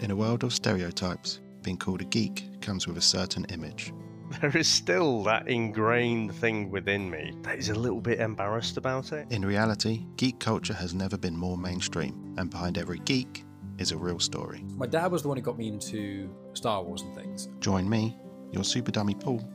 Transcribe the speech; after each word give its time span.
In 0.00 0.10
a 0.10 0.16
world 0.16 0.44
of 0.44 0.52
stereotypes, 0.52 1.40
being 1.62 1.78
called 1.78 2.02
a 2.02 2.04
geek 2.04 2.60
comes 2.60 2.86
with 2.86 2.98
a 2.98 3.02
certain 3.02 3.46
image. 3.46 3.94
There 4.40 4.54
is 4.54 4.68
still 4.68 5.22
that 5.22 5.48
ingrained 5.48 6.34
thing 6.34 6.70
within 6.70 7.08
me 7.08 7.32
that 7.42 7.58
is 7.58 7.70
a 7.70 7.74
little 7.74 8.00
bit 8.00 8.20
embarrassed 8.20 8.76
about 8.76 9.12
it. 9.12 9.26
In 9.30 9.42
reality, 9.42 10.04
geek 10.16 10.38
culture 10.38 10.74
has 10.74 10.92
never 10.92 11.16
been 11.16 11.36
more 11.36 11.56
mainstream, 11.56 12.34
and 12.36 12.50
behind 12.50 12.76
every 12.76 12.98
geek 13.00 13.44
is 13.78 13.92
a 13.92 13.96
real 13.96 14.18
story. 14.18 14.64
My 14.76 14.86
dad 14.86 15.10
was 15.10 15.22
the 15.22 15.28
one 15.28 15.38
who 15.38 15.42
got 15.42 15.56
me 15.56 15.68
into 15.68 16.28
Star 16.52 16.82
Wars 16.82 17.02
and 17.02 17.14
things. 17.14 17.48
Join 17.60 17.88
me, 17.88 18.16
your 18.52 18.64
super 18.64 18.90
dummy 18.90 19.14
Paul, 19.14 19.48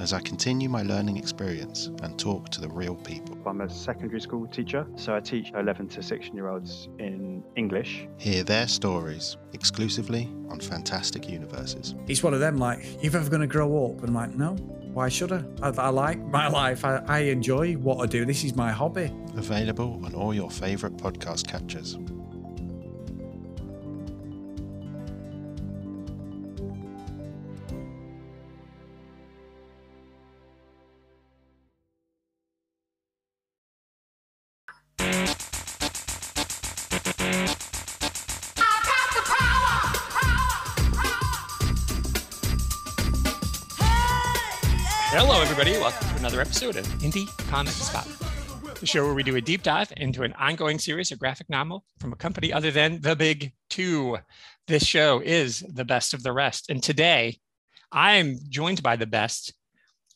as 0.00 0.12
I 0.12 0.20
continue 0.20 0.68
my 0.68 0.82
learning 0.82 1.16
experience 1.16 1.86
and 2.02 2.18
talk 2.18 2.48
to 2.50 2.60
the 2.60 2.68
real 2.68 2.94
people. 2.96 3.36
I'm 3.46 3.60
a 3.60 3.70
secondary 3.70 4.20
school 4.20 4.46
teacher, 4.46 4.86
so 4.96 5.14
I 5.14 5.20
teach 5.20 5.52
11 5.54 5.88
to 5.88 6.02
16 6.02 6.34
year 6.34 6.48
olds 6.48 6.88
in 6.98 7.42
English. 7.56 8.06
Hear 8.18 8.44
their 8.44 8.68
stories 8.68 9.36
exclusively 9.52 10.28
on 10.48 10.60
Fantastic 10.60 11.28
Universes. 11.28 11.94
It's 12.06 12.22
one 12.22 12.34
of 12.34 12.40
them 12.40 12.58
like, 12.58 12.84
you're 13.02 13.16
ever 13.16 13.28
going 13.30 13.40
to 13.40 13.46
grow 13.46 13.86
up? 13.86 13.98
And 14.00 14.08
I'm 14.08 14.14
like, 14.14 14.34
no, 14.34 14.54
why 14.92 15.08
should 15.08 15.32
I? 15.32 15.44
I, 15.62 15.68
I 15.68 15.88
like 15.88 16.18
my 16.18 16.48
life. 16.48 16.84
I, 16.84 17.02
I 17.06 17.18
enjoy 17.20 17.74
what 17.74 17.98
I 17.98 18.06
do. 18.06 18.24
This 18.24 18.44
is 18.44 18.56
my 18.56 18.72
hobby. 18.72 19.12
Available 19.36 20.00
on 20.04 20.14
all 20.14 20.32
your 20.32 20.50
favourite 20.50 20.96
podcast 20.96 21.46
catchers. 21.46 21.98
Episode 46.56 46.76
of 46.76 46.86
Indie 47.00 47.28
Comic 47.50 47.74
Spot, 47.74 48.08
the 48.80 48.86
show 48.86 49.04
where 49.04 49.12
we 49.12 49.22
do 49.22 49.36
a 49.36 49.42
deep 49.42 49.62
dive 49.62 49.92
into 49.98 50.22
an 50.22 50.32
ongoing 50.38 50.78
series 50.78 51.12
of 51.12 51.18
graphic 51.18 51.50
novel 51.50 51.84
from 52.00 52.14
a 52.14 52.16
company 52.16 52.50
other 52.50 52.70
than 52.70 52.98
the 53.02 53.14
Big 53.14 53.52
Two. 53.68 54.16
This 54.66 54.82
show 54.82 55.20
is 55.22 55.60
the 55.68 55.84
best 55.84 56.14
of 56.14 56.22
the 56.22 56.32
rest. 56.32 56.70
And 56.70 56.82
today, 56.82 57.36
I'm 57.92 58.38
joined 58.48 58.82
by 58.82 58.96
the 58.96 59.04
best, 59.04 59.52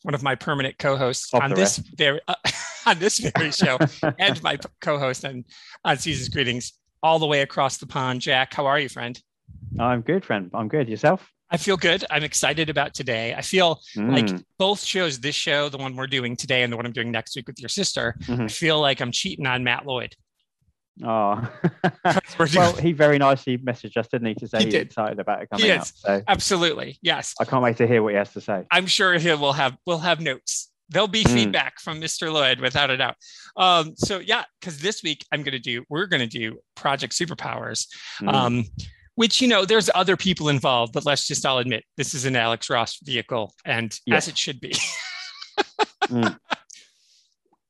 one 0.01 0.15
of 0.15 0.23
my 0.23 0.33
permanent 0.33 0.79
co-hosts 0.79 1.31
on 1.31 1.53
this 1.53 1.77
very 1.77 2.19
uh, 2.27 2.33
on 2.87 2.97
this 2.97 3.19
very 3.19 3.51
show, 3.51 3.77
and 4.17 4.41
my 4.41 4.57
co-host 4.79 5.23
and 5.23 5.45
on 5.85 5.99
Seasons 5.99 6.29
Greetings, 6.29 6.73
all 7.03 7.19
the 7.19 7.27
way 7.27 7.41
across 7.41 7.77
the 7.77 7.85
pond. 7.85 8.21
JAC, 8.21 8.51
how 8.51 8.65
are 8.65 8.79
you, 8.79 8.89
friend? 8.89 9.21
I'm 9.79 10.01
good, 10.01 10.25
friend. 10.25 10.49
I'm 10.55 10.69
good. 10.69 10.89
Yourself? 10.89 11.31
I 11.51 11.57
feel 11.57 11.75
good. 11.77 12.05
I'm 12.09 12.23
excited 12.23 12.69
about 12.69 12.93
today. 12.93 13.33
I 13.35 13.41
feel 13.41 13.81
like 13.95 14.25
Mm. 14.25 14.43
both 14.57 14.81
shows, 14.83 15.19
this 15.19 15.35
show, 15.35 15.67
the 15.69 15.77
one 15.77 15.95
we're 15.95 16.07
doing 16.07 16.35
today, 16.37 16.63
and 16.63 16.71
the 16.71 16.77
one 16.77 16.85
I'm 16.85 16.93
doing 16.93 17.11
next 17.11 17.35
week 17.35 17.47
with 17.47 17.59
your 17.59 17.67
sister, 17.69 18.15
I 18.21 18.23
Mhm. 18.23 18.51
feel 18.51 18.79
like 18.79 19.01
I'm 19.01 19.11
cheating 19.11 19.45
on 19.45 19.63
Matt 19.63 19.85
Lloyd. 19.85 20.15
Oh. 21.03 21.49
Well, 22.53 22.75
he 22.75 22.91
very 22.91 23.17
nicely 23.17 23.57
messaged 23.57 23.97
us, 23.97 24.07
didn't 24.09 24.27
he, 24.27 24.33
to 24.35 24.47
say 24.47 24.59
He 24.59 24.65
he's 24.65 24.73
did. 24.73 24.87
excited 24.87 25.19
about 25.19 25.41
it 25.41 25.49
coming 25.49 25.71
out. 25.71 25.81
is. 25.83 25.93
So 25.95 26.21
Absolutely, 26.27 26.99
yes. 27.01 27.33
I 27.39 27.45
can't 27.45 27.63
wait 27.63 27.77
to 27.77 27.87
hear 27.87 28.03
what 28.03 28.11
he 28.11 28.17
has 28.17 28.31
to 28.33 28.41
say. 28.41 28.63
I'm 28.71 28.85
sure 28.87 29.17
he 29.17 29.31
will 29.33 29.53
have 29.53 29.77
we'll 29.85 29.99
have 29.99 30.19
notes. 30.19 30.69
There'll 30.89 31.07
be 31.07 31.23
Mm. 31.23 31.33
feedback 31.33 31.79
from 31.79 32.01
Mr. 32.01 32.31
Lloyd 32.31 32.59
without 32.59 32.89
a 32.89 32.97
doubt. 32.97 33.15
Um, 33.55 33.95
so 33.95 34.19
yeah, 34.19 34.43
because 34.59 34.79
this 34.79 35.01
week 35.01 35.25
I'm 35.31 35.43
going 35.43 35.53
to 35.53 35.59
do 35.59 35.85
we're 35.89 36.05
going 36.07 36.19
to 36.19 36.39
do 36.39 36.59
Project 36.75 37.13
Superpowers, 37.13 37.87
Mm. 38.21 38.33
um, 38.33 38.65
which 39.15 39.41
you 39.41 39.47
know 39.47 39.65
there's 39.65 39.89
other 39.95 40.15
people 40.17 40.49
involved, 40.49 40.93
but 40.93 41.05
let's 41.05 41.27
just 41.27 41.45
all 41.45 41.59
admit 41.59 41.83
this 41.97 42.13
is 42.13 42.25
an 42.25 42.35
Alex 42.35 42.69
Ross 42.69 42.97
vehicle, 43.03 43.53
and 43.65 43.97
Yeah. 44.05 44.15
as 44.15 44.27
it 44.27 44.37
should 44.37 44.59
be. 44.59 44.73
Mm. 46.07 46.37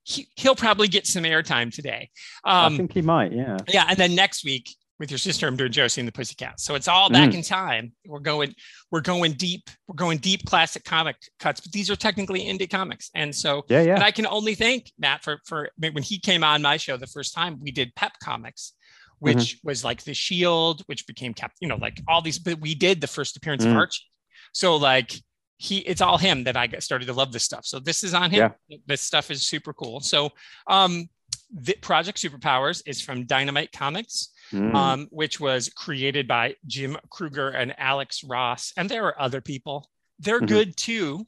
he, 0.04 0.28
he'll 0.36 0.56
probably 0.56 0.88
get 0.88 1.06
some 1.06 1.24
airtime 1.24 1.74
today. 1.74 2.10
I 2.44 2.66
Um, 2.66 2.78
think 2.78 2.94
he 2.94 3.02
might, 3.02 3.34
yeah. 3.34 3.58
yeah, 3.68 3.86
and 3.90 3.98
then 3.98 4.16
next 4.16 4.44
week 4.44 4.76
with 5.00 5.12
your 5.12 5.18
sister, 5.18 5.48
I'm 5.48 5.56
doing 5.56 5.72
Josie 5.72 6.02
and 6.02 6.08
the 6.08 6.12
Pussycats. 6.12 6.64
So 6.64 6.76
it's 6.76 6.88
all 6.88 7.10
back 7.10 7.32
Mm. 7.32 7.36
in 7.36 7.42
time. 7.44 7.92
We're 8.06 8.20
going, 8.20 8.56
we're 8.92 9.02
going 9.02 9.34
deep. 9.34 9.70
We're 9.88 9.96
going 9.96 10.18
deep 10.20 10.46
classic 10.46 10.84
comic 10.86 11.18
cuts, 11.40 11.60
but 11.60 11.72
these 11.72 11.90
are 11.90 11.96
technically 11.96 12.42
indie 12.46 12.70
comics. 12.70 13.10
And 13.14 13.36
so, 13.36 13.64
Yeah, 13.70 13.82
yeah. 13.82 13.96
and 13.96 14.04
I 14.04 14.12
can 14.12 14.26
only 14.28 14.56
thank 14.56 14.92
Matt 14.98 15.24
for 15.24 15.40
for 15.46 15.70
when 15.78 16.04
he 16.04 16.20
came 16.20 16.44
on 16.44 16.62
my 16.62 16.78
show 16.78 16.98
the 16.98 17.08
first 17.08 17.34
time. 17.34 17.60
We 17.60 17.72
did 17.72 17.94
Pep 17.96 18.14
Comics, 18.24 18.74
which 19.22 19.38
Mm-hmm. 19.38 19.68
was 19.68 19.84
like 19.84 20.04
the 20.04 20.14
Shield, 20.14 20.82
which 20.88 21.08
became 21.08 21.34
Cap. 21.34 21.54
You 21.62 21.68
know, 21.70 21.78
like 21.78 22.02
all 22.08 22.22
these. 22.22 22.40
But 22.40 22.60
we 22.60 22.76
did 22.76 23.00
the 23.00 23.08
first 23.08 23.38
appearance 23.38 23.64
Mm. 23.64 23.72
of 23.72 23.78
Archie. 23.78 24.04
So 24.52 24.76
like 24.76 25.14
he, 25.58 25.78
it's 25.80 26.02
all 26.02 26.18
him 26.18 26.44
that 26.46 26.58
I 26.58 26.66
got 26.68 26.82
started 26.84 27.06
to 27.06 27.14
love 27.14 27.32
this 27.32 27.44
stuff. 27.44 27.66
So 27.66 27.80
this 27.80 28.04
is 28.04 28.14
on 28.14 28.32
him. 28.32 28.52
This 28.88 29.02
stuff 29.02 29.30
is 29.32 29.46
super 29.46 29.74
cool. 29.74 30.00
So 30.00 30.32
um, 30.68 31.08
the 31.54 31.76
Project 31.82 32.18
Superpowers 32.18 32.82
is 32.88 33.00
from 33.02 33.26
Dynamite 33.26 33.72
Comics 33.72 34.30
Mm. 34.52 34.76
um, 34.76 35.08
which 35.12 35.40
was 35.40 35.70
created 35.70 36.28
by 36.28 36.56
Jim 36.68 36.98
Krueger 37.10 37.50
and 37.50 37.74
Alex 37.80 38.22
Ross. 38.22 38.74
And 38.76 38.90
there 38.90 39.06
are 39.06 39.22
other 39.22 39.40
people. 39.40 39.88
They're 40.20 40.42
Mhm. 40.42 40.48
good 40.48 40.76
too. 40.78 41.26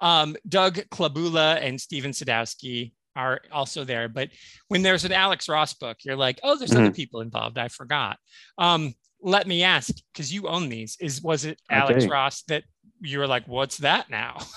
Um, 0.00 0.34
Doug 0.48 0.80
Klabula 0.90 1.56
and 1.62 1.80
Stephen 1.80 2.10
Sadowski 2.10 2.92
are 3.16 3.40
also 3.52 3.84
there. 3.84 4.08
But 4.08 4.30
when 4.68 4.82
there's 4.82 5.04
an 5.04 5.12
Alex 5.12 5.48
Ross 5.48 5.74
book, 5.74 5.98
you're 6.04 6.16
like, 6.16 6.40
oh, 6.42 6.56
there's 6.56 6.72
other 6.72 6.90
people 6.90 7.20
involved. 7.20 7.58
I 7.58 7.68
forgot. 7.68 8.18
Um, 8.58 8.94
let 9.22 9.46
me 9.46 9.62
ask, 9.62 9.94
because 10.12 10.32
you 10.32 10.48
own 10.48 10.68
these, 10.68 10.96
is 11.00 11.22
was 11.22 11.44
it 11.44 11.60
Alex. 11.70 12.06
Ross 12.06 12.42
that 12.44 12.64
you 13.00 13.18
were 13.18 13.26
like, 13.26 13.46
what's 13.46 13.78
that 13.78 14.10
now? 14.10 14.38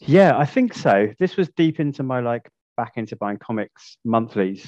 Yeah, 0.00 0.36
I 0.36 0.44
think 0.44 0.74
so. 0.74 1.12
This 1.18 1.36
was 1.36 1.48
deep 1.56 1.80
into 1.80 2.02
my 2.02 2.20
like 2.20 2.50
back 2.76 2.92
into 2.96 3.16
buying 3.16 3.38
comics 3.38 3.96
monthlies 4.04 4.66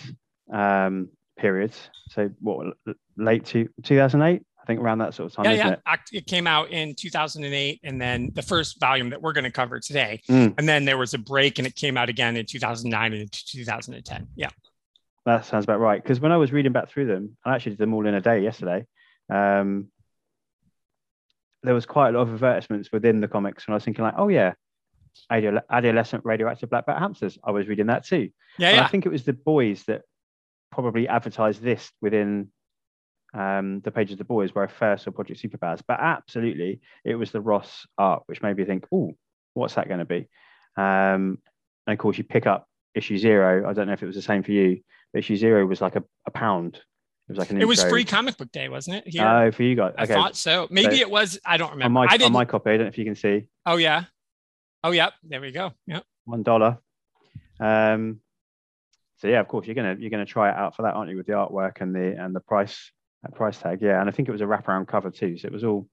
um 0.52 1.10
periods. 1.38 1.90
So 2.08 2.30
what 2.40 2.74
late 3.16 3.44
to 3.46 3.68
2008? 3.82 4.42
Think 4.68 4.80
around 4.80 4.98
that 4.98 5.14
sort 5.14 5.30
of 5.30 5.34
time, 5.34 5.46
yeah, 5.46 5.52
yeah. 5.86 5.94
it? 5.94 6.00
It 6.12 6.26
came 6.26 6.46
out 6.46 6.70
in 6.70 6.94
2008, 6.94 7.80
and 7.82 7.98
then 7.98 8.30
the 8.34 8.42
first 8.42 8.78
volume 8.78 9.08
that 9.08 9.22
we're 9.22 9.32
going 9.32 9.44
to 9.44 9.50
cover 9.50 9.80
today. 9.80 10.20
Mm. 10.28 10.56
And 10.58 10.68
then 10.68 10.84
there 10.84 10.98
was 10.98 11.14
a 11.14 11.18
break, 11.18 11.58
and 11.58 11.66
it 11.66 11.74
came 11.74 11.96
out 11.96 12.10
again 12.10 12.36
in 12.36 12.44
2009 12.44 13.14
and 13.14 13.32
2010. 13.32 14.28
Yeah. 14.36 14.50
That 15.24 15.46
sounds 15.46 15.64
about 15.64 15.80
right. 15.80 16.02
Because 16.02 16.20
when 16.20 16.32
I 16.32 16.36
was 16.36 16.52
reading 16.52 16.72
back 16.72 16.90
through 16.90 17.06
them, 17.06 17.38
I 17.46 17.54
actually 17.54 17.72
did 17.72 17.78
them 17.78 17.94
all 17.94 18.06
in 18.06 18.12
a 18.12 18.20
day 18.20 18.42
yesterday. 18.42 18.84
Um, 19.30 19.88
there 21.62 21.72
was 21.72 21.86
quite 21.86 22.10
a 22.10 22.12
lot 22.12 22.28
of 22.28 22.34
advertisements 22.34 22.92
within 22.92 23.22
the 23.22 23.28
comics, 23.28 23.64
and 23.64 23.72
I 23.72 23.76
was 23.76 23.84
thinking 23.84 24.04
like, 24.04 24.14
oh 24.18 24.28
yeah, 24.28 24.52
adolescent 25.30 26.26
radioactive 26.26 26.68
black 26.68 26.84
bat 26.84 26.98
hamsters. 26.98 27.38
I 27.42 27.52
was 27.52 27.68
reading 27.68 27.86
that 27.86 28.04
too. 28.04 28.28
Yeah, 28.58 28.74
yeah. 28.74 28.84
I 28.84 28.88
think 28.88 29.06
it 29.06 29.08
was 29.08 29.24
the 29.24 29.32
boys 29.32 29.84
that 29.84 30.02
probably 30.70 31.08
advertised 31.08 31.62
this 31.62 31.90
within 32.02 32.50
um, 33.38 33.80
the 33.80 33.90
page 33.90 34.10
of 34.12 34.18
the 34.18 34.24
boys 34.24 34.54
where 34.54 34.64
I 34.64 34.66
first 34.68 35.04
saw 35.04 35.10
Project 35.10 35.40
Superpowers. 35.42 35.80
But 35.86 36.00
absolutely, 36.00 36.80
it 37.04 37.14
was 37.14 37.30
the 37.30 37.40
Ross 37.40 37.86
art 37.96 38.22
which 38.26 38.42
made 38.42 38.56
me 38.56 38.64
think, 38.64 38.84
oh, 38.92 39.12
what's 39.54 39.74
that 39.74 39.86
going 39.88 40.00
to 40.00 40.04
be? 40.04 40.28
Um, 40.76 41.38
and 41.86 41.94
of 41.94 41.98
course, 41.98 42.18
you 42.18 42.24
pick 42.24 42.46
up 42.46 42.66
issue 42.94 43.16
zero. 43.18 43.68
I 43.68 43.72
don't 43.72 43.86
know 43.86 43.92
if 43.92 44.02
it 44.02 44.06
was 44.06 44.16
the 44.16 44.22
same 44.22 44.42
for 44.42 44.52
you, 44.52 44.80
but 45.12 45.20
issue 45.20 45.36
zero 45.36 45.64
was 45.66 45.80
like 45.80 45.96
a, 45.96 46.04
a 46.26 46.30
pound. 46.30 46.76
It 46.76 47.32
was 47.32 47.38
like 47.38 47.50
an 47.50 47.60
It 47.60 47.68
was 47.68 47.82
free 47.84 48.04
comic 48.04 48.38
book 48.38 48.50
day, 48.52 48.68
wasn't 48.68 48.96
it? 48.96 49.04
Here. 49.06 49.26
Oh, 49.26 49.52
for 49.52 49.62
you 49.62 49.74
guys. 49.76 49.94
I 49.98 50.06
thought 50.06 50.34
so. 50.36 50.66
Maybe 50.70 50.96
So- 50.96 51.00
it 51.02 51.10
was. 51.10 51.38
I 51.44 51.58
don't 51.58 51.68
on 51.70 51.74
remember. 51.74 51.92
my 51.94 52.06
I 52.08 52.12
on 52.14 52.18
didn't. 52.18 52.32
my 52.32 52.44
copy, 52.44 52.70
I 52.70 52.76
don't 52.76 52.86
know 52.86 52.88
if 52.88 52.98
you 52.98 53.04
can 53.04 53.14
see 53.14 53.48
oh 53.66 53.76
yeah. 53.76 54.04
Oh 54.82 54.90
yeah. 54.92 55.10
There 55.22 55.40
we 55.40 55.52
go. 55.52 55.72
Yeah. 55.86 56.00
one 56.24 56.42
dollar. 56.42 56.78
Um, 57.60 58.20
so 59.18 59.28
yeah, 59.28 59.40
of 59.40 59.48
course 59.48 59.66
you're 59.66 59.74
gonna 59.74 59.96
you're 59.98 60.10
gonna 60.10 60.24
try 60.24 60.48
it 60.50 60.56
out 60.56 60.76
for 60.76 60.82
that, 60.82 60.94
aren't 60.94 61.10
you, 61.10 61.16
with 61.16 61.26
the 61.26 61.32
artwork 61.32 61.80
and 61.80 61.94
the 61.94 62.16
and 62.18 62.34
the 62.34 62.40
price 62.40 62.90
that 63.22 63.34
price 63.34 63.58
tag? 63.58 63.80
Yeah, 63.82 64.00
and 64.00 64.08
I 64.08 64.12
think 64.12 64.28
it 64.28 64.32
was 64.32 64.40
a 64.40 64.44
wraparound 64.44 64.88
cover 64.88 65.10
too, 65.10 65.36
so 65.38 65.46
it 65.46 65.52
was 65.52 65.64
all 65.64 65.88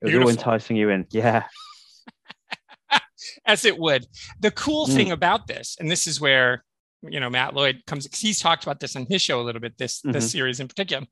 it 0.00 0.06
was 0.06 0.14
all 0.14 0.28
enticing 0.28 0.76
you 0.76 0.90
in. 0.90 1.06
Yeah, 1.10 1.44
As 3.44 3.64
it 3.64 3.78
would. 3.78 4.06
The 4.40 4.50
cool 4.52 4.86
Mm. 4.86 4.94
thing 4.94 5.10
about 5.10 5.46
this, 5.46 5.76
and 5.80 5.90
this 5.90 6.06
is 6.06 6.20
where 6.20 6.64
you 7.02 7.20
know 7.20 7.30
Matt 7.30 7.54
Lloyd 7.54 7.82
comes. 7.86 8.06
'cause 8.06 8.20
He's 8.20 8.38
talked 8.40 8.62
about 8.64 8.80
this 8.80 8.96
on 8.96 9.06
his 9.08 9.22
show 9.22 9.40
a 9.40 9.44
little 9.44 9.60
bit. 9.60 9.76
This 9.78 10.00
Mhm. 10.02 10.12
this 10.12 10.30
series 10.30 10.60
in 10.60 10.68
particular. 10.68 11.06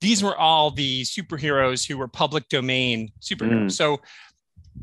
These 0.00 0.22
were 0.22 0.36
all 0.36 0.70
the 0.70 1.02
superheroes 1.02 1.86
who 1.86 1.98
were 1.98 2.08
public 2.08 2.48
domain 2.48 3.12
superheroes. 3.20 3.66
Mm. 3.66 3.72
So 3.72 4.00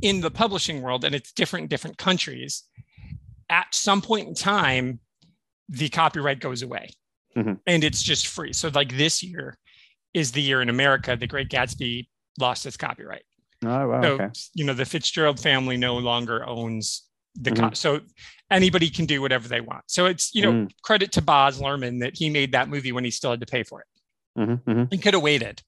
in 0.02 0.22
the 0.22 0.30
publishing 0.32 0.82
world, 0.82 1.04
and 1.04 1.16
it's 1.16 1.32
different 1.32 1.64
in 1.64 1.68
different 1.70 1.98
countries. 1.98 2.64
At 3.50 3.74
some 3.74 4.02
point 4.02 4.28
in 4.28 4.36
time, 4.36 5.00
the 5.70 5.90
copyright 5.90 6.40
goes 6.40 6.62
away, 6.62 6.90
Mhm. 7.36 7.60
and 7.66 7.84
it's 7.84 8.04
just 8.04 8.28
free. 8.28 8.54
So 8.54 8.68
like 8.70 8.96
this 8.98 9.24
year 9.24 9.58
is 10.14 10.32
the 10.32 10.42
year 10.42 10.62
in 10.62 10.70
America 10.70 11.16
the 11.16 11.28
Great 11.28 11.50
Gatsby 11.50 12.08
lost 12.40 12.66
its 12.66 12.78
copyright. 12.78 13.24
oh 13.66 13.88
wow, 13.88 14.02
So 14.02 14.10
okay, 14.14 14.30
you 14.54 14.66
know 14.66 14.74
the 14.74 14.86
Fitzgerald 14.86 15.40
family 15.40 15.78
no 15.78 15.98
longer 15.98 16.46
owns 16.46 17.04
the 17.36 17.52
Mm-hmm. 17.52 17.68
co- 17.70 17.74
so 17.74 18.00
anybody 18.50 18.90
can 18.90 19.06
do 19.06 19.22
whatever 19.22 19.48
they 19.48 19.62
want. 19.62 19.84
So 19.88 20.06
it's 20.08 20.34
you 20.34 20.42
know 20.42 20.52
Mm. 20.54 20.72
credit 20.84 21.12
to 21.14 21.22
Baz 21.22 21.60
Luhrmann 21.60 22.00
that 22.02 22.16
he 22.18 22.30
made 22.30 22.52
that 22.54 22.70
movie 22.70 22.92
when 22.92 23.04
he 23.04 23.12
still 23.12 23.32
had 23.32 23.40
to 23.42 23.46
pay 23.46 23.64
for 23.64 23.82
it. 23.82 23.88
Mhm, 24.40 24.64
mhm. 24.64 24.88
He 24.92 24.98
could 24.98 25.14
have 25.14 25.24
waited. 25.24 25.62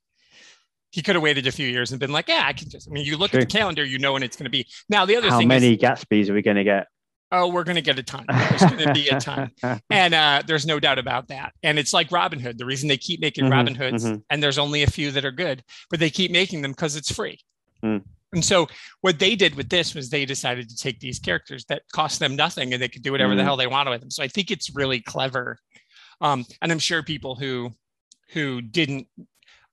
he 0.91 1.03
could 1.03 1.13
have 1.13 1.21
waited 1.21 1.45
a 1.45 1.51
few 1.51 1.67
years 1.67 1.91
and 1.91 1.99
been 1.99 2.11
like, 2.11 2.27
yeah, 2.27 2.41
I 2.45 2.53
can 2.53 2.67
just. 2.67 2.87
I 2.89 2.91
mean, 2.91 3.05
you 3.05 3.15
look 3.15 3.29
True. 3.29 3.41
at 3.41 3.47
the 3.47 3.57
calendar, 3.57 3.85
you 3.85 3.99
know 3.99 4.13
when 4.13 4.23
it's 4.23 4.35
going 4.35 4.45
to 4.45 4.49
be. 4.49 4.65
Now 4.89 5.05
the 5.05 5.15
other 5.17 5.29
How 5.29 5.37
thing 5.37 5.47
How 5.47 5.55
many 5.55 5.73
is, 5.73 5.77
Gatsby's 5.79 6.31
are 6.31 6.33
we 6.33 6.41
going 6.41 6.57
to 6.57 6.63
get? 6.63 6.87
Oh, 7.31 7.47
we're 7.47 7.63
going 7.63 7.75
to 7.75 7.81
get 7.81 7.99
a 7.99 8.03
ton. 8.03 8.25
There's 8.27 8.61
going 8.61 8.79
to 8.87 8.93
be 8.93 9.07
a 9.09 9.19
ton, 9.19 9.51
and 9.89 10.13
uh, 10.13 10.41
there's 10.47 10.65
no 10.65 10.79
doubt 10.79 10.99
about 10.99 11.27
that. 11.27 11.53
And 11.63 11.77
it's 11.79 11.93
like 11.93 12.11
Robin 12.11 12.39
Hood. 12.39 12.57
The 12.57 12.65
reason 12.65 12.87
they 12.89 12.97
keep 12.97 13.19
making 13.21 13.45
Mhm, 13.45 13.51
Robin 13.51 13.75
Hoods, 13.75 14.05
mhm. 14.05 14.23
and 14.29 14.41
there's 14.41 14.57
only 14.57 14.83
a 14.83 14.87
few 14.89 15.11
that 15.11 15.25
are 15.25 15.31
good, 15.31 15.63
but 15.89 15.99
they 15.99 16.09
keep 16.09 16.31
making 16.31 16.61
them 16.61 16.71
because 16.71 16.95
it's 16.95 17.11
free. 17.13 17.39
Mm. 17.83 18.03
And 18.33 18.45
so 18.45 18.67
what 19.01 19.17
they 19.17 19.35
did 19.35 19.55
with 19.55 19.69
this 19.69 19.95
was 19.95 20.09
they 20.09 20.23
decided 20.25 20.69
to 20.69 20.75
take 20.75 20.99
these 20.99 21.17
characters 21.17 21.65
that 21.65 21.81
cost 21.91 22.19
them 22.19 22.35
nothing 22.35 22.73
and 22.73 22.81
they 22.81 22.87
could 22.87 23.01
do 23.01 23.11
whatever 23.11 23.33
the 23.35 23.41
Mm. 23.41 23.45
hell 23.45 23.57
they 23.57 23.65
wanted 23.67 23.89
with 23.89 24.01
them. 24.01 24.11
So 24.11 24.21
I 24.21 24.27
think 24.27 24.51
it's 24.51 24.75
really 24.75 25.01
clever. 25.01 25.57
Um, 26.21 26.45
and 26.61 26.71
I'm 26.71 26.79
sure 26.79 27.01
people 27.03 27.35
who 27.35 27.73
who 28.33 28.61
didn't 28.61 29.07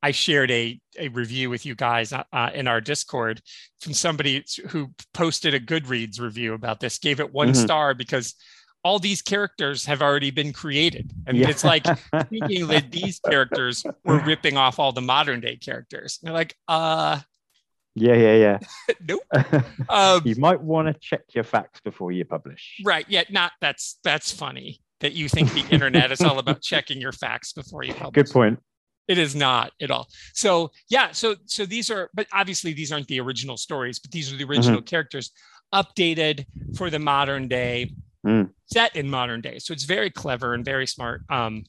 I 0.07 0.13
shared 0.13 0.53
a, 0.53 0.79
a 1.01 1.09
review 1.09 1.51
with 1.51 1.67
you 1.67 1.75
guys 1.75 2.13
uh, 2.13 2.23
uh, 2.33 2.51
in 2.55 2.69
our 2.69 2.81
Discord 2.81 3.43
from 3.81 3.93
somebody 3.93 4.45
who 4.69 4.93
posted 5.13 5.53
a 5.53 5.59
Goodreads 5.59 6.21
review 6.21 6.55
about 6.55 6.79
this, 6.79 6.99
gave 6.99 7.19
it 7.19 7.33
one 7.33 7.49
Mhm. 7.49 7.57
star 7.57 7.93
because 7.93 8.37
all 8.85 9.01
these 9.01 9.21
characters 9.21 9.85
have 9.87 10.03
already 10.03 10.31
been 10.31 10.53
created. 10.53 11.11
And 11.27 11.37
Yeah. 11.37 11.49
it's 11.49 11.65
like 11.65 11.83
thinking 12.31 12.69
that 12.69 12.93
these 12.93 13.19
characters 13.19 13.83
were 14.05 14.21
ripping 14.21 14.57
off 14.57 14.79
all 14.79 14.93
the 14.93 15.01
modern 15.01 15.41
day 15.41 15.57
characters. 15.57 16.21
And 16.23 16.29
they're 16.29 16.35
like, 16.35 16.55
uh, 16.69 17.19
yeah, 17.97 18.15
yeah, 18.15 18.59
nope. 19.09 19.23
yeah. 19.35 19.63
Um, 19.89 20.23
you 20.25 20.37
might 20.37 20.61
want 20.61 20.87
to 20.87 20.95
check 21.01 21.23
your 21.35 21.43
facts 21.43 21.81
before 21.81 22.13
you 22.13 22.25
publish. 22.25 22.77
right. 22.85 23.07
Yeah. 23.09 23.25
Not 23.29 23.51
that's 23.61 23.99
that's 24.05 24.31
funny 24.31 24.79
that 25.01 25.15
you 25.15 25.29
think 25.29 25.53
the 25.53 25.67
internet 25.75 26.13
is 26.13 26.21
all 26.21 26.39
about 26.39 26.63
checking 26.63 27.01
your 27.01 27.13
facts 27.13 27.53
before 27.53 27.83
you 27.83 27.93
publish. 27.93 28.15
Good 28.27 28.33
point. 28.33 28.61
It 29.09 29.19
is 29.19 29.35
not 29.37 29.73
at 29.81 29.91
all. 29.91 30.09
So 30.35 30.71
yeah, 30.89 31.13
so 31.13 31.37
so 31.47 31.65
these 31.65 31.91
are, 31.91 32.11
but 32.15 32.27
obviously 32.33 32.73
these 32.73 32.91
aren't 32.93 33.07
the 33.09 33.21
original 33.21 33.57
stories, 33.57 33.99
but 33.99 34.11
these 34.11 34.33
are 34.33 34.37
the 34.37 34.45
original 34.45 34.83
characters 34.83 35.31
updated 35.73 36.47
for 36.77 36.91
the 36.91 36.99
modern 36.99 37.49
day, 37.49 37.93
Mm. 38.27 38.51
set 38.67 38.97
in 38.97 39.09
modern 39.09 39.41
day. 39.41 39.61
So 39.61 39.73
it's 39.73 39.85
very 39.85 40.11
clever 40.11 40.55
and 40.55 40.65
very 40.65 40.87
smart. 40.87 41.23
Um, 41.31 41.65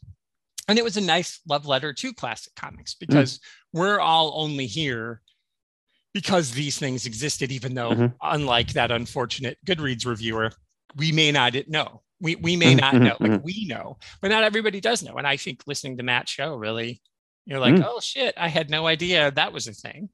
and 0.67 0.79
it 0.79 0.83
was 0.83 0.97
a 0.97 1.01
nice 1.01 1.39
love 1.47 1.67
letter 1.67 1.93
to 1.93 2.13
classic 2.13 2.55
comics 2.55 2.95
because 2.95 3.39
we're 3.73 3.99
all 3.99 4.33
only 4.35 4.65
here 4.65 5.21
because 6.13 6.51
these 6.51 6.79
things 6.79 7.05
existed, 7.05 7.51
even 7.51 7.75
though, 7.75 7.91
Mhm. 7.91 8.15
unlike 8.23 8.73
that 8.73 8.91
unfortunate 8.91 9.59
Goodreads 9.67 10.05
reviewer, 10.05 10.51
we 10.95 11.11
may 11.11 11.31
not 11.31 11.53
know. 11.67 12.01
We, 12.19 12.35
we 12.37 12.55
may 12.55 12.73
not 12.73 12.95
Mhm, 12.95 13.01
know, 13.03 13.17
like 13.19 13.43
we 13.43 13.65
know, 13.65 13.99
but 14.21 14.29
not 14.29 14.43
everybody 14.43 14.81
does 14.81 15.03
know. 15.03 15.15
And 15.17 15.27
I 15.27 15.37
think 15.37 15.61
listening 15.67 15.97
to 15.97 16.03
Matt's 16.03 16.31
show 16.31 16.55
really, 16.55 17.01
you're 17.47 17.59
like, 17.59 17.73
Mm. 17.75 17.85
oh 17.85 17.99
shit, 17.99 18.35
I 18.37 18.47
had 18.49 18.69
no 18.69 18.85
idea 18.85 19.31
that 19.31 19.51
was 19.53 19.67
a 19.67 19.73
thing. 19.73 20.09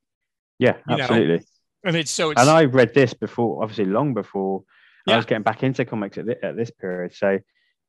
Yeah, 0.60 0.78
You 0.88 0.96
know, 0.98 1.04
absolutely. 1.04 1.46
And 1.84 1.96
it's 1.98 2.12
so 2.12 2.30
it's 2.32 2.40
and 2.40 2.50
I 2.50 2.64
read 2.66 2.94
this 2.94 3.14
before, 3.14 3.62
obviously 3.62 3.86
long 3.86 4.14
before 4.14 4.64
Yeah. 5.06 5.16
I 5.16 5.18
was 5.18 5.26
getting 5.26 5.44
back 5.44 5.64
into 5.64 5.84
comics 5.84 6.18
at, 6.18 6.30
at 6.44 6.56
this 6.56 6.72
period. 6.72 7.14
So 7.14 7.40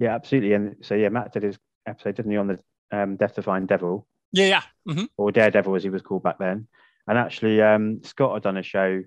yeah, 0.01 0.15
absolutely. 0.15 0.55
And 0.55 0.77
so 0.83 0.95
yeah, 0.97 1.11
Matt 1.11 1.33
did 1.33 1.45
his 1.45 1.59
episode, 1.87 2.17
didn't 2.17 2.33
he, 2.33 2.37
on 2.39 2.49
the 2.49 2.59
um, 2.91 3.17
Death 3.17 3.37
Defying 3.37 3.67
Devil 3.67 4.07
yeah, 4.33 4.47
yeah. 4.47 4.93
hmm 4.93 5.05
or 5.17 5.31
Daredevil 5.31 5.77
as 5.77 5.85
he 5.85 5.91
was 5.91 6.03
called 6.03 6.23
back 6.25 6.39
then. 6.39 6.67
And 7.07 7.19
actually, 7.19 7.61
um, 7.63 8.01
Scott 8.03 8.33
had 8.35 8.43
done 8.43 8.57
a 8.57 8.63
show 8.63 9.03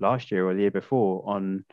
last 0.00 0.32
year 0.32 0.48
or 0.48 0.54
the 0.54 0.62
year 0.62 0.70
before 0.70 1.22
on 1.28 1.64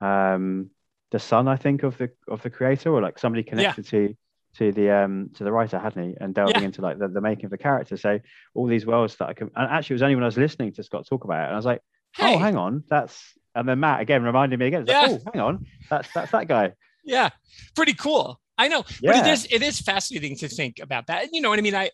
um, 0.00 0.70
the 1.12 1.18
son, 1.20 1.46
I 1.46 1.56
think, 1.56 1.82
of 1.84 1.96
the 1.98 2.10
of 2.26 2.42
the 2.42 2.50
creator, 2.50 2.90
or 2.92 3.00
like 3.02 3.18
somebody 3.18 3.42
connected 3.44 3.86
to 3.88 4.14
to 4.58 4.72
the 4.72 4.90
um 4.90 5.30
to 5.34 5.44
the 5.44 5.52
writer, 5.52 5.78
hadn't 5.78 6.10
he? 6.10 6.14
And 6.20 6.34
delving 6.34 6.56
Yeah. 6.60 6.66
into 6.66 6.80
like 6.82 6.98
the, 6.98 7.08
the 7.08 7.20
making 7.20 7.46
of 7.46 7.50
the 7.50 7.58
character. 7.58 7.96
So 7.96 8.20
all 8.54 8.66
these 8.66 8.86
worlds 8.86 9.16
that 9.16 9.28
I 9.28 9.34
can 9.34 9.50
and 9.56 9.70
actually 9.70 9.94
it 9.94 9.96
was 9.96 10.02
only 10.02 10.14
when 10.14 10.24
I 10.24 10.26
was 10.28 10.36
listening 10.38 10.72
to 10.74 10.82
Scott 10.82 11.06
talk 11.08 11.24
about 11.24 11.42
it, 11.42 11.46
and 11.46 11.52
I 11.52 11.56
was 11.56 11.66
like, 11.66 11.80
Hey, 12.16 12.34
oh, 12.34 12.38
hang 12.38 12.56
on, 12.56 12.84
that's 12.88 13.20
and 13.54 13.68
then 13.68 13.80
Matt 13.80 14.00
again 14.00 14.22
reminded 14.22 14.58
me 14.58 14.66
again. 14.66 14.84
Yeah. 14.86 15.00
like, 15.02 15.10
oh, 15.26 15.30
hang 15.32 15.42
on, 15.42 15.66
that's 15.90 16.12
that's 16.12 16.32
that 16.32 16.48
guy. 16.48 16.72
yeah, 17.04 17.30
pretty 17.74 17.94
cool. 17.94 18.40
I 18.58 18.68
know, 18.68 18.84
but 19.02 19.16
it 19.16 19.26
is 19.26 19.46
it 19.50 19.62
is 19.62 19.80
fascinating 19.80 20.34
to 20.38 20.48
think 20.48 20.78
about 20.80 21.08
that. 21.08 21.28
You 21.32 21.42
know 21.42 21.50
what 21.50 21.58
I 21.58 21.62
mean? 21.62 21.74
I 21.74 21.90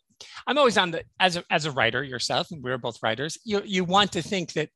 I'm 0.46 0.56
always 0.58 0.78
on 0.78 0.92
the 0.92 1.02
as 1.18 1.36
a 1.36 1.42
as 1.50 1.64
a 1.66 1.72
writer 1.72 2.04
yourself, 2.04 2.52
and 2.52 2.62
we're 2.62 2.78
both 2.78 3.02
writers. 3.02 3.36
You 3.44 3.62
you 3.64 3.82
want 3.82 4.12
to 4.12 4.22
think 4.22 4.52
that 4.52 4.68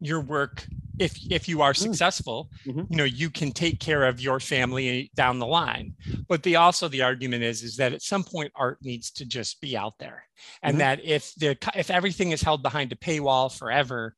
your 0.00 0.20
work, 0.20 0.66
if 0.98 1.16
if 1.30 1.48
you 1.48 1.62
are 1.62 1.74
successful, 1.74 2.50
Mhm. 2.66 2.86
you 2.90 2.96
know 2.96 3.04
you 3.04 3.30
can 3.30 3.52
take 3.52 3.80
care 3.80 4.04
of 4.04 4.20
your 4.20 4.40
family 4.40 5.10
down 5.14 5.38
the 5.38 5.46
line. 5.46 5.94
But 6.28 6.42
the 6.42 6.56
also 6.56 6.88
the 6.88 7.02
argument 7.02 7.42
is 7.42 7.62
is 7.62 7.76
that 7.76 7.92
at 7.92 8.02
some 8.02 8.24
point 8.24 8.52
art 8.54 8.78
needs 8.82 9.10
to 9.12 9.24
just 9.24 9.60
be 9.60 9.76
out 9.76 9.98
there, 9.98 10.24
and 10.62 10.76
Mhm. 10.76 10.78
that 10.78 11.04
if 11.04 11.34
the 11.36 11.56
if 11.74 11.90
everything 11.90 12.32
is 12.32 12.42
held 12.42 12.62
behind 12.62 12.92
a 12.92 12.96
paywall 12.96 13.56
forever, 13.56 14.16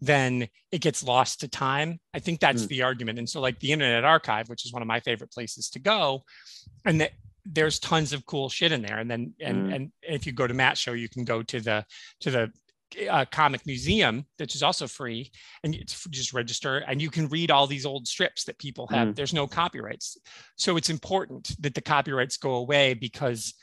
then 0.00 0.48
it 0.70 0.80
gets 0.80 1.02
lost 1.02 1.40
to 1.40 1.48
time. 1.48 2.00
I 2.12 2.18
think 2.18 2.40
that's 2.40 2.64
Mm. 2.64 2.68
the 2.68 2.82
argument. 2.82 3.18
And 3.18 3.28
so, 3.28 3.40
like 3.40 3.60
the 3.60 3.72
Internet 3.72 4.04
Archive, 4.04 4.48
which 4.48 4.64
is 4.66 4.72
one 4.72 4.82
of 4.82 4.88
my 4.88 5.00
favorite 5.00 5.30
places 5.30 5.70
to 5.70 5.78
go, 5.78 6.24
and 6.84 7.00
that 7.00 7.12
there's 7.44 7.78
tons 7.78 8.12
of 8.12 8.24
cool 8.26 8.48
shit 8.48 8.70
in 8.72 8.82
there. 8.82 8.98
And 8.98 9.10
then, 9.10 9.34
and 9.40 9.66
Mm. 9.66 9.74
and 9.74 9.92
if 10.02 10.26
you 10.26 10.32
go 10.32 10.46
to 10.46 10.54
Matt's 10.54 10.80
show, 10.80 10.92
you 10.92 11.08
can 11.08 11.24
go 11.24 11.42
to 11.42 11.60
the 11.60 11.84
to 12.20 12.30
the 12.30 12.52
uh, 13.10 13.24
comic 13.30 13.66
museum, 13.66 14.24
which 14.38 14.54
is 14.54 14.62
also 14.62 14.86
free, 14.86 15.30
and 15.64 15.74
it's 15.74 16.06
just 16.10 16.32
register, 16.32 16.78
and 16.78 17.00
you 17.00 17.10
can 17.10 17.28
read 17.28 17.50
all 17.50 17.66
these 17.66 17.86
old 17.86 18.06
strips 18.06 18.44
that 18.44 18.58
people 18.58 18.86
have. 18.88 19.08
Mm. 19.08 19.14
There's 19.16 19.34
no 19.34 19.46
copyrights, 19.46 20.16
so 20.56 20.76
it's 20.76 20.90
important 20.90 21.54
that 21.60 21.74
the 21.74 21.80
copyrights 21.80 22.36
go 22.36 22.54
away 22.54 22.94
because 22.94 23.54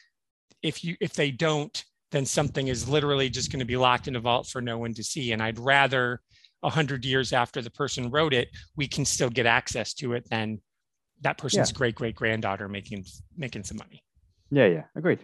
if 0.62 0.84
you 0.84 0.96
if 1.00 1.14
they 1.14 1.32
don't 1.32 1.84
then 2.12 2.26
something 2.26 2.68
is 2.68 2.90
literally 2.90 3.30
just 3.30 3.52
going 3.52 3.60
to 3.60 3.66
be 3.66 3.78
locked 3.78 4.08
in 4.08 4.16
a 4.16 4.20
vault 4.20 4.48
for 4.48 4.62
no 4.62 4.78
one 4.78 4.94
to 4.94 5.04
see 5.04 5.32
and 5.32 5.42
i'd 5.42 5.58
rather 5.60 6.20
a 6.64 6.70
hundred 6.70 7.06
years 7.06 7.32
after 7.32 7.62
the 7.62 7.70
person 7.70 8.10
wrote 8.10 8.34
it 8.34 8.50
we 8.76 8.88
can 8.88 9.06
still 9.06 9.30
get 9.30 9.46
access 9.46 9.94
to 9.94 10.14
it 10.14 10.28
than 10.30 10.60
that 11.22 11.38
person's 11.38 11.72
great 11.72 11.96
great 11.96 12.16
granddaughter 12.16 12.68
making 12.68 13.06
making 13.38 13.64
some 13.64 13.78
money 13.78 14.04
Yeah, 14.52 14.66
yeah, 14.66 14.84
agreed. 14.96 15.20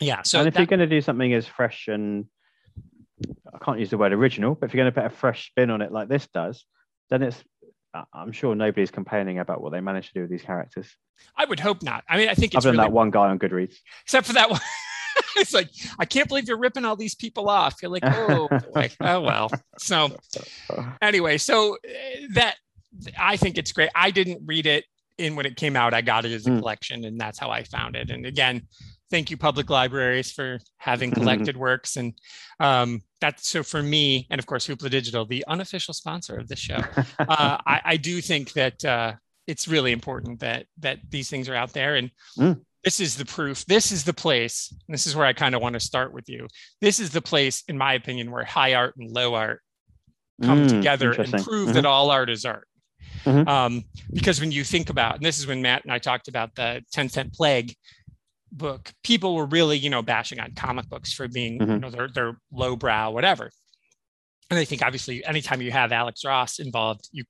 yeah 0.00 0.22
so 0.22 0.40
and 0.40 0.48
if 0.48 0.54
that- 0.54 0.60
you're 0.60 0.66
going 0.66 0.80
to 0.80 0.86
do 0.86 1.00
something 1.00 1.32
as 1.32 1.46
fresh 1.46 1.88
and 1.88 2.26
I 3.52 3.58
can't 3.64 3.78
use 3.78 3.90
the 3.90 3.98
word 3.98 4.12
original, 4.12 4.54
but 4.54 4.66
if 4.68 4.74
you're 4.74 4.82
going 4.84 4.92
to 4.92 5.00
put 5.00 5.10
a 5.10 5.14
fresh 5.14 5.48
spin 5.48 5.70
on 5.70 5.82
it 5.82 5.92
like 5.92 6.08
this 6.08 6.26
does, 6.32 6.64
then 7.10 7.22
it's 7.22 7.42
I'm 8.12 8.32
sure 8.32 8.54
nobody's 8.54 8.90
complaining 8.90 9.38
about 9.38 9.60
what 9.62 9.72
they 9.72 9.80
managed 9.80 10.08
to 10.08 10.14
do 10.14 10.20
with 10.22 10.30
these 10.30 10.42
characters, 10.42 10.94
i 11.36 11.44
would 11.44 11.58
hope 11.58 11.82
not 11.82 12.04
i 12.08 12.16
mean 12.16 12.28
i 12.28 12.34
think 12.34 12.54
it's 12.54 12.64
other 12.64 12.70
than 12.70 12.78
really 12.78 12.90
that 12.90 12.94
one 12.94 13.10
guy 13.10 13.26
on 13.28 13.40
Goodreads. 13.40 13.74
except 14.04 14.24
for 14.26 14.34
that 14.34 14.48
one 14.48 14.60
it's 15.36 15.52
like 15.52 15.68
i 15.98 16.04
can't 16.04 16.28
believe 16.28 16.46
you're 16.46 16.56
ripping 16.58 16.84
all 16.84 16.94
these 16.94 17.16
people 17.16 17.48
off 17.48 17.74
you're 17.82 17.90
like 17.90 18.04
oh 18.04 18.46
boy. 18.72 18.88
oh 19.00 19.20
well 19.20 19.50
so 19.78 20.10
anyway, 21.02 21.38
so 21.38 21.74
uh, 21.74 21.78
that 22.34 22.56
I 23.18 23.36
think 23.36 23.58
it's 23.58 23.72
great. 23.72 23.90
I 23.94 24.10
didn't 24.10 24.42
read 24.46 24.66
it 24.66 24.84
in 25.18 25.36
when 25.36 25.46
it 25.46 25.56
came 25.56 25.76
out. 25.76 25.92
I 25.94 26.00
got 26.00 26.24
it 26.24 26.32
as 26.32 26.46
a 26.46 26.50
Mm. 26.50 26.58
collection, 26.60 27.04
and 27.04 27.20
that's 27.20 27.38
how 27.38 27.50
I 27.50 27.62
found 27.64 27.96
it. 27.96 28.10
And 28.10 28.26
again, 28.26 28.62
thank 29.10 29.30
you, 29.30 29.36
public 29.36 29.70
libraries, 29.70 30.32
for 30.32 30.58
having 30.76 31.10
collected 31.10 31.56
works. 31.56 31.96
And 31.96 32.14
um, 32.60 33.02
that's 33.20 33.48
so 33.48 33.62
for 33.62 33.82
me, 33.82 34.26
and 34.30 34.38
of 34.38 34.46
course, 34.46 34.66
Hoopla 34.66 34.90
Digital, 34.90 35.24
the 35.26 35.44
unofficial 35.48 35.94
sponsor 35.94 36.36
of 36.36 36.48
this 36.48 36.58
show. 36.58 36.80
Uh, 37.20 37.58
I, 37.66 37.80
I 37.84 37.96
do 37.96 38.20
think 38.20 38.52
that 38.52 38.84
uh, 38.84 39.12
it's 39.46 39.66
really 39.68 39.92
important 39.92 40.40
that 40.40 40.66
that 40.78 40.98
these 41.10 41.28
things 41.30 41.48
are 41.48 41.54
out 41.54 41.72
there 41.72 41.96
and. 41.96 42.10
Mm. 42.38 42.60
This 42.84 43.00
is 43.00 43.16
the 43.16 43.24
proof. 43.26 43.66
This 43.66 43.90
is 43.90 44.04
the 44.04 44.14
place. 44.14 44.68
and 44.70 44.94
This 44.94 45.06
is 45.08 45.16
where 45.16 45.26
I 45.26 45.32
kind 45.32 45.56
of 45.56 45.60
want 45.60 45.74
to 45.74 45.80
start 45.80 46.12
with 46.12 46.28
you. 46.28 46.46
This 46.80 47.00
is 47.00 47.10
the 47.10 47.20
place, 47.20 47.64
in 47.68 47.76
my 47.76 47.94
opinion, 47.94 48.30
where 48.30 48.44
high 48.44 48.74
art 48.74 48.94
and 48.96 49.10
low 49.10 49.34
art 49.34 49.60
come 50.42 50.60
Mm, 50.66 50.68
together 50.68 51.10
and 51.10 51.32
prove 51.42 51.70
Mhm. 51.70 51.72
that 51.74 51.84
all 51.84 52.10
art 52.12 52.30
is 52.30 52.44
art. 52.44 52.68
Mhm. 53.24 53.46
Um, 53.48 53.84
because 54.12 54.40
when 54.40 54.52
you 54.52 54.62
think 54.62 54.90
about, 54.90 55.16
and 55.16 55.24
this 55.24 55.40
is 55.40 55.46
when 55.46 55.60
Matt 55.60 55.82
and 55.82 55.92
I 55.92 55.98
talked 55.98 56.28
about 56.28 56.54
the 56.54 56.82
10 56.92 57.08
Cent 57.08 57.34
Plague 57.34 57.74
book, 58.52 58.92
people 59.04 59.34
were 59.34 59.46
really, 59.46 59.76
you 59.78 59.90
know, 59.90 60.02
bashing 60.02 60.40
on 60.40 60.52
comic 60.54 60.88
books 60.88 61.12
for 61.12 61.28
being, 61.28 61.54
you 61.54 61.66
Mhm. 61.66 61.80
know, 61.80 61.90
they're, 61.90 62.08
they're 62.08 62.38
lowbrow, 62.52 63.10
whatever. 63.10 63.50
And 64.50 64.58
I 64.58 64.64
think 64.64 64.82
obviously 64.82 65.24
anytime 65.24 65.60
you 65.60 65.70
have 65.72 65.92
Alex 65.92 66.24
Ross 66.24 66.58
involved, 66.58 67.08
you 67.12 67.24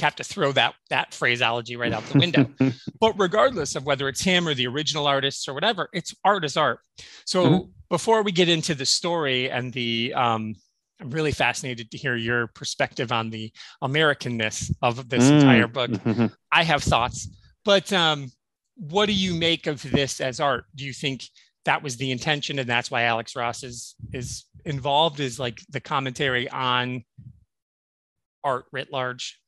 have 0.00 0.16
to 0.16 0.24
throw 0.24 0.50
that 0.52 0.74
that 0.90 1.14
phraseology 1.14 1.76
right 1.76 1.92
out 1.92 2.02
the 2.06 2.18
window. 2.18 2.50
but 3.00 3.12
regardless 3.18 3.76
of 3.76 3.84
whether 3.86 4.08
it's 4.08 4.22
him 4.22 4.48
or 4.48 4.54
the 4.54 4.66
original 4.66 5.06
artists 5.06 5.46
or 5.46 5.54
whatever, 5.54 5.88
it's 5.92 6.12
art 6.24 6.44
is 6.44 6.56
art. 6.56 6.80
So 7.26 7.44
Mhm. 7.44 7.70
before 7.90 8.22
we 8.22 8.32
get 8.32 8.48
into 8.48 8.74
the 8.74 8.86
story 8.86 9.48
and 9.50 9.72
the, 9.72 10.12
um, 10.14 10.54
I'm 11.00 11.10
really 11.10 11.32
fascinated 11.32 11.90
to 11.92 11.98
hear 11.98 12.16
your 12.16 12.48
perspective 12.48 13.12
on 13.12 13.30
the 13.30 13.52
Americanness 13.82 14.72
of 14.82 15.08
this 15.08 15.24
Mm. 15.30 15.32
entire 15.40 15.66
book. 15.68 15.90
Mhm. 15.90 16.32
I 16.50 16.64
have 16.64 16.82
thoughts, 16.82 17.28
but 17.64 17.92
um, 17.92 18.32
what 18.76 19.06
do 19.06 19.12
you 19.12 19.34
make 19.34 19.66
of 19.66 19.82
this 19.82 20.20
as 20.20 20.40
art? 20.40 20.64
Do 20.74 20.84
you 20.84 20.92
think 20.92 21.24
that 21.64 21.82
was 21.82 21.96
the 21.96 22.10
intention, 22.10 22.58
and 22.58 22.68
that's 22.68 22.90
why 22.90 23.02
Alex 23.02 23.36
Ross 23.36 23.62
is 23.62 23.94
is 24.12 24.44
involved? 24.64 25.20
Is 25.20 25.38
like 25.38 25.60
the 25.70 25.80
commentary 25.80 26.48
on 26.48 27.04
art 28.42 28.66
writ 28.72 28.92
large? 28.92 29.40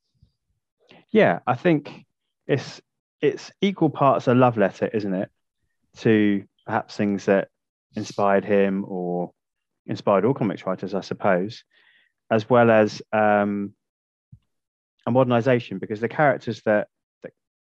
Yeah, 1.11 1.40
I 1.47 1.54
think 1.54 2.04
it's 2.47 2.80
it's 3.21 3.50
equal 3.61 3.90
parts 3.90 4.28
a 4.28 4.35
love 4.35 4.56
letter, 4.56 4.88
isn't 4.92 5.14
it, 5.14 5.30
to 5.99 6.45
perhaps 6.64 6.97
things 6.97 7.25
that 7.26 7.49
inspired 7.95 8.45
him 8.45 8.85
or 8.87 9.33
inspired 9.87 10.25
all 10.25 10.35
comics 10.35 10.66
writers, 10.66 10.95
I 10.95 11.00
suppose, 11.00 11.64
as 12.30 12.49
well 12.49 12.71
as 12.71 13.00
um, 13.12 13.73
a 15.06 15.11
modernization 15.11 15.78
because 15.78 16.00
the 16.00 16.09
characters 16.09 16.62
that, 16.66 16.88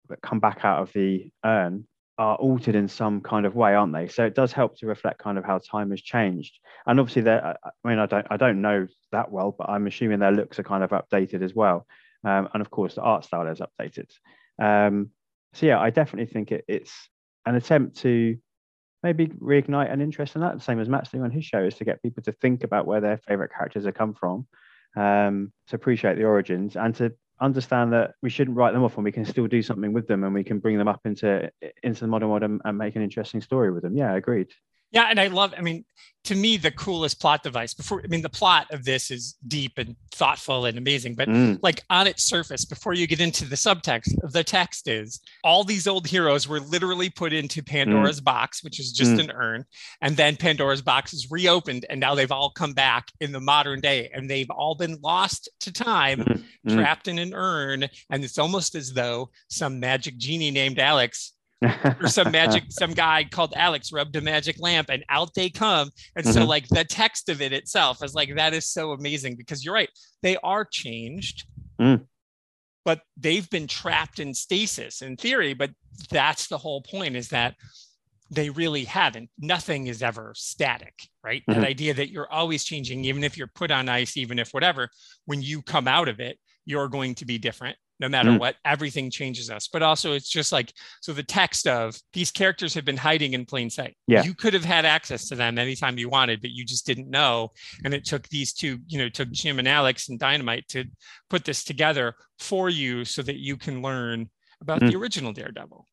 that 0.09 0.21
come 0.21 0.39
back 0.39 0.63
out 0.63 0.81
of 0.81 0.91
the 0.93 1.31
urn 1.45 1.87
are 2.17 2.35
altered 2.35 2.75
in 2.75 2.87
some 2.87 3.21
kind 3.21 3.45
of 3.45 3.55
way, 3.55 3.73
aren't 3.73 3.93
they? 3.93 4.07
So 4.07 4.25
it 4.25 4.35
does 4.35 4.51
help 4.51 4.77
to 4.77 4.85
reflect 4.85 5.19
kind 5.19 5.37
of 5.37 5.45
how 5.45 5.59
time 5.59 5.89
has 5.91 6.01
changed. 6.01 6.59
And 6.85 6.99
obviously, 6.99 7.23
there. 7.23 7.57
I 7.63 7.87
mean, 7.87 7.99
I 7.99 8.05
don't, 8.05 8.27
I 8.29 8.37
don't 8.37 8.61
know 8.61 8.87
that 9.11 9.31
well, 9.31 9.55
but 9.57 9.69
I'm 9.69 9.87
assuming 9.87 10.19
their 10.19 10.31
looks 10.31 10.59
are 10.59 10.63
kind 10.63 10.83
of 10.83 10.91
updated 10.91 11.41
as 11.41 11.55
well. 11.55 11.87
Um, 12.23 12.49
and 12.53 12.61
of 12.61 12.69
course, 12.69 12.95
the 12.95 13.01
art 13.01 13.25
style 13.25 13.47
is 13.47 13.59
updated. 13.59 14.11
Um, 14.61 15.09
so 15.53 15.65
yeah, 15.65 15.79
I 15.79 15.89
definitely 15.89 16.31
think 16.31 16.51
it, 16.51 16.65
it's 16.67 16.93
an 17.45 17.55
attempt 17.55 17.97
to 17.97 18.37
maybe 19.03 19.27
reignite 19.27 19.91
an 19.91 20.01
interest 20.01 20.35
in 20.35 20.41
that, 20.41 20.55
the 20.55 20.63
same 20.63 20.79
as 20.79 20.87
Matt's 20.87 21.09
doing 21.09 21.23
on 21.23 21.31
his 21.31 21.45
show, 21.45 21.63
is 21.63 21.75
to 21.75 21.85
get 21.85 22.03
people 22.03 22.21
to 22.23 22.31
think 22.33 22.63
about 22.63 22.85
where 22.85 23.01
their 23.01 23.17
favorite 23.27 23.51
characters 23.51 23.85
have 23.85 23.95
come 23.95 24.13
from, 24.13 24.45
um, 24.95 25.51
to 25.67 25.75
appreciate 25.75 26.17
the 26.17 26.25
origins, 26.25 26.75
and 26.75 26.93
to 26.95 27.11
understand 27.41 27.91
that 27.93 28.11
we 28.21 28.29
shouldn't 28.29 28.55
write 28.55 28.73
them 28.73 28.83
off 28.83 28.95
and 28.95 29.03
we 29.03 29.11
can 29.11 29.25
still 29.25 29.47
do 29.47 29.61
something 29.61 29.91
with 29.93 30.07
them 30.07 30.23
and 30.23 30.33
we 30.33 30.43
can 30.43 30.59
bring 30.59 30.77
them 30.77 30.87
up 30.87 31.01
into 31.05 31.51
into 31.83 32.01
the 32.01 32.07
modern 32.07 32.29
world 32.29 32.43
and, 32.43 32.61
and 32.63 32.77
make 32.77 32.95
an 32.95 33.01
interesting 33.01 33.41
story 33.41 33.71
with 33.71 33.83
them. 33.83 33.97
Yeah, 33.97 34.13
agreed. 34.13 34.49
Yeah, 34.91 35.07
and 35.09 35.19
I 35.19 35.27
love. 35.27 35.53
I 35.57 35.61
mean, 35.61 35.85
to 36.23 36.35
me, 36.35 36.57
the 36.57 36.71
coolest 36.71 37.19
plot 37.19 37.41
device. 37.41 37.73
Before, 37.73 38.01
I 38.03 38.07
mean, 38.07 38.21
the 38.21 38.29
plot 38.29 38.67
of 38.71 38.85
this 38.85 39.09
is 39.09 39.35
deep 39.47 39.77
and 39.77 39.95
thoughtful 40.11 40.65
and 40.65 40.77
amazing. 40.77 41.15
But 41.15 41.29
mm. 41.29 41.57
like 41.63 41.81
on 41.89 42.05
its 42.05 42.23
surface, 42.23 42.63
before 42.63 42.93
you 42.93 43.07
get 43.07 43.21
into 43.21 43.45
the 43.45 43.55
subtext, 43.55 44.13
the 44.31 44.43
text 44.43 44.87
is 44.87 45.19
all 45.43 45.63
these 45.63 45.87
old 45.87 46.05
heroes 46.05 46.47
were 46.47 46.59
literally 46.59 47.09
put 47.09 47.33
into 47.33 47.63
Pandora's 47.63 48.21
mm. 48.21 48.25
box, 48.25 48.63
which 48.63 48.79
is 48.79 48.91
just 48.91 49.11
mm. 49.11 49.21
an 49.21 49.31
urn, 49.31 49.65
and 50.01 50.15
then 50.15 50.35
Pandora's 50.35 50.81
box 50.81 51.13
is 51.13 51.31
reopened, 51.31 51.85
and 51.89 51.99
now 51.99 52.13
they've 52.13 52.31
all 52.31 52.51
come 52.51 52.73
back 52.73 53.07
in 53.19 53.31
the 53.31 53.39
modern 53.39 53.79
day, 53.79 54.11
and 54.13 54.29
they've 54.29 54.51
all 54.51 54.75
been 54.75 54.99
lost 55.01 55.49
to 55.61 55.71
time, 55.71 56.19
mm. 56.19 56.43
Mm. 56.67 56.75
trapped 56.75 57.07
in 57.07 57.17
an 57.17 57.33
urn, 57.33 57.87
and 58.11 58.23
it's 58.23 58.37
almost 58.37 58.75
as 58.75 58.93
though 58.93 59.31
some 59.47 59.79
magic 59.79 60.17
genie 60.17 60.51
named 60.51 60.77
Alex 60.77 61.33
or 61.61 62.07
some 62.07 62.31
magic 62.31 62.63
some 62.69 62.91
guy 62.91 63.23
called 63.23 63.53
alex 63.55 63.91
rubbed 63.91 64.15
a 64.15 64.21
magic 64.21 64.59
lamp 64.59 64.89
and 64.89 65.03
out 65.09 65.33
they 65.35 65.49
come 65.49 65.89
and 66.15 66.25
mm-hmm. 66.25 66.33
so 66.33 66.45
like 66.45 66.67
the 66.69 66.83
text 66.83 67.29
of 67.29 67.41
it 67.41 67.53
itself 67.53 68.03
is 68.03 68.13
like 68.13 68.35
that 68.35 68.53
is 68.53 68.65
so 68.65 68.91
amazing 68.91 69.35
because 69.35 69.63
you're 69.63 69.73
right 69.73 69.89
they 70.23 70.37
are 70.43 70.65
changed 70.65 71.45
mm. 71.79 72.03
but 72.83 73.01
they've 73.17 73.49
been 73.49 73.67
trapped 73.67 74.19
in 74.19 74.33
stasis 74.33 75.01
in 75.01 75.15
theory 75.15 75.53
but 75.53 75.71
that's 76.09 76.47
the 76.47 76.57
whole 76.57 76.81
point 76.81 77.15
is 77.15 77.29
that 77.29 77.55
they 78.31 78.49
really 78.49 78.85
haven't 78.85 79.29
nothing 79.37 79.87
is 79.87 80.01
ever 80.01 80.33
static 80.35 81.07
right 81.23 81.43
mm-hmm. 81.47 81.59
that 81.59 81.67
idea 81.67 81.93
that 81.93 82.09
you're 82.09 82.31
always 82.31 82.63
changing 82.63 83.05
even 83.05 83.23
if 83.23 83.37
you're 83.37 83.51
put 83.53 83.71
on 83.71 83.89
ice 83.89 84.17
even 84.17 84.39
if 84.39 84.51
whatever 84.51 84.89
when 85.25 85.41
you 85.41 85.61
come 85.61 85.87
out 85.87 86.07
of 86.07 86.19
it 86.19 86.39
you're 86.65 86.87
going 86.87 87.15
to 87.15 87.25
be 87.25 87.37
different 87.37 87.77
no 88.01 88.09
matter 88.09 88.31
mm. 88.31 88.39
what. 88.39 88.55
Everything 88.65 89.11
changes 89.11 89.49
us. 89.49 89.69
But 89.71 89.83
also 89.83 90.13
it's 90.13 90.27
just 90.27 90.51
like 90.51 90.73
so 91.01 91.13
the 91.13 91.23
text 91.23 91.67
of 91.67 91.97
these 92.13 92.31
characters 92.31 92.73
have 92.73 92.83
been 92.83 92.97
hiding 92.97 93.33
in 93.33 93.45
plain 93.45 93.69
sight. 93.69 93.95
Yeah. 94.07 94.23
You 94.23 94.33
could 94.33 94.53
have 94.53 94.65
had 94.65 94.85
access 94.85 95.27
to 95.29 95.35
them 95.35 95.57
anytime 95.57 95.97
you 95.97 96.09
wanted 96.09 96.41
but 96.41 96.49
you 96.49 96.65
just 96.65 96.85
didn't 96.85 97.09
know. 97.09 97.51
And 97.85 97.93
it 97.93 98.03
took 98.03 98.27
these 98.29 98.53
two 98.53 98.79
you 98.87 98.97
know 98.97 99.07
took 99.07 99.29
jim 99.31 99.59
and 99.59 99.67
alex 99.67 100.09
and 100.09 100.19
dynamite 100.19 100.67
to 100.69 100.85
put 101.29 101.45
this 101.45 101.63
together 101.63 102.15
for 102.39 102.69
you 102.69 103.05
so 103.05 103.21
that 103.21 103.37
you 103.37 103.55
can 103.55 103.81
learn 103.81 104.29
about 104.61 104.81
mm. 104.81 104.91
the 104.91 104.97
original 104.97 105.31
daredevil. 105.31 105.85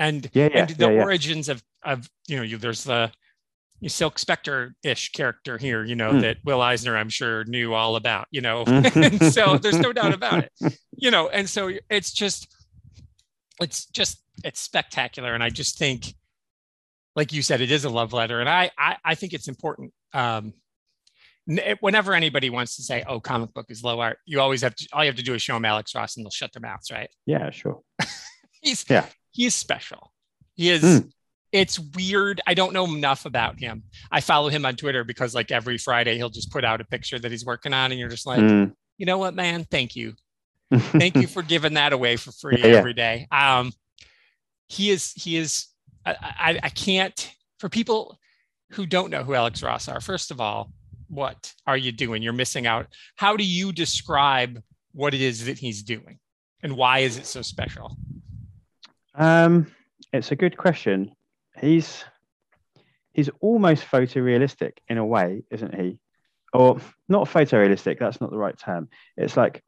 And, 0.00 0.30
yeah, 0.32 0.48
yeah, 0.52 0.60
and 0.60 0.70
the 0.70 0.92
yeah, 0.92 1.02
origins 1.02 1.48
of 1.48 1.62
of 1.82 2.08
you 2.28 2.36
know 2.36 2.42
you, 2.42 2.58
there's 2.58 2.84
the 2.84 3.10
Silk 3.86 4.18
Spectre 4.18 4.74
ish 4.82 5.12
character 5.12 5.56
here, 5.56 5.84
you 5.84 5.94
know, 5.94 6.12
mm. 6.12 6.20
that 6.22 6.38
Will 6.44 6.60
Eisner, 6.60 6.96
I'm 6.96 7.08
sure, 7.08 7.44
knew 7.44 7.74
all 7.74 7.94
about, 7.94 8.26
you 8.32 8.40
know. 8.40 8.64
so 9.30 9.56
there's 9.56 9.78
no 9.78 9.92
doubt 9.92 10.12
about 10.12 10.44
it, 10.44 10.78
you 10.96 11.12
know. 11.12 11.28
And 11.28 11.48
so 11.48 11.70
it's 11.88 12.12
just, 12.12 12.52
it's 13.60 13.86
just, 13.86 14.20
it's 14.42 14.60
spectacular. 14.60 15.32
And 15.32 15.44
I 15.44 15.50
just 15.50 15.78
think, 15.78 16.12
like 17.14 17.32
you 17.32 17.40
said, 17.40 17.60
it 17.60 17.70
is 17.70 17.84
a 17.84 17.90
love 17.90 18.12
letter. 18.12 18.40
And 18.40 18.48
I, 18.48 18.70
I, 18.76 18.96
I 19.04 19.14
think 19.14 19.32
it's 19.32 19.46
important. 19.46 19.92
Um, 20.12 20.54
whenever 21.80 22.14
anybody 22.14 22.50
wants 22.50 22.76
to 22.76 22.82
say, 22.82 23.04
oh, 23.06 23.20
comic 23.20 23.54
book 23.54 23.66
is 23.68 23.84
low 23.84 24.00
art, 24.00 24.18
you 24.26 24.40
always 24.40 24.62
have 24.62 24.74
to, 24.74 24.88
all 24.92 25.04
you 25.04 25.08
have 25.08 25.16
to 25.16 25.22
do 25.22 25.34
is 25.34 25.42
show 25.42 25.54
them 25.54 25.64
Alex 25.64 25.94
Ross 25.94 26.16
and 26.16 26.26
they'll 26.26 26.30
shut 26.30 26.52
their 26.52 26.60
mouths, 26.60 26.90
right? 26.90 27.10
Yeah, 27.26 27.50
sure. 27.50 27.80
he's, 28.60 28.84
yeah, 28.90 29.06
he's 29.30 29.54
special. 29.54 30.12
He 30.54 30.70
is. 30.70 30.82
Mm 30.82 31.10
it's 31.52 31.78
weird. 31.78 32.40
I 32.46 32.54
don't 32.54 32.72
know 32.72 32.84
enough 32.84 33.24
about 33.24 33.58
him. 33.58 33.82
I 34.10 34.20
follow 34.20 34.48
him 34.48 34.66
on 34.66 34.76
Twitter 34.76 35.04
because 35.04 35.34
like 35.34 35.50
every 35.50 35.78
Friday 35.78 36.16
he'll 36.16 36.28
just 36.28 36.50
put 36.50 36.64
out 36.64 36.80
a 36.80 36.84
picture 36.84 37.18
that 37.18 37.30
he's 37.30 37.44
working 37.44 37.72
on, 37.72 37.90
and 37.90 37.98
you're 37.98 38.08
just 38.08 38.26
like, 38.26 38.40
mm. 38.40 38.72
you 38.98 39.06
know 39.06 39.18
what, 39.18 39.34
man? 39.34 39.64
Thank 39.70 39.96
you, 39.96 40.14
thank 40.74 41.16
you 41.16 41.26
for 41.26 41.42
giving 41.42 41.74
that 41.74 41.92
away 41.92 42.16
for 42.16 42.32
free 42.32 42.58
yeah, 42.58 42.66
every 42.66 42.94
day. 42.94 43.26
Um, 43.30 43.72
he 44.68 44.90
is 44.90 45.12
he 45.12 45.36
is. 45.36 45.66
I, 46.04 46.16
I, 46.20 46.60
I 46.64 46.68
can't 46.68 47.32
for 47.58 47.68
people 47.68 48.18
who 48.72 48.84
don't 48.86 49.10
know 49.10 49.22
who 49.22 49.34
Alex 49.34 49.62
Ross 49.62 49.88
are. 49.88 50.00
First 50.00 50.30
of 50.30 50.40
all, 50.40 50.70
what 51.08 51.54
are 51.66 51.76
you 51.76 51.92
doing? 51.92 52.22
You're 52.22 52.34
missing 52.34 52.66
out. 52.66 52.86
How 53.16 53.36
do 53.36 53.44
you 53.44 53.72
describe 53.72 54.62
what 54.92 55.14
it 55.14 55.22
is 55.22 55.46
that 55.46 55.58
he's 55.58 55.82
doing, 55.82 56.18
and 56.62 56.76
why 56.76 56.98
is 56.98 57.16
it 57.16 57.24
so 57.24 57.40
special? 57.40 57.96
Um, 59.14 59.66
it's 60.12 60.30
a 60.30 60.36
good 60.36 60.56
question 60.56 61.10
he's 61.60 62.04
he's 63.12 63.30
almost 63.40 63.84
photorealistic 63.84 64.72
in 64.88 64.98
a 64.98 65.04
way, 65.04 65.42
isn't 65.50 65.74
he? 65.74 66.00
Or 66.52 66.80
not 67.08 67.28
photorealistic, 67.28 67.98
that's 67.98 68.20
not 68.20 68.30
the 68.30 68.38
right 68.38 68.58
term. 68.58 68.88
It's 69.16 69.36
like 69.36 69.62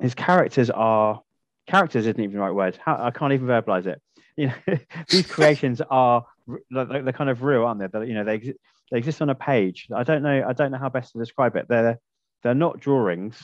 his 0.00 0.14
characters 0.14 0.70
are 0.70 1.20
characters 1.66 2.06
isn't 2.06 2.20
even 2.20 2.36
the 2.36 2.40
right 2.40 2.54
word. 2.54 2.78
How, 2.82 2.98
I 3.02 3.10
can't 3.10 3.32
even 3.32 3.46
verbalize 3.46 3.86
it. 3.86 4.00
You 4.34 4.46
know, 4.46 4.78
these 5.10 5.26
creations 5.26 5.82
are 5.90 6.24
they're, 6.70 7.02
they're 7.02 7.12
kind 7.12 7.28
of 7.28 7.42
real, 7.42 7.64
aren't 7.64 7.80
they? 7.80 7.86
They're, 7.86 8.04
you 8.04 8.14
know, 8.14 8.24
they 8.24 8.36
exist, 8.36 8.58
they 8.90 8.96
exist 8.96 9.20
on 9.20 9.28
a 9.28 9.34
page. 9.34 9.88
I 9.94 10.04
don't 10.04 10.22
know. 10.22 10.46
I 10.48 10.54
don't 10.54 10.72
know 10.72 10.78
how 10.78 10.88
best 10.88 11.12
to 11.12 11.18
describe 11.18 11.54
it. 11.56 11.66
They're 11.68 11.98
they're 12.42 12.54
not 12.54 12.80
drawings. 12.80 13.38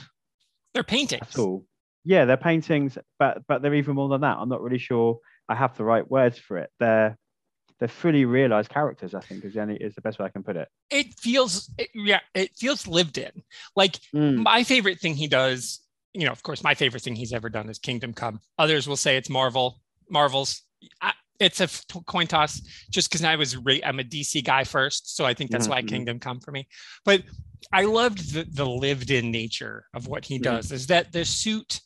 They're 0.73 0.83
paintings. 0.83 1.29
At 1.35 1.39
all. 1.39 1.67
Yeah, 2.05 2.25
they're 2.25 2.39
paintings, 2.39 2.97
but 3.19 3.43
but 3.47 3.61
they're 3.61 3.75
even 3.75 3.97
more 3.97 4.09
than 4.09 4.23
that. 4.23 4.39
I'm 4.39 4.49
not 4.49 4.63
really 4.63 4.79
sure 4.79 5.19
I 5.47 5.55
have 5.57 5.77
the 5.77 5.85
right 5.85 6.11
words 6.11 6.39
for 6.39 6.57
it. 6.57 6.71
They're 6.81 7.19
they're 7.79 7.89
fully 7.89 8.25
realized 8.25 8.71
characters. 8.71 9.15
I 9.15 9.21
think 9.21 9.45
is 9.45 9.55
the 9.55 9.63
only 9.63 9.77
is 9.77 9.95
the 9.95 10.01
best 10.01 10.19
way 10.19 10.27
I 10.27 10.31
can 10.31 10.43
put 10.43 10.57
it. 10.57 10.69
It 10.91 11.15
feels 11.19 11.71
it, 11.79 11.89
yeah, 11.95 12.21
it 12.35 12.57
feels 12.57 12.87
lived 12.87 13.19
in. 13.19 13.31
Like 13.77 13.97
mm. 14.15 14.37
my 14.37 14.65
favorite 14.65 15.01
thing 15.01 15.15
he 15.15 15.29
does. 15.29 15.81
You 16.15 16.27
know, 16.27 16.33
of 16.33 16.43
course, 16.43 16.65
my 16.65 16.75
favorite 16.75 17.03
thing 17.03 17.15
he's 17.15 17.33
ever 17.33 17.49
done 17.49 17.69
is 17.69 17.79
Kingdom 17.79 18.13
Come. 18.13 18.41
Others 18.59 18.89
will 18.89 18.97
say 18.97 19.17
it's 19.17 19.31
Marvel. 19.31 19.81
Marvel's. 20.11 20.63
I, 21.01 21.13
it's 21.39 21.61
a 21.61 21.69
coin 22.07 22.27
toss 22.27 22.61
just 22.91 23.09
because 23.09 23.23
I 23.23 23.37
was 23.37 23.57
re- 23.57 23.83
I'm 23.85 24.01
a 24.01 24.05
DC 24.05 24.45
guy 24.45 24.65
first, 24.65 25.17
so 25.17 25.25
I 25.25 25.35
think 25.35 25.51
that's 25.51 25.67
mm-hmm. 25.67 25.73
why 25.75 25.83
Kingdom 25.83 26.19
Come 26.19 26.41
for 26.41 26.51
me. 26.51 26.67
But 27.05 27.23
I 27.73 27.85
loved 27.85 28.35
the, 28.35 28.45
the 28.51 28.67
lived 28.67 29.11
in 29.11 29.31
nature 29.31 29.87
of 29.95 30.09
what 30.09 30.25
he 30.25 30.37
mm-hmm. 30.37 30.45
does. 30.45 30.67
Mm-hmm. 30.67 30.75
Is 30.75 30.87
that 30.89 31.13
the 31.13 31.25
suit 31.25 31.81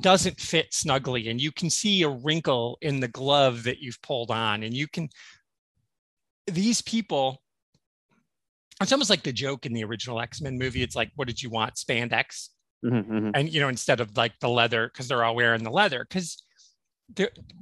doesn't 0.00 0.38
fit 0.38 0.72
snugly 0.72 1.28
and 1.28 1.40
you 1.40 1.50
can 1.50 1.70
see 1.70 2.02
a 2.02 2.08
wrinkle 2.08 2.78
in 2.82 3.00
the 3.00 3.08
glove 3.08 3.62
that 3.64 3.78
you've 3.78 4.00
pulled 4.02 4.30
on 4.30 4.62
and 4.62 4.74
you 4.74 4.86
can 4.86 5.08
these 6.46 6.82
people 6.82 7.40
it's 8.80 8.92
almost 8.92 9.10
like 9.10 9.22
the 9.22 9.32
joke 9.32 9.64
in 9.64 9.72
the 9.72 9.82
original 9.82 10.20
x-men 10.20 10.58
movie 10.58 10.82
it's 10.82 10.94
like 10.94 11.10
what 11.16 11.26
did 11.26 11.42
you 11.42 11.48
want 11.48 11.74
spandex 11.74 12.50
mm-hmm, 12.84 12.96
mm-hmm. 12.96 13.30
and 13.34 13.48
you 13.48 13.60
know 13.60 13.68
instead 13.68 14.00
of 14.00 14.14
like 14.16 14.38
the 14.40 14.48
leather 14.48 14.88
because 14.88 15.08
they're 15.08 15.24
all 15.24 15.34
wearing 15.34 15.64
the 15.64 15.70
leather 15.70 16.04
because 16.06 16.42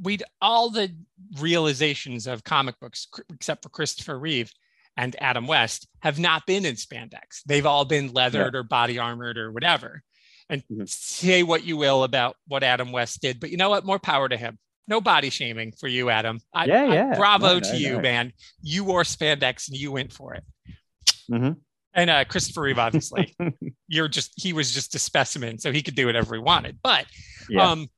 we'd 0.03 0.25
all 0.43 0.69
the 0.69 0.93
realizations 1.41 2.27
of 2.27 2.43
comic 2.43 2.79
books 2.81 3.07
except 3.33 3.63
for 3.63 3.69
christopher 3.69 4.19
reeve 4.19 4.53
and 4.97 5.15
adam 5.21 5.47
west 5.47 5.87
have 6.01 6.19
not 6.19 6.45
been 6.45 6.65
in 6.65 6.75
spandex 6.75 7.43
they've 7.47 7.67
all 7.67 7.85
been 7.85 8.13
leathered 8.13 8.55
yeah. 8.55 8.61
or 8.61 8.65
body 8.65 8.99
armored 8.99 9.39
or 9.39 9.53
whatever 9.53 10.03
and 10.49 10.63
mm-hmm. 10.63 10.83
say 10.87 11.43
what 11.43 11.65
you 11.65 11.77
will 11.77 12.05
about 12.05 12.37
what 12.47 12.63
Adam 12.63 12.93
West 12.93 13.21
did, 13.21 13.41
but 13.41 13.51
you 13.51 13.57
know 13.57 13.71
what? 13.71 13.85
More 13.85 13.99
power 13.99 14.29
to 14.29 14.37
him. 14.37 14.59
No 14.89 15.01
body 15.01 15.31
shaming 15.31 15.73
for 15.73 15.89
you, 15.89 16.11
Adam. 16.11 16.39
I, 16.55 16.67
yeah, 16.67 16.93
yeah. 16.93 17.11
I, 17.13 17.17
bravo 17.17 17.55
no, 17.55 17.61
to 17.61 17.73
no, 17.73 17.79
you, 17.79 17.93
no. 17.95 18.01
man. 18.01 18.33
You 18.63 18.85
wore 18.85 19.03
spandex 19.03 19.69
and 19.69 19.77
you 19.77 19.91
went 19.91 20.13
for 20.13 20.35
it. 20.35 20.45
Mm-hmm. 21.31 21.53
And 21.95 22.11
uh, 22.11 22.25
Christopher 22.25 22.63
Reeve, 22.63 22.79
obviously, 22.79 23.35
you're 23.89 24.09
just 24.09 24.33
he 24.37 24.53
was 24.53 24.73
just 24.73 24.95
a 24.95 24.99
specimen, 24.99 25.59
so 25.59 25.73
he 25.73 25.83
could 25.83 25.97
do 25.97 26.07
whatever 26.07 26.35
he 26.35 26.41
wanted. 26.41 26.79
But 26.83 27.07
yeah. 27.49 27.69
um, 27.69 27.89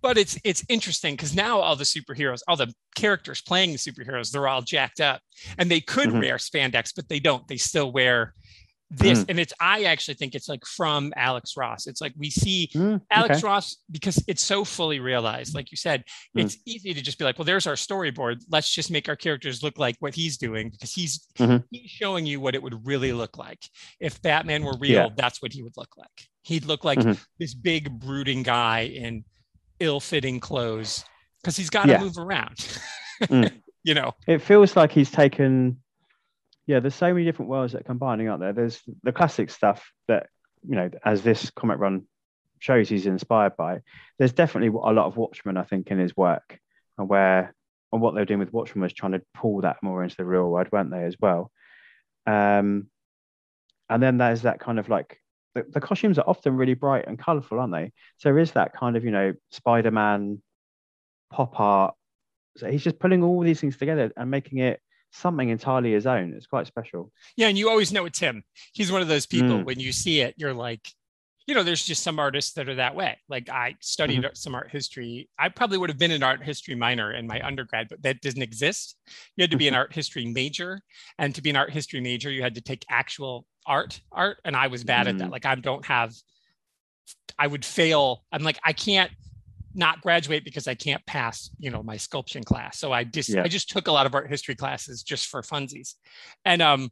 but 0.00 0.18
it's 0.18 0.38
it's 0.42 0.64
interesting 0.68 1.14
because 1.14 1.34
now 1.34 1.60
all 1.60 1.76
the 1.76 1.84
superheroes, 1.84 2.40
all 2.48 2.56
the 2.56 2.72
characters 2.96 3.40
playing 3.40 3.72
the 3.72 3.78
superheroes, 3.78 4.30
they're 4.30 4.48
all 4.48 4.62
jacked 4.62 5.00
up, 5.00 5.20
and 5.58 5.70
they 5.70 5.80
could 5.80 6.08
mm-hmm. 6.08 6.20
wear 6.20 6.36
spandex, 6.36 6.92
but 6.94 7.08
they 7.08 7.20
don't. 7.20 7.46
They 7.46 7.56
still 7.56 7.92
wear 7.92 8.34
this 8.94 9.20
Mm. 9.20 9.26
and 9.30 9.40
it's 9.40 9.52
i 9.58 9.84
actually 9.84 10.14
think 10.14 10.34
it's 10.34 10.48
like 10.48 10.64
from 10.66 11.12
alex 11.16 11.56
ross 11.56 11.86
it's 11.86 12.00
like 12.00 12.12
we 12.18 12.28
see 12.30 12.68
Mm, 12.74 13.00
alex 13.10 13.38
okay. 13.38 13.46
ross 13.46 13.76
because 13.90 14.22
it's 14.28 14.44
so 14.44 14.64
fully 14.64 15.00
realized 15.00 15.54
like 15.54 15.70
you 15.70 15.76
said 15.76 16.04
Mm. 16.36 16.44
it's 16.44 16.58
easy 16.66 16.92
to 16.92 17.00
just 17.00 17.18
be 17.18 17.24
like 17.24 17.38
well 17.38 17.46
there's 17.46 17.66
our 17.66 17.74
storyboard 17.74 18.42
let's 18.50 18.70
just 18.72 18.90
make 18.90 19.08
our 19.08 19.16
characters 19.16 19.62
look 19.62 19.78
like 19.78 19.96
what 20.00 20.14
he's 20.14 20.36
doing 20.36 20.68
because 20.68 20.92
he's 20.92 21.26
Mhm. 21.38 21.64
he's 21.70 21.90
showing 21.90 22.26
you 22.26 22.38
what 22.38 22.54
it 22.54 22.62
would 22.62 22.86
really 22.86 23.12
look 23.14 23.38
like 23.38 23.60
if 23.98 24.20
batman 24.20 24.62
were 24.62 24.76
real 24.78 24.92
Yeah. 24.92 25.08
that's 25.16 25.40
what 25.40 25.52
he 25.54 25.62
would 25.62 25.76
look 25.78 25.96
like 25.96 26.28
he'd 26.42 26.66
look 26.66 26.84
like 26.84 26.98
Mhm. 26.98 27.18
this 27.38 27.54
big 27.54 27.90
brooding 27.98 28.42
guy 28.42 28.80
in 28.80 29.24
ill-fitting 29.80 30.38
clothes 30.40 31.04
because 31.40 31.56
he's 31.56 31.70
got 31.70 31.84
to 31.84 31.92
Yeah. 31.92 32.00
move 32.00 32.18
around 32.18 32.56
Mm. 33.22 33.62
you 33.84 33.94
know 33.94 34.12
It 34.26 34.38
feels 34.42 34.76
like 34.76 34.92
he's 34.92 35.10
taken. 35.10 35.78
Yeah, 36.66 36.80
there's 36.80 36.94
so 36.94 37.12
many 37.12 37.24
different 37.24 37.50
worlds 37.50 37.72
that 37.72 37.80
are 37.80 37.84
combining, 37.84 38.28
aren't 38.28 38.40
there? 38.40 38.52
There's 38.52 38.80
the 39.02 39.12
classic 39.12 39.50
stuff 39.50 39.90
that 40.08 40.26
you 40.68 40.76
know, 40.76 40.90
as 41.04 41.22
this 41.22 41.50
comic 41.50 41.78
run 41.78 42.06
shows, 42.58 42.88
he's 42.88 43.06
inspired 43.06 43.56
by. 43.56 43.80
There's 44.18 44.32
definitely 44.32 44.68
a 44.68 44.92
lot 44.92 45.06
of 45.06 45.16
Watchmen, 45.16 45.56
I 45.56 45.64
think, 45.64 45.88
in 45.88 45.98
his 45.98 46.16
work, 46.16 46.58
and 46.98 47.08
where 47.08 47.54
and 47.92 48.00
what 48.00 48.14
they're 48.14 48.24
doing 48.24 48.40
with 48.40 48.52
Watchmen 48.52 48.82
was 48.82 48.92
trying 48.92 49.12
to 49.12 49.22
pull 49.34 49.60
that 49.62 49.76
more 49.82 50.02
into 50.02 50.16
the 50.16 50.24
real 50.24 50.48
world, 50.48 50.68
weren't 50.72 50.90
they, 50.90 51.04
as 51.04 51.16
well? 51.20 51.50
Um, 52.26 52.88
and 53.90 54.02
then 54.02 54.16
there's 54.16 54.42
that 54.42 54.60
kind 54.60 54.78
of 54.78 54.88
like 54.88 55.18
the, 55.54 55.66
the 55.68 55.80
costumes 55.80 56.18
are 56.18 56.28
often 56.28 56.56
really 56.56 56.74
bright 56.74 57.06
and 57.06 57.18
colourful, 57.18 57.58
aren't 57.60 57.72
they? 57.72 57.92
So 58.18 58.30
there 58.30 58.38
is 58.38 58.52
that 58.52 58.72
kind 58.74 58.96
of 58.96 59.04
you 59.04 59.10
know 59.10 59.34
Spider-Man 59.50 60.40
pop 61.30 61.58
art. 61.58 61.94
So 62.56 62.70
he's 62.70 62.84
just 62.84 62.98
pulling 62.98 63.22
all 63.22 63.40
these 63.40 63.60
things 63.60 63.76
together 63.76 64.12
and 64.16 64.30
making 64.30 64.58
it 64.58 64.80
something 65.12 65.48
entirely 65.48 65.92
his 65.92 66.06
own. 66.06 66.32
It's 66.36 66.46
quite 66.46 66.66
special. 66.66 67.12
Yeah, 67.36 67.48
and 67.48 67.56
you 67.58 67.68
always 67.70 67.92
know 67.92 68.04
it's 68.06 68.18
him. 68.18 68.42
He's 68.72 68.90
one 68.90 69.02
of 69.02 69.08
those 69.08 69.26
people 69.26 69.58
Mm. 69.58 69.64
when 69.64 69.78
you 69.80 69.92
see 69.92 70.20
it, 70.20 70.34
you're 70.36 70.54
like, 70.54 70.88
you 71.46 71.54
know, 71.56 71.62
there's 71.64 71.84
just 71.84 72.02
some 72.04 72.18
artists 72.20 72.52
that 72.54 72.68
are 72.68 72.76
that 72.76 72.94
way. 72.94 73.18
Like 73.28 73.48
I 73.50 73.74
studied 73.80 74.22
Mm-hmm. 74.22 74.34
some 74.34 74.54
art 74.54 74.70
history. 74.70 75.28
I 75.38 75.48
probably 75.48 75.76
would 75.76 75.90
have 75.90 75.98
been 75.98 76.12
an 76.12 76.22
art 76.22 76.42
history 76.42 76.74
minor 76.76 77.12
in 77.12 77.26
my 77.26 77.44
undergrad, 77.44 77.88
but 77.88 78.00
that 78.02 78.20
doesn't 78.20 78.42
exist. 78.42 78.96
You 79.36 79.42
had 79.42 79.50
to 79.50 79.56
be 79.56 79.64
Mm-hmm. 79.66 79.74
an 79.74 79.78
art 79.80 79.92
history 79.92 80.24
major, 80.26 80.80
and 81.18 81.34
to 81.34 81.42
be 81.42 81.50
an 81.50 81.56
art 81.56 81.70
history 81.72 82.00
major, 82.00 82.30
you 82.30 82.42
had 82.42 82.54
to 82.54 82.60
take 82.60 82.84
actual 82.88 83.44
art, 83.66 84.00
art, 84.12 84.38
and 84.44 84.56
I 84.56 84.68
was 84.68 84.84
bad 84.84 85.08
at 85.08 85.18
that. 85.18 85.28
Mm. 85.28 85.32
Like 85.32 85.44
I 85.46 85.54
don't 85.56 85.84
have. 85.86 86.14
I 87.38 87.46
would 87.48 87.64
fail. 87.64 88.24
I'm 88.32 88.42
like 88.44 88.58
I 88.64 88.72
can't 88.72 89.10
not 89.74 90.00
graduate 90.02 90.44
because 90.44 90.68
I 90.68 90.74
can't 90.74 91.04
pass, 91.06 91.50
you 91.58 91.70
know, 91.70 91.82
my 91.82 91.96
sculpture 91.96 92.40
class. 92.40 92.78
So 92.78 92.92
I 92.92 93.04
just 93.04 93.28
Yeah. 93.30 93.42
I 93.44 93.48
just 93.48 93.70
took 93.70 93.86
a 93.88 93.92
lot 93.92 94.06
of 94.06 94.14
art 94.14 94.28
history 94.28 94.54
classes 94.54 95.02
just 95.02 95.28
for 95.28 95.42
funsies. 95.42 95.94
And 96.44 96.60
um 96.62 96.90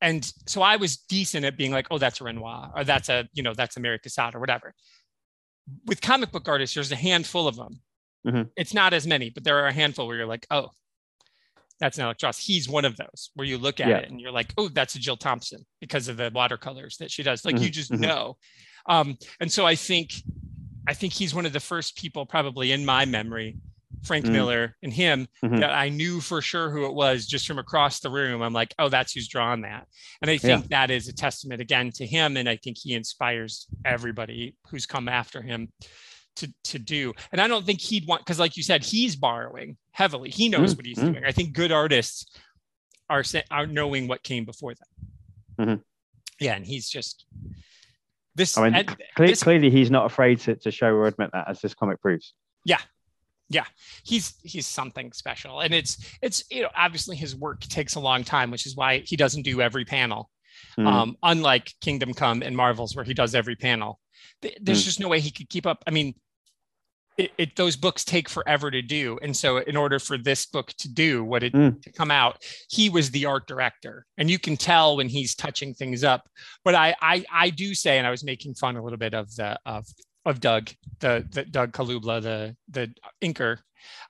and 0.00 0.30
so 0.46 0.60
I 0.60 0.76
was 0.76 0.96
decent 0.98 1.44
at 1.46 1.56
being 1.56 1.72
like, 1.72 1.86
oh, 1.90 1.98
that's 1.98 2.20
a 2.20 2.24
Renoir, 2.24 2.72
or 2.76 2.84
that's 2.84 3.08
a, 3.08 3.26
you 3.32 3.42
know, 3.42 3.54
that's 3.54 3.76
a 3.76 3.80
Mary 3.80 3.98
Cassatt 3.98 4.34
or 4.34 4.40
whatever. 4.40 4.74
With 5.86 6.00
comic 6.02 6.30
book 6.30 6.46
artists, 6.48 6.74
there's 6.74 6.92
a 6.92 6.96
handful 6.96 7.48
of 7.48 7.56
them. 7.56 7.80
Mhm. 8.26 8.50
It's 8.56 8.74
not 8.74 8.92
as 8.92 9.06
many, 9.06 9.30
but 9.30 9.44
there 9.44 9.58
are 9.60 9.66
a 9.68 9.72
handful 9.72 10.06
where 10.06 10.16
you're 10.16 10.26
like, 10.26 10.46
oh, 10.50 10.70
that's 11.80 11.96
an 11.96 12.04
Alex 12.04 12.22
Ross. 12.22 12.38
He's 12.38 12.68
one 12.68 12.84
of 12.84 12.96
those 12.96 13.30
where 13.34 13.46
you 13.46 13.56
look 13.58 13.80
at 13.80 13.88
Yeah. 13.88 13.98
it 13.98 14.10
and 14.10 14.20
you're 14.20 14.30
like, 14.32 14.52
oh, 14.58 14.68
that's 14.68 14.94
a 14.94 14.98
Jill 14.98 15.16
Thompson 15.16 15.64
because 15.80 16.08
of 16.08 16.16
the 16.16 16.30
watercolors 16.34 16.96
that 16.98 17.10
she 17.10 17.22
does. 17.22 17.44
Like 17.44 17.58
you 17.60 17.68
Mhm, 17.68 17.72
just 17.72 17.90
mhm. 17.90 18.00
know. 18.00 18.36
Um, 18.86 19.16
and 19.40 19.50
so 19.50 19.64
I 19.66 19.74
think, 19.74 20.12
I 20.86 20.94
think 20.94 21.12
he's 21.12 21.34
one 21.34 21.46
of 21.46 21.52
the 21.52 21.60
first 21.60 21.96
people 21.96 22.26
probably 22.26 22.72
in 22.72 22.84
my 22.84 23.04
memory, 23.04 23.56
Frank 24.02 24.26
Mm. 24.26 24.32
Miller 24.32 24.76
and 24.82 24.92
him, 24.92 25.28
Mhm. 25.42 25.60
that 25.60 25.70
I 25.72 25.88
knew 25.88 26.20
for 26.20 26.42
sure 26.42 26.70
who 26.70 26.84
it 26.86 26.94
was 26.94 27.26
just 27.26 27.46
from 27.46 27.58
across 27.58 28.00
the 28.00 28.10
room. 28.10 28.42
I'm 28.42 28.52
like, 28.52 28.74
oh, 28.78 28.88
that's 28.88 29.12
who's 29.12 29.28
drawn 29.28 29.62
that. 29.62 29.86
And 30.20 30.30
I 30.30 30.36
think 30.36 30.68
that 30.68 30.90
is 30.90 31.08
a 31.08 31.12
testament 31.14 31.60
again 31.62 31.90
to 31.92 32.06
him. 32.06 32.36
And 32.36 32.48
I 32.48 32.56
think 32.56 32.76
he 32.78 32.92
inspires 32.94 33.66
everybody 33.84 34.56
who's 34.68 34.84
come 34.84 35.08
after 35.08 35.40
him 35.40 35.72
to, 36.36 36.52
to 36.64 36.78
do. 36.78 37.14
And 37.32 37.40
I 37.40 37.46
don't 37.48 37.64
think 37.64 37.80
he'd 37.80 38.06
want, 38.06 38.22
because 38.22 38.38
like 38.40 38.56
you 38.56 38.62
said, 38.62 38.84
he's 38.84 39.14
borrowing 39.16 39.76
heavily. 39.92 40.30
He 40.30 40.48
knows 40.48 40.74
Mm, 40.74 40.76
what 40.76 40.86
he's 40.86 40.98
mm. 40.98 41.12
doing. 41.12 41.24
I 41.24 41.32
think 41.32 41.52
good 41.52 41.72
artists 41.72 42.26
are, 43.08 43.22
are 43.50 43.66
knowing 43.66 44.08
what 44.08 44.22
came 44.22 44.44
before 44.44 44.74
them. 44.74 45.66
Mhm. 45.66 45.82
Yeah. 46.40 46.56
And 46.56 46.66
he's 46.66 46.88
just, 46.90 47.24
this, 48.34 48.56
I 48.58 48.64
mean, 48.64 48.74
and 48.74 48.86
cle- 49.16 49.26
this- 49.26 49.42
clearly 49.42 49.70
he's 49.70 49.90
not 49.90 50.06
afraid 50.06 50.40
to, 50.40 50.56
to 50.56 50.70
show 50.70 50.88
or 50.88 51.06
admit 51.06 51.30
that, 51.32 51.48
as 51.48 51.60
this 51.60 51.74
comic 51.74 52.00
proves. 52.00 52.34
Yeah, 52.64 52.80
yeah, 53.48 53.64
he's 54.04 54.34
he's 54.42 54.66
something 54.66 55.12
special 55.12 55.60
and 55.60 55.74
it's 55.74 55.98
it's 56.22 56.44
you 56.50 56.62
know 56.62 56.70
obviously 56.76 57.14
his 57.16 57.36
work 57.36 57.60
takes 57.60 57.94
a 57.94 58.00
long 58.00 58.24
time 58.24 58.50
which 58.50 58.66
is 58.66 58.74
why 58.74 58.98
he 59.04 59.16
doesn't 59.16 59.42
do 59.42 59.60
every 59.60 59.84
panel 59.84 60.30
Mm. 60.78 60.86
um 60.86 61.16
unlike 61.22 61.72
kingdom 61.80 62.14
come 62.14 62.40
and 62.40 62.56
marvels 62.56 62.94
where 62.94 63.04
he 63.04 63.12
does 63.12 63.34
every 63.34 63.56
panel 63.56 63.98
there's 64.40 64.82
Mm. 64.82 64.84
just 64.84 65.00
no 65.00 65.08
way 65.08 65.18
he 65.18 65.32
could 65.32 65.48
keep 65.50 65.66
up 65.66 65.82
i 65.86 65.90
mean 65.90 66.14
it, 67.16 67.30
it 67.38 67.56
those 67.56 67.76
books 67.76 68.04
take 68.04 68.28
forever 68.28 68.70
to 68.70 68.82
do 68.82 69.18
and 69.22 69.36
so 69.36 69.58
in 69.58 69.76
order 69.76 69.98
for 69.98 70.18
this 70.18 70.46
book 70.46 70.72
to 70.78 70.88
do 70.92 71.22
what 71.24 71.42
it 71.42 71.52
Mm. 71.52 71.80
to 71.82 71.92
come 71.92 72.10
out 72.10 72.42
he 72.68 72.88
was 72.90 73.10
the 73.10 73.24
art 73.26 73.46
director 73.46 74.04
and 74.18 74.28
you 74.30 74.38
can 74.38 74.56
tell 74.56 74.96
when 74.96 75.08
he's 75.08 75.34
touching 75.34 75.74
things 75.74 76.02
up 76.02 76.28
but 76.64 76.74
i 76.74 76.94
i 77.00 77.24
i 77.32 77.50
do 77.50 77.74
say 77.74 77.98
and 77.98 78.06
i 78.06 78.10
was 78.10 78.24
making 78.24 78.54
fun 78.54 78.76
a 78.76 78.82
little 78.82 78.98
bit 78.98 79.14
of 79.14 79.34
the 79.36 79.56
of 79.64 79.86
of 80.26 80.40
doug 80.40 80.70
the, 81.00 81.24
the 81.32 81.44
doug 81.44 81.72
kalubla 81.72 82.20
the 82.22 82.56
the 82.68 82.92
inker 83.22 83.58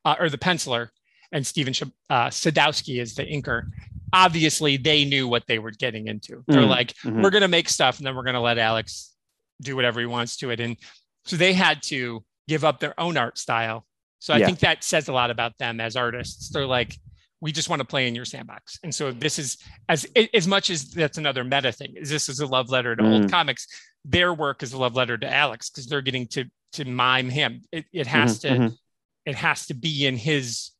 uh, 0.04 0.14
or 0.18 0.28
the 0.30 0.38
penciler 0.38 0.88
and 1.32 1.44
Stephen 1.44 1.74
uh, 2.10 2.28
Sadowski 2.28 3.00
is 3.02 3.16
the 3.16 3.24
inker. 3.24 3.64
Obviously, 4.12 4.76
they 4.76 5.04
knew 5.04 5.26
what 5.26 5.44
they 5.48 5.58
were 5.58 5.72
getting 5.72 6.06
into. 6.06 6.44
They're 6.46 6.62
Mm, 6.62 6.68
like, 6.68 6.92
mhm. 7.02 7.20
we're 7.22 7.30
going 7.30 7.42
to 7.42 7.48
make 7.48 7.68
stuff 7.68 7.98
and 7.98 8.06
then 8.06 8.14
we're 8.14 8.22
going 8.22 8.34
to 8.34 8.40
let 8.40 8.56
Alex 8.56 9.12
do 9.60 9.74
whatever 9.74 9.98
he 9.98 10.06
wants 10.06 10.36
to 10.36 10.50
it. 10.50 10.60
And 10.60 10.76
so 11.24 11.34
they 11.36 11.52
had 11.52 11.82
to 11.84 12.22
give 12.48 12.64
up 12.64 12.80
their 12.80 12.98
own 12.98 13.16
art 13.16 13.38
style. 13.38 13.86
So 14.18 14.34
I 14.34 14.38
Yeah. 14.38 14.46
think 14.46 14.60
that 14.60 14.84
says 14.84 15.08
a 15.08 15.12
lot 15.12 15.30
about 15.30 15.56
them 15.58 15.80
as 15.80 15.96
artists. 15.96 16.48
They're 16.50 16.66
like, 16.66 16.96
we 17.40 17.52
just 17.52 17.68
want 17.68 17.80
to 17.80 17.84
play 17.86 18.08
in 18.08 18.14
your 18.14 18.24
sandbox. 18.24 18.78
And 18.82 18.94
so 18.94 19.12
this 19.12 19.38
is 19.38 19.58
as 19.88 20.06
as 20.32 20.48
much 20.48 20.70
as 20.70 20.90
that's 20.92 21.18
another 21.18 21.44
meta 21.44 21.72
thing. 21.72 21.94
Is 21.96 22.08
this 22.08 22.28
is 22.28 22.40
a 22.40 22.46
love 22.46 22.70
letter 22.70 22.96
to 22.96 23.04
old 23.04 23.24
Mm. 23.24 23.30
comics? 23.30 23.66
Their 24.04 24.32
work 24.32 24.62
is 24.62 24.72
a 24.72 24.78
love 24.78 24.94
letter 24.94 25.18
to 25.18 25.30
Alex 25.30 25.68
because 25.68 25.86
they're 25.86 26.00
getting 26.00 26.26
to 26.28 26.44
to 26.72 26.84
mime 26.84 27.28
him. 27.30 27.62
It, 27.70 27.84
it 27.92 28.06
has 28.08 28.38
Mhm, 28.38 28.40
to 28.40 28.48
mhm. 28.48 28.78
it 29.26 29.36
has 29.36 29.66
to 29.66 29.74
be 29.74 30.06
in 30.06 30.16
his 30.16 30.70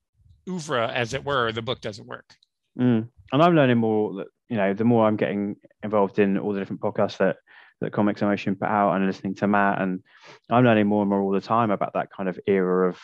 oeuvre, 0.48 0.88
as 0.88 1.12
it 1.14 1.24
were. 1.24 1.46
or 1.46 1.53
The 1.53 1.62
book 1.62 1.81
doesn't 1.81 2.07
work. 2.07 2.35
Mm. 2.79 3.09
And 3.33 3.42
I'm 3.42 3.55
learning 3.55 3.79
more 3.79 4.14
that, 4.16 4.27
you 4.48 4.57
know, 4.57 4.74
the 4.74 4.85
more 4.85 5.07
I'm 5.07 5.16
getting 5.16 5.57
involved 5.83 6.18
in 6.18 6.37
all 6.38 6.53
the 6.53 6.61
different 6.61 6.83
podcasts 6.83 7.18
that, 7.18 7.37
that 7.81 7.93
Comics 7.93 8.23
in 8.23 8.29
Motion 8.29 8.57
put 8.57 8.69
out 8.69 8.95
and 8.95 9.07
listening 9.07 9.35
to 9.37 9.47
Matt, 9.47 9.81
and 9.81 10.03
I'm 10.51 10.65
learning 10.65 10.87
more 10.87 11.03
and 11.03 11.11
more 11.11 11.21
all 11.21 11.33
the 11.33 11.41
time 11.41 11.71
about 11.71 11.95
that 11.95 12.11
kind 12.11 12.29
of 12.29 12.39
era 12.47 12.89
of 12.89 12.99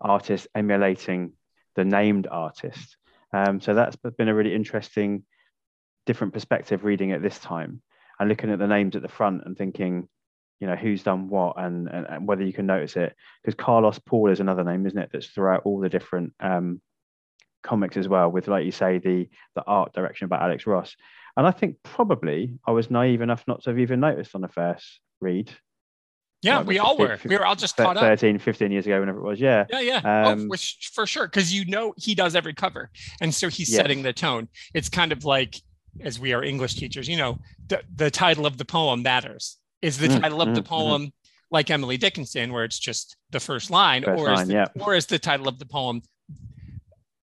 artists 0.00 0.46
emulating 0.54 1.32
the 1.76 1.84
named 1.84 2.26
artist. 2.30 2.96
Um, 3.32 3.60
so 3.60 3.74
that's 3.74 3.96
been 3.96 4.28
a 4.28 4.34
really 4.34 4.54
interesting, 4.54 5.24
different 6.06 6.32
perspective 6.32 6.84
reading 6.84 7.12
at 7.12 7.22
this 7.22 7.38
time 7.38 7.82
and 8.20 8.28
looking 8.28 8.50
at 8.50 8.58
the 8.58 8.66
names 8.66 8.94
at 8.94 9.02
the 9.02 9.08
front 9.08 9.42
and 9.46 9.56
thinking, 9.56 10.08
you 10.60 10.66
know, 10.66 10.76
who's 10.76 11.02
done 11.02 11.28
what 11.28 11.54
and, 11.56 11.88
and, 11.88 12.06
and 12.06 12.28
whether 12.28 12.44
you 12.44 12.52
can 12.52 12.66
notice 12.66 12.96
it. 12.96 13.14
Because 13.42 13.54
Carlos 13.54 13.98
Paul 13.98 14.30
is 14.30 14.40
another 14.40 14.64
name, 14.64 14.86
isn't 14.86 14.98
it? 14.98 15.10
That's 15.12 15.26
throughout 15.26 15.62
all 15.64 15.80
the 15.80 15.88
different 15.88 16.34
um, 16.38 16.80
comics 17.62 17.96
as 17.96 18.08
well, 18.08 18.30
with 18.30 18.48
like 18.48 18.64
you 18.64 18.72
say, 18.72 18.98
the 18.98 19.28
the 19.54 19.62
art 19.66 19.92
direction 19.92 20.26
about 20.26 20.42
Alex 20.42 20.66
Ross. 20.66 20.94
And 21.36 21.46
I 21.46 21.50
think 21.50 21.76
probably 21.82 22.58
I 22.66 22.72
was 22.72 22.90
naive 22.90 23.20
enough 23.22 23.44
not 23.46 23.62
to 23.62 23.70
have 23.70 23.78
even 23.78 24.00
noticed 24.00 24.34
on 24.34 24.40
the 24.42 24.48
first 24.48 25.00
read. 25.20 25.50
Yeah, 26.42 26.58
Like 26.58 26.66
we 26.66 26.74
15 26.74 26.80
all 26.86 26.98
were. 26.98 27.18
We 27.24 27.36
were 27.36 27.46
all 27.46 27.54
just 27.54 27.76
thir- 27.76 27.84
caught 27.84 27.96
up. 27.96 28.02
13, 28.02 28.38
15 28.38 28.72
years 28.72 28.84
ago, 28.84 28.98
whenever 29.00 29.18
it 29.20 29.24
was. 29.24 29.40
Yeah. 29.40 29.64
Yeah, 29.70 29.80
yeah. 29.80 30.26
Um, 30.28 30.40
oh, 30.40 30.46
which, 30.48 30.90
for 30.92 31.06
sure. 31.06 31.26
Because 31.26 31.54
you 31.54 31.64
know 31.66 31.94
he 31.96 32.14
does 32.16 32.34
every 32.34 32.52
cover. 32.52 32.90
And 33.20 33.32
so 33.32 33.48
he's 33.48 33.70
Yes. 33.70 33.76
setting 33.80 34.02
the 34.02 34.12
tone. 34.12 34.48
It's 34.74 34.88
kind 34.88 35.12
of 35.12 35.24
like, 35.24 35.56
as 36.00 36.18
we 36.18 36.32
are 36.32 36.42
English 36.42 36.74
teachers, 36.74 37.08
you 37.08 37.16
know, 37.16 37.38
the, 37.68 37.82
the 37.94 38.10
title 38.10 38.44
of 38.44 38.58
the 38.58 38.64
poem 38.64 39.02
matters. 39.02 39.58
Is 39.82 39.98
the 39.98 40.08
Mm, 40.08 40.20
title 40.20 40.42
of 40.42 40.54
the 40.54 40.60
mm, 40.62 40.64
mhm. 40.64 40.68
poem 40.68 41.12
like 41.50 41.70
Emily 41.70 41.96
Dickinson, 41.96 42.52
where 42.52 42.64
it's 42.64 42.78
just 42.78 43.16
the 43.30 43.40
first 43.40 43.70
line, 43.70 44.02
First 44.04 44.20
or, 44.20 44.32
is 44.32 44.46
the, 44.48 44.52
yeah. 44.54 44.66
or 44.80 44.94
is 44.94 45.06
the 45.06 45.18
title 45.18 45.48
of 45.48 45.58
the 45.58 45.66
poem 45.66 46.02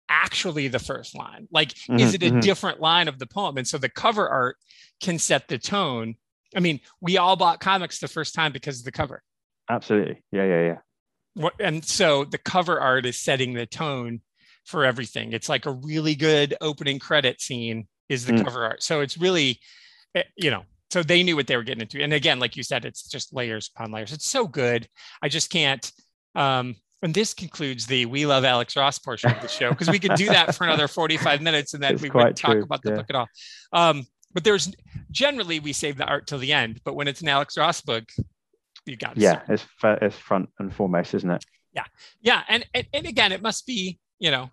actually 0.10 0.67
the 0.67 0.80
first 0.80 1.15
line? 1.15 1.48
Like, 1.52 1.74
is 1.98 2.13
Mhm, 2.13 2.13
it 2.13 2.24
a 2.24 2.32
mhm. 2.32 2.41
different 2.41 2.80
line 2.82 3.08
of 3.08 3.19
the 3.19 3.28
poem? 3.28 3.58
And 3.58 3.67
so 3.67 3.78
the 3.78 3.89
cover 3.89 4.28
art 4.30 4.58
can 5.02 5.19
set 5.19 5.48
the 5.48 5.58
tone. 5.58 6.15
I 6.56 6.60
mean, 6.60 6.80
we 7.02 7.17
all 7.17 7.36
bought 7.36 7.60
comics 7.60 8.00
the 8.00 8.08
first 8.08 8.34
time 8.34 8.52
because 8.52 8.80
of 8.80 8.86
the 8.86 8.91
cover. 8.91 9.24
Absolutely. 9.69 10.24
Yeah, 10.32 10.45
yeah, 10.45 10.62
yeah. 10.65 10.78
what 11.36 11.54
and 11.60 11.86
so 11.86 12.26
the 12.26 12.38
cover 12.38 12.80
art 12.80 13.06
is 13.06 13.19
setting 13.19 13.54
the 13.54 13.65
tone 13.65 14.22
for 14.65 14.86
everything 14.86 15.32
it's 15.34 15.50
like 15.50 15.65
a 15.65 15.72
really 15.72 16.15
good 16.15 16.56
opening 16.62 17.00
credit 17.00 17.39
scene 17.41 17.88
is 18.10 18.26
the 18.26 18.34
Mm. 18.34 18.43
cover 18.43 18.63
art 18.65 18.84
so 18.84 19.02
it's 19.02 19.17
really 19.17 19.60
eh, 20.15 20.24
you 20.36 20.52
know 20.52 20.63
so 20.91 21.04
they 21.04 21.24
knew 21.24 21.36
what 21.36 21.48
they 21.48 21.56
were 21.58 21.63
getting 21.63 21.82
into 21.82 22.02
and 22.02 22.13
again 22.13 22.39
like 22.39 22.56
you 22.58 22.63
said 22.63 22.86
it's 22.86 23.04
just 23.08 23.34
layers 23.34 23.69
upon 23.76 23.91
layers 23.91 24.12
it's 24.13 24.28
so 24.30 24.48
good 24.48 24.88
i 25.22 25.30
just 25.30 25.50
can't 25.52 25.91
um 26.36 26.76
and 27.02 27.14
this 27.14 27.34
concludes 27.34 27.86
the 27.88 28.06
we 28.06 28.26
love 28.26 28.44
alex 28.44 28.76
ross 28.76 29.00
portion 29.00 29.32
of 29.32 29.42
the 29.42 29.48
show 29.48 29.70
because 29.70 29.90
we 29.90 30.00
could 30.00 30.16
do 30.16 30.26
that 30.28 30.56
for 30.56 30.66
another 30.66 30.88
45 30.88 31.42
minutes 31.42 31.74
and 31.74 31.82
then 31.84 31.94
It's 31.94 32.02
we 32.02 32.10
wouldn't 32.10 32.36
talk 32.38 32.52
true, 32.52 32.64
about 32.64 32.82
the 32.84 32.90
yeah. 32.92 32.96
book 32.98 33.06
at 33.10 33.16
all 33.16 33.28
um 33.74 34.06
but 34.34 34.44
there's 34.44 34.72
generally 35.10 35.60
we 35.60 35.74
save 35.74 35.98
the 35.98 36.06
art 36.06 36.28
till 36.28 36.38
the 36.38 36.54
end. 36.54 36.82
But 36.86 36.94
when 36.96 37.08
it's 37.08 37.22
an 37.22 37.28
Alex 37.30 37.58
Ross 37.58 37.82
book, 37.82 38.04
you 38.86 38.96
got 38.96 39.16
to 39.16 39.22
Yeah, 39.22 39.42
it's 39.50 39.66
it's 39.82 40.16
front 40.16 40.50
and 40.60 40.72
foremost, 40.72 41.16
isn't 41.16 41.32
it? 41.32 41.44
yeah 42.22 42.44
and, 42.48 42.64
and 42.76 42.86
and 42.94 43.06
again 43.08 43.32
it 43.32 43.42
must 43.42 43.66
be 43.66 43.98
you 44.20 44.30
know 44.30 44.52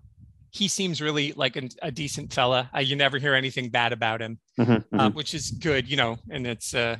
he 0.50 0.68
seems 0.68 1.02
really 1.02 1.32
like 1.32 1.56
an, 1.56 1.68
a 1.82 1.90
decent 1.90 2.32
fella 2.32 2.70
uh, 2.74 2.78
you 2.78 2.94
never 2.96 3.18
hear 3.18 3.34
anything 3.34 3.68
bad 3.68 3.92
about 3.92 4.20
him 4.22 4.38
Mhm, 4.58 4.84
uh, 4.94 5.10
mhm. 5.10 5.14
which 5.14 5.34
is 5.34 5.50
good 5.50 5.88
you 5.90 5.96
know 5.96 6.16
and 6.30 6.46
it's 6.46 6.72
uh 6.74 6.96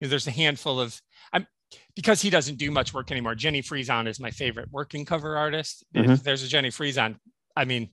you 0.00 0.06
know, 0.06 0.08
there's 0.08 0.26
a 0.26 0.30
handful 0.30 0.80
of 0.80 1.00
i'm 1.32 1.46
because 1.96 2.20
he 2.22 2.30
doesn't 2.30 2.56
do 2.58 2.70
much 2.70 2.94
work 2.94 3.10
anymore 3.10 3.34
jenny 3.34 3.62
Frison 3.62 4.06
is 4.06 4.20
my 4.20 4.30
favorite 4.30 4.68
working 4.70 5.04
cover 5.04 5.36
artist 5.36 5.84
if 5.94 6.06
Mhm. 6.06 6.22
there's 6.22 6.42
a 6.44 6.48
jenny 6.48 6.70
Frison, 6.70 7.16
i 7.56 7.64
mean 7.64 7.90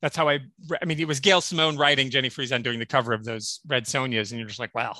that's 0.00 0.16
how 0.16 0.28
i 0.28 0.40
i 0.80 0.84
mean 0.84 0.98
it 0.98 1.06
was 1.06 1.20
gail 1.20 1.40
simone 1.40 1.76
writing 1.76 2.10
jenny 2.10 2.28
Frison 2.30 2.62
doing 2.62 2.78
the 2.80 2.86
cover 2.86 3.12
of 3.12 3.24
those 3.24 3.60
Red 3.66 3.84
Sonjas 3.84 4.30
and 4.30 4.40
you're 4.40 4.48
just 4.48 4.58
like 4.60 4.74
wow 4.74 4.96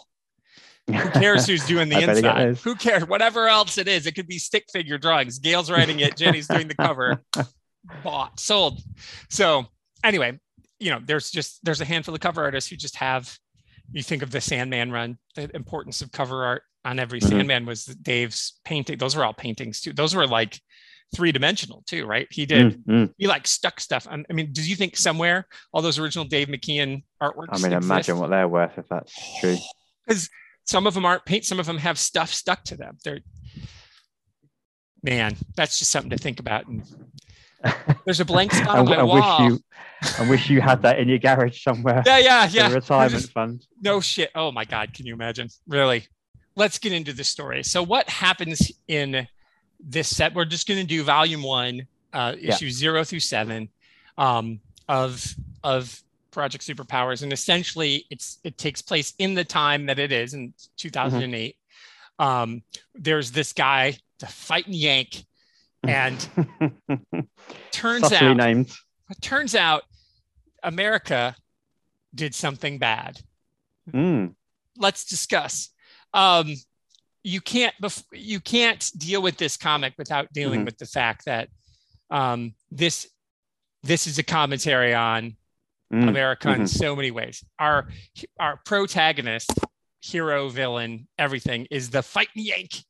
who 0.88 1.10
cares 1.10 1.46
who's 1.46 1.64
doing 1.66 1.88
the 1.90 1.96
I 1.96 2.06
better 2.06 2.20
get 2.22 2.40
inside? 2.40 2.58
Who 2.64 2.74
cares? 2.74 3.06
Whatever 3.06 3.46
else 3.46 3.78
it 3.78 3.86
is, 3.86 4.04
it 4.08 4.16
could 4.16 4.26
be 4.26 4.38
stick 4.38 4.64
figure 4.72 4.98
drawings. 4.98 5.38
Gail's 5.38 5.70
writing 5.70 6.00
it, 6.00 6.16
Jenny's 6.16 6.48
doing 6.48 6.66
the 6.66 6.74
cover. 6.74 7.22
Bought, 8.02 8.40
sold. 8.40 8.80
So 9.30 9.66
anyway, 10.02 10.40
you 10.80 10.90
know, 10.90 10.98
there's 11.04 11.30
just 11.30 11.64
there's 11.64 11.80
a 11.80 11.84
handful 11.84 12.14
of 12.16 12.20
cover 12.20 12.42
artists 12.42 12.68
who 12.68 12.74
just 12.74 12.96
have. 12.96 13.38
You 13.92 14.02
think 14.02 14.22
of 14.22 14.30
the 14.30 14.40
Sandman 14.40 14.90
run, 14.90 15.18
the 15.34 15.54
importance 15.54 16.00
of 16.02 16.10
cover 16.12 16.44
art 16.44 16.62
on 16.84 16.98
every 16.98 17.20
Mhm. 17.20 17.28
Sandman 17.28 17.66
was 17.66 17.84
Dave's 17.84 18.58
painting. 18.64 18.98
Those 18.98 19.14
were 19.14 19.24
all 19.24 19.34
paintings 19.34 19.80
too. 19.80 19.92
Those 19.92 20.14
were 20.14 20.26
like 20.26 20.60
three 21.14 21.30
dimensional 21.30 21.82
too, 21.86 22.06
right? 22.06 22.26
He 22.30 22.46
did. 22.46 22.82
Mm, 22.86 23.08
mm. 23.08 23.14
He 23.18 23.26
like 23.26 23.46
stuck 23.46 23.78
stuff. 23.80 24.06
on- 24.08 24.24
I 24.30 24.32
mean, 24.32 24.50
do 24.52 24.62
you 24.62 24.74
think 24.76 24.96
somewhere 24.96 25.46
all 25.72 25.82
those 25.82 25.98
original 25.98 26.24
Dave 26.24 26.48
McKean 26.48 27.04
artworks? 27.22 27.48
I 27.50 27.58
mean, 27.58 27.72
exist? 27.72 27.84
imagine 27.84 28.18
what 28.18 28.30
they're 28.30 28.48
worth 28.48 28.78
if 28.78 28.88
that's 28.88 29.12
true. 29.40 29.58
because 30.06 30.28
some 30.64 30.86
of 30.86 30.94
them 30.94 31.04
aren't 31.04 31.24
paint 31.26 31.44
some 31.44 31.60
of 31.60 31.66
them 31.66 31.76
have 31.78 31.98
stuff 31.98 32.32
stuck 32.32 32.62
to 32.64 32.76
them 32.76 32.96
they're 33.04 33.20
man 35.02 35.36
that's 35.56 35.78
just 35.78 35.90
something 35.90 36.10
to 36.10 36.16
think 36.16 36.38
about 36.40 36.66
and 36.68 36.82
there's 38.04 38.20
a 38.20 38.24
blank 38.24 38.52
spot 38.52 38.68
I, 38.76 38.78
on 38.80 38.84
my 38.86 38.96
I 38.96 39.02
wall 39.02 39.44
wish 39.48 39.52
you, 39.52 39.60
I 40.24 40.30
wish 40.30 40.50
you 40.50 40.60
had 40.60 40.82
that 40.82 40.98
in 40.98 41.08
your 41.08 41.18
garage 41.18 41.62
somewhere. 41.62 42.02
yeah 42.06 42.18
yeah 42.18 42.48
yeah. 42.50 42.72
retirement 42.72 43.12
just- 43.12 43.32
fund. 43.32 43.66
no 43.80 44.00
shit. 44.00 44.30
Oh 44.34 44.50
my 44.52 44.64
god 44.64 44.94
can 44.94 45.06
you 45.06 45.14
imagine? 45.14 45.48
Really? 45.66 46.06
Let's 46.54 46.78
get 46.78 46.92
into 46.92 47.12
the 47.12 47.24
story. 47.24 47.62
So 47.62 47.82
what 47.82 48.08
happens 48.10 48.70
in 48.88 49.26
this 49.80 50.14
set 50.14 50.34
we're 50.34 50.44
just 50.44 50.68
going 50.68 50.80
to 50.80 50.86
do 50.86 51.02
volume 51.02 51.42
one 51.42 51.86
uh 52.12 52.34
Yeah. 52.38 52.54
issue 52.54 52.70
zero 52.70 53.04
through 53.04 53.20
seven 53.20 53.68
um 54.18 54.60
of 54.88 55.34
of 55.64 56.02
project 56.30 56.64
superpowers. 56.66 57.22
And 57.22 57.32
essentially 57.32 58.06
it's 58.10 58.38
it 58.44 58.58
takes 58.58 58.82
place 58.82 59.14
in 59.18 59.34
the 59.34 59.44
time 59.44 59.86
that 59.86 59.98
it 59.98 60.12
is 60.12 60.34
in 60.34 60.52
2008 60.78 61.56
um 62.18 62.62
there's 62.94 63.30
this 63.32 63.52
guy 63.52 63.96
the 64.18 64.26
fighting 64.26 64.74
yank 64.74 65.24
and 65.86 66.28
turns 67.72 68.12
out 68.12 68.36
named. 68.36 68.70
turns 69.20 69.54
out 69.54 69.82
america 70.62 71.34
did 72.14 72.34
something 72.34 72.78
bad 72.78 73.20
Mm, 73.92 74.36
let's 74.78 75.04
discuss. 75.04 75.70
Um, 76.14 76.54
you 77.24 77.40
can't 77.40 77.74
bef- 77.82 78.04
you 78.12 78.38
can't 78.38 78.92
deal 78.96 79.20
with 79.20 79.38
this 79.38 79.56
comic 79.56 79.94
without 79.98 80.32
dealing 80.32 80.60
Mhm. 80.60 80.66
with 80.66 80.78
the 80.78 80.86
fact 80.86 81.24
that 81.24 81.48
um, 82.08 82.54
this 82.70 83.08
this 83.82 84.06
is 84.06 84.18
a 84.18 84.22
commentary 84.22 84.94
on 84.94 85.36
mm, 85.92 86.08
America 86.08 86.52
in 86.52 86.60
mhm. 86.62 86.68
so 86.68 86.94
many 86.94 87.10
ways. 87.10 87.42
Our 87.58 87.88
our 88.38 88.60
protagonist, 88.64 89.50
hero, 90.00 90.48
villain, 90.48 91.08
everything 91.18 91.66
is 91.68 91.90
the 91.90 92.04
fighting 92.04 92.44
yank. 92.44 92.84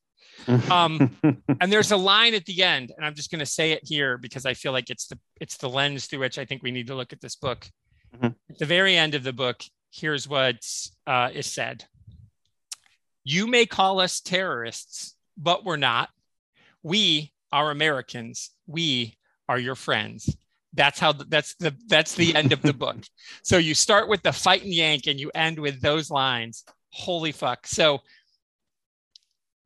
Um, 0.70 1.16
and 1.60 1.72
there's 1.72 1.92
a 1.92 1.96
line 1.96 2.34
at 2.34 2.44
the 2.46 2.62
end, 2.62 2.92
and 2.96 3.04
I'm 3.06 3.14
just 3.14 3.30
going 3.30 3.40
to 3.40 3.46
say 3.46 3.72
it 3.72 3.80
here 3.84 4.18
because 4.18 4.46
I 4.46 4.54
feel 4.54 4.72
like 4.72 4.90
it's 4.90 5.06
the 5.06 5.18
it's 5.40 5.56
the 5.56 5.68
lens 5.68 6.06
through 6.06 6.20
which 6.20 6.38
I 6.38 6.44
think 6.44 6.62
we 6.62 6.70
need 6.70 6.88
to 6.88 6.94
look 6.94 7.12
at 7.12 7.20
this 7.20 7.36
book. 7.36 7.68
Mhm. 8.16 8.34
At 8.50 8.58
the 8.58 8.66
very 8.66 8.96
end 8.96 9.14
of 9.14 9.22
the 9.22 9.32
book, 9.32 9.62
here's 9.90 10.28
what 10.28 10.56
uh, 11.06 11.30
is 11.32 11.46
said: 11.46 11.84
"You 13.24 13.46
may 13.46 13.66
call 13.66 14.00
us 14.00 14.20
terrorists, 14.20 15.14
but 15.36 15.64
we're 15.64 15.76
not. 15.76 16.10
We 16.82 17.32
are 17.52 17.70
Americans. 17.70 18.50
We 18.66 19.16
are 19.48 19.58
your 19.58 19.74
friends." 19.76 20.34
That's 20.74 20.98
how 20.98 21.12
that's 21.12 21.54
the 21.56 21.76
that's 21.86 22.14
the 22.14 22.34
end 22.34 22.52
of 22.52 22.62
the 22.62 22.72
book. 22.72 22.96
So 23.44 23.58
you 23.58 23.74
start 23.74 24.08
with 24.08 24.22
the 24.22 24.32
fighting 24.32 24.72
yank 24.72 25.06
and 25.06 25.20
you 25.20 25.30
end 25.34 25.58
with 25.58 25.80
those 25.80 26.10
lines. 26.10 26.64
Holy 26.90 27.32
fuck! 27.32 27.66
So 27.66 28.00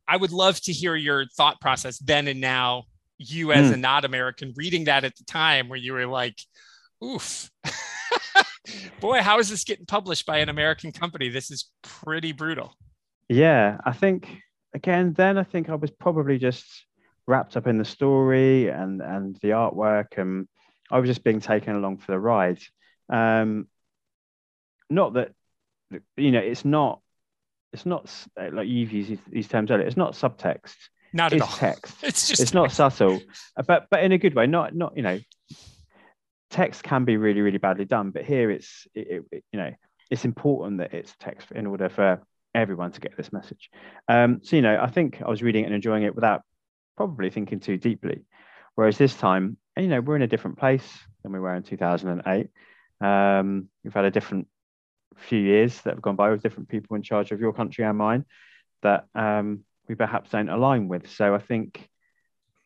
I 0.09 0.17
would 0.17 0.33
love 0.33 0.61
to 0.63 0.73
hear 0.73 0.95
your 0.95 1.27
thought 1.37 1.61
process 1.61 1.99
then 1.99 2.29
and 2.29 2.41
now. 2.41 2.85
You 3.19 3.53
as 3.53 3.69
Hmm. 3.69 3.75
a 3.75 3.77
not 3.79 4.05
American 4.05 4.53
reading 4.57 4.85
that 4.85 5.05
at 5.05 5.17
the 5.17 5.25
time 5.25 5.69
where 5.71 5.79
you 5.79 5.95
were 5.95 6.07
like, 6.07 6.39
oof. 7.03 7.51
Boy, 9.01 9.23
how 9.23 9.39
is 9.39 9.49
this 9.49 9.65
getting 9.65 9.87
published 9.87 10.27
by 10.27 10.39
an 10.39 10.49
American 10.49 10.93
company? 10.93 11.29
This 11.29 11.51
is 11.51 11.71
pretty 11.83 12.33
brutal. 12.33 12.75
yeah, 13.29 13.79
I 13.85 13.93
think 13.93 14.29
again, 14.75 15.13
then 15.15 15.39
I 15.39 15.45
think 15.45 15.69
I 15.71 15.75
was 15.77 15.91
probably 15.91 16.39
just 16.39 16.65
wrapped 17.27 17.57
up 17.57 17.67
in 17.67 17.79
the 17.79 17.85
story 17.85 18.69
and 18.69 19.01
and 19.01 19.37
the 19.41 19.49
artwork, 19.51 20.19
and 20.19 20.47
I 20.91 20.99
was 20.99 21.09
just 21.09 21.25
being 21.25 21.41
taken 21.41 21.75
along 21.75 21.99
for 21.99 22.13
the 22.13 22.19
ride. 22.21 22.59
Um, 23.09 23.69
not 24.91 25.15
that 25.15 25.33
you 26.17 26.33
know, 26.33 26.41
it's 26.41 26.65
not. 26.65 27.01
It's 27.73 27.87
not 27.87 28.11
like 28.53 28.69
you've 28.69 28.93
used 28.93 29.19
these, 29.31 29.49
terms 29.49 29.71
earlier. 29.71 29.87
It's 29.87 29.97
not 29.97 30.13
subtext. 30.15 30.75
Not 31.13 31.33
at 31.33 31.39
It's 31.39 31.43
all. 31.43 31.57
text. 31.57 31.95
It's 32.03 32.29
just 32.29 32.41
it's 32.43 32.55
not 32.55 32.73
subtle, 32.73 33.21
uh, 33.57 33.63
but 33.67 33.87
but 33.91 34.03
in 34.03 34.13
a 34.13 34.19
good 34.19 34.35
way. 34.35 34.47
Not 34.47 34.75
not 34.75 34.97
you 34.97 35.03
know, 35.03 35.19
text 36.51 36.83
can 36.83 37.05
be 37.05 37.17
really 37.17 37.41
really 37.41 37.59
badly 37.59 37.85
done, 37.85 38.11
but 38.11 38.25
here 38.25 38.51
it's 38.51 38.87
it, 38.95 39.07
it- 39.09 39.25
it- 39.33 39.45
you 39.53 39.59
know 39.59 39.73
it's 40.11 40.25
important 40.25 40.79
that 40.79 40.95
it's 40.95 41.15
text 41.19 41.51
in 41.51 41.67
order 41.67 41.89
for 41.89 42.23
everyone 42.55 42.93
to 42.93 43.01
get 43.01 43.17
this 43.17 43.33
message. 43.33 43.71
Um, 44.09 44.41
so 44.43 44.57
you 44.57 44.63
know, 44.63 44.79
I 44.81 44.87
think 44.89 45.21
I 45.21 45.29
was 45.29 45.43
reading 45.43 45.65
it 45.65 45.67
and 45.67 45.75
enjoying 45.75 46.05
it 46.05 46.15
without 46.15 46.43
probably 46.97 47.29
thinking 47.31 47.61
too 47.61 47.77
deeply. 47.77 48.25
Whereas 48.77 48.99
this 48.99 49.15
time, 49.17 49.57
you 49.77 49.89
know, 49.89 50.01
we're 50.01 50.17
in 50.17 50.23
a 50.23 50.27
different 50.29 50.59
place 50.59 50.87
than 51.23 51.33
we 51.33 51.41
were 51.41 51.55
in 51.55 51.63
2008. 51.65 52.49
Um, 53.01 53.69
we've 53.83 53.93
had 53.93 54.05
a 54.05 54.11
different 54.11 54.47
few 55.17 55.39
years 55.39 55.81
that 55.83 55.95
have 55.95 56.03
gone 56.03 56.17
by 56.17 56.31
with 56.31 56.43
different 56.43 56.69
people 56.69 56.97
in 56.97 57.03
charge 57.03 57.33
of 57.33 57.41
your 57.41 57.53
country 57.53 57.85
and 57.85 57.99
mine 57.99 58.25
that 58.83 59.07
um, 59.15 59.65
we 59.89 59.95
perhaps 59.95 60.31
don't 60.31 60.49
align 60.49 60.89
with. 60.89 61.11
So 61.11 61.35
I 61.35 61.39
think 61.39 61.89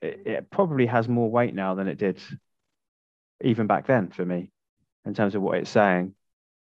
it, 0.02 0.22
it 0.26 0.50
probably 0.50 0.86
has 0.86 1.08
more 1.08 1.30
weight 1.30 1.54
now 1.54 1.74
than 1.74 1.88
it 1.88 1.98
did 1.98 2.20
even 3.42 3.66
back 3.66 3.86
then 3.86 4.10
for 4.10 4.24
me 4.24 4.50
in 5.06 5.14
terms 5.14 5.34
of 5.34 5.42
what 5.42 5.58
it's 5.58 5.70
saying. 5.70 6.14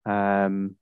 Um, 0.06 0.76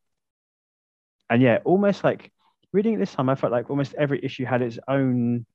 and 1.28 1.42
yeah, 1.42 1.58
almost 1.64 2.04
like 2.04 2.32
reading 2.72 2.94
it 2.94 2.98
this 2.98 3.12
time, 3.14 3.28
I 3.28 3.34
felt 3.34 3.52
like 3.52 3.70
almost 3.70 3.94
every 3.94 4.24
issue 4.24 4.44
had 4.44 4.62
its 4.62 4.78
own, 4.88 5.46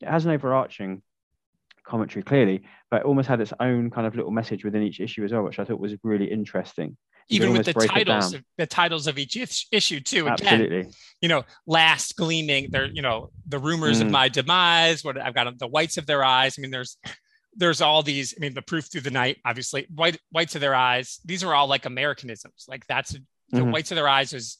it 0.00 0.08
has 0.08 0.24
an 0.24 0.32
overarching 0.32 1.02
commentary 1.84 2.22
clearly, 2.22 2.62
but 2.90 3.02
almost 3.02 3.28
had 3.28 3.40
its 3.40 3.52
own 3.60 3.90
kind 3.90 4.06
of 4.06 4.14
little 4.14 4.30
message 4.30 4.64
within 4.64 4.82
each 4.82 5.00
issue 5.00 5.24
as 5.24 5.32
well, 5.32 5.42
which 5.42 5.58
I 5.58 5.64
thought 5.64 5.80
was 5.80 5.94
really 6.02 6.30
interesting. 6.30 6.96
Even 7.28 7.52
with 7.52 7.64
the 7.64 7.72
almost 7.72 7.88
break 7.88 8.02
it 8.02 8.04
titles, 8.06 8.34
of, 8.34 8.44
the 8.58 8.66
titles 8.66 9.06
of 9.06 9.18
each 9.18 9.36
issue 9.72 10.00
too. 10.00 10.26
Again, 10.28 10.60
Absolutely. 10.60 10.92
you 11.20 11.28
know, 11.28 11.44
last 11.66 12.16
gleaming, 12.16 12.68
there, 12.70 12.86
you 12.86 13.02
know, 13.02 13.30
the 13.46 13.58
rumors 13.58 14.00
of 14.00 14.08
Mm. 14.08 14.10
my 14.12 14.28
demise, 14.28 15.02
what 15.04 15.18
I've 15.18 15.34
got 15.34 15.58
the 15.58 15.66
whites 15.68 15.96
of 15.96 16.06
their 16.06 16.24
eyes. 16.24 16.56
I 16.58 16.62
mean, 16.62 16.70
there's 16.70 16.96
there's 17.54 17.82
all 17.82 18.02
these, 18.02 18.34
I 18.36 18.40
mean, 18.40 18.54
the 18.54 18.62
proof 18.62 18.86
through 18.90 19.02
the 19.02 19.10
night, 19.10 19.36
obviously, 19.44 19.86
white 19.94 20.18
whites 20.30 20.54
of 20.54 20.62
their 20.62 20.74
eyes. 20.74 21.20
These 21.24 21.44
are 21.44 21.54
all 21.54 21.66
like 21.66 21.84
Americanisms. 21.84 22.64
Like 22.66 22.86
that's 22.86 23.10
the 23.50 23.58
Mhm. 23.60 23.72
whites 23.72 23.90
of 23.90 23.96
their 23.96 24.08
eyes 24.08 24.32
is 24.32 24.56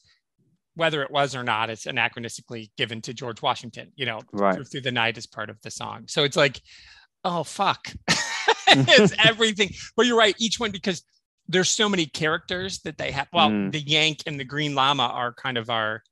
whether 0.75 1.01
it 1.03 1.09
was 1.11 1.35
or 1.35 1.43
not, 1.43 1.69
it's 1.71 1.85
anachronistically 1.85 2.69
given 2.77 3.01
to 3.01 3.13
George 3.13 3.41
Washington, 3.41 3.91
you 3.95 4.05
know, 4.05 4.19
Right. 4.31 4.55
proof 4.55 4.71
through 4.71 4.81
the 4.81 4.91
night 4.91 5.17
is 5.17 5.25
part 5.27 5.49
of 5.49 5.59
the 5.61 5.71
song. 5.71 6.07
So 6.07 6.23
it's 6.23 6.37
like, 6.37 6.61
oh 7.23 7.43
fuck. 7.43 7.87
it's 8.67 9.13
everything. 9.23 9.69
But 9.95 10.05
you're 10.07 10.17
right, 10.17 10.35
each 10.39 10.59
one 10.59 10.71
because 10.71 11.03
there's 11.47 11.69
so 11.69 11.89
many 11.89 12.05
characters 12.05 12.79
that 12.79 12.97
they 12.97 13.11
have. 13.11 13.27
Well, 13.33 13.49
Mm. 13.49 13.71
the 13.71 13.79
Yank 13.81 14.23
and 14.25 14.39
the 14.39 14.43
Green 14.45 14.75
Lama 14.75 15.03
are 15.03 15.33
kind 15.33 15.57
of 15.57 15.69
our 15.69 16.03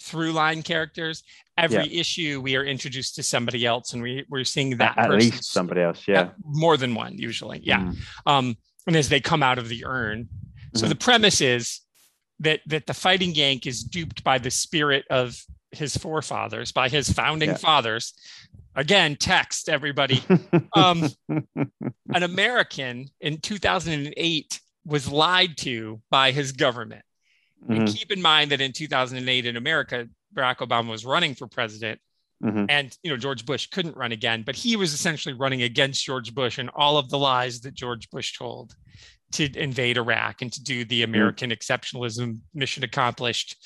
through 0.00 0.32
line 0.32 0.62
characters. 0.62 1.24
Every 1.56 1.92
issue 1.92 2.40
we 2.40 2.54
are 2.54 2.64
introduced 2.64 3.16
to 3.16 3.22
somebody 3.24 3.66
else 3.66 3.92
and 3.92 4.00
we, 4.02 4.24
we're 4.28 4.44
seeing 4.44 4.76
that 4.76 4.96
At 4.96 5.08
person's 5.08 5.32
least 5.32 5.44
somebody 5.52 5.80
else. 5.80 6.02
Yeah. 6.06 6.20
uh, 6.20 6.30
more 6.44 6.76
than 6.76 6.94
one 6.94 7.18
usually. 7.18 7.60
Yeah. 7.64 7.80
Mm. 7.80 7.96
Um, 8.26 8.56
and 8.86 8.94
as 8.96 9.08
they 9.08 9.20
come 9.20 9.42
out 9.42 9.58
of 9.58 9.68
the 9.68 9.84
urn. 9.84 10.28
So 10.74 10.86
Mhm. 10.86 10.90
the 10.90 10.94
premise 10.94 11.40
is 11.40 11.80
that 12.38 12.60
that 12.66 12.86
the 12.86 12.94
fighting 12.94 13.34
yank 13.34 13.66
is 13.66 13.82
duped 13.82 14.22
by 14.22 14.38
the 14.38 14.50
spirit 14.52 15.04
of 15.10 15.42
his 15.72 15.96
forefathers, 15.96 16.70
by 16.70 16.88
his 16.88 17.10
founding 17.12 17.50
Yeah. 17.50 17.56
fathers. 17.56 18.14
Again, 18.76 19.16
text 19.16 19.68
everybody. 19.68 20.22
Um, 20.74 21.10
An 22.14 22.22
American 22.22 23.08
in 23.20 23.38
2008 23.40 24.60
was 24.88 25.10
lied 25.10 25.56
to 25.58 26.00
by 26.10 26.32
his 26.32 26.52
government. 26.52 27.02
And 27.68 27.88
Mhm, 27.88 27.96
keep 27.96 28.10
in 28.12 28.22
mind 28.22 28.50
that 28.52 28.60
in 28.60 28.72
2008 28.72 29.46
in 29.46 29.56
America, 29.56 30.08
Barack 30.34 30.58
Obama 30.58 30.88
was 30.88 31.04
running 31.04 31.34
for 31.34 31.46
president, 31.48 32.00
mhm. 32.42 32.66
and 32.68 32.96
you 33.02 33.10
know 33.10 33.16
George 33.16 33.44
Bush 33.44 33.66
couldn't 33.66 33.96
run 33.96 34.12
again, 34.12 34.42
but 34.42 34.56
he 34.56 34.76
was 34.76 34.94
essentially 34.94 35.34
running 35.34 35.62
against 35.62 36.04
George 36.04 36.34
Bush 36.34 36.58
and 36.58 36.70
all 36.74 36.96
of 36.98 37.10
the 37.10 37.18
lies 37.18 37.60
that 37.62 37.74
George 37.74 38.08
Bush 38.10 38.36
told 38.38 38.74
to 39.32 39.44
invade 39.58 39.98
Iraq 39.98 40.40
and 40.40 40.52
to 40.52 40.62
do 40.62 40.84
the 40.84 41.02
American 41.02 41.50
exceptionalism 41.50 42.38
mission 42.54 42.84
accomplished 42.84 43.56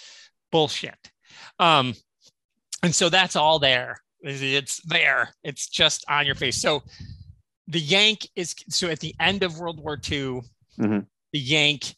bullshit. 0.50 0.98
Um, 1.58 1.94
and 2.82 2.94
so 2.94 3.08
that's 3.08 3.36
all 3.36 3.58
there. 3.58 3.98
It's 4.22 4.80
there. 4.86 5.34
It's 5.44 5.68
just 5.68 6.04
on 6.08 6.26
your 6.26 6.34
face. 6.34 6.60
So 6.60 6.82
the 7.68 7.80
Yank 7.80 8.26
is 8.34 8.54
so 8.68 8.88
at 8.88 9.00
the 9.00 9.14
end 9.20 9.42
of 9.42 9.58
World 9.58 9.80
War 9.80 9.98
II, 10.10 10.40
Mhm. 10.78 11.06
the 11.32 11.38
Yank 11.38 11.94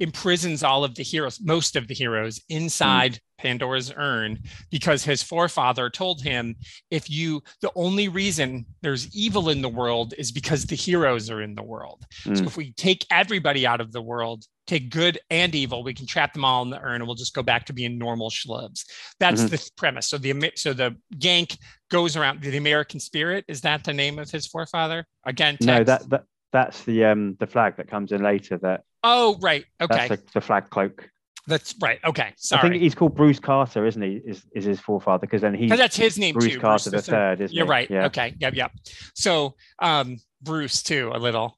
imprisons 0.00 0.62
all 0.62 0.84
of 0.84 0.94
the 0.94 1.02
heroes, 1.02 1.40
most 1.40 1.74
of 1.74 1.88
the 1.88 1.94
heroes, 1.94 2.40
inside 2.48 3.18
Pandora's 3.36 3.92
urn 3.96 4.38
because 4.70 5.02
his 5.04 5.22
forefather 5.22 5.90
told 5.90 6.22
him 6.22 6.54
if 6.90 7.08
you 7.10 7.42
the 7.62 7.70
only 7.74 8.08
reason 8.08 8.64
there's 8.80 9.12
evil 9.16 9.48
in 9.48 9.60
the 9.62 9.68
world 9.68 10.14
is 10.18 10.30
because 10.32 10.64
the 10.66 10.76
heroes 10.76 11.30
are 11.30 11.42
in 11.42 11.54
the 11.54 11.62
world. 11.62 12.04
So 12.24 12.30
Mm. 12.30 12.46
if 12.46 12.56
we 12.56 12.72
take 12.72 13.04
everybody 13.10 13.66
out 13.66 13.80
of 13.80 13.92
the 13.92 14.02
world, 14.02 14.44
take 14.66 14.90
good 14.90 15.18
and 15.30 15.54
evil, 15.54 15.82
we 15.82 15.94
can 15.94 16.06
trap 16.06 16.32
them 16.32 16.44
all 16.44 16.62
in 16.62 16.70
the 16.70 16.80
urn 16.80 16.96
and 16.96 17.06
we'll 17.06 17.14
just 17.16 17.34
go 17.34 17.42
back 17.42 17.64
to 17.66 17.72
being 17.72 17.96
normal 17.98 18.30
schlubs. 18.30 18.84
That's 19.18 19.42
Mhm. 19.42 19.50
the 19.50 19.70
premise. 19.76 20.08
So 20.08 20.18
the 20.18 20.52
so 20.56 20.72
the 20.72 20.96
Yank 21.18 21.56
goes 21.90 22.16
around 22.16 22.40
the 22.42 22.56
American 22.56 23.00
spirit. 23.00 23.44
Is 23.48 23.60
that 23.62 23.82
the 23.84 23.92
name 23.94 24.18
of 24.20 24.30
his 24.30 24.46
forefather? 24.46 25.06
Again, 25.24 25.56
No, 25.60 25.82
that, 25.84 26.08
that 26.10 26.24
that's 26.52 26.84
the 26.84 27.04
um 27.04 27.36
the 27.38 27.46
flag 27.46 27.76
that 27.76 27.88
comes 27.88 28.12
in 28.12 28.22
later. 28.22 28.58
That 28.58 28.82
oh 29.04 29.36
right, 29.40 29.64
okay, 29.80 30.08
that's 30.08 30.22
the, 30.22 30.32
the 30.34 30.40
flag 30.40 30.70
cloak. 30.70 31.08
that's 31.46 31.74
right. 31.80 31.98
Okay, 32.04 32.32
sorry. 32.36 32.60
I 32.68 32.70
think 32.70 32.82
he's 32.82 32.94
called 32.94 33.14
Bruce 33.14 33.38
Carter, 33.38 33.86
isn't 33.86 34.02
he? 34.02 34.20
Is 34.26 34.44
is 34.54 34.64
his 34.64 34.80
forefather? 34.80 35.20
Because 35.26 35.42
then 35.42 35.54
he's 35.54 35.68
because 35.70 35.78
that's 35.78 35.96
his 35.96 36.18
name 36.18 36.34
Bruce 36.34 36.54
too. 36.54 36.60
Carter 36.60 36.90
Bruce 36.90 37.04
the 37.06 37.10
third, 37.12 37.40
isn't 37.40 37.56
You're 37.56 37.66
he? 37.66 37.70
right. 37.70 37.90
Yeah. 37.90 38.06
Okay. 38.06 38.34
Yep. 38.38 38.54
Yep. 38.54 38.72
So 39.14 39.54
um, 39.80 40.18
Bruce 40.42 40.82
too, 40.82 41.10
a 41.14 41.18
little, 41.18 41.56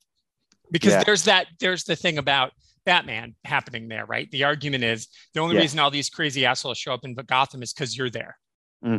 because 0.70 0.92
Yeah. 0.92 1.04
there's 1.04 1.24
that. 1.24 1.46
There's 1.60 1.84
the 1.84 1.96
thing 1.96 2.18
about 2.18 2.52
Batman 2.86 3.34
happening 3.44 3.88
there, 3.88 4.06
right? 4.06 4.30
The 4.30 4.44
argument 4.44 4.84
is 4.84 5.08
the 5.34 5.40
only 5.40 5.54
Yeah. 5.54 5.62
reason 5.62 5.78
all 5.78 5.90
these 5.90 6.08
crazy 6.10 6.46
assholes 6.46 6.78
show 6.78 6.94
up 6.94 7.04
in 7.04 7.14
Gotham 7.14 7.62
is 7.62 7.72
because 7.72 7.96
you're 7.96 8.10
there, 8.10 8.38
Yeah, 8.82 8.98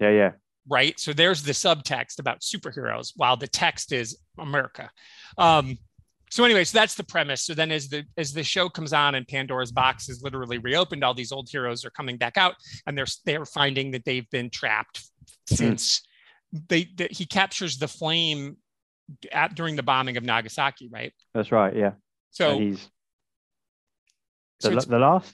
yeah. 0.00 0.30
Right? 0.68 0.98
So 0.98 1.12
there's 1.12 1.42
the 1.42 1.52
subtext 1.52 2.18
about 2.18 2.40
superheroes, 2.40 3.12
while 3.16 3.36
the 3.36 3.48
text 3.48 3.92
is 3.92 4.18
America. 4.38 4.90
Um, 5.38 5.78
so 6.30 6.44
anyway, 6.44 6.64
so 6.64 6.78
that's 6.78 6.96
the 6.96 7.04
premise. 7.04 7.42
So 7.42 7.54
then, 7.54 7.70
as 7.70 7.88
the 7.88 8.04
as 8.16 8.32
the 8.32 8.42
show 8.42 8.68
comes 8.68 8.92
on 8.92 9.14
and 9.14 9.26
Pandora's 9.26 9.70
box 9.72 10.08
is 10.08 10.22
literally 10.22 10.58
reopened, 10.58 11.04
all 11.04 11.14
these 11.14 11.32
old 11.32 11.48
heroes 11.48 11.84
are 11.84 11.90
coming 11.90 12.16
back 12.16 12.36
out, 12.36 12.54
and 12.86 12.98
they're 12.98 13.06
they're 13.24 13.46
finding 13.46 13.92
that 13.92 14.04
they've 14.04 14.28
been 14.30 14.50
trapped 14.50 15.04
since 15.46 16.02
they, 16.68 16.88
that 16.96 17.12
he 17.12 17.26
captures 17.26 17.78
the 17.78 17.88
flame 17.88 18.56
at, 19.30 19.54
during 19.54 19.76
the 19.76 19.82
bombing 19.82 20.16
of 20.16 20.24
Nagasaki, 20.24 20.88
right? 20.90 21.12
That's 21.34 21.52
right. 21.52 21.74
Yeah. 21.74 21.92
So, 22.30 22.50
and 22.50 22.60
he's 22.62 22.88
so 24.60 24.70
the, 24.70 24.80
the 24.80 24.98
last. 24.98 25.32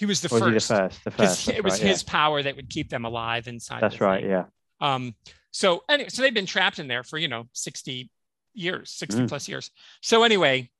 He 0.00 0.06
was 0.06 0.20
the 0.22 0.28
was 0.32 0.42
first. 0.42 0.68
he 0.70 0.74
the 0.74 0.80
first? 0.88 1.04
The 1.04 1.10
first. 1.10 1.48
it 1.48 1.62
was 1.62 1.74
right, 1.74 1.82
yeah. 1.82 1.88
his 1.88 2.02
power 2.02 2.42
that 2.42 2.56
would 2.56 2.68
keep 2.70 2.88
them 2.88 3.04
alive 3.04 3.46
inside. 3.48 3.80
That's 3.82 4.00
right. 4.00 4.22
thing. 4.22 4.30
Yeah. 4.30 4.44
Um, 4.80 5.14
so 5.52 5.82
anyway, 5.88 6.08
so 6.08 6.22
they've 6.22 6.34
been 6.34 6.46
trapped 6.46 6.78
in 6.78 6.88
there 6.88 7.02
for 7.04 7.18
you 7.18 7.28
know 7.28 7.48
60 7.52 8.10
years, 8.54 8.90
60 8.92 9.22
Mm. 9.22 9.28
plus 9.28 9.46
years. 9.48 9.70
So 10.00 10.22
anyway, 10.22 10.70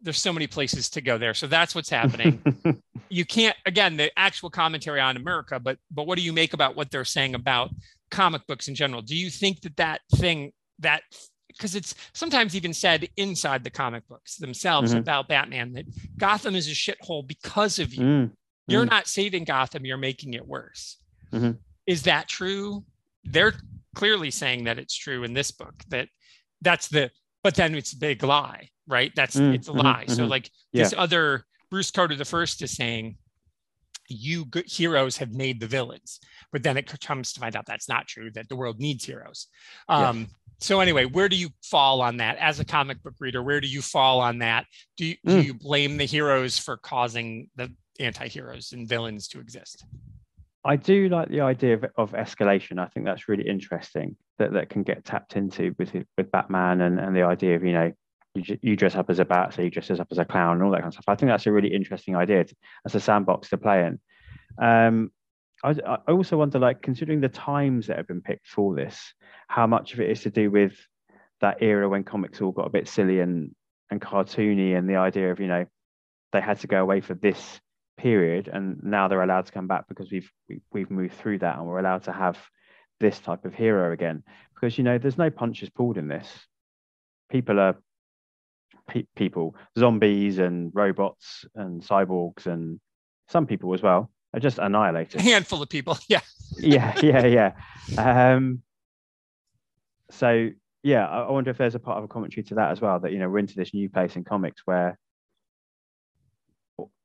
there's 0.00 0.20
so 0.20 0.32
many 0.32 0.46
places 0.46 0.90
to 0.90 1.00
go 1.00 1.18
there. 1.18 1.34
So 1.34 1.46
that's 1.46 1.74
what's 1.74 1.90
happening. 1.90 2.42
you 3.08 3.24
can't 3.24 3.56
again 3.66 3.96
the 3.96 4.10
actual 4.18 4.50
commentary 4.50 5.00
on 5.00 5.16
America, 5.16 5.60
but 5.60 5.78
but 5.90 6.06
what 6.06 6.16
do 6.18 6.24
you 6.24 6.32
make 6.32 6.54
about 6.54 6.74
what 6.74 6.90
they're 6.90 7.04
saying 7.04 7.34
about 7.34 7.70
comic 8.10 8.46
books 8.46 8.68
in 8.68 8.74
general? 8.74 9.02
Do 9.02 9.14
you 9.16 9.28
think 9.30 9.60
that 9.60 9.76
that 9.76 10.00
thing 10.16 10.52
that 10.78 11.02
because 11.48 11.74
it's 11.74 11.94
sometimes 12.14 12.56
even 12.56 12.72
said 12.72 13.06
inside 13.18 13.62
the 13.62 13.68
comic 13.70 14.08
books 14.08 14.36
themselves 14.36 14.94
Mhm. 14.94 14.98
about 15.00 15.28
Batman 15.28 15.72
that 15.74 15.84
Gotham 16.16 16.54
is 16.56 16.66
a 16.66 16.70
shithole 16.70 17.26
because 17.26 17.78
of 17.78 17.92
you. 17.92 18.00
Mm, 18.02 18.30
You're 18.68 18.86
Mm. 18.86 18.90
not 18.90 19.06
saving 19.08 19.44
Gotham, 19.44 19.84
you're 19.84 19.96
making 19.96 20.34
it 20.34 20.46
worse. 20.46 20.98
Mhm. 21.32 21.58
Is 21.86 22.02
that 22.04 22.28
true? 22.28 22.84
They're 23.24 23.54
clearly 23.94 24.30
saying 24.30 24.64
that 24.64 24.78
it's 24.78 24.94
true 24.94 25.24
in 25.24 25.32
this 25.34 25.50
book 25.50 25.74
that 25.88 26.08
that's 26.60 26.88
the 26.88 27.10
but 27.42 27.56
then 27.56 27.74
it's 27.74 27.92
a 27.92 27.96
big 27.98 28.22
lie, 28.22 28.70
right? 28.86 29.12
That's 29.16 29.36
Mm, 29.36 29.54
it's 29.54 29.66
a 29.66 29.72
mhm, 29.72 29.82
lie. 29.82 30.06
So 30.06 30.26
mhm. 30.26 30.28
like 30.28 30.48
this 30.72 30.94
other 30.96 31.44
Bruce 31.70 31.90
Carter 31.90 32.14
the 32.14 32.24
first 32.24 32.62
is 32.62 32.70
saying 32.70 33.18
you 34.08 34.44
good 34.44 34.66
heroes 34.66 35.16
have 35.16 35.32
made 35.32 35.58
the 35.58 35.66
villains, 35.66 36.20
but 36.52 36.62
then 36.62 36.76
it 36.76 36.86
comes 37.00 37.32
to 37.32 37.40
find 37.40 37.56
out 37.56 37.66
that's 37.66 37.88
not 37.88 38.06
true. 38.06 38.30
That 38.30 38.48
the 38.48 38.56
world 38.56 38.78
needs 38.78 39.04
heroes. 39.04 39.48
Um, 39.88 40.28
So 40.60 40.78
anyway, 40.78 41.06
where 41.06 41.28
do 41.28 41.34
you 41.34 41.48
fall 41.64 42.00
on 42.00 42.18
that 42.18 42.36
as 42.36 42.60
a 42.60 42.64
comic 42.64 43.02
book 43.02 43.14
reader? 43.18 43.42
Where 43.42 43.60
do 43.60 43.66
you 43.66 43.82
fall 43.82 44.20
on 44.20 44.38
that? 44.38 44.66
Do 44.96 45.06
you, 45.06 45.16
do 45.24 45.32
Mm. 45.32 45.44
you 45.44 45.54
blame 45.54 45.96
the 45.96 46.04
heroes 46.04 46.56
for 46.56 46.76
causing 46.76 47.50
the 47.56 47.74
anti-heroes 48.00 48.72
and 48.72 48.88
villains 48.88 49.28
to 49.28 49.40
exist? 49.40 49.84
I 50.64 50.76
do 50.76 51.08
like 51.08 51.28
the 51.28 51.40
idea 51.40 51.74
of, 51.74 51.84
of 51.96 52.12
escalation. 52.12 52.78
I 52.78 52.86
think 52.86 53.04
that's 53.04 53.28
really 53.28 53.48
interesting 53.48 54.16
that 54.38 54.52
that 54.52 54.70
can 54.70 54.82
get 54.82 55.04
tapped 55.04 55.36
into 55.36 55.74
with 55.78 55.92
with 56.16 56.30
Batman 56.30 56.80
and, 56.80 57.00
and 57.00 57.16
the 57.16 57.22
idea 57.22 57.56
of 57.56 57.64
you 57.64 57.72
know 57.72 57.92
you, 58.34 58.58
you 58.62 58.76
dress 58.76 58.94
up 58.94 59.10
as 59.10 59.18
a 59.18 59.24
bat, 59.24 59.54
so 59.54 59.62
you 59.62 59.70
dress 59.70 59.90
up 59.90 60.08
as 60.10 60.18
a 60.18 60.24
clown 60.24 60.54
and 60.54 60.62
all 60.62 60.70
that 60.70 60.80
kind 60.80 60.88
of 60.88 60.94
stuff. 60.94 61.08
I 61.08 61.16
think 61.16 61.30
that's 61.30 61.46
a 61.46 61.52
really 61.52 61.74
interesting 61.74 62.16
idea 62.16 62.46
as 62.86 62.94
a 62.94 63.00
sandbox 63.00 63.50
to 63.50 63.58
play 63.58 63.86
in. 63.86 64.00
Um, 64.64 65.10
I, 65.64 65.74
I 66.06 66.12
also 66.12 66.38
wonder, 66.38 66.58
like 66.58 66.80
considering 66.82 67.20
the 67.20 67.28
times 67.28 67.88
that 67.88 67.96
have 67.96 68.08
been 68.08 68.22
picked 68.22 68.48
for 68.48 68.74
this, 68.74 69.14
how 69.48 69.66
much 69.66 69.94
of 69.94 70.00
it 70.00 70.10
is 70.10 70.22
to 70.22 70.30
do 70.30 70.50
with 70.50 70.74
that 71.40 71.58
era 71.60 71.88
when 71.88 72.04
comics 72.04 72.40
all 72.40 72.52
got 72.52 72.66
a 72.66 72.70
bit 72.70 72.88
silly 72.88 73.20
and 73.20 73.54
and 73.90 74.00
cartoony, 74.00 74.76
and 74.76 74.88
the 74.88 74.96
idea 74.96 75.30
of 75.32 75.40
you 75.40 75.48
know 75.48 75.66
they 76.32 76.40
had 76.40 76.60
to 76.60 76.66
go 76.66 76.80
away 76.80 77.00
for 77.00 77.14
this 77.14 77.60
period 78.02 78.48
and 78.52 78.82
now 78.82 79.06
they're 79.06 79.22
allowed 79.22 79.46
to 79.46 79.52
come 79.52 79.68
back 79.68 79.86
because 79.88 80.10
we've 80.10 80.28
we, 80.48 80.60
we've 80.72 80.90
moved 80.90 81.14
through 81.14 81.38
that 81.38 81.56
and 81.56 81.66
we're 81.68 81.78
allowed 81.78 82.02
to 82.02 82.10
have 82.10 82.36
this 82.98 83.20
type 83.20 83.44
of 83.44 83.54
hero 83.54 83.92
again 83.92 84.24
because 84.54 84.76
you 84.76 84.82
know 84.82 84.98
there's 84.98 85.16
no 85.18 85.30
punches 85.30 85.70
pulled 85.70 85.96
in 85.96 86.08
this 86.08 86.28
people 87.30 87.60
are 87.60 87.76
pe- 88.88 89.06
people 89.14 89.54
zombies 89.78 90.38
and 90.38 90.72
robots 90.74 91.44
and 91.54 91.80
cyborgs 91.80 92.46
and 92.46 92.80
some 93.28 93.46
people 93.46 93.72
as 93.72 93.82
well 93.82 94.10
are 94.34 94.40
just 94.40 94.58
annihilated 94.58 95.20
A 95.20 95.22
handful 95.22 95.62
of 95.62 95.68
people. 95.68 95.96
Yeah. 96.08 96.20
yeah 96.58 96.98
yeah 97.02 97.26
yeah 97.26 97.52
um 97.98 98.62
so 100.10 100.50
yeah 100.82 101.06
I, 101.06 101.22
I 101.22 101.30
wonder 101.30 101.50
if 101.50 101.56
there's 101.58 101.76
a 101.76 101.78
part 101.78 101.98
of 101.98 102.04
a 102.04 102.08
commentary 102.08 102.42
to 102.44 102.56
that 102.56 102.72
as 102.72 102.80
well 102.80 102.98
that 102.98 103.12
you 103.12 103.18
know 103.20 103.28
we're 103.30 103.38
into 103.38 103.54
this 103.54 103.72
new 103.72 103.88
place 103.88 104.16
in 104.16 104.24
comics 104.24 104.62
where 104.64 104.98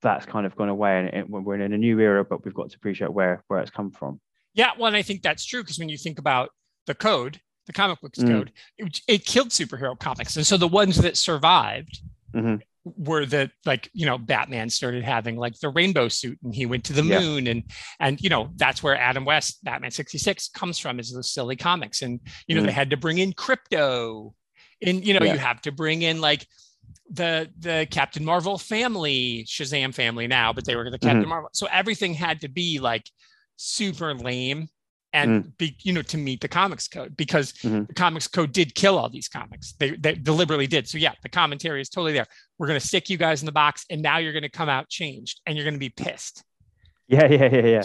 that's 0.02 0.26
kind 0.26 0.46
of 0.46 0.56
gone 0.56 0.70
away 0.70 1.00
and 1.00 1.08
it, 1.14 1.30
we're 1.30 1.56
in 1.56 1.74
a 1.74 1.78
new 1.78 2.00
era 2.00 2.24
but 2.24 2.44
we've 2.46 2.54
got 2.54 2.70
to 2.70 2.76
appreciate 2.76 3.12
where 3.12 3.44
where 3.48 3.60
it's 3.60 3.72
come 3.72 3.92
from 3.92 4.20
Yeah, 4.54 4.72
well, 4.78 4.88
and 4.88 4.96
I 4.96 5.02
think 5.04 5.22
that's 5.22 5.46
true 5.46 5.62
because 5.64 5.78
when 5.80 5.90
you 5.90 5.98
think 5.98 6.18
about 6.20 6.50
the 6.88 6.96
code, 6.96 7.40
the 7.68 7.74
comic 7.74 8.00
books 8.02 8.18
Mm. 8.20 8.28
code, 8.30 8.52
it, 8.78 9.02
it 9.08 9.26
killed 9.26 9.50
superhero 9.50 9.98
comics, 10.00 10.36
and 10.38 10.48
so 10.48 10.58
the 10.58 10.68
ones 10.68 10.98
that 10.98 11.16
survived 11.18 12.02
Mhm. 12.34 12.62
were 12.84 13.26
the 13.26 13.52
like 13.66 13.90
you 13.94 14.06
know 14.06 14.18
Batman 14.18 14.70
started 14.70 15.04
having 15.04 15.36
like 15.36 15.60
the 15.60 15.70
rainbow 15.70 16.08
suit, 16.08 16.40
and 16.44 16.56
he 16.56 16.66
went 16.66 16.84
to 16.86 16.94
the 16.94 17.04
Yeah. 17.04 17.20
moon, 17.20 17.46
and 17.48 17.64
and 18.00 18.20
you 18.22 18.30
know 18.30 18.50
that's 18.56 18.82
where 18.82 18.96
Adam 18.98 19.26
West 19.26 19.64
Batman 19.64 19.92
sixty 19.92 20.18
six 20.18 20.48
comes 20.50 20.80
from 20.80 21.00
is 21.00 21.14
those 21.14 21.32
silly 21.34 21.56
comics, 21.56 22.02
and 22.02 22.20
you 22.48 22.56
know 22.56 22.62
Mm. 22.64 22.68
they 22.68 22.72
had 22.82 22.90
to 22.92 22.98
bring 22.98 23.18
in 23.20 23.34
Krypto, 23.34 24.34
and 24.86 25.06
you 25.06 25.14
know 25.14 25.24
Yeah. 25.26 25.34
you 25.34 25.40
have 25.40 25.62
to 25.64 25.72
bring 25.72 26.02
in 26.02 26.20
like 26.22 26.48
the 27.10 27.50
the 27.60 27.88
Captain 27.92 28.24
Marvel 28.26 28.58
family, 28.58 29.46
Shazam 29.48 29.94
family 29.94 30.28
now, 30.28 30.54
but 30.54 30.66
they 30.66 30.76
were 30.76 30.90
the 30.90 31.00
Captain 31.00 31.24
Mhm. 31.26 31.30
Marvel. 31.30 31.50
So 31.54 31.68
everything 31.72 32.14
had 32.14 32.42
to 32.42 32.48
be 32.50 32.80
like 32.80 33.10
super 33.56 34.14
lame 34.14 34.68
and 35.14 35.58
be 35.58 35.76
you 35.84 35.94
know 35.94 36.02
to 36.04 36.18
meet 36.18 36.42
the 36.42 36.48
comics 36.48 36.88
code 36.88 37.16
because 37.18 37.54
Mhm. 37.64 37.88
the 37.88 37.94
comics 37.94 38.28
code 38.28 38.52
did 38.52 38.76
kill 38.76 38.98
all 38.98 39.10
these 39.10 39.28
comics. 39.30 39.74
They 39.80 39.92
they 39.92 40.16
deliberately 40.16 40.68
did. 40.68 40.88
So 40.88 40.98
yeah, 40.98 41.14
the 41.24 41.30
commentary 41.30 41.82
is 41.82 41.90
totally 41.90 42.14
there. 42.14 42.28
We're 42.58 42.68
gonna 42.68 42.80
stick 42.80 43.10
you 43.10 43.18
guys 43.18 43.42
in 43.42 43.46
the 43.46 43.52
box, 43.54 43.86
and 43.90 44.02
now 44.02 44.18
you're 44.18 44.34
gonna 44.34 44.50
come 44.50 44.70
out 44.70 44.90
changed, 44.90 45.42
and 45.46 45.56
you're 45.56 45.66
gonna 45.66 45.78
be 45.78 45.90
pissed. 45.90 46.44
yeah 47.10 47.26
yeah 47.32 47.46
yeah 47.46 47.66
yeah 47.78 47.84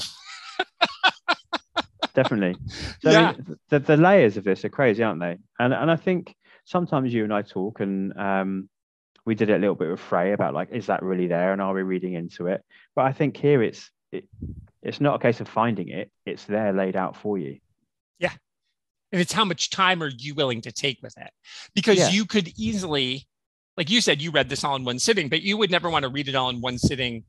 definitely 2.14 2.54
so 3.02 3.10
I 3.10 3.32
mean, 3.32 3.56
the, 3.70 3.78
the 3.78 3.96
layers 3.96 4.36
of 4.36 4.44
this 4.44 4.64
are 4.64 4.68
crazy 4.68 5.02
aren't 5.02 5.20
they 5.20 5.36
and 5.58 5.72
and 5.72 5.90
i 5.90 5.96
think 5.96 6.34
sometimes 6.64 7.14
you 7.14 7.24
and 7.24 7.32
i 7.32 7.40
talk 7.42 7.80
and 7.80 8.12
um 8.18 8.68
we 9.24 9.34
did 9.34 9.50
it 9.50 9.54
a 9.54 9.58
little 9.58 9.74
bit 9.74 9.90
with 9.90 10.00
Frey 10.00 10.32
about 10.32 10.54
like 10.54 10.70
is 10.72 10.86
that 10.86 11.02
really 11.02 11.26
there 11.26 11.52
and 11.52 11.62
are 11.62 11.72
we 11.74 11.82
reading 11.82 12.14
into 12.14 12.46
it 12.48 12.62
but 12.96 13.04
i 13.04 13.12
think 13.12 13.36
here 13.36 13.62
it's 13.62 13.90
it, 14.10 14.24
it's 14.82 15.00
not 15.00 15.16
a 15.16 15.18
case 15.18 15.40
of 15.40 15.48
finding 15.48 15.88
it 15.88 16.10
it's 16.26 16.44
there 16.44 16.72
laid 16.72 16.96
out 16.96 17.16
for 17.16 17.38
you 17.38 17.58
Yeah, 18.18 18.32
And 19.12 19.20
it's 19.20 19.32
how 19.32 19.44
much 19.44 19.70
time 19.70 20.02
are 20.02 20.10
you 20.16 20.34
willing 20.34 20.60
to 20.62 20.72
take 20.72 20.98
with 21.02 21.14
it? 21.18 21.30
Because 21.74 21.98
Yeah. 21.98 22.08
you 22.10 22.24
could 22.24 22.48
easily, 22.58 23.26
like 23.76 23.90
you 23.90 24.00
said, 24.00 24.22
you 24.22 24.30
read 24.30 24.48
this 24.48 24.64
all 24.64 24.74
in 24.76 24.84
one 24.84 24.98
sitting, 24.98 25.28
but 25.28 25.42
you 25.42 25.56
would 25.58 25.70
never 25.70 25.90
want 25.90 26.04
to 26.04 26.08
read 26.08 26.28
it 26.28 26.34
all 26.34 26.48
in 26.50 26.60
one 26.60 26.78
sitting 26.78 27.24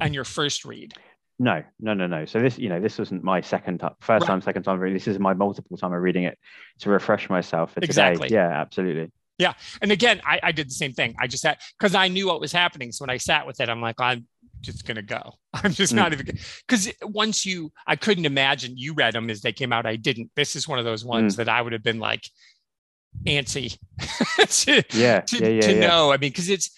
on 0.00 0.12
your 0.14 0.24
first 0.24 0.64
read. 0.64 0.94
No, 1.38 1.62
no, 1.78 1.94
no, 1.94 2.06
no. 2.08 2.24
So 2.24 2.40
this, 2.40 2.58
you 2.58 2.68
know, 2.68 2.80
this 2.80 2.98
wasn't 2.98 3.22
my 3.22 3.40
second 3.40 3.78
time, 3.78 3.94
first 4.00 4.22
Right. 4.22 4.26
time, 4.28 4.40
second 4.40 4.64
time 4.64 4.80
reading. 4.80 4.94
This 4.94 5.06
is 5.06 5.18
my 5.20 5.34
multiple 5.34 5.76
time 5.76 5.92
of 5.92 6.02
reading 6.02 6.24
it 6.24 6.36
to 6.80 6.90
refresh 6.90 7.30
myself 7.30 7.70
for 7.74 7.80
today. 7.80 7.86
Exactly. 7.86 8.28
Yeah, 8.32 8.48
absolutely. 8.48 9.12
And 9.82 9.92
again, 9.92 10.20
I, 10.26 10.40
I 10.42 10.52
did 10.52 10.66
the 10.68 10.74
same 10.74 10.92
thing. 10.92 11.14
I 11.20 11.26
just 11.26 11.44
had 11.44 11.58
because 11.78 11.94
I 11.94 12.08
knew 12.08 12.26
what 12.26 12.40
was 12.40 12.52
happening. 12.52 12.92
So 12.92 13.04
when 13.04 13.10
I 13.10 13.16
sat 13.18 13.46
with 13.46 13.60
it, 13.60 13.68
I'm 13.68 13.80
like, 13.80 14.00
I'm 14.00 14.26
just 14.60 14.86
gonna 14.86 15.02
go. 15.02 15.34
I'm 15.54 15.72
just 15.72 15.92
Mm. 15.92 15.96
not 15.96 16.12
even 16.12 16.26
because 16.66 16.90
once 17.02 17.46
you, 17.46 17.72
I 17.86 17.96
couldn't 17.96 18.26
imagine 18.26 18.76
you 18.76 18.94
read 18.94 19.14
them 19.14 19.30
as 19.30 19.40
they 19.40 19.52
came 19.52 19.72
out. 19.72 19.86
I 19.86 19.96
didn't. 19.96 20.30
This 20.34 20.56
is 20.56 20.66
one 20.66 20.78
of 20.78 20.84
those 20.84 21.04
ones 21.04 21.36
that 21.36 21.48
I 21.48 21.62
would 21.62 21.72
have 21.72 21.82
been 21.84 22.00
like 22.00 22.24
antsy 23.26 23.78
to, 24.64 24.82
Yeah, 24.96 25.20
to, 25.20 25.38
yeah, 25.38 25.48
yeah, 25.48 25.60
to 25.62 25.74
yeah. 25.74 25.86
know. 25.86 26.12
I 26.12 26.16
mean, 26.16 26.30
because 26.30 26.48
it's 26.48 26.70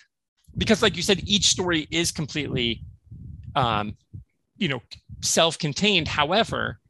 because 0.56 0.82
like 0.82 0.96
you 0.96 1.02
said, 1.02 1.22
each 1.26 1.46
story 1.46 1.86
is 1.90 2.12
completely, 2.12 2.82
um, 3.54 3.96
you 4.56 4.68
know, 4.68 4.82
self-contained. 5.22 6.08
However, 6.08 6.80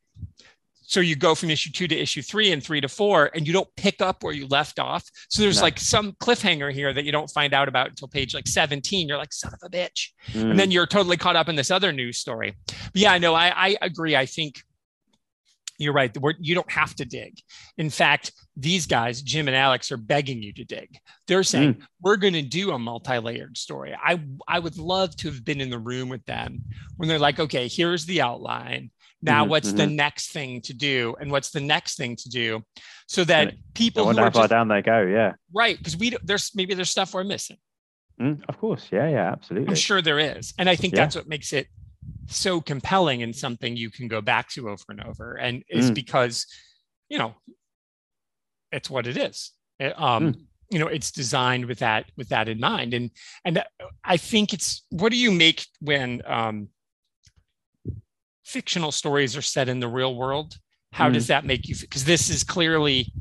so 0.90 0.98
you 0.98 1.14
go 1.14 1.36
from 1.36 1.50
issue 1.50 1.70
two 1.70 1.86
to 1.86 1.96
issue 1.96 2.20
three 2.20 2.50
and 2.50 2.60
three 2.60 2.80
to 2.80 2.88
four, 2.88 3.30
and 3.32 3.46
you 3.46 3.52
don't 3.52 3.68
pick 3.76 4.02
up 4.02 4.24
where 4.24 4.32
you 4.32 4.48
left 4.48 4.80
off. 4.80 5.08
So 5.28 5.40
there's 5.40 5.58
No. 5.58 5.62
like 5.62 5.78
some 5.78 6.14
cliffhanger 6.14 6.72
here 6.72 6.92
that 6.92 7.04
you 7.04 7.12
don't 7.12 7.30
find 7.30 7.54
out 7.54 7.68
about 7.68 7.90
until 7.90 8.08
page 8.08 8.34
like 8.34 8.48
17. 8.48 9.06
You're 9.06 9.16
like, 9.16 9.32
son 9.32 9.54
of 9.54 9.60
a 9.64 9.70
bitch. 9.70 10.08
Mm. 10.32 10.50
And 10.50 10.58
then 10.58 10.72
you're 10.72 10.88
totally 10.88 11.16
caught 11.16 11.36
up 11.36 11.48
in 11.48 11.54
this 11.54 11.70
other 11.70 11.92
news 11.92 12.18
story. 12.18 12.56
But 12.66 12.76
yeah, 12.96 13.16
no, 13.18 13.36
I, 13.36 13.52
I 13.68 13.76
agree. 13.80 14.16
I 14.16 14.26
think 14.26 14.64
you're 15.78 15.92
right. 15.92 16.12
The 16.12 16.18
word 16.18 16.36
you 16.40 16.56
don't 16.56 16.70
have 16.72 16.96
to 16.96 17.04
dig. 17.04 17.38
In 17.78 17.88
fact, 17.88 18.32
these 18.56 18.84
guys, 18.84 19.22
Jim 19.22 19.46
and 19.46 19.56
Alex, 19.56 19.92
are 19.92 19.96
begging 19.96 20.42
you 20.42 20.52
to 20.54 20.64
dig. 20.64 20.98
They're 21.28 21.44
saying 21.44 21.82
we're 22.02 22.16
going 22.16 22.34
to 22.34 22.42
do 22.42 22.72
a 22.72 22.78
multi-layered 22.80 23.56
story. 23.56 23.94
I 23.94 24.20
I 24.48 24.58
would 24.58 24.76
love 24.76 25.14
to 25.18 25.28
have 25.30 25.44
been 25.44 25.60
in 25.60 25.70
the 25.70 25.78
room 25.78 26.08
with 26.08 26.24
them 26.26 26.64
when 26.96 27.08
they're 27.08 27.20
like, 27.20 27.38
okay, 27.38 27.68
here's 27.68 28.06
the 28.06 28.22
outline. 28.22 28.90
Now, 29.22 29.44
Mhm, 29.44 29.48
what's 29.48 29.72
the 29.72 29.86
next 29.86 30.32
thing 30.32 30.60
to 30.62 30.72
do, 30.72 31.14
and 31.20 31.30
what's 31.30 31.50
the 31.50 31.60
next 31.60 31.96
thing 31.96 32.16
to 32.16 32.28
do, 32.28 32.62
so 33.06 33.24
that 33.24 33.48
I 33.48 33.56
people 33.74 34.02
who 34.02 34.06
wonder 34.06 34.22
are 34.22 34.24
how 34.26 34.30
far 34.30 34.42
just, 34.44 34.50
down 34.50 34.68
they 34.68 34.82
go. 34.82 35.02
Yeah, 35.02 35.32
right 35.52 35.76
because 35.76 35.96
we 35.96 36.16
there's 36.24 36.54
maybe 36.54 36.74
there's 36.74 36.90
stuff 36.90 37.12
we're 37.12 37.24
missing. 37.24 37.58
Mm, 38.20 38.42
of 38.48 38.58
course. 38.58 38.88
Yeah, 38.90 39.08
yeah, 39.08 39.32
absolutely. 39.32 39.68
I'm 39.68 39.74
sure 39.74 40.02
there 40.02 40.18
is. 40.18 40.52
And 40.58 40.68
I 40.68 40.76
think 40.76 40.94
Yeah. 40.94 41.02
that's 41.02 41.16
what 41.16 41.26
makes 41.28 41.52
it 41.52 41.68
so 42.26 42.60
compelling 42.60 43.22
and 43.22 43.34
something 43.34 43.76
you 43.76 43.90
can 43.90 44.08
go 44.08 44.20
back 44.20 44.48
to 44.50 44.68
over 44.68 44.84
and 44.88 45.02
over. 45.02 45.34
And 45.34 45.64
it's 45.68 45.90
Mm. 45.90 45.94
because, 45.94 46.46
you 47.08 47.18
know, 47.18 47.34
it's 48.72 48.90
what 48.90 49.06
it 49.06 49.16
is. 49.16 49.52
It, 49.78 49.98
um, 49.98 50.34
Mm. 50.34 50.46
you 50.70 50.78
know, 50.78 50.86
it's 50.86 51.10
designed 51.10 51.66
with 51.66 51.80
that 51.80 52.10
with 52.16 52.28
that 52.28 52.48
in 52.48 52.60
mind. 52.60 52.94
And 52.94 53.10
and 53.44 53.64
I 54.04 54.16
think 54.16 54.52
it's 54.52 54.84
what 54.90 55.10
do 55.10 55.16
you 55.16 55.32
make 55.32 55.66
when 55.80 56.22
um 56.26 56.68
fictional 58.54 58.90
stories 58.90 59.36
are 59.36 59.42
set 59.42 59.68
in 59.68 59.78
the 59.80 59.88
real 59.88 60.14
world? 60.16 60.56
How 60.92 61.08
Mm. 61.08 61.12
does 61.14 61.28
that 61.28 61.44
make 61.44 61.68
you 61.68 61.76
because 61.80 62.04
this 62.04 62.28
is 62.30 62.42
clearly 62.42 63.12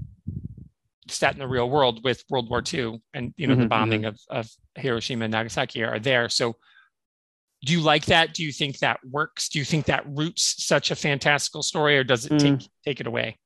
set 1.08 1.34
in 1.34 1.40
the 1.40 1.48
real 1.48 1.70
world 1.70 2.04
with 2.04 2.24
World 2.30 2.50
War 2.50 2.64
II 2.74 3.00
and 3.14 3.34
you 3.38 3.48
know 3.48 3.56
the 3.56 3.66
Mhm, 3.66 3.70
bombing 3.70 4.06
of, 4.06 4.20
of 4.30 4.48
Hiroshima 4.76 5.26
and 5.26 5.32
Nagasaki 5.32 5.84
are 5.84 6.00
there. 6.00 6.30
So 6.30 6.56
do 7.66 7.74
you 7.74 7.82
like 7.82 8.06
that? 8.06 8.34
Do 8.34 8.44
you 8.44 8.52
think 8.52 8.80
that 8.80 9.00
works? 9.04 9.50
Do 9.50 9.60
you 9.60 9.66
think 9.66 9.86
that 9.86 10.04
roots 10.08 10.66
such 10.66 10.92
a 10.92 10.96
fantastical 10.96 11.62
story 11.62 11.98
or 11.98 12.04
does 12.04 12.26
it 12.26 12.32
Mm. 12.34 12.40
take 12.60 12.70
take 12.84 13.00
it 13.02 13.08
away? 13.08 13.38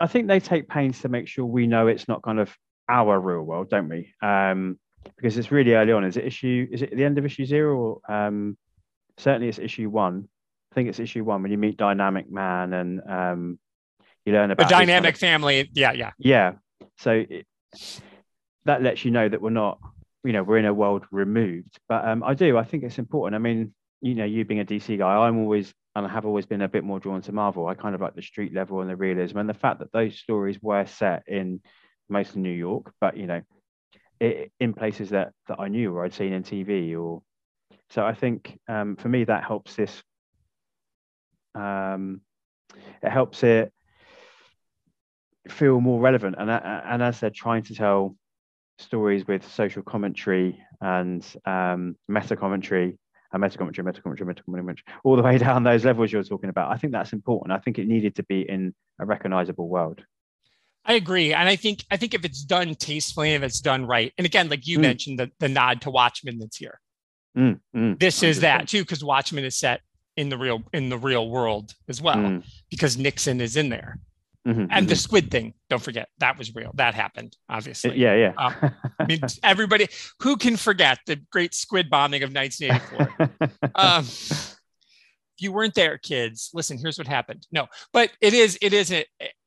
I 0.00 0.06
think 0.06 0.28
they 0.28 0.38
take 0.40 0.68
pains 0.68 1.00
to 1.02 1.08
make 1.08 1.26
sure 1.26 1.44
we 1.44 1.66
know 1.66 1.88
it's 1.88 2.06
not 2.06 2.22
kind 2.22 2.38
of 2.38 2.56
our 2.88 3.18
real 3.20 3.42
world, 3.42 3.70
don't 3.70 3.88
we? 3.88 4.14
Um, 4.22 4.78
because 5.16 5.36
it's 5.36 5.50
really 5.50 5.74
early 5.74 5.92
on. 5.92 6.04
Is 6.04 6.16
it 6.16 6.24
issue? 6.24 6.68
Is 6.70 6.82
it 6.82 6.94
the 6.96 7.04
end 7.04 7.18
of 7.18 7.24
issue 7.24 7.44
zero? 7.44 7.76
Or, 7.76 8.12
um, 8.14 8.56
certainly, 9.16 9.48
it's 9.48 9.58
issue 9.58 9.88
one. 9.90 10.28
I 10.78 10.80
think 10.80 10.90
it's 10.90 11.00
issue 11.00 11.24
one 11.24 11.42
when 11.42 11.50
you 11.50 11.58
meet 11.58 11.76
Dynamic 11.76 12.30
Man 12.30 12.72
and 12.72 13.00
um, 13.10 13.58
you 14.24 14.32
learn 14.32 14.50
The 14.50 14.52
about 14.52 14.66
of- 14.66 14.78
dynamic 14.78 15.16
family, 15.16 15.68
yeah, 15.74 15.90
yeah. 15.90 16.12
yeah. 16.18 16.52
So 16.98 17.24
it, 17.28 17.46
that 18.64 18.80
lets 18.80 19.04
you 19.04 19.10
know 19.10 19.28
that 19.28 19.42
we're 19.42 19.50
not, 19.50 19.80
you 20.22 20.32
know, 20.32 20.44
we're 20.44 20.58
in 20.58 20.66
a 20.66 20.72
world 20.72 21.04
removed. 21.10 21.76
But 21.88 22.06
um, 22.06 22.22
I 22.22 22.34
do. 22.34 22.56
I 22.56 22.62
think 22.62 22.84
it's 22.84 22.98
important. 22.98 23.34
I 23.34 23.38
mean, 23.38 23.74
you 24.02 24.14
know, 24.14 24.24
you 24.24 24.44
being 24.44 24.60
a 24.60 24.64
DC 24.64 24.96
guy, 24.98 25.16
I'm 25.16 25.38
always 25.38 25.74
and 25.96 26.06
I 26.06 26.10
have 26.10 26.24
always 26.24 26.46
been 26.46 26.62
a 26.62 26.68
bit 26.68 26.84
more 26.84 27.00
drawn 27.00 27.22
to 27.22 27.32
Marvel. 27.32 27.66
I 27.66 27.74
kind 27.74 27.96
of 27.96 28.00
like 28.00 28.14
the 28.14 28.22
street 28.22 28.54
level 28.54 28.80
and 28.80 28.88
the 28.88 28.94
realism 28.94 29.38
and 29.38 29.48
the 29.48 29.54
fact 29.54 29.80
that 29.80 29.90
those 29.90 30.16
stories 30.16 30.62
were 30.62 30.86
set 30.86 31.24
in 31.26 31.60
mostly 32.08 32.40
New 32.40 32.52
York, 32.52 32.92
but 33.00 33.16
you 33.16 33.26
know, 33.26 33.42
it, 34.20 34.52
in 34.60 34.74
places 34.74 35.10
that 35.10 35.32
that 35.48 35.58
I 35.58 35.66
knew 35.66 35.92
or 35.92 36.04
I'd 36.04 36.14
seen 36.14 36.32
in 36.32 36.44
TV 36.44 36.96
or. 36.96 37.20
So 37.90 38.04
I 38.04 38.14
think 38.14 38.60
um, 38.68 38.94
for 38.94 39.08
me 39.08 39.24
that 39.24 39.42
helps 39.42 39.74
this. 39.74 40.04
Um, 41.58 42.20
it 43.02 43.10
helps 43.10 43.42
it 43.42 43.72
feel 45.48 45.80
more 45.80 45.98
relevant 45.98 46.36
and 46.38 46.50
and 46.50 47.02
as 47.02 47.20
they're 47.20 47.30
trying 47.30 47.62
to 47.62 47.74
tell 47.74 48.14
stories 48.78 49.26
with 49.26 49.48
social 49.50 49.82
commentary 49.82 50.62
and 50.80 51.24
um, 51.46 51.96
meta 52.06 52.36
commentary 52.36 52.98
and 53.32 53.42
meta 53.42 53.58
commentary, 53.58 53.84
meta 53.84 54.00
commentary, 54.02 54.26
meta 54.26 54.42
commentary, 54.44 54.84
all 55.04 55.16
the 55.16 55.22
way 55.22 55.36
down 55.46 55.64
those 55.64 55.84
levels 55.84 56.12
you're 56.12 56.22
talking 56.22 56.50
about. 56.50 56.70
I 56.70 56.76
think 56.76 56.92
that's 56.92 57.12
important. 57.12 57.52
I 57.52 57.58
think 57.58 57.78
it 57.78 57.86
needed 57.88 58.14
to 58.16 58.22
be 58.24 58.42
in 58.48 58.74
a 59.00 59.06
recognizable 59.06 59.68
world. 59.68 60.02
I 60.84 60.94
agree. 60.94 61.34
And 61.34 61.48
I 61.48 61.56
think 61.56 61.84
I 61.90 61.96
think 61.96 62.14
if 62.14 62.24
it's 62.24 62.42
done 62.42 62.74
tastefully, 62.74 63.34
if 63.34 63.42
it's 63.42 63.60
done 63.60 63.84
right, 63.86 64.12
and 64.16 64.24
again, 64.26 64.48
like 64.48 64.66
you 64.66 64.78
Mm. 64.78 64.82
mentioned, 64.82 65.18
the, 65.18 65.30
the 65.38 65.48
nod 65.48 65.82
to 65.82 65.90
Watchmen 65.90 66.38
that's 66.38 66.56
here. 66.56 66.80
Mm, 67.36 67.60
mm, 67.76 67.98
This 67.98 68.22
is 68.22 68.40
that 68.40 68.68
too, 68.68 68.82
because 68.82 69.04
Watchmen 69.04 69.44
is 69.44 69.58
set 69.58 69.82
in 70.18 70.28
the 70.28 70.36
real 70.36 70.60
in 70.72 70.88
the 70.88 70.98
real 70.98 71.30
world 71.30 71.66
as 71.88 72.02
well, 72.02 72.16
Mm, 72.16 72.42
because 72.70 72.98
Nixon 72.98 73.40
is 73.40 73.56
in 73.56 73.68
there. 73.68 73.98
mhm, 74.46 74.66
And 74.70 74.88
the 74.88 74.94
mhm. 74.94 74.98
squid 75.06 75.30
thing, 75.30 75.54
don't 75.70 75.82
forget, 75.82 76.08
that 76.18 76.36
was 76.38 76.54
real. 76.54 76.72
That 76.74 76.94
happened, 76.94 77.36
obviously. 77.48 77.96
yeah, 78.04 78.14
yeah. 78.14 78.32
Um, 78.36 78.54
I 78.98 79.04
mean, 79.06 79.20
everybody 79.42 79.86
who 80.22 80.36
can 80.36 80.56
forget 80.56 80.98
the 81.06 81.16
great 81.30 81.54
squid 81.54 81.88
bombing 81.88 82.22
of 82.24 82.30
1984. 82.34 83.70
um, 83.74 84.04
if 84.04 85.38
you 85.38 85.52
weren't 85.52 85.74
there, 85.74 85.98
kids, 85.98 86.50
listen. 86.52 86.78
Here's 86.78 86.98
what 86.98 87.06
happened. 87.06 87.46
No, 87.52 87.66
but 87.92 88.10
it 88.20 88.34
is, 88.34 88.58
it 88.60 88.72
isn't. 88.72 89.06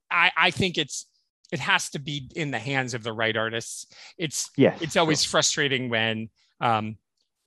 I, 0.10 0.31
I 0.38 0.51
think 0.51 0.77
it's. 0.77 1.05
It 1.51 1.60
has 1.60 1.89
to 1.89 1.99
be 1.99 2.29
in 2.36 2.49
the 2.51 2.60
hands 2.60 2.93
of 2.93 3.03
the 3.03 3.12
right 3.12 3.36
artists. 3.36 3.88
It's. 4.17 4.49
yeah, 4.55 4.75
It's 4.79 4.95
always 4.95 5.23
frustrating 5.25 5.89
when. 5.89 6.29
Um, 6.62 6.95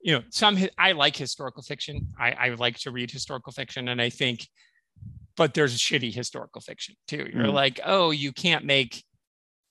you 0.05 0.13
know, 0.13 0.23
some. 0.29 0.55
I 0.77 0.91
like 0.91 1.15
historical 1.17 1.63
fiction. 1.63 2.07
I, 2.19 2.31
I 2.31 2.49
like 2.49 2.77
to 2.81 2.91
read 2.91 3.09
historical 3.09 3.51
fiction, 3.51 3.87
and 3.89 3.99
I 3.99 4.09
think, 4.11 4.47
but 5.35 5.55
there's 5.55 5.75
shitty 5.77 6.13
historical 6.13 6.61
fiction 6.61 6.93
too. 7.07 7.27
You're 7.33 7.45
Mm. 7.45 7.53
like, 7.53 7.79
oh, 7.83 8.11
you 8.11 8.31
can't 8.31 8.65
make 8.65 9.03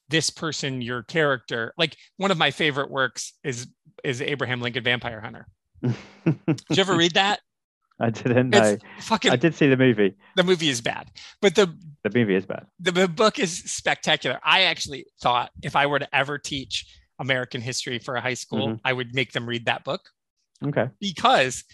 this 0.09 0.31
person 0.31 0.83
your 0.83 1.05
character. 1.05 1.73
Like 1.79 1.97
one 2.17 2.33
of 2.33 2.37
my 2.37 2.51
favorite 2.51 2.91
works 2.91 3.35
is 3.45 3.69
is 4.03 4.21
Abraham 4.21 4.61
Lincoln 4.61 4.83
Vampire 4.83 5.21
Hunter. 5.21 5.47
Did 5.83 6.61
you 6.71 6.81
ever 6.81 6.97
read 6.97 7.15
that? 7.15 7.39
I 8.01 8.11
didn't. 8.11 8.53
It's 8.53 8.83
fucking 9.07 9.31
I 9.31 9.37
did 9.37 9.55
see 9.55 9.69
the 9.69 9.77
movie. 9.77 10.17
the 10.35 10.43
movie 10.43 10.69
is 10.69 10.81
bad, 10.81 11.13
but 11.41 11.55
the, 11.55 11.67
The 12.03 12.11
movie 12.19 12.35
is 12.35 12.45
bad. 12.45 12.67
the 12.81 12.91
the 12.91 13.07
book 13.07 13.39
is 13.39 13.57
spectacular. 13.71 14.41
I 14.45 14.63
actually 14.63 15.07
thought 15.23 15.51
if 15.63 15.77
I 15.77 15.87
were 15.87 16.01
to 16.01 16.09
ever 16.13 16.39
teach 16.39 16.85
American 17.21 17.61
history 17.61 18.01
for 18.01 18.17
a 18.17 18.21
high 18.21 18.35
school, 18.35 18.71
Mhm. 18.71 18.81
I 18.85 18.93
would 18.93 19.15
make 19.15 19.31
them 19.33 19.47
read 19.49 19.67
that 19.67 19.85
book 19.85 20.01
Okay. 20.67 20.89
because 21.01 21.65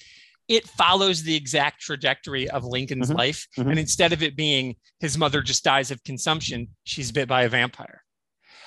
it 0.48 0.66
follows 0.66 1.22
the 1.22 1.36
exact 1.36 1.80
trajectory 1.80 2.50
of 2.50 2.64
Lincoln's 2.64 3.10
Mhm. 3.10 3.16
life. 3.16 3.46
Mhm. 3.56 3.70
And 3.70 3.78
instead 3.78 4.12
of 4.12 4.20
it 4.22 4.34
being 4.36 4.74
his 4.98 5.16
mother 5.16 5.42
just 5.42 5.62
dies 5.62 5.90
of 5.92 6.02
consumption, 6.02 6.68
she's 6.82 7.12
bit 7.12 7.28
by 7.28 7.42
a 7.44 7.48
vampire. 7.48 8.02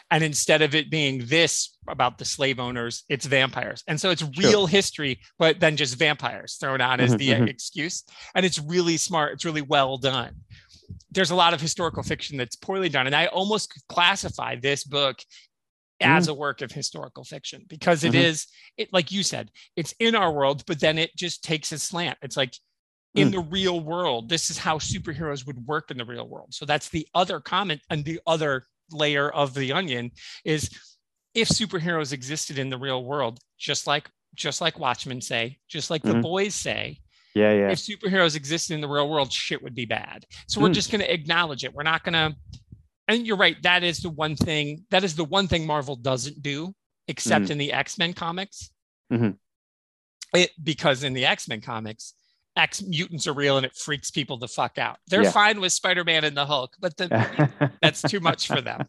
And 0.10 0.24
instead 0.24 0.62
of 0.62 0.76
it 0.76 0.90
being 0.90 1.26
this 1.26 1.76
about 1.88 2.18
the 2.20 2.26
slave 2.26 2.60
owners, 2.60 3.04
it's 3.10 3.26
vampires. 3.26 3.84
And 3.88 4.00
so 4.00 4.12
it's 4.12 4.24
real 4.38 4.66
history, 4.68 5.20
but 5.40 5.60
then 5.60 5.76
just 5.76 5.96
vampires 5.96 6.56
thrown 6.56 6.82
on 6.82 7.00
as 7.02 7.16
Mhm, 7.16 7.18
the 7.18 7.30
mhm. 7.30 7.50
excuse. 7.50 8.04
And 8.36 8.46
it's 8.46 8.60
really 8.60 8.96
smart. 8.98 9.34
It's 9.34 9.46
really 9.46 9.62
well 9.62 9.98
done. 9.98 10.36
There's 11.12 11.32
a 11.32 11.36
lot 11.36 11.54
of 11.54 11.62
historical 11.62 12.04
fiction 12.04 12.38
that's 12.38 12.56
poorly 12.56 12.90
done. 12.90 13.08
And 13.08 13.16
I 13.16 13.26
almost 13.28 13.74
classify 13.90 14.56
this 14.56 14.84
book 14.84 15.20
as 16.04 16.28
a 16.28 16.34
work 16.34 16.62
of 16.62 16.72
historical 16.72 17.24
fiction 17.24 17.66
because 17.68 18.04
it 18.04 18.14
Mhm. 18.14 18.24
is 18.24 18.48
it 18.78 18.92
like 18.94 19.12
you 19.12 19.24
said 19.24 19.50
it's 19.76 19.94
in 20.00 20.16
our 20.16 20.32
world 20.32 20.64
but 20.68 20.80
then 20.80 20.98
it 20.98 21.16
just 21.16 21.44
takes 21.44 21.72
a 21.72 21.80
slant 21.80 22.18
it's 22.22 22.38
like 22.38 22.54
in 23.16 23.30
Mm. 23.30 23.32
the 23.32 23.40
real 23.40 23.80
world 23.80 24.30
this 24.30 24.50
is 24.50 24.58
how 24.58 24.78
superheroes 24.80 25.46
would 25.46 25.66
work 25.66 25.92
in 25.92 25.98
the 25.98 26.06
real 26.06 26.28
world 26.28 26.54
so 26.54 26.66
that's 26.66 26.90
the 26.90 27.08
other 27.14 27.40
comment 27.40 27.82
and 27.90 28.04
the 28.06 28.20
other 28.28 28.66
layer 28.92 29.30
of 29.32 29.54
the 29.54 29.72
onion 29.72 30.12
is 30.46 30.70
if 31.34 31.48
superheroes 31.50 32.12
existed 32.14 32.58
in 32.60 32.70
the 32.70 32.78
real 32.78 33.04
world 33.04 33.40
just 33.58 33.88
like 33.88 34.10
just 34.36 34.62
like 34.62 34.80
watchmen 34.80 35.22
say 35.22 35.58
just 35.68 35.90
like 35.90 36.02
the 36.04 36.14
Mhm. 36.14 36.22
boys 36.24 36.56
say 36.56 37.00
Yeah, 37.36 37.52
yeah. 37.54 37.72
if 37.72 37.80
superheroes 37.80 38.36
existed 38.36 38.76
in 38.76 38.82
the 38.82 38.88
real 38.88 39.10
world, 39.10 39.34
shit 39.34 39.64
would 39.64 39.74
be 39.74 39.86
bad. 39.86 40.24
So 40.48 40.62
we're 40.62 40.70
Mm. 40.70 40.76
just 40.76 40.92
going 40.92 41.02
to 41.02 41.12
acknowledge 41.12 41.64
it. 41.64 41.74
We're 41.74 41.82
not 41.82 42.04
going 42.04 42.14
to. 42.14 42.36
And 43.08 43.28
you're 43.28 43.38
right. 43.38 43.62
That 43.64 43.84
is 43.84 44.00
the 44.00 44.10
one 44.10 44.36
thing. 44.36 44.86
That 44.92 45.04
is 45.04 45.16
the 45.16 45.26
one 45.26 45.48
thing 45.48 45.66
Marvel 45.68 45.96
doesn't 45.96 46.42
do, 46.42 46.74
except 47.08 47.46
Mm. 47.46 47.50
in 47.52 47.58
the 47.58 47.74
X 47.74 47.98
Men 47.98 48.14
comics. 48.14 48.70
Mhm. 49.12 49.38
it 50.34 50.52
because 50.64 51.04
in 51.04 51.14
the 51.14 51.26
X-Men 51.26 51.62
comics, 51.62 52.16
X 52.56 52.82
mutants 52.82 53.28
are 53.28 53.34
real 53.34 53.58
and 53.58 53.66
it 53.66 53.76
freaks 53.76 54.10
people 54.10 54.38
the 54.38 54.48
fuck 54.48 54.78
out. 54.80 54.98
They're 55.08 55.24
Yeah. 55.24 55.32
fine 55.32 55.60
with 55.62 55.74
Spider-Man 55.74 56.24
and 56.24 56.36
the 56.36 56.46
Hulk, 56.46 56.76
but 56.80 56.98
the 56.98 57.08
that's 57.84 58.02
too 58.02 58.20
much 58.20 58.48
for 58.48 58.62
them 58.62 58.88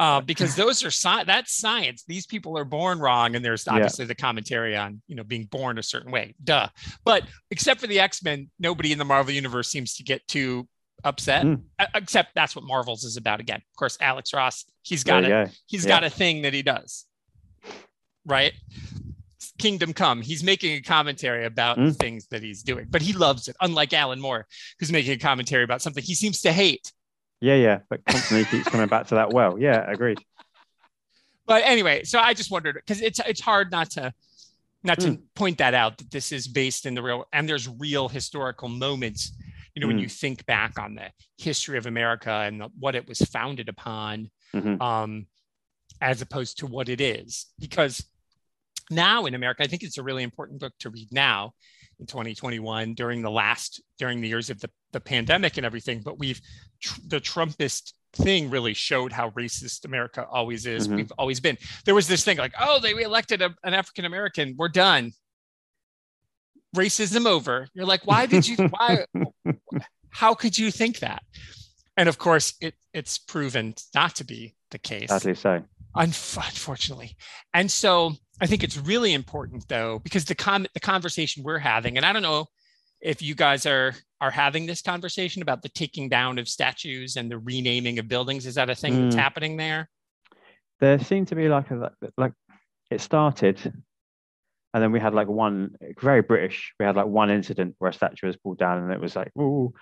uh, 0.00 0.20
because 0.22 0.54
those 0.56 0.82
are 0.82 0.90
sci- 0.90 1.24
that's 1.24 1.52
science. 1.54 2.04
These 2.06 2.26
people 2.26 2.56
are 2.56 2.64
born 2.64 3.00
wrong, 3.00 3.34
and 3.36 3.44
there's 3.44 3.66
Yeah. 3.66 3.74
obviously 3.74 4.04
the 4.06 4.14
commentary 4.14 4.74
on 4.76 5.02
you 5.08 5.14
know 5.16 5.24
being 5.24 5.44
born 5.44 5.78
a 5.78 5.82
certain 5.82 6.10
way. 6.12 6.34
Duh. 6.42 6.68
But 7.04 7.24
except 7.50 7.80
for 7.80 7.86
the 7.86 8.00
X 8.00 8.22
Men, 8.22 8.50
nobody 8.58 8.92
in 8.92 8.98
the 8.98 9.04
Marvel 9.04 9.34
universe 9.34 9.68
seems 9.70 9.94
to 9.96 10.02
get 10.02 10.26
too 10.28 10.68
upset. 11.04 11.44
Mm. 11.44 11.62
Uh, 11.78 11.86
Except 11.94 12.34
that's 12.34 12.54
what 12.56 12.64
Marvel's 12.64 13.04
is 13.04 13.16
about. 13.16 13.40
Again, 13.40 13.56
of 13.58 13.76
course, 13.76 13.96
Alex 14.00 14.32
Ross. 14.32 14.64
he's 14.82 15.04
got 15.04 15.22
you 15.24 15.34
a 15.34 15.44
go. 15.46 15.50
he's 15.66 15.84
Yeah. 15.84 15.88
got 15.88 16.04
a 16.04 16.10
thing 16.10 16.42
that 16.42 16.54
he 16.54 16.62
does. 16.62 17.06
Right. 18.24 18.52
Kingdom 19.58 19.92
Come. 19.92 20.22
He's 20.22 20.42
making 20.42 20.76
a 20.76 20.80
commentary 20.80 21.44
about 21.44 21.78
Mm. 21.78 21.96
things 21.96 22.26
that 22.28 22.42
he's 22.42 22.62
doing, 22.62 22.86
but 22.90 23.02
he 23.02 23.12
loves 23.12 23.48
it. 23.48 23.56
Unlike 23.60 23.92
Alan 23.92 24.20
Moore, 24.20 24.46
who's 24.78 24.90
making 24.92 25.12
a 25.12 25.18
commentary 25.18 25.62
about 25.64 25.82
something 25.82 26.02
he 26.02 26.14
seems 26.14 26.40
to 26.42 26.52
hate. 26.52 26.92
Yeah, 27.40 27.56
yeah, 27.56 27.80
but 27.90 28.04
constantly 28.06 28.44
keeps 28.46 28.68
coming 28.68 28.86
back 28.88 29.08
to 29.08 29.16
that 29.16 29.30
well. 29.32 29.58
Yeah, 29.58 29.84
agreed. 29.90 30.18
but 31.46 31.62
anyway, 31.64 32.04
so 32.04 32.18
I 32.20 32.34
just 32.34 32.50
wondered 32.50 32.76
because 32.76 33.00
it's 33.00 33.20
it's 33.26 33.40
hard 33.40 33.70
not 33.72 33.90
to 33.92 34.14
not 34.84 34.98
to 35.00 35.08
Mm. 35.12 35.22
point 35.34 35.58
that 35.58 35.74
out 35.74 35.98
that 35.98 36.10
this 36.10 36.32
is 36.32 36.46
based 36.48 36.86
in 36.86 36.94
the 36.94 37.02
real 37.02 37.26
and 37.32 37.48
there's 37.48 37.68
real 37.68 38.08
historical 38.08 38.68
moments. 38.68 39.32
You 39.74 39.80
know, 39.80 39.86
when 39.86 39.98
Mm. 39.98 40.02
you 40.02 40.08
think 40.08 40.44
back 40.46 40.78
on 40.78 40.94
the 40.94 41.10
history 41.38 41.78
of 41.78 41.86
America 41.86 42.30
and 42.30 42.60
the, 42.60 42.68
what 42.78 42.94
it 42.94 43.08
was 43.08 43.18
founded 43.20 43.68
upon, 43.68 44.30
Mhm. 44.54 44.80
um, 44.82 45.26
as 46.00 46.20
opposed 46.20 46.58
to 46.58 46.66
what 46.66 46.88
it 46.88 47.00
is, 47.00 47.46
because 47.58 48.04
now 48.90 49.24
in 49.24 49.34
America, 49.34 49.62
I 49.62 49.66
think 49.66 49.82
it's 49.82 49.96
a 49.98 50.02
really 50.02 50.22
important 50.24 50.60
book 50.60 50.74
to 50.80 50.90
read 50.90 51.08
now 51.12 51.52
in 51.98 52.06
2021 52.06 52.92
during 52.94 53.22
the 53.22 53.30
last 53.30 53.80
during 53.98 54.20
the 54.20 54.28
years 54.28 54.50
of 54.50 54.60
the, 54.60 54.68
the 54.92 55.00
pandemic 55.00 55.56
and 55.56 55.64
everything. 55.64 56.02
But 56.02 56.18
we've 56.18 56.40
tr- 56.82 57.00
the 57.06 57.20
Trumpist 57.20 57.92
thing 58.14 58.50
really 58.50 58.74
showed 58.74 59.10
how 59.12 59.30
racist 59.30 59.86
America 59.86 60.26
always 60.30 60.66
is. 60.66 60.86
Mhm. 60.86 60.96
We've 60.96 61.12
always 61.16 61.40
been. 61.40 61.56
There 61.86 61.94
was 61.94 62.08
this 62.08 62.24
thing 62.24 62.36
like, 62.36 62.52
oh, 62.60 62.78
they 62.78 62.90
elected 63.02 63.40
a, 63.40 63.54
an 63.64 63.72
African 63.72 64.04
American. 64.04 64.54
We're 64.58 64.68
done. 64.68 65.12
Racism 66.76 67.26
over. 67.26 67.68
You're 67.74 67.86
like, 67.86 68.06
why 68.06 68.26
did 68.26 68.46
you? 68.48 68.56
Why? 68.56 69.04
How 70.12 70.34
could 70.34 70.56
you 70.58 70.70
think 70.70 71.00
that? 71.00 71.22
And 71.96 72.08
of 72.08 72.18
course, 72.18 72.54
it 72.60 72.74
it's 72.94 73.18
proven 73.18 73.74
not 73.94 74.14
to 74.16 74.24
be 74.24 74.54
the 74.70 74.78
case 74.78 75.08
Sadly 75.08 75.34
so. 75.34 75.62
unf- 75.96 76.36
unfortunately. 76.36 77.16
And 77.52 77.70
so 77.70 78.12
I 78.40 78.46
think 78.46 78.62
it's 78.64 78.76
really 78.78 79.12
important 79.12 79.68
though, 79.68 79.98
because 79.98 80.24
the 80.24 80.34
com- 80.34 80.66
the 80.74 80.80
conversation 80.80 81.42
we're 81.42 81.58
having, 81.58 81.96
and 81.96 82.06
I 82.06 82.12
don't 82.12 82.22
know 82.22 82.46
if 83.00 83.20
you 83.20 83.34
guys 83.34 83.66
are 83.66 83.94
are 84.20 84.30
having 84.30 84.66
this 84.66 84.82
conversation 84.82 85.42
about 85.42 85.62
the 85.62 85.68
taking 85.68 86.08
down 86.08 86.38
of 86.38 86.48
statues 86.48 87.16
and 87.16 87.30
the 87.30 87.38
renaming 87.38 87.98
of 87.98 88.06
buildings. 88.08 88.46
Is 88.46 88.54
that 88.54 88.70
a 88.70 88.74
thing 88.74 89.02
that's 89.02 89.16
Mm. 89.16 89.18
happening 89.18 89.56
there? 89.56 89.90
There 90.80 90.98
seemed 90.98 91.28
to 91.28 91.34
be 91.34 91.48
like 91.48 91.70
a 91.70 91.90
like 92.16 92.32
it 92.90 93.00
started, 93.00 93.58
and 94.74 94.82
then 94.82 94.92
we 94.92 95.00
had 95.00 95.14
like 95.14 95.28
one 95.28 95.76
very 96.00 96.22
British. 96.22 96.72
We 96.78 96.86
had 96.86 96.96
like 96.96 97.06
one 97.06 97.30
incident 97.30 97.74
where 97.78 97.90
a 97.90 97.94
statue 97.94 98.26
was 98.26 98.36
pulled 98.36 98.58
down, 98.58 98.82
and 98.82 98.92
it 98.92 99.00
was 99.00 99.14
like, 99.16 99.30
oh, 99.38 99.72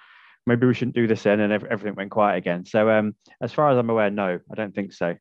maybe 0.47 0.67
we 0.67 0.75
shouldn't 0.75 0.95
do 0.95 1.07
this 1.07 1.23
then, 1.23 1.41
and 1.41 1.53
everything 1.53 1.95
went 1.95 2.11
quiet 2.11 2.39
again. 2.39 2.65
So, 2.65 2.91
um, 2.91 3.15
as 3.41 3.53
far 3.53 3.71
as 3.71 3.79
I'm 3.79 3.91
aware, 3.91 4.11
no, 4.11 4.39
I 4.51 4.55
don't 4.55 4.75
think 4.75 4.93
so. 4.93 5.17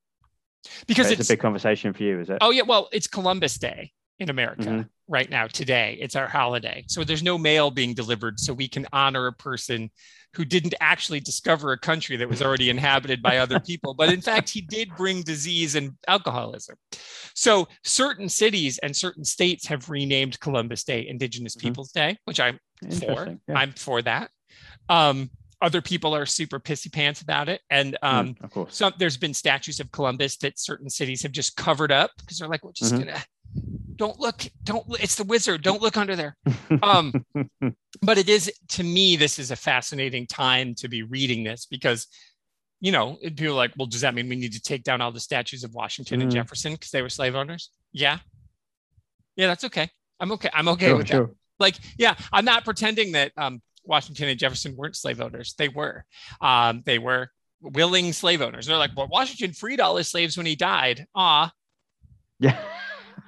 Because 0.87 1.09
it's, 1.11 1.21
it's, 1.21 1.29
a 1.29 1.33
big 1.33 1.39
conversation 1.39 1.93
for 1.93 2.03
you, 2.03 2.19
is 2.19 2.29
it? 2.29 2.39
oh 2.41 2.51
yeah, 2.51 2.63
well, 2.63 2.89
it's 2.91 3.07
Columbus 3.07 3.57
Day 3.57 3.91
in 4.19 4.29
America 4.29 4.63
Mhm. 4.63 4.89
right 5.07 5.29
now 5.29 5.47
today. 5.47 5.97
It's 6.01 6.15
our 6.15 6.27
holiday, 6.27 6.83
so 6.87 7.03
there's 7.03 7.23
no 7.23 7.37
mail 7.37 7.71
being 7.71 7.93
delivered, 7.93 8.39
so 8.39 8.53
we 8.53 8.67
can 8.67 8.85
honor 8.91 9.27
a 9.27 9.33
person 9.33 9.89
who 10.35 10.45
didn't 10.45 10.75
actually 10.79 11.19
discover 11.19 11.71
a 11.71 11.77
country 11.77 12.15
that 12.17 12.29
was 12.29 12.41
already 12.41 12.69
inhabited 12.69 13.21
by 13.21 13.37
other 13.37 13.59
people, 13.59 13.93
but 13.95 14.13
in 14.13 14.21
fact, 14.21 14.49
he 14.49 14.61
did 14.61 14.95
bring 14.95 15.23
disease 15.23 15.73
and 15.75 15.93
alcoholism. 16.07 16.75
So 17.33 17.67
certain 17.83 18.29
cities 18.29 18.77
and 18.79 18.95
certain 18.95 19.25
states 19.25 19.65
have 19.67 19.89
renamed 19.89 20.39
Columbus 20.39 20.83
Day 20.83 21.07
Indigenous 21.07 21.55
Mhm. 21.55 21.61
Peoples 21.61 21.91
Day, 21.91 22.17
which 22.25 22.39
I'm 22.39 22.59
for. 22.99 23.37
Yeah. 23.47 23.57
I'm 23.57 23.71
for 23.71 24.01
that. 24.03 24.29
Um, 24.89 25.29
other 25.61 25.81
people 25.81 26.15
are 26.15 26.25
super 26.25 26.59
pissy 26.59 26.91
pants 26.91 27.21
about 27.21 27.47
it, 27.49 27.61
and 27.69 27.97
um, 28.01 28.33
Mm, 28.33 28.43
of 28.43 28.51
course. 28.51 28.75
some 28.75 28.93
there's 28.97 29.17
been 29.17 29.33
statues 29.33 29.79
of 29.79 29.91
Columbus 29.91 30.37
that 30.37 30.57
certain 30.57 30.89
cities 30.89 31.21
have 31.23 31.31
just 31.33 31.55
covered 31.55 31.91
up 31.91 32.11
because 32.17 32.39
they're 32.39 32.47
like, 32.47 32.63
we're 32.63 32.71
just 32.71 32.93
Mhm. 32.95 32.99
gonna 33.05 33.23
don't 33.97 34.19
look, 34.19 34.45
don't 34.63 34.85
it's 35.01 35.15
the 35.15 35.23
wizard, 35.25 35.61
don't 35.61 35.81
look 35.81 35.97
under 35.97 36.15
there. 36.15 36.37
Um, 36.81 37.25
but 38.01 38.17
it 38.17 38.29
is 38.29 38.51
to 38.69 38.83
me, 38.83 39.15
this 39.17 39.37
is 39.39 39.51
a 39.51 39.55
fascinating 39.55 40.25
time 40.27 40.75
to 40.75 40.87
be 40.87 41.03
reading 41.03 41.43
this 41.43 41.65
because 41.65 42.07
you 42.81 42.93
know, 42.93 43.17
people 43.21 43.47
are 43.47 43.51
like, 43.51 43.73
well, 43.77 43.87
does 43.87 43.99
that 44.01 44.15
mean 44.15 44.29
we 44.29 44.37
need 44.37 44.53
to 44.53 44.61
take 44.61 44.83
down 44.83 45.01
all 45.01 45.11
the 45.11 45.19
statues 45.19 45.65
of 45.65 45.73
Washington 45.73 46.21
and 46.21 46.29
Mm. 46.31 46.35
Jefferson 46.35 46.71
because 46.71 46.91
they 46.91 47.01
were 47.01 47.09
slave 47.09 47.35
owners? 47.35 47.71
Yeah. 47.91 48.19
Yeah, 49.35 49.47
that's 49.47 49.65
okay. 49.65 49.89
I'm 50.21 50.31
okay. 50.33 50.49
I'm 50.53 50.69
okay 50.69 50.87
sure, 50.87 50.95
with 50.97 51.07
that 51.09 51.29
like 51.61 51.75
yeah 51.97 52.15
i'm 52.31 52.45
not 52.45 52.63
pretending 52.63 53.11
that 53.11 53.33
um, 53.35 53.61
washington 53.89 54.29
and 54.29 54.39
jefferson 54.39 54.75
weren't 54.75 54.95
slave 54.95 55.19
owners. 55.19 55.55
They 55.57 55.67
were. 55.67 56.05
Um, 56.39 56.83
they 56.85 56.99
were 56.99 57.31
willing 57.61 58.13
slave 58.13 58.41
owners. 58.41 58.67
They're 58.67 58.77
like 58.77 58.95
well 58.95 59.09
washington 59.11 59.53
freed 59.53 59.81
all 59.81 59.97
his 59.97 60.07
slaves 60.07 60.37
when 60.37 60.45
he 60.45 60.55
died. 60.55 61.05
Ah 61.15 61.51
Yeah. 62.39 62.57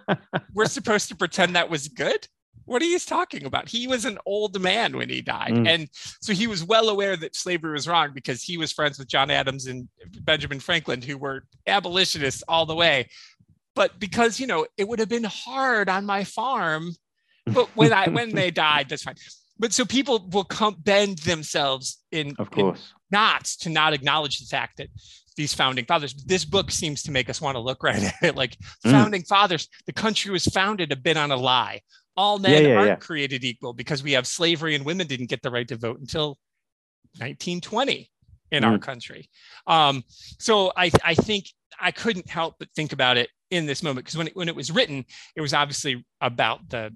we're 0.53 0.65
supposed 0.65 1.09
to 1.09 1.15
pretend 1.15 1.55
that 1.55 1.69
was 1.69 1.87
good? 1.87 2.27
What 2.65 2.81
are 2.81 2.85
you 2.85 2.99
talking 2.99 3.45
about? 3.45 3.67
He 3.67 3.87
was 3.87 4.05
an 4.05 4.17
old 4.25 4.61
man 4.61 4.95
when 4.95 5.09
he 5.09 5.21
died. 5.21 5.51
Mm. 5.51 5.67
and 5.67 5.89
so 6.21 6.31
he 6.31 6.47
was 6.47 6.63
well 6.63 6.89
aware 6.89 7.17
that 7.17 7.35
slavery 7.35 7.73
was 7.73 7.87
wrong 7.87 8.11
because 8.13 8.41
he 8.41 8.57
was 8.57 8.71
friends 8.71 8.97
with 8.97 9.09
john 9.09 9.29
adams 9.29 9.65
and 9.67 9.89
benjamin 10.21 10.59
franklin 10.59 11.01
who 11.01 11.17
were 11.17 11.43
abolitionists 11.67 12.43
all 12.47 12.65
the 12.65 12.75
way. 12.75 13.09
But 13.73 13.99
because 13.99 14.39
you 14.39 14.47
know 14.47 14.65
it 14.77 14.87
would 14.87 14.99
have 14.99 15.09
been 15.09 15.23
hard 15.23 15.89
on 15.89 16.05
my 16.05 16.23
farm 16.23 16.93
but 17.45 17.69
when 17.75 17.93
I 17.93 18.09
when 18.09 18.33
they 18.33 18.51
died, 18.65 18.89
that's 18.89 19.03
fine. 19.03 19.15
But 19.61 19.71
so 19.73 19.85
people 19.85 20.27
will 20.33 20.43
come 20.43 20.75
bend 20.79 21.19
themselves 21.19 21.99
in, 22.11 22.35
Of 22.39 22.47
in 22.57 22.63
course. 22.65 22.93
knots 23.11 23.55
to 23.57 23.69
not 23.69 23.93
acknowledge 23.93 24.39
the 24.39 24.47
fact 24.47 24.77
that 24.77 24.89
these 25.37 25.53
founding 25.53 25.85
fathers. 25.85 26.13
This 26.13 26.43
book 26.43 26.71
seems 26.71 27.03
to 27.03 27.11
make 27.11 27.29
us 27.29 27.39
want 27.39 27.55
to 27.55 27.59
look 27.61 27.83
right 27.83 28.03
at 28.03 28.15
it. 28.21 28.35
Like 28.35 28.57
Mm. 28.85 28.91
founding 28.91 29.23
fathers, 29.23 29.69
the 29.85 29.93
country 29.93 30.31
was 30.31 30.45
founded 30.45 30.91
a 30.91 30.95
bit 30.97 31.15
on 31.15 31.31
a 31.31 31.37
lie. 31.37 31.79
All 32.17 32.37
men 32.39 32.51
Yeah, 32.63 32.67
yeah, 32.69 32.75
aren't 32.75 32.87
yeah. 32.89 32.95
created 32.95 33.43
equal 33.45 33.71
because 33.73 34.03
we 34.03 34.11
have 34.13 34.27
slavery 34.27 34.75
and 34.75 34.83
women 34.83 35.07
didn't 35.07 35.29
get 35.29 35.41
the 35.43 35.51
right 35.51 35.67
to 35.69 35.77
vote 35.77 35.99
until 36.01 36.37
1920 37.19 38.09
in 38.51 38.63
our 38.63 38.77
Mm. 38.77 38.81
country. 38.81 39.29
Um, 39.67 40.03
so 40.39 40.73
I 40.75 40.91
I 41.03 41.15
think 41.15 41.45
I 41.79 41.91
couldn't 41.91 42.29
help 42.29 42.55
but 42.59 42.67
think 42.75 42.91
about 42.93 43.17
it 43.17 43.29
in 43.49 43.65
this 43.65 43.81
moment 43.83 44.05
because 44.05 44.17
when 44.17 44.27
it, 44.27 44.35
when 44.35 44.49
it 44.49 44.55
was 44.55 44.71
written, 44.71 45.05
it 45.35 45.41
was 45.41 45.53
obviously 45.53 46.05
about 46.19 46.67
the 46.69 46.93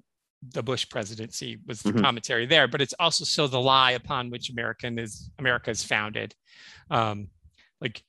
the 0.52 0.62
Bush 0.62 0.88
presidency 0.88 1.58
was 1.66 1.82
the 1.82 1.92
Mhm. 1.92 2.02
commentary 2.02 2.46
there, 2.46 2.66
but 2.68 2.80
it's 2.80 2.94
also 2.98 3.24
so 3.24 3.46
the 3.46 3.60
lie 3.60 3.92
upon 3.92 4.30
which 4.30 4.50
American 4.50 4.98
is 4.98 5.30
America 5.38 5.70
is 5.70 5.82
founded. 5.84 6.34
Um, 6.90 7.28
like 7.80 8.02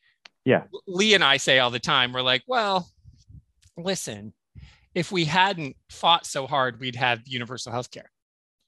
Yeah. 0.45 0.63
Lee 0.87 1.13
and 1.13 1.23
I 1.23 1.37
say 1.37 1.59
all 1.59 1.71
the 1.71 1.79
time, 1.79 2.13
we're 2.13 2.21
like, 2.21 2.43
well, 2.47 2.89
listen, 3.75 4.33
if 4.95 5.11
we 5.11 5.25
hadn't 5.25 5.75
fought 5.89 6.25
so 6.25 6.47
hard, 6.47 6.79
we'd 6.79 6.95
have 6.95 7.21
universal 7.27 7.71
health 7.71 7.91
care 7.91 8.11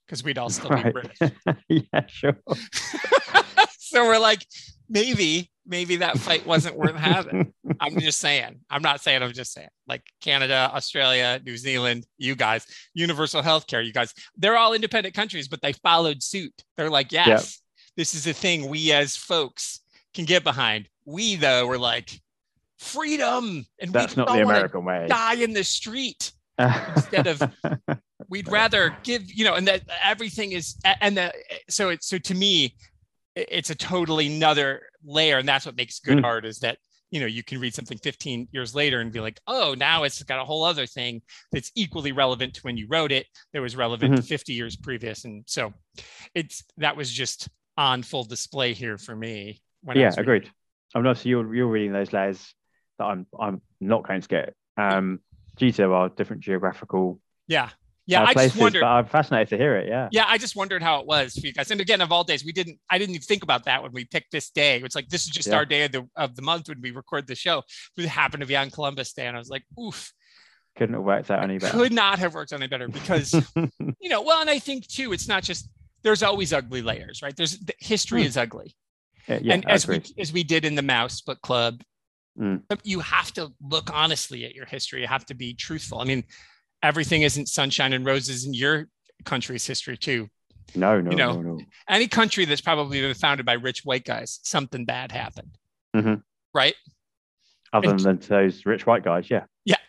because 0.06 0.22
we'd 0.22 0.38
all 0.38 0.50
still 0.50 0.70
be 0.70 0.74
Right. 0.82 0.92
British. 0.92 1.32
yeah, 1.68 2.06
sure. 2.06 2.38
so 3.78 4.04
we're 4.04 4.18
like, 4.18 4.46
maybe, 4.90 5.50
maybe 5.66 5.96
that 5.96 6.18
fight 6.18 6.44
wasn't 6.46 6.76
worth 6.76 6.96
having. 6.96 7.54
I'm 7.80 7.98
just 7.98 8.20
saying. 8.20 8.60
I'm 8.68 8.82
not 8.82 9.00
saying. 9.00 9.22
I'm 9.22 9.32
just 9.32 9.52
saying. 9.54 9.68
Like 9.86 10.02
Canada, 10.20 10.70
Australia, 10.74 11.40
New 11.46 11.56
Zealand, 11.56 12.06
you 12.18 12.34
guys, 12.34 12.66
universal 12.92 13.40
healthcare. 13.40 13.84
You 13.86 13.92
guys, 13.92 14.12
they're 14.36 14.58
all 14.58 14.74
independent 14.74 15.14
countries, 15.14 15.48
but 15.48 15.62
they 15.62 15.72
followed 15.72 16.22
suit. 16.22 16.52
They're 16.76 16.90
like, 16.90 17.12
yes, 17.12 17.62
this 17.96 18.14
is 18.14 18.26
a 18.26 18.32
thing 18.34 18.68
we 18.68 18.92
as 18.92 19.16
folks 19.16 19.80
can 20.12 20.24
get 20.26 20.44
behind. 20.44 20.88
We 21.06 21.36
though 21.36 21.66
were 21.66 21.78
like, 21.78 22.20
freedom, 22.78 23.64
and 23.80 23.92
That's 23.92 24.16
we 24.16 24.22
not 24.24 24.32
the 24.34 24.42
American 24.42 24.84
way. 24.84 25.06
Die 25.08 25.34
in 25.34 25.52
the 25.52 25.64
street. 25.64 26.32
instead 26.58 27.26
of- 27.26 27.42
We'd 28.28 28.48
rather 28.48 28.96
give, 29.02 29.28
you 29.32 29.44
know, 29.44 29.54
and 29.54 29.66
that 29.66 29.82
everything 30.04 30.52
is, 30.52 30.76
and 31.00 31.16
the, 31.16 31.32
so 31.68 31.88
it's 31.88 32.06
so 32.06 32.16
to 32.18 32.34
me, 32.34 32.76
it's 33.34 33.70
a 33.70 33.74
totally 33.74 34.34
another 34.34 34.82
layer, 35.04 35.38
and 35.38 35.48
that's 35.48 35.66
what 35.66 35.76
makes 35.76 36.00
good 36.00 36.18
Mm. 36.18 36.24
art 36.24 36.44
is 36.44 36.60
that 36.60 36.78
you 37.10 37.18
know 37.20 37.26
you 37.26 37.42
can 37.42 37.58
read 37.60 37.74
something 37.74 37.98
15 37.98 38.48
years 38.52 38.74
later 38.74 39.00
and 39.00 39.10
be 39.12 39.20
like, 39.20 39.40
oh, 39.46 39.74
now 39.76 40.04
it's 40.04 40.22
got 40.22 40.40
a 40.40 40.44
whole 40.44 40.62
other 40.64 40.86
thing 40.86 41.22
that's 41.52 41.72
equally 41.74 42.12
relevant 42.12 42.54
to 42.54 42.60
when 42.62 42.76
you 42.76 42.86
wrote 42.88 43.10
it. 43.12 43.26
That 43.52 43.62
was 43.62 43.74
relevant 43.76 44.12
Mm-hmm. 44.12 44.20
to 44.22 44.26
50 44.26 44.52
years 44.52 44.76
previous, 44.76 45.24
and 45.24 45.44
so 45.46 45.72
it's 46.34 46.64
that 46.78 46.96
was 46.96 47.10
just 47.10 47.48
on 47.76 48.02
full 48.02 48.24
display 48.24 48.72
here 48.74 48.98
for 48.98 49.14
me. 49.16 49.60
Yeah, 49.94 50.12
agreed. 50.16 50.48
I 50.94 50.98
mean, 50.98 51.06
obviously 51.06 51.30
you're 51.30 51.54
you're 51.54 51.66
reading 51.68 51.92
those 51.92 52.12
layers 52.12 52.54
that 52.98 53.04
I'm 53.06 53.26
I'm 53.38 53.60
not 53.80 54.06
going 54.06 54.20
to 54.20 54.28
get 54.28 54.54
um, 54.76 55.20
due 55.56 55.72
to 55.72 55.92
our 55.92 56.08
different 56.10 56.42
geographical 56.42 57.20
Yeah, 57.48 57.70
Yeah, 58.10 58.24
I 58.24 58.32
places, 58.32 58.52
just 58.52 58.60
wondered. 58.62 58.82
I'm 58.82 59.06
fascinated 59.06 59.48
to 59.50 59.56
hear 59.56 59.76
it. 59.76 59.88
Yeah. 59.88 60.08
Yeah, 60.10 60.24
I 60.26 60.36
just 60.38 60.56
wondered 60.56 60.82
how 60.82 61.00
it 61.00 61.06
was 61.06 61.34
for 61.34 61.46
you 61.46 61.52
guys. 61.52 61.70
And 61.70 61.80
again, 61.80 62.00
of 62.00 62.10
all 62.12 62.24
days, 62.24 62.44
we 62.44 62.52
didn't. 62.52 62.78
I 62.90 62.98
didn't 62.98 63.14
even 63.14 63.22
think 63.22 63.42
about 63.42 63.64
that 63.64 63.82
when 63.82 63.92
we 63.92 64.04
picked 64.04 64.32
this 64.32 64.50
day. 64.50 64.78
It's 64.82 64.94
like 64.96 65.08
this 65.08 65.22
is 65.24 65.28
just 65.30 65.48
Yeah. 65.48 65.56
our 65.56 65.64
day 65.64 65.84
of 65.84 65.92
the 65.92 66.08
of 66.16 66.34
the 66.36 66.42
month 66.42 66.68
when 66.68 66.80
we 66.80 66.90
record 66.90 67.26
the 67.26 67.34
show. 67.34 67.62
We 67.96 68.06
happened 68.06 68.40
to 68.40 68.46
be 68.46 68.56
on 68.56 68.70
Columbus 68.70 69.12
Day, 69.12 69.26
and 69.26 69.36
I 69.36 69.38
was 69.38 69.48
like, 69.48 69.64
oof, 69.80 70.12
Couldn't 70.76 70.94
have 70.94 71.04
worked 71.04 71.30
out 71.30 71.42
any 71.44 71.58
better. 71.58 71.76
could 71.76 71.92
not 71.92 72.18
have 72.18 72.34
worked 72.34 72.52
any 72.52 72.66
better 72.66 72.88
because 72.88 73.32
you 73.56 74.08
know. 74.08 74.22
Well, 74.22 74.40
and 74.40 74.50
I 74.50 74.58
think 74.58 74.86
too, 74.88 75.12
it's 75.12 75.28
not 75.28 75.42
just 75.44 75.68
there's 76.02 76.22
always 76.22 76.52
ugly 76.52 76.82
layers, 76.82 77.20
right? 77.22 77.36
There's 77.36 77.58
the 77.58 77.74
history 77.78 78.22
Hmm. 78.22 78.26
is 78.28 78.36
ugly, 78.36 78.74
yeah, 79.28 79.38
yeah, 79.42 79.54
and 79.54 79.64
I 79.68 79.72
as 79.72 79.86
we 79.86 80.02
as 80.18 80.32
we 80.32 80.42
did 80.42 80.64
in 80.64 80.74
the 80.74 80.82
Mouse 80.82 81.20
Book 81.20 81.40
Club, 81.42 81.82
Mm. 82.38 82.62
you 82.84 83.00
have 83.00 83.32
to 83.34 83.52
look 83.60 83.90
honestly 83.92 84.44
at 84.46 84.54
your 84.54 84.64
history. 84.64 85.00
You 85.02 85.08
have 85.08 85.26
to 85.26 85.34
be 85.34 85.52
truthful. 85.52 85.98
I 86.00 86.04
mean, 86.04 86.24
everything 86.82 87.22
isn't 87.22 87.48
sunshine 87.48 87.92
and 87.92 88.04
roses 88.06 88.44
in 88.44 88.54
your 88.54 88.88
country's 89.24 89.66
history 89.66 89.96
too. 89.96 90.28
No, 90.74 91.00
no, 91.00 91.10
you 91.10 91.16
know, 91.16 91.32
no, 91.40 91.54
no. 91.56 91.60
any 91.88 92.06
country 92.06 92.44
that's 92.44 92.60
probably 92.60 93.00
been 93.00 93.14
founded 93.14 93.44
by 93.44 93.54
rich 93.54 93.84
white 93.84 94.04
guys, 94.04 94.38
something 94.44 94.84
bad 94.84 95.10
happened. 95.12 95.56
Mhm. 95.96 96.22
Right? 96.54 96.74
Other 97.72 97.90
and- 97.90 98.00
than 98.00 98.18
those 98.18 98.64
rich 98.66 98.86
white 98.86 99.02
guys, 99.02 99.28
yeah. 99.30 99.44
Yeah. 99.64 99.76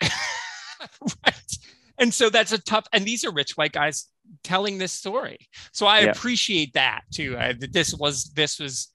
right. 1.26 1.56
And 1.98 2.12
so 2.12 2.30
that's 2.30 2.52
a 2.52 2.58
tough, 2.58 2.86
and 2.92 3.04
these 3.04 3.24
are 3.24 3.30
rich 3.32 3.56
white 3.56 3.72
guys 3.72 4.08
telling 4.42 4.78
this 4.78 4.92
story. 4.92 5.38
So 5.72 5.86
I 5.86 6.00
Yeah. 6.00 6.10
appreciate 6.10 6.74
that 6.74 7.02
too. 7.12 7.36
Uh, 7.36 7.52
that 7.60 7.72
this 7.72 7.94
was, 7.94 8.32
this 8.32 8.58
was, 8.58 8.88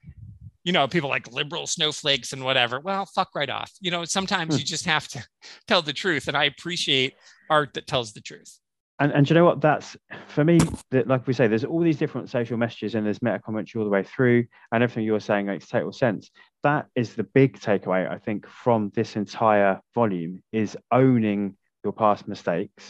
you 0.65 0.73
know, 0.73 0.87
people 0.87 1.09
like 1.09 1.31
liberal 1.31 1.67
snowflakes 1.67 2.33
and 2.33 2.43
whatever. 2.43 2.81
Well, 2.81 3.05
fuck 3.05 3.29
right 3.33 3.49
off. 3.49 3.71
You 3.79 3.91
know, 3.91 4.03
sometimes 4.03 4.55
Hmm. 4.55 4.59
you 4.59 4.65
just 4.65 4.85
have 4.85 5.07
to 5.09 5.25
tell 5.67 5.81
the 5.81 5.93
truth. 5.93 6.27
And 6.27 6.35
I 6.35 6.45
appreciate 6.45 7.13
art 7.49 7.73
that 7.73 7.87
tells 7.87 8.13
the 8.13 8.21
truth. 8.21 8.59
And 8.99 9.11
and 9.11 9.29
you 9.29 9.35
know 9.35 9.45
what? 9.45 9.61
That's 9.61 9.95
for 10.27 10.43
me. 10.43 10.59
That 10.89 11.07
like 11.07 11.27
we 11.27 11.33
say, 11.33 11.47
there's 11.47 11.63
all 11.63 11.81
these 11.81 11.99
different 11.99 12.29
social 12.29 12.57
messages 12.57 12.95
and 12.95 13.05
there's 13.05 13.21
meta 13.21 13.39
commentary 13.39 13.81
all 13.81 13.85
the 13.85 13.91
way 13.91 14.03
through, 14.03 14.45
and 14.71 14.83
everything 14.83 15.05
you're 15.05 15.19
saying 15.19 15.45
makes 15.45 15.67
total 15.67 15.91
sense. 15.91 16.31
That 16.63 16.87
is 16.95 17.13
the 17.13 17.23
big 17.23 17.59
takeaway 17.59 18.09
I 18.09 18.17
think 18.17 18.47
from 18.47 18.91
this 18.95 19.15
entire 19.15 19.81
volume 19.93 20.41
is 20.51 20.75
owning 20.91 21.57
your 21.83 21.93
past 21.93 22.27
mistakes, 22.27 22.83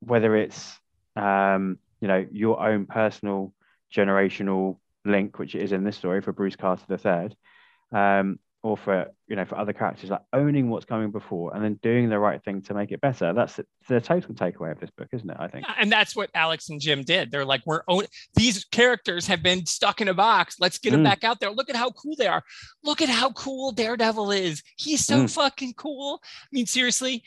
whether 0.00 0.34
it's 0.34 0.78
um, 1.14 1.78
you 2.00 2.08
know 2.08 2.26
your 2.32 2.66
own 2.66 2.86
personal 2.86 3.52
generational 3.94 4.78
link, 5.04 5.38
which 5.38 5.54
it 5.54 5.62
is 5.62 5.72
in 5.72 5.84
this 5.84 5.98
story 5.98 6.22
for 6.22 6.32
Bruce 6.32 6.56
Carter 6.56 6.84
the 6.88 6.96
third, 6.96 7.36
um, 7.92 8.38
or 8.64 8.76
for 8.76 9.06
you 9.26 9.34
know 9.34 9.44
for 9.44 9.58
other 9.58 9.72
characters, 9.72 10.10
like 10.10 10.20
owning 10.32 10.70
what's 10.70 10.84
coming 10.84 11.10
before 11.10 11.54
and 11.54 11.64
then 11.64 11.78
doing 11.82 12.08
the 12.08 12.18
right 12.18 12.42
thing 12.44 12.62
to 12.62 12.74
make 12.74 12.92
it 12.92 13.00
better. 13.00 13.32
That's 13.32 13.58
the, 13.88 14.00
total 14.00 14.34
takeaway 14.34 14.70
of 14.70 14.78
this 14.78 14.90
book, 14.90 15.08
isn't 15.12 15.28
it? 15.28 15.36
I 15.38 15.48
think. 15.48 15.66
Yeah, 15.66 15.74
and 15.78 15.90
that's 15.90 16.14
what 16.14 16.30
Alex 16.34 16.68
and 16.68 16.80
Jim 16.80 17.02
did. 17.02 17.30
They're 17.32 17.44
like, 17.44 17.62
we're 17.66 17.82
own 17.88 18.04
these 18.34 18.64
characters 18.64 19.26
have 19.26 19.42
been 19.42 19.66
stuck 19.66 20.00
in 20.00 20.08
a 20.08 20.14
box. 20.14 20.56
Let's 20.60 20.78
get 20.78 20.92
them 20.92 21.00
Mm. 21.00 21.04
back 21.04 21.24
out 21.24 21.40
there. 21.40 21.50
Look 21.50 21.70
at 21.70 21.76
how 21.76 21.90
cool 21.90 22.14
they 22.16 22.28
are. 22.28 22.42
Look 22.84 23.02
at 23.02 23.08
how 23.08 23.30
cool 23.32 23.72
Daredevil 23.72 24.30
is. 24.30 24.62
He's 24.76 25.04
so 25.04 25.24
Mm. 25.24 25.30
fucking 25.34 25.74
cool. 25.74 26.20
I 26.24 26.48
mean, 26.52 26.66
seriously. 26.66 27.24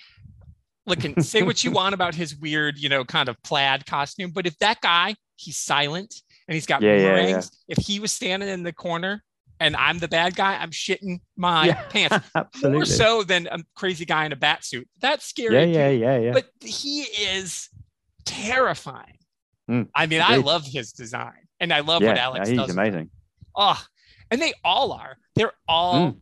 Look, 0.88 1.03
and 1.03 1.25
say 1.25 1.41
what 1.43 1.63
you 1.63 1.71
want 1.71 1.95
about 1.95 2.15
his 2.15 2.36
weird, 2.36 2.77
you 2.77 2.89
know, 2.89 3.03
kind 3.03 3.27
of 3.27 3.41
plaid 3.43 3.86
costume, 3.86 4.31
but 4.31 4.45
if 4.45 4.57
that 4.59 4.79
guy, 4.81 5.15
he's 5.36 5.57
silent 5.57 6.21
and 6.47 6.53
he's 6.53 6.65
got 6.65 6.81
Yeah, 6.81 6.95
yeah, 6.95 7.15
boomerangs. 7.15 7.51
If 7.67 7.79
he 7.79 7.99
was 7.99 8.13
standing 8.13 8.47
in 8.47 8.63
the 8.63 8.71
corner 8.71 9.23
and 9.60 9.76
I'm 9.76 9.99
the 9.99 10.08
bad 10.08 10.36
guy, 10.36 10.56
I'm 10.58 10.72
shitting 10.72 11.20
my 11.38 11.68
Yeah, 11.68 11.82
pants. 11.89 12.28
Absolutely. 12.36 12.78
More 12.78 12.86
so 12.86 13.24
than 13.24 13.47
a 13.51 13.60
crazy 13.76 14.06
guy 14.06 14.26
in 14.26 14.32
a 14.32 14.36
bat 14.36 14.64
suit. 14.66 14.88
That's 14.99 15.26
scary. 15.26 15.53
yeah, 15.56 15.64
yeah, 15.66 15.89
yeah, 15.89 16.18
yeah. 16.20 16.32
but 16.34 16.49
he 16.62 17.01
is 17.01 17.70
terrifying. 18.26 19.18
Mm, 19.70 19.88
I 19.95 20.06
mean, 20.06 20.22
I 20.24 20.38
love 20.38 20.66
his 20.66 20.91
design, 20.91 21.47
and 21.60 21.74
I 21.74 21.80
love 21.80 22.01
yeah, 22.01 22.10
what 22.10 22.18
Alex 22.18 22.49
he's 22.49 22.58
does. 22.58 22.68
with 22.68 22.78
amazing. 22.78 23.10
Oh, 23.56 23.82
and 24.30 24.41
they 24.41 24.53
all 24.64 24.91
are. 24.91 25.18
They're 25.36 25.53
all. 25.68 26.12
Mm. 26.12 26.18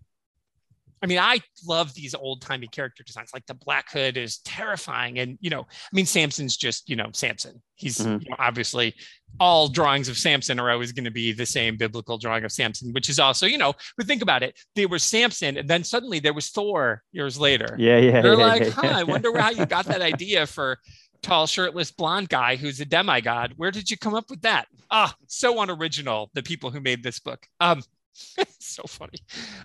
I 1.04 1.06
mean, 1.06 1.20
I 1.20 1.41
love 1.68 1.93
these 1.93 2.16
old 2.16 2.41
timey 2.41 2.68
character 2.68 3.04
designs. 3.04 3.32
Like 3.34 3.45
the 3.45 3.54
Black 3.54 3.91
Hood 3.91 4.16
is 4.16 4.38
terrifying, 4.39 5.20
and 5.20 5.38
you 5.41 5.49
know, 5.49 5.62
I 5.62 5.91
mean, 5.91 6.06
Samson's 6.06 6.56
just 6.56 6.89
you 6.89 6.95
know 6.95 7.10
Samson. 7.14 7.62
He's 7.76 7.99
Mhm. 7.99 8.24
you 8.24 8.30
know, 8.30 8.38
obviously 8.39 8.95
all 9.39 9.68
drawings 9.68 10.08
of 10.08 10.18
Samson 10.18 10.60
are 10.60 10.72
always 10.72 10.93
going 10.93 11.04
to 11.04 11.12
be 11.12 11.34
the 11.34 11.45
same 11.45 11.76
biblical 11.76 12.18
drawing 12.18 12.45
of 12.45 12.51
Samson, 12.54 12.93
which 12.93 13.10
is 13.10 13.20
also 13.20 13.45
you 13.45 13.58
know. 13.58 13.74
But 13.97 14.08
think 14.08 14.22
about 14.22 14.43
it: 14.43 14.58
there 14.76 14.88
was 14.88 15.04
Samson, 15.04 15.58
and 15.58 15.70
then 15.70 15.84
suddenly 15.84 16.20
there 16.20 16.34
was 16.34 16.49
Thor 16.49 17.04
years 17.12 17.38
later. 17.38 17.76
Yeah, 17.78 17.97
yeah. 17.97 18.22
They're 18.22 18.39
yeah, 18.39 18.45
like, 18.45 18.64
yeah, 18.64 18.70
huh, 18.70 18.82
yeah. 18.86 18.97
I 18.97 19.04
wonder 19.04 19.38
how 19.38 19.49
you 19.49 19.66
got 19.66 19.86
that 19.88 20.01
idea 20.01 20.47
for 20.47 20.80
tall, 21.22 21.47
shirtless, 21.47 21.91
blonde 21.91 22.30
guy 22.30 22.56
who's 22.56 22.80
a 22.80 22.86
demigod. 22.86 23.54
Where 23.58 23.72
did 23.72 23.89
you 23.89 23.97
come 23.97 24.14
up 24.14 24.30
with 24.30 24.41
that? 24.43 24.68
Ah, 24.91 25.16
so 25.28 25.62
unoriginal. 25.62 26.30
The 26.34 26.43
people 26.43 26.70
who 26.70 26.80
made 26.80 27.01
this 27.04 27.20
book. 27.20 27.47
Um, 27.60 27.82
so 28.59 28.84
funny. 28.84 29.20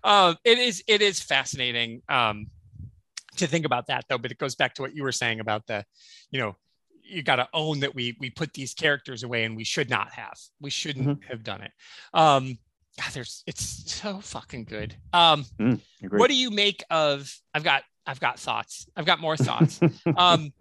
Um, 0.05 0.37
it 0.45 0.59
is. 0.59 0.83
It 0.87 1.03
is 1.03 1.21
fascinating. 1.21 2.03
Um, 2.09 2.47
to 3.37 3.47
think 3.47 3.65
about 3.65 3.87
that 3.87 4.05
though, 4.09 4.19
but 4.19 4.31
it 4.33 4.39
goes 4.39 4.57
back 4.57 4.75
to 4.75 4.83
what 4.83 4.95
you 4.97 5.03
were 5.05 5.13
saying 5.13 5.39
about 5.39 5.65
the, 5.69 5.85
you 6.33 6.41
know, 6.41 6.57
you 7.05 7.23
got 7.23 7.37
to 7.37 7.49
own 7.55 7.81
that 7.81 7.95
we 7.95 8.17
we 8.19 8.31
put 8.31 8.53
these 8.53 8.75
characters 8.75 9.23
away 9.23 9.45
and 9.45 9.57
we 9.57 9.65
should 9.65 9.89
not 9.89 10.11
have. 10.13 10.37
We 10.61 10.71
shouldn't 10.71 11.07
Mm-hmm. 11.09 11.31
have 11.31 11.45
done 11.45 11.63
it. 11.63 11.71
Um, 12.13 12.59
God, 12.99 13.13
there's 13.13 13.45
it's 13.47 13.93
so 13.93 14.21
fucking 14.21 14.65
good. 14.65 14.97
Um, 15.13 15.45
Agreed. 15.61 15.81
what 16.19 16.29
do 16.29 16.35
you 16.37 16.51
make 16.51 16.83
of 16.91 17.33
i've 17.55 17.63
got 17.65 17.83
i've 18.07 18.19
got 18.21 18.39
thoughts 18.41 18.87
i've 18.97 19.05
got 19.07 19.21
more 19.21 19.37
thoughts 19.37 19.79
um 20.17 20.53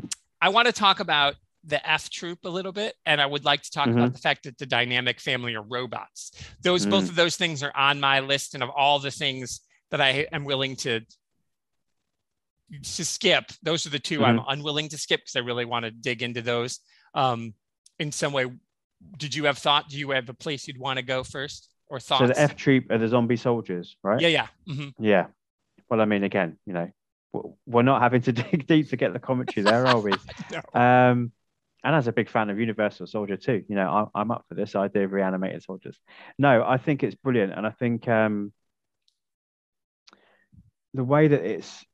i 0.42 0.50
want 0.50 0.66
to 0.68 0.72
talk 0.74 1.00
about 1.00 1.36
the 1.68 1.88
f 1.90 2.10
troop 2.10 2.40
a 2.46 2.50
little 2.50 2.72
bit 2.72 2.96
and 3.06 3.20
i 3.22 3.26
would 3.26 3.44
like 3.46 3.62
to 3.62 3.70
talk 3.72 3.88
about 3.88 4.14
the 4.14 4.20
fact 4.20 4.44
that 4.44 4.58
the 4.58 4.66
dynamic 4.66 5.20
family 5.20 5.54
are 5.54 5.62
robots 5.62 6.32
those 6.64 6.86
both 6.86 7.04
Mm. 7.06 7.10
of 7.10 7.16
those 7.16 7.36
things 7.36 7.62
are 7.62 7.76
on 7.76 8.00
my 8.00 8.22
list 8.22 8.54
and 8.56 8.64
of 8.64 8.70
all 8.70 9.00
the 9.00 9.12
things 9.12 9.62
that 9.92 10.02
i 10.02 10.26
am 10.32 10.44
willing 10.46 10.76
to 10.78 11.02
to 12.84 13.06
skip 13.06 13.46
those 13.64 13.86
are 13.86 13.90
the 13.92 14.00
2 14.00 14.24
i'm 14.26 14.42
unwilling 14.48 14.90
to 14.90 14.98
skip 14.98 15.22
because 15.22 15.36
i 15.36 15.40
really 15.40 15.66
want 15.66 15.86
to 15.86 15.92
dig 15.92 16.22
into 16.22 16.42
those 16.42 16.80
um 17.14 17.54
in 18.00 18.12
some 18.12 18.34
way 18.34 18.46
did 19.18 19.34
you 19.36 19.46
have 19.46 19.58
thought 19.58 19.88
do 19.90 19.98
you 19.98 20.10
have 20.12 20.28
a 20.30 20.34
place 20.34 20.68
you'd 20.68 20.78
want 20.80 20.98
to 20.98 21.04
go 21.04 21.24
first 21.24 21.70
or 21.90 22.00
thoughts 22.00 22.22
so 22.22 22.28
the 22.28 22.40
F 22.40 22.56
troop 22.58 22.92
are 22.92 22.98
the 22.98 23.08
zombie 23.08 23.38
soldiers, 23.38 23.96
right? 24.04 24.20
yeah 24.20 24.28
yeah 24.28 24.48
mhm. 24.68 24.94
Yeah. 25.00 25.28
Well, 25.90 26.02
I 26.02 26.06
mean, 26.06 26.26
again, 26.26 26.58
you 26.66 26.74
know, 26.74 26.92
we're 27.66 27.84
not 27.84 28.02
having 28.02 28.22
to 28.24 28.32
dig 28.42 28.68
deep 28.68 28.90
to 28.90 28.98
get 28.98 29.14
the 29.14 29.20
commentary 29.20 29.64
there, 29.64 29.88
are 29.88 30.02
we? 30.02 30.12
No. 30.52 30.62
Um, 30.82 31.32
and 31.88 31.96
as 31.96 32.08
a 32.08 32.12
big 32.12 32.28
fan 32.30 32.50
of 32.50 32.60
Universal 32.60 33.08
Soldier 33.08 33.38
too, 33.38 33.64
you 33.70 33.76
know, 33.76 33.90
I'm, 33.90 34.08
I'm 34.14 34.32
up 34.32 34.44
for 34.50 34.56
this 34.56 34.76
idea 34.76 35.06
of 35.06 35.14
reanimated 35.14 35.64
soldiers. 35.64 35.98
No, 36.38 36.62
I 36.68 36.78
think 36.78 37.02
it's 37.02 37.16
brilliant, 37.16 37.54
and 37.54 37.66
I 37.66 37.70
think 37.70 38.10
um, 38.10 38.52
the 40.94 41.06
way 41.06 41.30
that 41.30 41.46
it's 41.46 41.86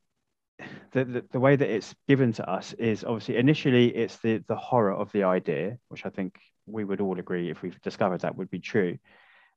the, 0.94 1.06
the, 1.06 1.26
the 1.32 1.40
way 1.40 1.56
that 1.56 1.70
it's 1.70 1.94
given 2.08 2.34
to 2.34 2.50
us 2.50 2.74
is 2.74 3.04
obviously 3.04 3.38
initially 3.38 3.96
it's 3.96 4.18
the 4.18 4.44
the 4.48 4.56
horror 4.56 4.94
of 4.96 5.12
the 5.12 5.26
idea, 5.26 5.78
which 5.90 6.08
I 6.08 6.10
think 6.10 6.40
we 6.66 6.84
would 6.84 7.00
all 7.00 7.20
agree 7.20 7.52
if 7.52 7.62
we've 7.62 7.80
discovered 7.82 8.22
that 8.22 8.36
would 8.36 8.50
be 8.50 8.60
true. 8.60 8.98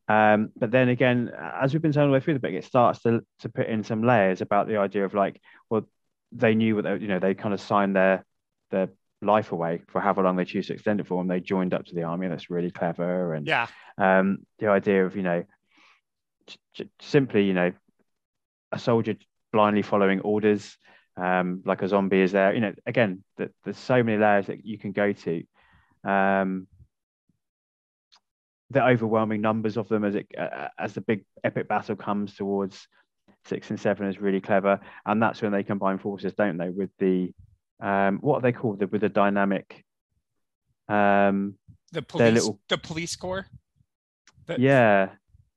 Um, 0.06 0.50
but 0.54 0.70
then 0.70 0.90
again, 0.90 1.32
as 1.34 1.72
we've 1.72 1.80
been 1.80 1.96
all 1.96 2.08
the 2.08 2.12
way 2.12 2.20
through 2.20 2.34
the 2.34 2.40
book, 2.40 2.52
it 2.52 2.64
starts 2.66 3.00
to 3.04 3.22
to 3.38 3.48
put 3.48 3.68
in 3.68 3.84
some 3.84 4.02
layers 4.02 4.42
about 4.42 4.68
the 4.68 4.76
idea 4.76 5.06
of 5.06 5.14
like, 5.14 5.40
well, 5.70 5.88
they 6.30 6.54
knew 6.54 6.74
what 6.74 6.84
they, 6.84 6.98
you 6.98 7.08
know, 7.08 7.20
they 7.20 7.32
kind 7.32 7.54
of 7.54 7.60
signed 7.62 7.96
their 7.96 8.22
their 8.70 8.90
life 9.26 9.52
away 9.52 9.82
for 9.88 10.00
however 10.00 10.22
long 10.22 10.36
they 10.36 10.44
choose 10.44 10.68
to 10.68 10.74
extend 10.74 11.00
it 11.00 11.06
for, 11.06 11.20
and 11.20 11.30
they 11.30 11.40
joined 11.40 11.74
up 11.74 11.84
to 11.86 11.94
the 11.94 12.04
army. 12.04 12.28
That's 12.28 12.50
really 12.50 12.70
clever. 12.70 13.34
And 13.34 13.46
yeah 13.46 13.66
um, 13.98 14.38
the 14.58 14.68
idea 14.68 15.04
of 15.06 15.16
you 15.16 15.22
know, 15.22 15.44
simply 17.00 17.44
you 17.44 17.54
know, 17.54 17.72
a 18.72 18.78
soldier 18.78 19.16
blindly 19.52 19.82
following 19.82 20.20
orders, 20.20 20.76
um, 21.16 21.62
like 21.64 21.82
a 21.82 21.88
zombie 21.88 22.20
is 22.20 22.32
there. 22.32 22.54
You 22.54 22.60
know, 22.60 22.74
again, 22.86 23.24
th- 23.38 23.50
there's 23.64 23.78
so 23.78 24.02
many 24.02 24.18
layers 24.18 24.46
that 24.46 24.64
you 24.64 24.78
can 24.78 24.92
go 24.92 25.12
to. 25.12 25.42
Um, 26.04 26.66
the 28.70 28.84
overwhelming 28.84 29.40
numbers 29.40 29.76
of 29.76 29.88
them 29.88 30.04
as 30.04 30.16
it 30.16 30.26
uh, 30.36 30.68
as 30.78 30.92
the 30.92 31.00
big 31.00 31.24
epic 31.44 31.68
battle 31.68 31.94
comes 31.94 32.34
towards 32.34 32.88
six 33.44 33.70
and 33.70 33.78
seven 33.78 34.08
is 34.08 34.20
really 34.20 34.40
clever, 34.40 34.80
and 35.06 35.22
that's 35.22 35.40
when 35.40 35.52
they 35.52 35.62
combine 35.62 35.98
forces, 35.98 36.34
don't 36.34 36.58
they? 36.58 36.68
With 36.68 36.90
the 36.98 37.32
um, 37.80 38.18
what 38.20 38.36
are 38.36 38.40
they 38.42 38.52
called? 38.52 38.80
The, 38.80 38.86
with 38.86 39.00
the 39.02 39.08
dynamic. 39.08 39.84
Um, 40.88 41.54
the 41.92 42.02
police 42.02 42.34
little- 42.34 42.60
the 42.68 42.78
police 42.78 43.16
corps 43.16 43.46
The- 44.46 44.60
yeah, 44.60 45.10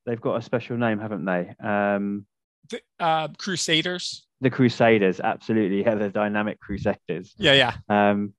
they've 0.05 0.19
got 0.21 0.35
a 0.37 0.41
special 0.41 0.77
name, 0.77 0.99
haven't 0.99 1.25
they? 1.25 1.53
Um, 1.63 2.25
the, 2.69 2.81
uh 2.99 3.27
crusaders 3.37 4.25
the 4.41 4.49
Crusaders, 4.49 5.19
absolutely. 5.19 5.81
Yeah, 5.81 5.95
the 5.95 6.09
dynamic 6.09 6.59
Crusaders. 6.59 7.33
yeah 7.37 7.53
yeah 7.53 7.73
Um, 7.89 8.33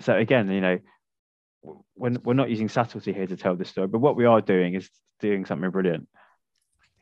so 0.00 0.16
again, 0.16 0.50
you 0.50 0.60
know, 0.60 0.78
we're 1.96 2.34
not 2.34 2.48
using 2.48 2.68
subtlety 2.68 3.12
here 3.12 3.26
to 3.26 3.36
tell 3.36 3.54
this 3.56 3.68
story, 3.68 3.88
but 3.88 3.98
what 3.98 4.16
we 4.16 4.24
are 4.24 4.40
doing 4.40 4.74
is 4.74 4.88
doing 5.20 5.44
something 5.44 5.70
brilliant. 5.70 6.08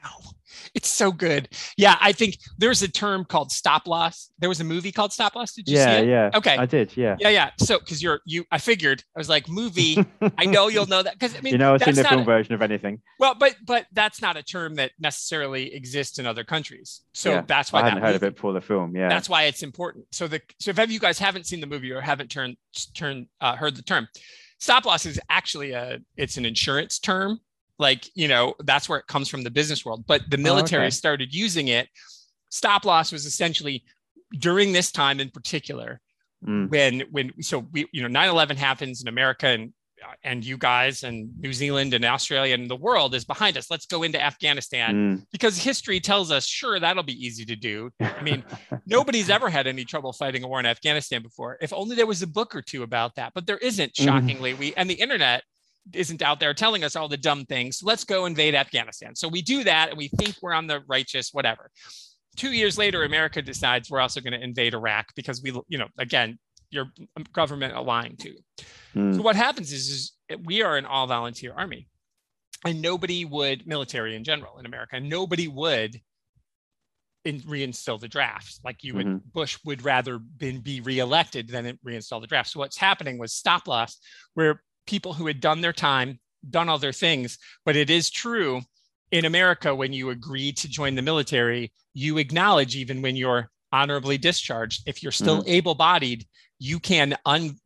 Know. 0.06 0.30
It's 0.74 0.88
so 0.88 1.12
good. 1.12 1.48
Yeah, 1.76 1.96
I 2.00 2.12
think 2.12 2.38
there's 2.58 2.82
a 2.82 2.88
term 2.88 3.24
called 3.24 3.50
stop 3.52 3.86
loss. 3.86 4.30
There 4.38 4.48
was 4.48 4.60
a 4.60 4.64
movie 4.64 4.92
called 4.92 5.12
Stop 5.12 5.34
Loss. 5.34 5.54
Did 5.54 5.68
you 5.68 5.76
yeah, 5.76 5.96
see 5.96 6.02
it? 6.02 6.08
yeah. 6.08 6.30
Okay. 6.34 6.56
I 6.56 6.66
did. 6.66 6.96
Yeah. 6.96 7.16
Yeah, 7.18 7.28
yeah. 7.30 7.50
So 7.58 7.78
because 7.78 8.02
you're 8.02 8.20
you, 8.24 8.44
I 8.50 8.58
figured 8.58 9.02
I 9.14 9.20
was 9.20 9.28
like 9.28 9.48
movie. 9.48 10.04
I 10.36 10.44
know 10.44 10.68
you'll 10.74 10.86
know 10.86 11.02
that 11.02 11.14
because 11.14 11.36
I 11.36 11.40
mean 11.40 11.52
you 11.52 11.58
know, 11.58 11.74
I've 11.74 11.82
seen 11.82 11.94
that's 11.94 12.08
the 12.08 12.14
film 12.14 12.22
a- 12.22 12.24
version 12.24 12.54
of 12.54 12.62
anything. 12.62 13.00
well, 13.18 13.34
but 13.34 13.56
but 13.64 13.86
that's 13.92 14.20
not 14.20 14.36
a 14.36 14.42
term 14.42 14.74
that 14.76 14.92
necessarily 14.98 15.74
exists 15.74 16.18
in 16.18 16.26
other 16.26 16.44
countries. 16.44 17.02
So 17.12 17.30
Yeah, 17.30 17.42
that's 17.46 17.72
why 17.72 17.80
I 17.80 17.84
hadn't 17.84 18.00
that 18.00 18.06
heard 18.06 18.16
of 18.16 18.22
it 18.22 18.34
before 18.34 18.52
the 18.52 18.60
film. 18.60 18.94
Yeah. 18.94 19.08
That's 19.08 19.28
why 19.28 19.44
it's 19.44 19.62
important. 19.62 20.06
So 20.12 20.28
the 20.28 20.40
so 20.60 20.70
if 20.70 20.90
you 20.90 21.00
guys 21.00 21.18
haven't 21.18 21.46
seen 21.46 21.60
the 21.60 21.66
movie 21.66 21.90
or 21.92 22.00
haven't 22.00 22.30
turned 22.30 22.56
turned 22.94 23.26
uh, 23.40 23.56
heard 23.56 23.76
the 23.76 23.82
term, 23.82 24.08
stop 24.58 24.84
loss 24.84 25.06
is 25.06 25.20
actually 25.30 25.72
a 25.72 25.98
it's 26.16 26.36
an 26.36 26.44
insurance 26.44 26.98
term. 26.98 27.40
Like 27.78 28.08
you 28.14 28.28
know 28.28 28.54
that's 28.64 28.88
where 28.88 28.98
it 28.98 29.06
comes 29.06 29.28
from 29.28 29.42
the 29.42 29.50
business 29.50 29.84
world. 29.84 30.04
But 30.06 30.22
the 30.30 30.38
military 30.38 30.84
Oh, 30.84 30.86
okay. 30.86 30.90
started 30.90 31.34
using 31.34 31.68
it. 31.68 31.88
Stop 32.50 32.84
loss 32.84 33.12
was 33.12 33.26
essentially 33.26 33.84
during 34.38 34.72
this 34.72 34.90
time 34.90 35.20
in 35.20 35.30
particular 35.30 36.00
Mm. 36.46 36.68
when 36.70 37.00
when 37.12 37.32
so 37.42 37.60
we 37.72 37.86
you 37.92 38.06
know 38.06 38.20
9-11 38.20 38.56
happens 38.56 39.00
in 39.00 39.08
america 39.08 39.46
and 39.46 39.72
uh, 40.06 40.12
and 40.22 40.44
you 40.44 40.58
guys 40.58 41.02
and 41.02 41.30
new 41.40 41.50
zealand 41.50 41.94
and 41.94 42.04
australia 42.04 42.52
and 42.54 42.68
the 42.68 42.76
world 42.76 43.14
is 43.14 43.24
behind 43.24 43.56
us 43.56 43.70
let's 43.70 43.86
go 43.86 44.02
into 44.02 44.22
afghanistan 44.22 44.94
Mm. 44.94 45.24
because 45.32 45.56
history 45.56 45.98
tells 45.98 46.30
us 46.30 46.44
sure 46.46 46.78
that'll 46.78 47.02
be 47.02 47.14
easy 47.26 47.46
to 47.46 47.56
do 47.56 47.90
i 48.00 48.20
mean 48.20 48.44
nobody's 48.86 49.30
ever 49.30 49.48
had 49.48 49.66
any 49.66 49.82
trouble 49.86 50.12
fighting 50.12 50.44
a 50.44 50.46
war 50.46 50.60
in 50.60 50.66
afghanistan 50.66 51.22
before 51.22 51.56
if 51.62 51.72
only 51.72 51.96
there 51.96 52.06
was 52.06 52.20
a 52.20 52.26
book 52.26 52.54
or 52.54 52.60
two 52.60 52.82
about 52.82 53.14
that 53.14 53.32
but 53.34 53.46
there 53.46 53.58
isn't 53.58 53.94
Mhm. 53.94 54.04
shockingly 54.04 54.52
we 54.52 54.74
and 54.74 54.90
the 54.90 54.94
internet 54.94 55.42
isn't 55.92 56.22
out 56.22 56.40
there 56.40 56.52
telling 56.54 56.82
us 56.84 56.96
all 56.96 57.08
the 57.08 57.16
dumb 57.16 57.44
things 57.44 57.80
let's 57.82 58.04
go 58.04 58.26
invade 58.26 58.54
afghanistan. 58.54 59.14
So 59.14 59.28
we 59.28 59.42
do 59.42 59.64
that 59.64 59.90
and 59.90 59.98
we 59.98 60.08
think 60.08 60.36
we're 60.42 60.52
on 60.52 60.66
the 60.66 60.82
righteous 60.88 61.30
whatever. 61.32 61.70
Two 62.36 62.52
years 62.52 62.76
later 62.76 63.04
america 63.04 63.40
decides 63.42 63.90
we're 63.90 64.00
also 64.00 64.20
going 64.20 64.32
to 64.32 64.42
invade 64.42 64.74
iraq 64.74 65.06
because 65.14 65.42
we 65.42 65.52
you 65.68 65.78
know 65.78 65.88
again 65.98 66.38
your 66.70 66.86
government 67.32 67.74
aligned 67.74 68.18
to. 68.20 68.34
Mm. 68.94 69.14
so 69.14 69.22
what 69.22 69.36
happens 69.36 69.72
is, 69.72 69.88
is 69.88 70.12
we 70.44 70.62
are 70.62 70.76
an 70.76 70.86
all 70.86 71.06
volunteer 71.06 71.52
army 71.56 71.88
and 72.64 72.82
nobody 72.82 73.24
would 73.24 73.66
military 73.66 74.16
in 74.16 74.24
general 74.24 74.58
in 74.58 74.66
america 74.66 74.98
nobody 74.98 75.46
would 75.48 76.00
in, 77.26 77.40
reinstill 77.40 77.98
the 78.00 78.08
draft. 78.08 78.60
Like 78.64 78.84
you 78.84 78.94
would 78.94 79.06
Mhm. 79.06 79.20
bush 79.32 79.58
would 79.64 79.82
rather 79.84 80.18
been, 80.18 80.60
be 80.60 80.80
reelected 80.80 81.48
than 81.48 81.76
reinstall 81.84 82.20
the 82.20 82.26
draft. 82.28 82.50
So 82.50 82.60
what's 82.60 82.76
happening 82.76 83.18
was 83.18 83.34
stop 83.34 83.66
loss 83.66 83.98
where 84.34 84.62
people 84.86 85.12
who 85.14 85.26
had 85.26 85.40
done 85.40 85.60
their 85.60 85.72
time 85.72 86.18
done 86.48 86.68
all 86.68 86.78
their 86.78 86.92
things. 86.92 87.38
But 87.64 87.76
it 87.76 87.90
is 87.90 88.08
true 88.10 88.62
in 89.12 89.24
america 89.24 89.72
when 89.72 89.92
you 89.92 90.10
agree 90.10 90.50
to 90.50 90.68
join 90.68 90.96
the 90.96 91.02
military 91.02 91.72
you 91.94 92.18
acknowledge 92.18 92.74
even 92.74 93.00
when 93.02 93.14
you're 93.14 93.48
honorably 93.72 94.18
discharged 94.18 94.82
if 94.84 95.00
you're 95.00 95.12
still 95.12 95.44
able-bodied 95.46 96.26
you 96.58 96.80
can 96.80 97.16
un 97.24 97.56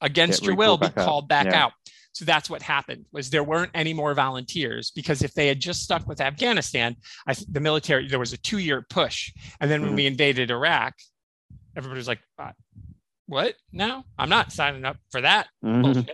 against 0.00 0.40
Get 0.42 0.46
your 0.46 0.54
will 0.56 0.76
be 0.76 0.88
called 0.90 1.26
back 1.28 1.46
Yeah. 1.46 1.64
out. 1.64 1.72
So 2.12 2.24
that's 2.24 2.48
what 2.48 2.62
happened 2.62 3.06
was 3.10 3.28
there 3.30 3.42
weren't 3.42 3.72
any 3.74 3.92
more 3.92 4.14
volunteers 4.14 4.92
because 4.92 5.22
if 5.22 5.34
they 5.34 5.48
had 5.48 5.58
just 5.58 5.82
stuck 5.82 6.06
with 6.06 6.20
afghanistan 6.20 6.94
I, 7.26 7.34
th- 7.34 7.48
the 7.50 7.58
military 7.60 8.06
there 8.06 8.20
was 8.20 8.32
a 8.32 8.36
two-year 8.38 8.82
push. 8.88 9.32
And 9.60 9.68
then 9.68 9.82
when 9.82 9.92
Mhm. 9.92 9.96
we 9.96 10.06
invaded 10.06 10.52
iraq 10.52 10.94
everybody 11.76 11.98
was 11.98 12.06
like 12.08 12.20
uh, 12.38 12.52
what? 13.26 13.54
No 13.72 14.04
i'm 14.16 14.28
not 14.28 14.52
signing 14.52 14.84
up 14.84 14.96
for 15.10 15.20
that 15.22 15.48
Mhm. 15.64 16.08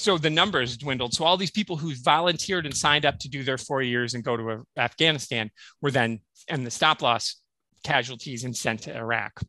So 0.00 0.16
the 0.18 0.30
numbers 0.30 0.76
dwindled. 0.76 1.12
So 1.14 1.24
all 1.24 1.36
these 1.36 1.50
people 1.50 1.76
who 1.76 1.94
volunteered 2.02 2.64
and 2.66 2.74
signed 2.76 3.04
up 3.04 3.18
to 3.20 3.28
do 3.28 3.42
their 3.44 3.58
four 3.58 3.82
years 3.82 4.14
and 4.14 4.24
go 4.24 4.36
to 4.36 4.64
Afghanistan 4.78 5.50
were 5.82 5.90
then 5.90 6.20
and 6.48 6.66
the 6.66 6.70
stop 6.70 7.02
loss 7.02 7.36
casualties 7.84 8.44
and 8.44 8.56
sent 8.56 8.82
to 8.82 8.96
Iraq. 8.96 9.40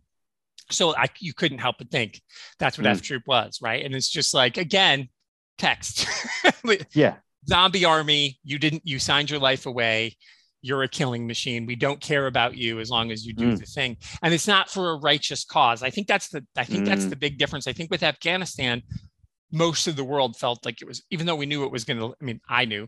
So 0.69 0.95
I, 0.95 1.07
you 1.19 1.33
couldn't 1.33 1.59
help 1.59 1.77
but 1.79 1.89
think 1.89 2.21
that's 2.59 2.77
what 2.77 2.85
Mm. 2.85 2.91
F 2.91 3.01
Troop 3.01 3.23
was, 3.27 3.59
right? 3.61 3.83
And 3.85 3.95
it's 3.95 4.09
just 4.09 4.33
like 4.33 4.57
again, 4.57 5.09
text, 5.57 6.05
Yeah. 6.93 7.15
zombie 7.47 7.85
army. 7.85 8.39
You 8.43 8.57
didn't. 8.59 8.83
You 8.85 8.99
signed 8.99 9.29
your 9.29 9.39
life 9.39 9.65
away. 9.65 10.15
You're 10.61 10.83
a 10.83 10.87
killing 10.87 11.25
machine. 11.27 11.65
We 11.65 11.75
don't 11.75 11.99
care 11.99 12.27
about 12.27 12.55
you 12.55 12.79
as 12.79 12.89
long 12.89 13.11
as 13.11 13.25
you 13.25 13.33
do 13.33 13.53
Mm. 13.53 13.59
the 13.59 13.65
thing. 13.65 13.97
And 14.21 14.33
it's 14.33 14.47
not 14.47 14.69
for 14.69 14.91
a 14.91 14.99
righteous 14.99 15.43
cause. 15.43 15.81
I 15.83 15.89
think 15.89 16.07
that's 16.07 16.29
the. 16.29 16.45
I 16.55 16.63
think 16.65 16.85
that's 16.85 17.05
Mm. 17.05 17.09
the 17.09 17.15
big 17.15 17.37
difference. 17.37 17.67
I 17.67 17.73
think 17.73 17.89
with 17.89 18.03
Afghanistan, 18.03 18.81
most 19.51 19.87
of 19.87 19.95
the 19.95 20.03
world 20.03 20.37
felt 20.37 20.65
like 20.65 20.81
it 20.81 20.87
was, 20.87 21.03
even 21.11 21.25
though 21.25 21.35
we 21.35 21.45
knew 21.45 21.63
it 21.65 21.71
was 21.71 21.83
going 21.83 21.99
to. 21.99 22.15
I 22.21 22.23
mean, 22.23 22.41
I 22.49 22.65
knew. 22.65 22.87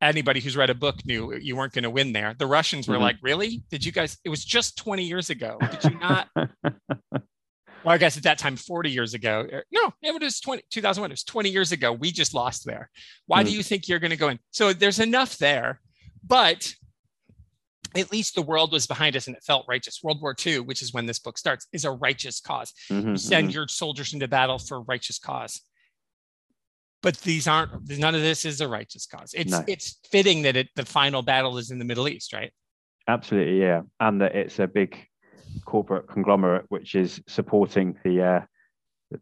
Anybody 0.00 0.40
who's 0.40 0.56
read 0.56 0.68
a 0.68 0.74
book 0.74 0.96
knew 1.06 1.32
you 1.36 1.54
weren't 1.54 1.72
going 1.72 1.84
to 1.84 1.90
win 1.90 2.12
there. 2.12 2.34
The 2.36 2.46
Russians 2.46 2.88
were 2.88 2.96
Mhm. 2.96 3.00
like, 3.02 3.16
"Really? 3.22 3.62
Did 3.70 3.84
you 3.84 3.92
guys? 3.92 4.18
It 4.24 4.30
was 4.30 4.44
just 4.44 4.76
20 4.76 5.04
years 5.04 5.30
ago. 5.30 5.58
Did 5.70 5.84
you 5.92 5.98
not?" 6.00 6.28
well, 7.14 7.22
I 7.94 7.98
guess 7.98 8.16
at 8.16 8.24
that 8.24 8.38
time, 8.38 8.56
40 8.56 8.90
years 8.90 9.14
ago. 9.14 9.46
er, 9.52 9.64
No, 9.70 9.92
it 10.02 10.20
was 10.20 10.40
20, 10.40 10.64
2001. 10.70 11.10
It 11.10 11.12
was 11.12 11.22
20 11.24 11.50
years 11.50 11.70
ago. 11.70 11.92
We 11.92 12.10
just 12.10 12.34
lost 12.34 12.64
there. 12.66 12.90
Why 13.26 13.44
do 13.44 13.50
Mm. 13.50 13.54
you 13.54 13.62
think 13.62 13.86
you're 13.88 14.00
going 14.00 14.10
to 14.10 14.16
go 14.16 14.28
in? 14.28 14.40
So 14.50 14.72
there's 14.72 14.98
enough 14.98 15.38
there, 15.38 15.80
but 16.24 16.74
at 17.94 18.10
least 18.10 18.34
the 18.34 18.42
world 18.42 18.72
was 18.72 18.86
behind 18.86 19.14
us 19.16 19.26
and 19.28 19.36
it 19.36 19.44
felt 19.44 19.66
righteous. 19.68 20.00
World 20.02 20.20
War 20.22 20.34
II, 20.46 20.60
which 20.60 20.82
is 20.82 20.92
when 20.92 21.06
this 21.06 21.18
book 21.18 21.36
starts, 21.38 21.66
is 21.72 21.84
a 21.84 21.90
righteous 21.92 22.40
cause. 22.40 22.72
Mhm, 22.90 23.10
You 23.10 23.16
send 23.18 23.50
mhm. 23.50 23.54
your 23.54 23.68
soldiers 23.68 24.14
into 24.14 24.26
battle 24.26 24.58
for 24.58 24.78
a 24.78 24.80
righteous 24.80 25.18
cause. 25.18 25.60
But 27.02 27.16
these 27.18 27.48
aren't. 27.48 27.88
None 27.98 28.14
of 28.14 28.20
this 28.22 28.44
is 28.44 28.60
a 28.60 28.68
righteous 28.68 29.06
cause. 29.06 29.34
It's 29.34 29.50
No. 29.50 29.64
it's 29.66 29.98
fitting 30.10 30.42
that 30.42 30.56
it 30.56 30.68
the 30.76 30.84
final 30.84 31.22
battle 31.22 31.58
is 31.58 31.70
in 31.70 31.78
the 31.78 31.84
Middle 31.84 32.08
East, 32.08 32.32
right? 32.32 32.52
Absolutely, 33.08 33.60
yeah, 33.60 33.82
and 33.98 34.20
that 34.20 34.34
it's 34.36 34.58
a 34.60 34.66
big 34.68 34.96
corporate 35.64 36.08
conglomerate 36.08 36.64
which 36.68 36.94
is 36.94 37.20
supporting 37.28 37.98
the 38.04 38.22
uh, 38.22 38.40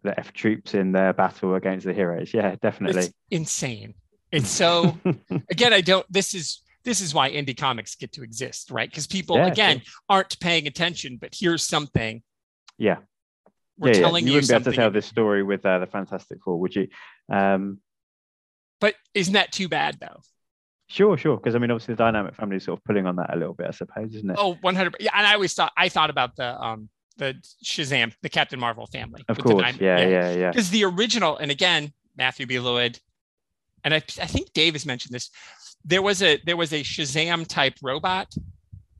the 0.02 0.18
F 0.20 0.32
troops 0.32 0.74
in 0.74 0.92
their 0.92 1.12
battle 1.14 1.54
against 1.54 1.86
the 1.86 1.94
heroes. 1.94 2.32
Yeah, 2.34 2.54
definitely. 2.60 3.04
It's 3.04 3.14
insane. 3.30 3.94
It's 4.30 4.48
so 4.50 4.98
again, 5.50 5.72
I 5.72 5.80
don't. 5.80 6.06
This 6.12 6.34
is 6.34 6.60
this 6.84 7.00
is 7.00 7.14
why 7.14 7.30
indie 7.30 7.56
comics 7.56 7.94
get 7.94 8.12
to 8.12 8.22
exist, 8.22 8.70
right? 8.70 8.88
Because 8.88 9.06
people 9.06 9.36
Yeah, 9.36 9.46
again 9.46 9.82
aren't 10.08 10.38
paying 10.40 10.66
attention, 10.66 11.16
but 11.20 11.34
here's 11.38 11.66
something. 11.66 12.22
yeah, 12.78 12.96
We're 13.80 13.94
yeah, 13.94 14.00
yeah. 14.00 14.06
you 14.18 14.26
you, 14.26 14.32
wouldn't 14.34 14.48
be 14.48 14.54
able 14.54 14.64
to 14.70 14.72
tell 14.76 14.90
this 14.90 15.06
story 15.06 15.42
with 15.42 15.64
uh, 15.64 15.78
the 15.78 15.86
Fantastic 15.86 16.38
Four, 16.44 16.60
would 16.60 16.76
you? 16.76 16.88
Um, 17.32 17.78
But 18.78 18.94
isn't 19.14 19.32
that 19.32 19.52
too 19.52 19.68
bad 19.68 19.98
though? 20.00 20.20
sure, 20.88 21.16
sure, 21.16 21.36
because 21.36 21.54
I 21.54 21.58
mean, 21.58 21.70
obviously, 21.70 21.94
the 21.94 22.04
Dynamic 22.04 22.34
Family 22.34 22.56
is 22.56 22.64
sort 22.64 22.78
of 22.78 22.84
pulling 22.84 23.06
on 23.06 23.16
that 23.16 23.32
a 23.32 23.38
little 23.38 23.54
bit, 23.54 23.68
I 23.68 23.70
suppose, 23.70 24.14
isn't 24.14 24.30
it? 24.30 24.36
Oh, 24.38 24.54
100. 24.60 24.96
Yeah, 25.00 25.10
and 25.14 25.26
I 25.26 25.34
always 25.34 25.54
thought 25.54 25.72
I 25.76 25.88
thought 25.88 26.10
about 26.10 26.36
the 26.36 26.60
um 26.60 26.88
the 27.16 27.34
Shazam, 27.64 28.12
the 28.22 28.28
Captain 28.28 28.60
Marvel 28.60 28.86
family. 28.86 29.24
of 29.28 29.36
the 29.36 29.42
course, 29.42 29.62
diamond- 29.62 29.80
yeah, 29.80 30.06
yeah, 30.06 30.32
yeah. 30.32 30.50
Because 30.50 30.70
the 30.70 30.84
original, 30.84 31.36
and 31.38 31.50
again, 31.50 31.92
Matthew 32.16 32.46
B. 32.46 32.58
Lloyd, 32.58 32.98
and 33.84 33.94
I, 33.94 33.98
I 33.98 34.26
think 34.26 34.52
Dave 34.52 34.74
has 34.74 34.84
mentioned 34.84 35.14
this. 35.14 35.30
There 35.84 36.02
was 36.02 36.22
a 36.22 36.38
there 36.44 36.56
was 36.56 36.72
a 36.72 36.82
Shazam 36.82 37.46
type 37.46 37.74
robot 37.82 38.34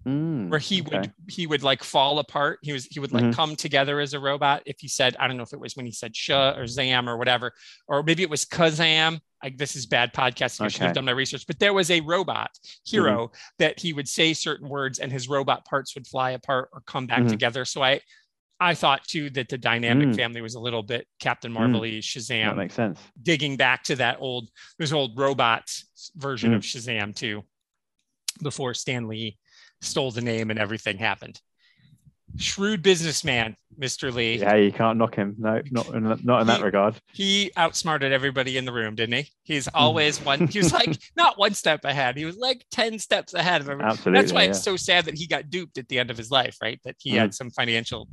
Mm, 0.07 0.49
where 0.49 0.59
he 0.59 0.81
okay. 0.81 0.97
would 0.99 1.13
he 1.29 1.47
would 1.47 1.63
like 1.63 1.85
fall 1.85 2.19
apart. 2.21 2.59
He 2.63 2.73
was 2.73 2.87
he 2.87 3.01
would 3.01 3.13
like 3.13 3.25
Mhm. 3.25 3.35
come 3.35 3.55
together 3.55 4.01
as 4.01 4.15
a 4.15 4.19
robot. 4.19 4.63
If 4.65 4.81
he 4.81 4.89
said 4.89 5.15
I 5.21 5.29
don't 5.29 5.37
know 5.37 5.43
if 5.43 5.53
it 5.53 5.61
was 5.61 5.77
when 5.77 5.85
he 5.85 5.93
said 5.93 6.17
Sha 6.17 6.53
or 6.57 6.67
Zam 6.67 7.07
or 7.07 7.19
whatever, 7.19 7.53
or 7.87 8.03
maybe 8.03 8.23
it 8.23 8.31
was 8.31 8.47
Kazam. 8.47 9.21
Like 9.43 9.59
this 9.59 9.77
is 9.77 9.85
bad 9.85 10.15
podcasting. 10.15 10.63
I 10.65 10.69
should 10.69 10.81
have 10.83 10.89
Mm-hmm. 10.89 10.95
done 10.95 11.05
my 11.05 11.13
research. 11.13 11.47
But 11.47 11.59
there 11.59 11.75
was 11.75 11.91
a 11.91 12.01
robot 12.01 12.51
hero 12.85 13.31
that 13.59 13.79
he 13.79 13.93
would 13.93 14.09
say 14.09 14.33
certain 14.33 14.69
words 14.71 15.01
and 15.01 15.13
his 15.13 15.29
robot 15.29 15.67
parts 15.67 15.95
would 15.95 16.07
fly 16.07 16.31
apart 16.31 16.71
or 16.73 16.81
come 16.87 17.07
back 17.07 17.21
Mhm. 17.25 17.29
together. 17.29 17.65
So 17.67 17.83
I 17.83 18.01
I 18.63 18.75
thought 18.75 19.05
too 19.07 19.29
that 19.31 19.49
the 19.49 19.57
dynamic 19.59 20.09
Mm. 20.09 20.17
family 20.17 20.41
was 20.43 20.55
a 20.55 20.61
little 20.61 20.83
bit 20.83 21.07
Captain 21.19 21.51
Mm. 21.51 21.55
Marvel 21.55 21.81
that 21.83 21.89
Shazam, 22.03 22.57
makes 22.57 22.75
sense. 22.75 22.99
digging 23.23 23.57
back 23.57 23.85
to 23.85 23.97
that 23.97 24.17
old 24.21 24.51
there's 24.79 24.93
old 24.95 25.19
robot 25.19 25.71
version 26.17 26.53
Mm. 26.53 26.57
of 26.57 26.63
Shazam 26.63 27.15
too, 27.15 27.45
before 28.43 28.73
Stan 28.75 29.07
Lee 29.09 29.39
stole 29.81 30.11
the 30.11 30.21
name 30.21 30.51
and 30.51 30.59
everything 30.59 30.99
happened. 30.99 31.41
Shrewd 32.37 32.83
businessman, 32.83 33.57
Mr. 33.79 34.13
Lee. 34.13 34.39
Yeah, 34.39 34.55
you 34.55 34.71
can't 34.71 34.99
knock 34.99 35.17
him. 35.17 35.35
No, 35.37 35.61
not 35.73 35.89
in, 35.89 36.05
not 36.23 36.43
in 36.43 36.47
that 36.47 36.63
regard. 36.63 36.95
He 37.13 37.51
outsmarted 37.57 38.13
everybody 38.13 38.57
in 38.57 38.65
the 38.65 38.73
room, 38.73 38.95
didn't 38.95 39.17
he? 39.25 39.31
He's 39.43 39.67
always 39.75 40.25
one. 40.25 40.47
He 40.47 40.59
was 40.61 40.73
like 40.81 40.97
not 41.17 41.39
one 41.39 41.55
step 41.55 41.85
ahead. 41.85 42.17
He 42.17 42.25
was 42.25 42.37
like 42.37 42.65
ten 42.71 43.01
steps 43.01 43.35
ahead 43.35 43.61
of 43.63 43.69
everyone. 43.69 43.91
Absolutely. 43.91 44.21
That's 44.21 44.33
why 44.33 44.43
yeah. 44.45 44.51
it's 44.51 44.63
so 44.63 44.77
sad 44.77 45.07
that 45.07 45.19
he 45.19 45.27
got 45.27 45.51
duped 45.51 45.77
at 45.77 45.89
the 45.89 45.99
end 45.99 46.11
of 46.11 46.17
his 46.17 46.31
life, 46.31 46.57
right? 46.63 46.81
That 46.85 46.95
he 47.01 47.11
had 47.11 47.35
some 47.35 47.51
financial 47.51 48.09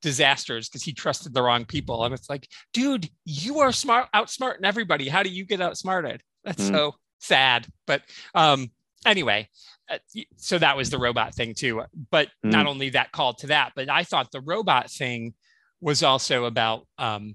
disasters 0.00 0.68
because 0.68 0.82
he 0.82 0.92
trusted 0.94 1.34
the 1.34 1.42
wrong 1.42 1.66
people. 1.66 2.04
And 2.04 2.14
it's 2.14 2.30
like, 2.30 2.48
dude, 2.72 3.08
you 3.26 3.60
are 3.60 3.72
smart, 3.72 4.08
outsmarting 4.14 4.64
everybody. 4.64 5.08
How 5.08 5.22
do 5.22 5.28
you 5.30 5.44
get 5.44 5.60
outsmarted? 5.60 6.22
That's 6.44 6.70
Mm. 6.70 6.72
so 6.72 6.94
sad. 7.20 7.66
But 7.86 8.02
um, 8.34 8.70
anyway, 9.06 9.48
uh, 9.90 9.98
so 10.36 10.58
that 10.58 10.76
was 10.76 10.90
the 10.90 10.98
robot 10.98 11.34
thing 11.34 11.54
too. 11.54 11.82
But 12.10 12.28
not 12.42 12.66
only 12.66 12.90
that 12.90 13.12
call 13.12 13.34
to 13.34 13.48
that, 13.48 13.72
but 13.74 13.88
I 13.88 14.04
thought 14.04 14.32
the 14.32 14.40
robot 14.40 14.90
thing 14.90 15.34
was 15.80 16.02
also 16.02 16.44
about 16.44 16.86
um, 16.98 17.34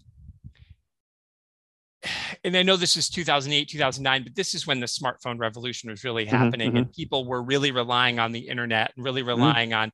and 2.44 2.56
I 2.56 2.64
know 2.64 2.76
this 2.76 2.98
is 2.98 3.10
2008, 3.10 3.70
2009, 3.70 4.24
but 4.24 4.36
this 4.36 4.54
is 4.54 4.68
when 4.68 4.80
the 4.80 4.86
smartphone 4.86 5.40
revolution 5.40 5.90
was 5.90 6.04
really 6.04 6.26
Mhm, 6.26 6.30
happening 6.30 6.78
and 6.78 6.92
people 6.92 7.26
were 7.28 7.42
really 7.42 7.72
relying 7.72 8.20
on 8.20 8.32
the 8.32 8.48
internet 8.48 8.94
and 8.96 9.04
really 9.04 9.24
relying 9.24 9.74
on 9.74 9.92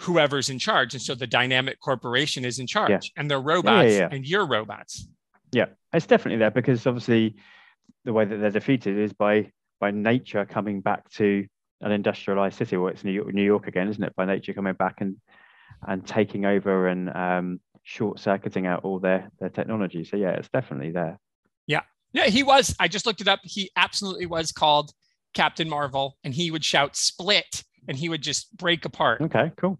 whoever's 0.00 0.48
in 0.50 0.58
charge. 0.58 0.94
And 0.94 1.02
so 1.02 1.14
the 1.14 1.26
dynamic 1.26 1.80
corporation 1.80 2.44
is 2.44 2.58
in 2.58 2.66
charge 2.66 3.12
and 3.16 3.30
they're 3.30 3.40
robots 3.40 3.94
yeah. 3.94 4.08
and 4.10 4.24
you're 4.24 4.46
robots. 4.46 5.08
Yeah, 5.52 5.66
it's 5.92 6.06
definitely 6.06 6.38
there 6.38 6.50
because 6.50 6.86
obviously 6.86 7.36
the 8.04 8.12
way 8.12 8.24
that 8.24 8.36
they're 8.36 8.50
defeated 8.50 8.98
is 8.98 9.12
by 9.12 9.50
by 9.80 9.90
nature 9.90 10.44
coming 10.44 10.80
back 10.80 11.08
to 11.12 11.46
an 11.80 11.92
industrialized 11.92 12.58
city. 12.58 12.76
Well, 12.76 12.92
it's 12.92 13.04
New 13.04 13.12
York, 13.12 13.32
New 13.32 13.44
York 13.44 13.66
again, 13.68 13.88
isn't 13.88 14.02
it? 14.02 14.14
By 14.16 14.24
nature 14.24 14.52
coming 14.52 14.74
back 14.74 15.00
and 15.00 15.16
and 15.86 16.06
taking 16.06 16.44
over 16.44 16.88
and 16.88 17.08
um, 17.10 17.60
short 17.84 18.18
circuiting 18.18 18.66
out 18.66 18.84
all 18.84 18.98
their 18.98 19.30
their 19.38 19.50
technology. 19.50 20.04
So 20.04 20.16
yeah, 20.16 20.30
it's 20.30 20.48
definitely 20.48 20.90
there. 20.90 21.18
Yeah, 21.66 21.82
yeah, 22.12 22.26
he 22.26 22.42
was. 22.42 22.74
I 22.80 22.88
just 22.88 23.06
looked 23.06 23.20
it 23.20 23.28
up. 23.28 23.40
He 23.42 23.70
absolutely 23.76 24.26
was 24.26 24.52
called 24.52 24.92
Captain 25.34 25.68
Marvel 25.68 26.16
and 26.24 26.34
he 26.34 26.50
would 26.50 26.64
shout 26.64 26.96
split 26.96 27.62
and 27.86 27.96
he 27.96 28.08
would 28.08 28.22
just 28.22 28.56
break 28.56 28.84
apart. 28.84 29.20
Okay, 29.20 29.52
cool. 29.56 29.78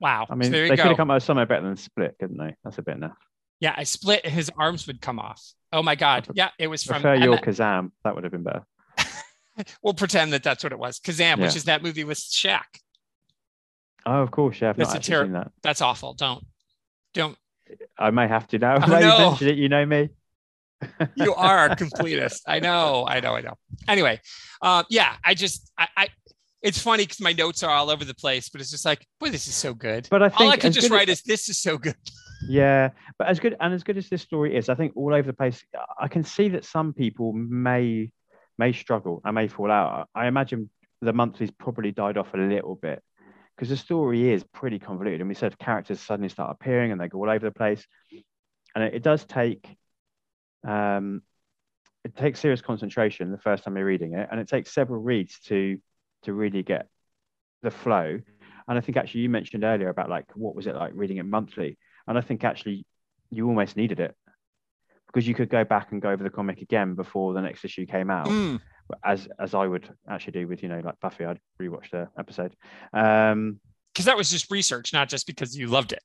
Wow. 0.00 0.26
I 0.30 0.32
So 0.32 0.36
mean, 0.36 0.52
there 0.52 0.68
they 0.68 0.76
could 0.76 0.86
have 0.86 0.96
come 0.96 1.10
out 1.10 1.22
somewhere 1.22 1.46
better 1.46 1.66
than 1.66 1.76
Split, 1.76 2.16
couldn't 2.18 2.38
they? 2.38 2.56
That's 2.64 2.78
a 2.78 2.82
bit 2.82 2.96
enough. 2.96 3.18
Yeah, 3.60 3.74
I 3.76 3.84
split. 3.84 4.26
His 4.26 4.50
arms 4.56 4.86
would 4.86 5.00
come 5.00 5.18
off. 5.18 5.42
Oh 5.72 5.82
my 5.82 5.94
God. 5.94 6.26
Yeah, 6.34 6.50
it 6.58 6.66
was 6.66 6.82
from. 6.82 7.02
Prefer 7.02 7.16
your 7.16 7.34
Emma- 7.34 7.42
Kazam. 7.42 7.90
That 8.04 8.14
would 8.14 8.24
have 8.24 8.32
been 8.32 8.42
better. 8.42 8.64
we'll 9.82 9.94
pretend 9.94 10.32
that 10.32 10.42
that's 10.42 10.64
what 10.64 10.72
it 10.72 10.78
was. 10.78 10.98
Kazam, 10.98 11.40
which 11.40 11.56
is 11.56 11.64
that 11.64 11.82
movie 11.82 12.04
with 12.04 12.18
Shaq. 12.18 12.64
Oh, 14.06 14.22
of 14.22 14.30
course. 14.30 14.60
Yeah, 14.60 14.70
I've 14.70 14.76
That's 14.76 14.88
not 14.88 14.94
a 14.94 14.98
actually 14.98 15.26
seen 15.26 15.32
that. 15.34 15.52
That's 15.62 15.82
awful. 15.82 16.14
Don't, 16.14 16.44
don't. 17.14 17.36
I 17.98 18.10
may 18.10 18.26
have 18.26 18.48
to 18.48 18.58
now. 18.58 18.76
Oh, 18.76 18.86
now 18.86 18.98
you 18.98 19.46
no. 19.46 19.52
it, 19.52 19.56
you 19.58 19.68
know 19.68 19.84
me. 19.84 20.08
You 21.14 21.34
are 21.34 21.66
a 21.66 21.76
completist. 21.76 22.40
I 22.46 22.60
know. 22.60 23.04
I 23.06 23.20
know. 23.20 23.34
I 23.34 23.42
know. 23.42 23.54
Anyway, 23.86 24.20
uh, 24.62 24.84
yeah. 24.88 25.14
I 25.22 25.34
just, 25.34 25.70
I, 25.76 25.88
I 25.96 26.08
it's 26.62 26.80
funny 26.80 27.04
because 27.04 27.20
my 27.20 27.32
notes 27.32 27.62
are 27.62 27.70
all 27.70 27.90
over 27.90 28.04
the 28.04 28.14
place, 28.14 28.48
but 28.48 28.60
it's 28.60 28.70
just 28.70 28.84
like, 28.84 29.06
boy, 29.18 29.30
this 29.30 29.46
is 29.46 29.54
so 29.54 29.74
good. 29.74 30.08
But 30.10 30.22
I 30.22 30.28
think 30.30 30.40
all 30.40 30.50
I 30.50 30.56
could 30.56 30.72
just 30.72 30.88
good 30.88 30.94
as- 30.94 30.98
write 30.98 31.08
is, 31.08 31.22
this 31.22 31.48
is 31.48 31.58
so 31.58 31.78
good. 31.78 31.96
Yeah, 32.46 32.90
but 33.18 33.28
as 33.28 33.38
good 33.38 33.56
and 33.60 33.72
as 33.74 33.82
good 33.84 33.96
as 33.98 34.08
this 34.08 34.22
story 34.22 34.56
is, 34.56 34.68
I 34.68 34.74
think 34.74 34.92
all 34.96 35.14
over 35.14 35.26
the 35.26 35.32
place, 35.32 35.62
I 35.98 36.08
can 36.08 36.24
see 36.24 36.48
that 36.50 36.64
some 36.64 36.92
people 36.92 37.32
may 37.32 38.12
may 38.58 38.72
struggle 38.72 39.20
and 39.24 39.34
may 39.34 39.48
fall 39.48 39.70
out. 39.70 40.08
I 40.14 40.26
imagine 40.26 40.70
the 41.00 41.12
monthlies 41.12 41.50
probably 41.50 41.92
died 41.92 42.16
off 42.18 42.34
a 42.34 42.38
little 42.38 42.74
bit 42.74 43.02
because 43.56 43.68
the 43.68 43.76
story 43.76 44.30
is 44.32 44.42
pretty 44.44 44.78
convoluted. 44.78 45.20
And 45.20 45.28
we 45.28 45.34
said 45.34 45.58
characters 45.58 46.00
suddenly 46.00 46.28
start 46.28 46.50
appearing 46.50 46.92
and 46.92 47.00
they 47.00 47.08
go 47.08 47.18
all 47.18 47.30
over 47.30 47.44
the 47.46 47.52
place, 47.52 47.86
and 48.74 48.84
it, 48.84 48.94
it 48.94 49.02
does 49.02 49.24
take 49.24 49.76
um, 50.66 51.22
it 52.04 52.16
takes 52.16 52.40
serious 52.40 52.62
concentration 52.62 53.30
the 53.30 53.38
first 53.38 53.64
time 53.64 53.76
you're 53.76 53.86
reading 53.86 54.14
it, 54.14 54.28
and 54.30 54.40
it 54.40 54.48
takes 54.48 54.72
several 54.72 55.02
reads 55.02 55.38
to 55.46 55.78
to 56.22 56.32
really 56.32 56.62
get 56.62 56.88
the 57.62 57.70
flow. 57.70 58.18
And 58.68 58.78
I 58.78 58.80
think 58.80 58.96
actually 58.96 59.22
you 59.22 59.30
mentioned 59.30 59.64
earlier 59.64 59.88
about 59.88 60.10
like 60.10 60.26
what 60.34 60.54
was 60.54 60.66
it 60.66 60.74
like 60.76 60.92
reading 60.94 61.18
it 61.18 61.24
monthly, 61.26 61.78
and 62.10 62.18
I 62.18 62.20
think 62.20 62.44
actually 62.44 62.84
you 63.30 63.46
almost 63.48 63.76
needed 63.76 64.00
it 64.00 64.14
because 65.06 65.26
you 65.26 65.34
could 65.34 65.48
go 65.48 65.64
back 65.64 65.92
and 65.92 66.02
go 66.02 66.10
over 66.10 66.22
the 66.22 66.30
comic 66.30 66.60
again 66.60 66.94
before 66.94 67.32
the 67.32 67.40
next 67.40 67.64
issue 67.64 67.86
came 67.86 68.10
out, 68.10 68.26
Mm. 68.26 68.60
as 69.04 69.28
as 69.38 69.54
I 69.54 69.66
would 69.66 69.88
actually 70.08 70.32
do 70.32 70.48
with 70.48 70.62
you 70.62 70.68
know 70.68 70.80
like 70.84 70.98
Buffy. 71.00 71.24
I'd 71.24 71.38
rewatch 71.62 71.90
the 71.90 72.08
episode. 72.18 72.54
Um, 72.92 73.60
Because 73.94 74.04
that 74.06 74.16
was 74.16 74.30
just 74.30 74.50
research, 74.50 74.92
not 74.92 75.08
just 75.08 75.26
because 75.26 75.56
you 75.56 75.66
loved 75.68 75.92
it. 75.92 76.02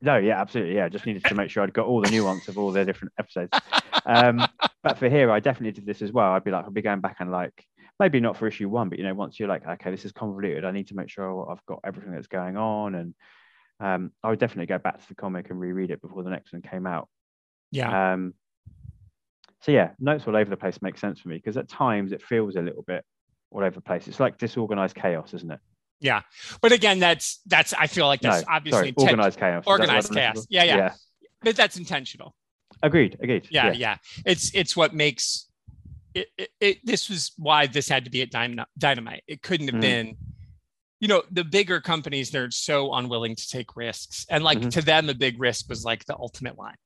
no, 0.00 0.16
yeah, 0.16 0.40
absolutely, 0.40 0.74
yeah. 0.76 0.86
I 0.86 0.88
just 0.88 1.06
needed 1.06 1.24
to 1.26 1.34
make 1.34 1.48
sure 1.50 1.62
I'd 1.62 1.72
got 1.72 1.86
all 1.86 2.00
the 2.02 2.10
nuance 2.10 2.48
of 2.48 2.58
all 2.58 2.72
the 2.72 2.84
different 2.84 3.12
episodes. 3.18 3.50
Um, 4.04 4.44
but 4.82 4.98
for 4.98 5.08
here, 5.08 5.30
I 5.30 5.38
definitely 5.40 5.72
did 5.72 5.86
this 5.86 6.02
as 6.02 6.10
well. 6.12 6.32
I'd 6.32 6.42
be 6.44 6.50
like, 6.50 6.64
I'd 6.66 6.74
be 6.74 6.82
going 6.82 7.00
back 7.00 7.16
and 7.20 7.30
like 7.30 7.64
maybe 8.00 8.18
not 8.20 8.36
for 8.36 8.46
issue 8.48 8.68
one, 8.68 8.88
but 8.88 8.98
you 8.98 9.04
know, 9.04 9.14
once 9.14 9.38
you're 9.38 9.48
like, 9.48 9.64
okay, 9.66 9.90
this 9.90 10.04
is 10.04 10.12
convoluted, 10.12 10.64
I 10.64 10.72
need 10.72 10.88
to 10.88 10.96
make 10.96 11.08
sure 11.08 11.48
I've 11.50 11.64
got 11.66 11.80
everything 11.84 12.12
that's 12.12 12.26
going 12.26 12.56
on, 12.56 12.94
and 12.96 13.14
um, 13.82 14.12
I 14.22 14.30
would 14.30 14.38
definitely 14.38 14.66
go 14.66 14.78
back 14.78 15.00
to 15.00 15.08
the 15.08 15.14
comic 15.14 15.50
and 15.50 15.58
reread 15.58 15.90
it 15.90 16.00
before 16.00 16.22
the 16.22 16.30
next 16.30 16.52
one 16.52 16.62
came 16.62 16.86
out. 16.86 17.08
Yeah. 17.70 18.12
Um, 18.12 18.34
so 19.60 19.72
yeah, 19.72 19.90
notes 19.98 20.24
all 20.26 20.36
over 20.36 20.48
the 20.50 20.56
place 20.56 20.80
make 20.82 20.98
sense 20.98 21.20
for 21.20 21.28
me 21.28 21.36
because 21.36 21.56
at 21.56 21.68
times 21.68 22.12
it 22.12 22.22
feels 22.22 22.56
a 22.56 22.60
little 22.60 22.82
bit 22.82 23.04
all 23.50 23.62
over 23.62 23.74
the 23.74 23.80
place. 23.80 24.08
It's 24.08 24.20
like 24.20 24.38
disorganized 24.38 24.94
chaos, 24.96 25.34
isn't 25.34 25.50
it? 25.50 25.60
yeah. 26.00 26.22
But 26.60 26.72
again, 26.72 26.98
that's, 26.98 27.40
that's, 27.46 27.72
I 27.74 27.86
feel 27.86 28.06
like 28.06 28.20
that's 28.20 28.46
no, 28.46 28.52
obviously 28.54 28.92
sorry, 28.98 29.08
organized 29.10 29.38
chaos. 29.38 29.62
Is 29.62 29.64
that 29.64 29.64
the 29.64 29.70
organized 29.70 30.10
word 30.10 30.18
I'm 30.18 30.24
looking 30.24 30.34
chaos. 30.34 30.44
for? 30.44 30.46
Yeah, 30.50 30.64
yeah. 30.64 30.92
but 31.42 31.56
that's 31.56 31.76
intentional. 31.76 32.34
Agreed. 32.82 33.16
Agreed. 33.20 33.46
yeah, 33.50 33.70
yeah. 33.72 33.96
It's 34.26 34.52
it's 34.54 34.76
what 34.76 34.92
makes 34.94 35.48
it, 36.14 36.28
it, 36.36 36.48
it. 36.60 36.78
This 36.84 37.08
was 37.08 37.30
why 37.36 37.68
this 37.68 37.88
had 37.88 38.04
to 38.06 38.10
be 38.10 38.22
at 38.22 38.30
Dynamite. 38.30 39.22
It 39.28 39.42
couldn't 39.42 39.68
have 39.68 39.76
Mhm. 39.76 39.80
been. 39.80 40.16
You 41.02 41.08
know, 41.08 41.24
the 41.32 41.42
bigger 41.42 41.80
companies 41.80 42.30
they're 42.30 42.52
so 42.52 42.94
unwilling 42.94 43.34
to 43.34 43.48
take 43.48 43.74
risks, 43.76 44.24
and 44.30 44.44
like 44.44 44.60
Mhm. 44.60 44.70
to 44.70 44.82
them, 44.82 45.08
a 45.10 45.14
big 45.14 45.40
risk 45.40 45.68
was 45.68 45.84
like 45.84 46.04
the 46.04 46.16
ultimate 46.16 46.56
line. 46.56 46.76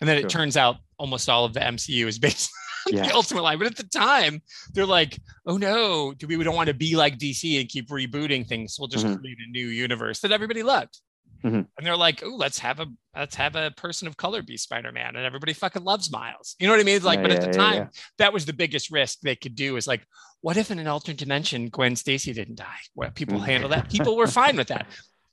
And 0.00 0.08
then 0.08 0.16
Sure. 0.18 0.26
it 0.26 0.30
turns 0.30 0.56
out 0.56 0.76
almost 0.96 1.28
all 1.28 1.44
of 1.44 1.52
the 1.52 1.60
MCU 1.60 2.06
is 2.06 2.20
based 2.20 2.48
on 2.86 2.94
Yeah. 2.96 3.08
the 3.08 3.14
ultimate 3.14 3.42
line. 3.42 3.58
But 3.58 3.66
at 3.66 3.76
the 3.76 3.82
time, 3.88 4.42
they're 4.72 4.86
like, 4.86 5.18
"Oh 5.44 5.56
no, 5.56 6.14
do 6.14 6.28
we, 6.28 6.42
don't 6.44 6.54
want 6.54 6.68
to 6.68 6.74
be 6.74 6.94
like 6.94 7.18
DC 7.18 7.58
and 7.60 7.68
keep 7.68 7.88
rebooting 7.88 8.46
things? 8.46 8.76
We'll 8.78 8.86
just 8.88 9.04
Mhm. 9.06 9.18
create 9.18 9.38
a 9.44 9.50
new 9.50 9.66
universe 9.66 10.20
that 10.20 10.30
everybody 10.30 10.62
loved." 10.62 11.00
Mhm. 11.44 11.66
And 11.76 11.86
they're 11.86 11.96
like, 11.96 12.22
"Oh, 12.22 12.34
let's 12.36 12.58
have 12.60 12.78
a 12.80 12.86
let's 13.16 13.34
have 13.34 13.56
a 13.56 13.70
person 13.72 14.06
of 14.08 14.16
color 14.16 14.42
be 14.42 14.56
Spider-Man," 14.56 15.16
and 15.16 15.24
everybody 15.24 15.52
fucking 15.52 15.82
loves 15.82 16.10
Miles. 16.10 16.54
You 16.58 16.66
know 16.66 16.72
what 16.72 16.80
I 16.80 16.84
mean? 16.84 16.96
It's 16.96 17.04
like, 17.04 17.18
Yeah, 17.18 17.22
but 17.22 17.30
at 17.32 17.40
the 17.40 17.46
yeah, 17.48 17.52
time, 17.52 17.74
yeah. 17.74 17.88
that 18.18 18.32
was 18.32 18.46
the 18.46 18.52
biggest 18.52 18.90
risk 18.90 19.20
they 19.20 19.34
could 19.36 19.54
do. 19.54 19.76
Is 19.76 19.86
like, 19.86 20.06
what 20.40 20.56
if 20.56 20.70
in 20.70 20.78
an 20.78 20.86
alternate 20.86 21.18
dimension 21.18 21.68
Gwen 21.68 21.96
Stacy 21.96 22.32
didn't 22.32 22.56
die? 22.56 22.78
Well, 22.94 23.10
people 23.10 23.38
Mhm. 23.40 23.44
handle 23.44 23.70
that. 23.70 23.88
People 23.90 24.16
were 24.16 24.26
fine 24.28 24.56
with 24.56 24.68
that, 24.68 24.86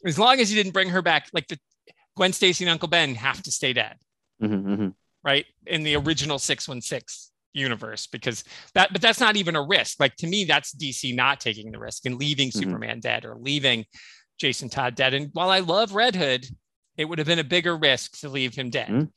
as 0.05 0.18
long 0.18 0.39
as 0.39 0.51
you 0.51 0.55
didn't 0.62 0.74
bring 0.74 0.89
her 0.89 1.01
back. 1.01 1.30
Like 1.34 1.47
the 1.47 1.60
Gwen 2.16 2.34
Stacy 2.34 2.64
and 2.66 2.72
Uncle 2.72 2.89
Ben 2.89 3.16
have 3.16 3.41
to 3.43 3.51
stay 3.51 3.74
dead, 3.74 3.97
Mhm, 4.41 4.64
mhm. 4.64 4.93
right? 5.24 5.45
In 5.68 5.84
the 5.84 5.95
original 5.95 6.39
six 6.39 6.68
one 6.68 6.82
six 6.82 7.32
universe, 7.53 8.05
because 8.07 8.43
that, 8.74 8.91
but 8.93 9.01
that's 9.01 9.20
not 9.20 9.36
even 9.36 9.55
a 9.55 9.62
risk. 9.64 9.99
Like 9.99 10.16
to 10.18 10.28
me, 10.28 10.45
that's 10.45 10.72
DC 10.76 11.14
not 11.16 11.39
taking 11.39 11.72
the 11.72 11.80
risk 11.80 12.05
and 12.05 12.18
leaving 12.18 12.49
Mhm. 12.49 12.53
Superman 12.53 12.99
dead 12.99 13.26
or 13.26 13.36
leaving 13.39 13.86
Jason 14.39 14.69
Todd 14.69 14.95
dead. 14.95 15.13
And 15.13 15.29
while 15.33 15.49
I 15.49 15.59
love 15.59 15.93
Red 15.93 16.15
Hood, 16.15 16.47
it 16.97 17.05
would 17.05 17.19
have 17.19 17.27
been 17.27 17.39
a 17.39 17.43
bigger 17.43 17.77
risk 17.77 18.19
to 18.21 18.29
leave 18.29 18.55
him 18.55 18.69
dead. 18.69 18.89
Mhm. 18.89 19.11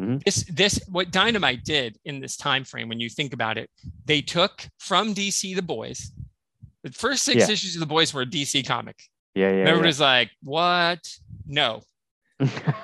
Mhm. 0.00 0.24
This 0.24 0.44
this 0.52 0.80
what 0.88 1.10
Dynamite 1.12 1.64
did 1.64 1.98
in 2.04 2.20
this 2.20 2.36
time 2.36 2.64
frame, 2.64 2.88
when 2.88 3.00
you 3.00 3.08
think 3.08 3.32
about 3.32 3.56
it, 3.58 3.70
they 4.04 4.20
took 4.20 4.68
from 4.78 5.14
DC 5.14 5.54
the 5.54 5.62
boys. 5.62 6.10
The 6.82 6.90
first 6.92 7.24
six 7.24 7.46
Yeah. 7.48 7.52
issues 7.52 7.76
of 7.76 7.80
the 7.80 7.86
boys 7.86 8.12
were 8.12 8.22
a 8.22 8.26
DC 8.26 8.62
comic. 8.66 9.00
Yeah, 9.34 9.48
And 9.48 9.58
yeah. 9.58 9.64
everybody's 9.68 10.00
like, 10.00 10.30
"What? 10.42 11.00
No." 11.46 11.82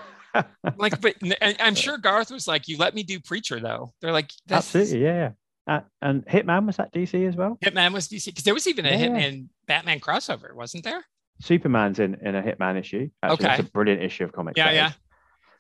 Like, 0.77 1.01
but 1.01 1.17
I'm 1.61 1.75
sure 1.75 1.99
Garth 1.99 2.31
was 2.31 2.47
like, 2.47 2.69
"You 2.69 2.77
let 2.79 2.95
me 2.95 3.03
do 3.03 3.19
Preacher, 3.19 3.59
though." 3.59 3.93
They're 4.01 4.13
like, 4.13 4.31
That's, 4.47 4.75
Absolutely, 4.77 5.03
yeah. 5.05 5.33
yeah. 5.67 5.75
Uh, 5.77 5.81
and 6.03 6.25
Hitman 6.27 6.67
was 6.67 6.77
that 6.77 6.93
DC 6.93 7.27
as 7.27 7.35
well. 7.35 7.59
Hitman 7.65 7.93
was 7.93 8.07
DC 8.09 8.27
because 8.27 8.45
there 8.45 8.55
was 8.55 8.69
even 8.69 8.87
a 8.87 8.91
Yeah. 8.91 9.09
Hitman 9.09 9.49
Batman 9.67 9.99
crossover, 9.99 10.55
wasn't 10.55 10.85
there? 10.85 11.05
Superman's 11.41 11.99
in 11.99 12.15
in 12.27 12.35
a 12.35 12.43
Hitman 12.43 12.79
issue. 12.79 13.09
Actually, 13.23 13.47
Okay. 13.47 13.55
it's 13.61 13.69
a 13.69 13.73
brilliant 13.73 14.03
issue 14.03 14.25
of 14.25 14.33
comics. 14.33 14.57
Yeah, 14.59 14.71
yeah. 14.71 14.87
is. 14.89 14.93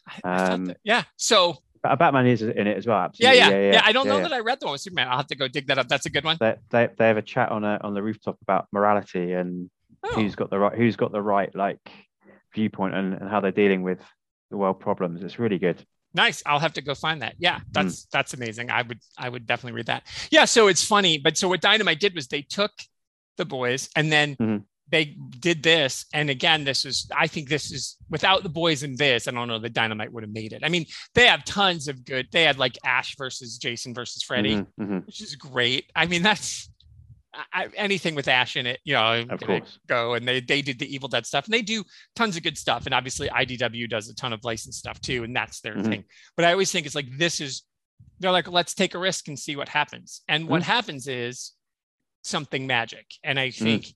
I- 0.06 0.12
I 0.12 0.38
thought 0.38 0.52
Um, 0.52 0.64
that- 0.66 0.76
yeah. 0.84 1.02
So 1.16 1.56
But 1.82 1.98
Batman 1.98 2.26
is 2.26 2.42
in 2.42 2.66
it 2.66 2.76
as 2.76 2.86
well. 2.86 2.98
yeah, 2.98 3.04
Absolutely. 3.30 3.38
yeah, 3.38 3.48
yeah, 3.48 3.72
yeah 3.72 3.82
I 3.84 3.92
don't 3.92 4.06
yeah, 4.06 4.12
know 4.12 4.18
yeah. 4.18 4.22
that 4.28 4.32
I 4.34 4.40
read 4.40 4.60
the 4.60 4.66
one 4.66 4.72
with 4.72 4.80
Superman. 4.82 5.08
I'll 5.08 5.16
have 5.18 5.26
to 5.28 5.36
go 5.36 5.48
dig 5.48 5.66
that 5.68 5.78
up. 5.78 5.88
That's 5.88 6.06
a 6.06 6.10
good 6.10 6.24
one. 6.24 6.36
They, 6.40 6.56
they 6.70 6.88
they 6.98 7.06
have 7.08 7.16
a 7.16 7.22
chat 7.22 7.50
on 7.50 7.64
a 7.64 7.78
on 7.82 7.94
the 7.94 8.02
rooftop 8.02 8.36
about 8.42 8.66
morality 8.72 9.32
and 9.32 9.70
Oh, 10.02 10.14
who's 10.14 10.34
got 10.34 10.48
the 10.50 10.58
right 10.58 10.74
who's 10.76 10.96
got 10.96 11.12
the 11.12 11.20
right 11.22 11.54
like 11.54 11.78
viewpoint 12.54 12.94
and, 12.94 13.14
and 13.14 13.28
how 13.28 13.40
they're 13.40 13.52
dealing 13.52 13.82
with 13.82 14.00
the 14.50 14.56
world 14.56 14.80
problems. 14.80 15.22
It's 15.22 15.38
really 15.38 15.58
good. 15.58 15.84
nice. 16.14 16.42
I'll 16.44 16.58
have 16.58 16.72
to 16.74 16.82
go 16.82 16.94
find 16.94 17.22
that. 17.22 17.34
Mm. 17.34 17.40
Yeah, 17.40 17.60
that's 17.70 18.06
that's 18.06 18.34
amazing. 18.34 18.70
I 18.70 18.82
would 18.82 18.98
I 19.18 19.28
would 19.28 19.46
definitely 19.46 19.76
read 19.76 19.86
that. 19.86 20.02
Yeah. 20.30 20.46
So 20.46 20.68
it's 20.68 20.84
funny, 20.84 21.18
but 21.18 21.36
so 21.38 21.48
what 21.48 21.60
Dynamite 21.60 22.00
did 22.00 22.14
was 22.14 22.26
they 22.28 22.42
took 22.42 22.72
the 23.36 23.44
boys 23.44 23.88
and 23.94 24.10
then 24.10 24.36
Mhm. 24.36 24.64
They 24.90 25.16
did 25.38 25.62
this. 25.62 26.04
And 26.12 26.30
again, 26.30 26.64
this 26.64 26.84
is 26.84 27.08
I 27.16 27.26
think 27.26 27.48
this 27.48 27.70
is 27.70 27.96
without 28.10 28.42
the 28.42 28.48
boys 28.48 28.82
in 28.82 28.96
this. 28.96 29.28
I 29.28 29.30
don't 29.30 29.48
know 29.48 29.58
that 29.60 29.72
Dynamite 29.72 30.12
would 30.12 30.24
have 30.24 30.32
made 30.32 30.52
it. 30.52 30.62
I 30.64 30.68
mean, 30.68 30.86
they 31.14 31.26
have 31.26 31.44
tons 31.44 31.88
of 31.88 32.04
good. 32.04 32.26
They 32.32 32.42
had 32.42 32.58
like 32.58 32.76
Ash 32.84 33.14
versus 33.16 33.56
Jason 33.58 33.94
versus 33.94 34.22
Freddy. 34.22 34.56
Mhm, 34.56 34.66
mhm. 34.80 35.06
which 35.06 35.20
is 35.20 35.34
great. 35.36 35.90
I 35.94 36.06
mean, 36.06 36.22
that's 36.22 36.68
I, 37.52 37.68
anything 37.76 38.16
with 38.16 38.26
Ash 38.26 38.56
in 38.56 38.66
it, 38.66 38.80
you 38.82 38.94
know 38.94 39.02
I'm 39.02 39.30
of 39.30 39.40
course. 39.40 39.78
go 39.86 40.14
and 40.14 40.26
they 40.26 40.40
they 40.40 40.62
did 40.62 40.80
the 40.80 40.92
Evil 40.92 41.08
Dead 41.08 41.24
stuff 41.26 41.44
and 41.44 41.54
they 41.54 41.62
do 41.62 41.84
tons 42.16 42.36
of 42.36 42.42
good 42.42 42.58
stuff. 42.58 42.86
And 42.86 42.92
obviously 42.94 43.28
IDW 43.28 43.88
does 43.88 44.08
a 44.08 44.14
ton 44.16 44.32
of 44.32 44.44
licensed 44.44 44.80
stuff 44.80 45.00
too, 45.00 45.22
and 45.22 45.34
that's 45.36 45.60
their 45.60 45.76
Mhm. 45.76 45.84
thing. 45.86 46.04
But 46.36 46.44
I 46.46 46.50
always 46.52 46.72
think 46.72 46.86
it's 46.86 46.96
like 46.96 47.06
this 47.16 47.40
is 47.40 47.62
they're 48.18 48.32
like, 48.32 48.48
let's 48.48 48.74
take 48.74 48.94
a 48.94 48.98
risk 48.98 49.28
and 49.28 49.38
see 49.38 49.54
what 49.54 49.68
happens. 49.68 50.22
And 50.28 50.48
what 50.48 50.62
Mm-hmm. 50.62 50.70
happens 50.72 51.06
is 51.06 51.52
something 52.22 52.66
magic. 52.66 53.06
And 53.22 53.38
I 53.38 53.50
think 53.50 53.94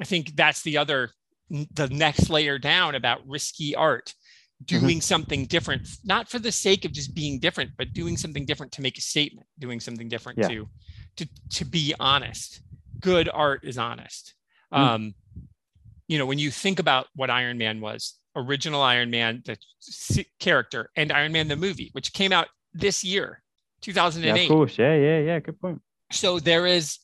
I 0.00 0.04
think 0.04 0.34
that's 0.36 0.62
the 0.62 0.78
other 0.78 1.10
the 1.50 1.88
next 1.88 2.30
layer 2.30 2.58
down 2.58 2.94
about 2.94 3.26
risky 3.26 3.74
art. 3.74 4.14
doing 4.64 5.00
something 5.00 5.44
different, 5.46 5.88
not 6.04 6.30
for 6.30 6.38
the 6.38 6.52
sake 6.52 6.84
of 6.84 6.92
just 6.92 7.14
being 7.16 7.40
different, 7.40 7.72
but 7.76 7.92
doing 7.92 8.16
something 8.16 8.44
different 8.46 8.70
to 8.70 8.80
make 8.80 8.96
a 8.96 9.00
statement, 9.00 9.44
doing 9.58 9.80
something 9.80 10.08
different 10.08 10.38
Yeah. 10.38 10.46
to, 10.48 10.68
to 11.16 11.28
to 11.56 11.64
be 11.64 11.92
honest. 11.98 12.62
Good 13.00 13.28
art 13.28 13.64
is 13.64 13.76
honest. 13.76 14.34
Mm. 14.72 14.78
Um, 14.78 15.14
you 16.06 16.16
know, 16.18 16.26
when 16.26 16.38
you 16.38 16.50
think 16.52 16.78
about 16.78 17.08
what 17.16 17.28
Iron 17.28 17.58
Man 17.58 17.80
was, 17.80 18.14
original 18.36 18.80
Iron 18.82 19.10
Man, 19.10 19.42
the 19.44 19.56
character, 20.38 20.90
and 20.96 21.10
Iron 21.10 21.32
Man 21.32 21.48
the 21.48 21.56
movie, 21.56 21.90
which 21.92 22.12
came 22.12 22.32
out 22.32 22.46
this 22.72 23.02
year, 23.02 23.42
Yeah, 23.80 23.86
2008 23.86 24.42
of 24.42 24.48
course. 24.48 24.78
Yeah, 24.78 24.94
yeah, 24.94 25.18
yeah. 25.18 25.40
Good 25.40 25.60
point. 25.60 25.82
so 26.12 26.38
there 26.38 26.66
is 26.68 26.98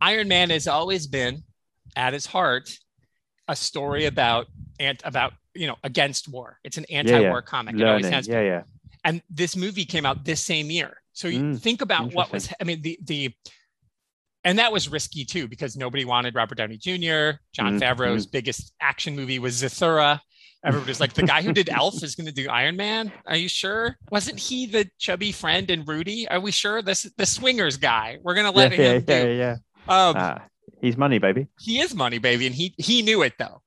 iron 0.00 0.28
man 0.28 0.50
has 0.50 0.68
always 0.68 1.06
been 1.08 1.42
at 1.96 2.12
his 2.12 2.26
heart 2.26 2.78
a 3.48 3.56
story 3.56 4.06
about 4.06 4.46
and 4.80 5.00
about 5.04 5.32
you 5.54 5.66
know 5.66 5.76
against 5.84 6.28
war. 6.28 6.58
It's 6.64 6.78
an 6.78 6.86
anti-war 6.90 7.42
comic. 7.42 7.80
It 7.80 7.86
always 7.86 8.08
has 8.08 8.28
Yeah, 8.28 8.40
been. 8.40 8.46
yeah. 8.46 8.62
and 9.04 9.22
this 9.30 9.56
movie 9.56 9.84
came 9.84 10.06
out 10.06 10.24
this 10.24 10.40
same 10.40 10.70
year. 10.70 11.02
So 11.12 11.28
you 11.28 11.40
Mm, 11.40 11.60
think 11.60 11.82
about 11.82 12.14
what 12.14 12.32
was 12.32 12.52
i 12.60 12.64
mean 12.64 12.80
the 12.82 12.98
the 13.04 13.34
and 14.44 14.58
that 14.58 14.72
was 14.72 14.88
risky 14.88 15.24
too 15.24 15.46
because 15.48 15.76
nobody 15.76 16.04
wanted 16.04 16.34
robert 16.34 16.56
downey 16.58 16.76
jr 16.76 17.38
john 17.52 17.74
Mhm, 17.74 17.80
favreau's 17.80 18.26
biggest 18.26 18.72
action 18.80 19.14
movie 19.16 19.38
was 19.38 19.60
zathura. 19.62 20.20
Everybody's 20.64 21.00
like 21.00 21.12
the 21.14 21.24
guy 21.24 21.42
who 21.42 21.52
did 21.52 21.68
elf 21.80 22.02
is 22.04 22.14
going 22.14 22.26
to 22.28 22.32
do 22.32 22.48
iron 22.48 22.76
man? 22.76 23.12
Are 23.26 23.36
you 23.36 23.48
sure? 23.48 23.96
Wasn't 24.12 24.38
he 24.38 24.66
the 24.66 24.88
chubby 24.98 25.32
friend 25.32 25.68
in 25.70 25.84
rudy? 25.84 26.28
Are 26.28 26.38
we 26.38 26.52
sure? 26.52 26.82
This 26.82 27.02
the 27.16 27.26
swingers 27.26 27.76
guy. 27.76 28.18
We're 28.22 28.34
going 28.34 28.46
to 28.46 28.52
let 28.56 28.70
yeah, 28.72 28.78
him 28.78 29.04
yeah, 29.06 29.14
do 29.24 29.28
yeah, 29.28 29.32
yeah. 29.34 29.56
um, 29.88 30.14
Ah, 30.16 30.46
he's 30.82 30.96
money, 30.98 31.18
baby. 31.18 31.46
he 31.60 31.80
is 31.80 31.94
money 31.94 32.18
baby 32.18 32.46
and 32.46 32.54
he 32.54 32.74
he 32.76 33.00
knew 33.02 33.22
it 33.22 33.32
though 33.38 33.62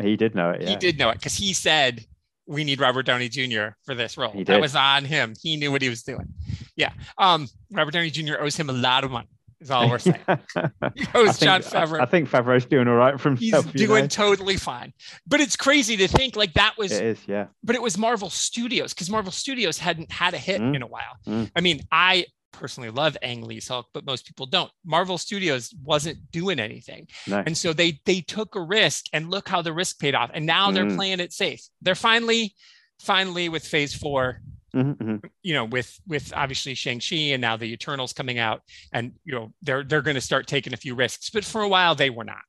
He 0.00 0.16
did 0.16 0.34
know 0.36 0.50
it. 0.50 0.62
Yeah. 0.62 0.68
he 0.70 0.76
did 0.76 0.98
know 0.98 1.08
it 1.10 1.14
because 1.14 1.34
he 1.34 1.52
said 1.52 2.04
we 2.46 2.62
need 2.64 2.80
robert 2.80 3.04
downey 3.06 3.28
jr 3.28 3.68
for 3.84 3.94
this 3.94 4.16
role 4.16 4.32
He 4.32 4.44
that 4.44 4.60
was 4.60 4.74
on 4.76 5.04
him 5.04 5.34
he 5.42 5.56
knew 5.56 5.70
what 5.72 5.82
he 5.82 5.88
was 5.88 6.02
doing 6.02 6.28
yeah 6.76 6.92
um 7.18 7.48
robert 7.72 7.92
downey 7.92 8.10
jr 8.10 8.34
owes 8.40 8.56
him 8.56 8.68
a 8.70 8.72
lot 8.72 9.02
of 9.04 9.10
money 9.10 9.28
is 9.60 9.70
all 9.70 9.88
we're 9.90 9.98
saying 9.98 10.16
he 10.26 11.04
I 11.04 11.10
owes 11.14 11.36
think, 11.36 11.38
john 11.40 11.60
I- 11.62 11.86
favreau 11.86 12.00
I, 12.00 12.06
think 12.06 12.28
Favreau's 12.30 12.64
doing 12.64 12.88
all 12.88 12.94
right 12.94 13.20
from. 13.20 13.36
he's 13.36 13.62
doing 13.74 14.04
know? 14.04 14.08
totally 14.08 14.56
fine 14.56 14.92
but 15.26 15.40
it's 15.40 15.54
crazy 15.54 15.96
to 15.98 16.08
think 16.08 16.34
like 16.34 16.54
that 16.54 16.74
was 16.78 16.92
It 16.92 17.04
is, 17.04 17.18
yeah. 17.28 17.46
but 17.62 17.76
it 17.76 17.82
was 17.82 17.98
marvel 17.98 18.30
studios 18.30 18.94
because 18.94 19.10
marvel 19.10 19.30
studios 19.32 19.76
hadn't 19.78 20.10
had 20.10 20.34
a 20.34 20.38
hit 20.38 20.60
Mm. 20.60 20.76
in 20.76 20.82
a 20.82 20.86
while 20.86 21.16
Mm. 21.26 21.50
i 21.54 21.60
mean 21.60 21.82
i 21.92 22.24
personally 22.52 22.90
love 22.90 23.16
ang 23.22 23.42
lee's 23.42 23.68
hulk 23.68 23.86
but 23.94 24.04
most 24.04 24.26
people 24.26 24.46
don't 24.46 24.70
marvel 24.84 25.16
studios 25.18 25.74
wasn't 25.84 26.18
doing 26.32 26.58
anything 26.58 27.06
No. 27.26 27.42
and 27.46 27.56
so 27.56 27.72
they 27.72 28.00
they 28.04 28.20
took 28.20 28.54
a 28.54 28.60
risk 28.60 29.06
and 29.12 29.30
look 29.30 29.48
how 29.48 29.62
the 29.62 29.72
risk 29.72 29.98
paid 29.98 30.14
off 30.14 30.30
and 30.34 30.44
now 30.46 30.70
they're 30.70 30.84
Mm. 30.84 30.96
playing 30.96 31.20
it 31.20 31.32
safe 31.32 31.62
they're 31.82 31.94
finally 31.94 32.54
finally 33.00 33.48
with 33.48 33.66
phase 33.66 33.94
four 33.94 34.42
Mhm, 34.74 34.96
mhm. 34.98 35.30
you 35.42 35.52
know 35.54 35.64
with 35.64 35.98
with 36.06 36.32
obviously 36.36 36.74
shang-chi 36.74 37.32
and 37.34 37.40
now 37.40 37.56
the 37.56 37.72
eternals 37.72 38.12
coming 38.12 38.38
out 38.38 38.62
and 38.92 39.12
you 39.24 39.34
know 39.34 39.52
they're 39.62 39.82
they're 39.82 40.02
going 40.02 40.14
to 40.14 40.20
start 40.20 40.46
taking 40.46 40.72
a 40.72 40.76
few 40.76 40.94
risks 40.94 41.28
but 41.30 41.44
for 41.44 41.62
a 41.62 41.68
while 41.68 41.94
they 41.96 42.10
were 42.10 42.24
not 42.24 42.44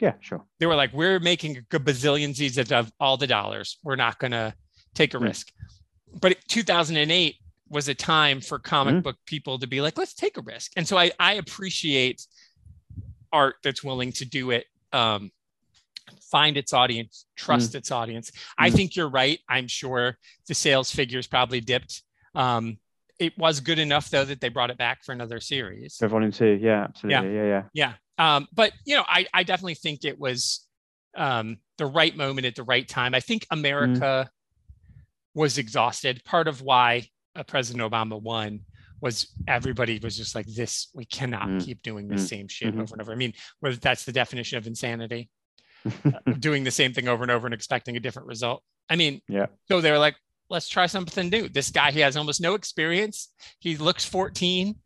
Yeah, 0.00 0.14
sure. 0.20 0.44
they 0.58 0.66
were 0.66 0.74
like 0.74 0.92
we're 0.92 1.20
making 1.20 1.56
a 1.58 1.60
good 1.62 1.84
bazillion 1.84 2.34
z's 2.34 2.58
of 2.58 2.90
all 2.98 3.16
the 3.16 3.26
dollars 3.28 3.78
we're 3.84 3.96
not 3.96 4.18
going 4.18 4.32
to 4.32 4.52
take 4.94 5.14
a 5.14 5.18
Mm. 5.18 5.22
risk 5.24 5.52
but 6.20 6.36
2008 6.48 7.36
was 7.70 7.88
a 7.88 7.94
time 7.94 8.40
for 8.40 8.58
comic 8.58 8.96
Mm. 8.96 9.02
book 9.02 9.16
people 9.26 9.58
to 9.58 9.66
be 9.66 9.80
like 9.80 9.96
let's 9.96 10.14
take 10.14 10.36
a 10.36 10.42
risk 10.42 10.72
and 10.76 10.86
so 10.86 10.98
i 10.98 11.10
i 11.18 11.34
appreciate 11.34 12.26
art 13.32 13.56
that's 13.62 13.84
willing 13.84 14.12
to 14.12 14.24
do 14.24 14.50
it 14.50 14.66
um 14.92 15.30
find 16.30 16.56
its 16.56 16.72
audience 16.72 17.26
trust 17.36 17.74
its 17.74 17.90
audience 17.92 18.32
i 18.58 18.68
Mm. 18.70 18.74
think 18.74 18.96
you're 18.96 19.08
right 19.08 19.38
i'm 19.48 19.68
sure 19.68 20.18
the 20.48 20.54
sales 20.54 20.90
figures 20.90 21.26
probably 21.26 21.60
dipped 21.60 22.02
um 22.34 22.78
it 23.18 23.36
was 23.38 23.60
good 23.60 23.78
enough 23.78 24.08
though 24.10 24.24
that 24.24 24.40
they 24.40 24.48
brought 24.48 24.70
it 24.70 24.78
back 24.78 25.04
for 25.04 25.12
another 25.12 25.40
series 25.40 25.96
For 25.96 26.08
volume 26.08 26.32
two, 26.32 26.58
yeah, 26.60 26.84
absolutely. 26.84 27.34
Yeah, 27.36 27.44
yeah. 27.44 27.62
yeah. 27.74 27.92
Um, 28.36 28.48
but 28.52 28.72
you 28.86 28.96
know, 28.96 29.04
I, 29.06 29.26
I 29.34 29.42
definitely 29.42 29.74
think 29.74 30.06
it 30.06 30.18
was 30.18 30.66
um, 31.14 31.58
the 31.76 31.84
right 31.84 32.16
moment 32.16 32.46
at 32.46 32.54
the 32.54 32.62
right 32.62 32.88
time. 32.88 33.14
I 33.14 33.20
think 33.20 33.46
America 33.50 34.30
was 35.34 35.58
exhausted. 35.58 36.24
Part 36.24 36.48
of 36.48 36.62
why 36.62 37.08
President 37.46 37.90
Obama 37.90 38.20
won 38.20 38.60
was 39.00 39.28
everybody 39.48 39.98
was 40.02 40.16
just 40.16 40.34
like, 40.34 40.46
this, 40.46 40.88
we 40.94 41.04
cannot 41.06 41.48
Mm. 41.48 41.64
keep 41.64 41.82
doing 41.82 42.06
the 42.08 42.16
Mm. 42.16 42.28
same 42.28 42.48
shit 42.48 42.74
Mhm. 42.74 42.82
over 42.82 42.94
and 42.94 43.00
over. 43.02 43.12
I 43.12 43.16
mean, 43.16 43.32
whether 43.60 43.76
that's 43.76 44.04
the 44.04 44.12
definition 44.12 44.58
of 44.58 44.66
insanity, 44.66 45.30
doing 46.38 46.64
the 46.64 46.70
same 46.70 46.92
thing 46.92 47.08
over 47.08 47.22
and 47.22 47.30
over 47.30 47.46
and 47.46 47.54
expecting 47.54 47.96
a 47.96 48.00
different 48.00 48.28
result. 48.28 48.62
I 48.90 48.96
mean, 48.96 49.22
Yeah. 49.28 49.46
so 49.68 49.80
they 49.80 49.90
were 49.90 49.98
like, 49.98 50.16
let's 50.50 50.68
try 50.68 50.86
something 50.86 51.30
new. 51.30 51.48
This 51.48 51.70
guy, 51.70 51.92
he 51.92 52.00
has 52.00 52.16
almost 52.16 52.40
no 52.40 52.54
experience. 52.54 53.28
He 53.60 53.76
looks 53.78 54.04
14. 54.04 54.80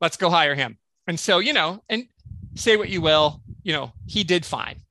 Let's 0.00 0.16
go 0.16 0.30
hire 0.30 0.54
him. 0.54 0.78
And 1.08 1.18
so, 1.18 1.38
you 1.40 1.52
know, 1.52 1.82
and 1.88 2.06
say 2.54 2.76
what 2.76 2.88
you 2.90 3.00
will, 3.00 3.42
you 3.64 3.72
know, 3.72 3.92
he 4.06 4.22
did 4.22 4.46
fine. 4.46 4.83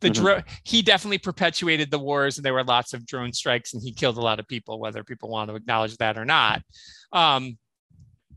The 0.00 0.10
Mhm. 0.10 0.14
drone, 0.14 0.44
he 0.64 0.82
definitely 0.82 1.18
perpetuated 1.18 1.90
the 1.90 1.98
wars, 1.98 2.36
and 2.36 2.44
there 2.44 2.54
were 2.54 2.64
lots 2.64 2.92
of 2.92 3.06
drone 3.06 3.32
strikes, 3.32 3.72
and 3.72 3.82
he 3.82 3.92
killed 3.92 4.18
a 4.18 4.20
lot 4.20 4.38
of 4.38 4.46
people, 4.46 4.78
whether 4.78 5.02
people 5.02 5.28
want 5.30 5.48
to 5.50 5.56
acknowledge 5.56 5.96
that 5.96 6.18
or 6.18 6.24
not. 6.24 6.62
Um, 7.12 7.58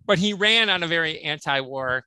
but 0.05 0.19
he 0.19 0.33
ran 0.33 0.69
on 0.69 0.83
a 0.83 0.87
very 0.87 1.21
anti-war, 1.21 2.05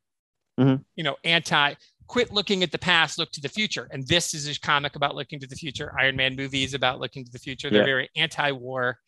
Mhm. 0.59 0.85
you 0.97 1.05
know, 1.05 1.17
anti. 1.25 1.75
Quit 2.09 2.33
looking 2.33 2.63
at 2.63 2.73
the 2.73 2.79
past, 2.79 3.17
look 3.19 3.31
to 3.33 3.41
the 3.41 3.49
future. 3.49 3.89
And 3.91 4.07
this 4.07 4.35
is 4.35 4.47
a 4.49 4.59
comic 4.61 4.97
about 4.97 5.15
looking 5.15 5.39
to 5.41 5.47
the 5.47 5.55
future. 5.57 5.95
Iron 5.99 6.17
Man 6.17 6.35
movie 6.37 6.65
is 6.65 6.75
about 6.75 6.99
looking 6.99 7.25
to 7.25 7.31
the 7.31 7.39
future. 7.39 7.71
They're 7.71 7.81
Yeah. 7.81 7.87
very 7.87 8.11
anti-war, 8.17 8.99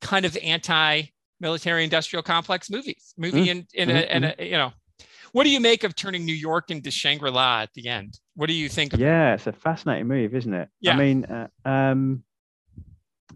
kind 0.00 0.26
of 0.26 0.36
anti-military 0.38 1.84
industrial 1.84 2.22
complex 2.22 2.68
movies. 2.68 3.14
Movie 3.16 3.48
in 3.50 3.66
in, 3.74 3.90
a, 3.90 3.92
mhm, 3.94 4.10
in 4.10 4.24
a 4.24 4.34
you 4.44 4.52
know. 4.52 4.72
What 5.36 5.44
do 5.44 5.50
you 5.50 5.60
make 5.60 5.84
of 5.84 5.94
turning 5.94 6.24
New 6.24 6.34
York 6.34 6.70
into 6.70 6.90
Shangri-La 6.90 7.60
at 7.60 7.74
the 7.74 7.88
end? 7.88 8.18
What 8.36 8.46
do 8.46 8.54
you 8.54 8.70
think 8.70 8.94
of 8.94 9.00
yeah, 9.00 9.34
it's 9.34 9.46
a 9.46 9.52
fascinating 9.52 10.06
move, 10.06 10.34
isn't 10.34 10.54
it? 10.54 10.70
Yeah. 10.80 10.94
I 10.94 10.96
mean, 10.96 11.26
uh, 11.26 11.48
um, 11.66 12.24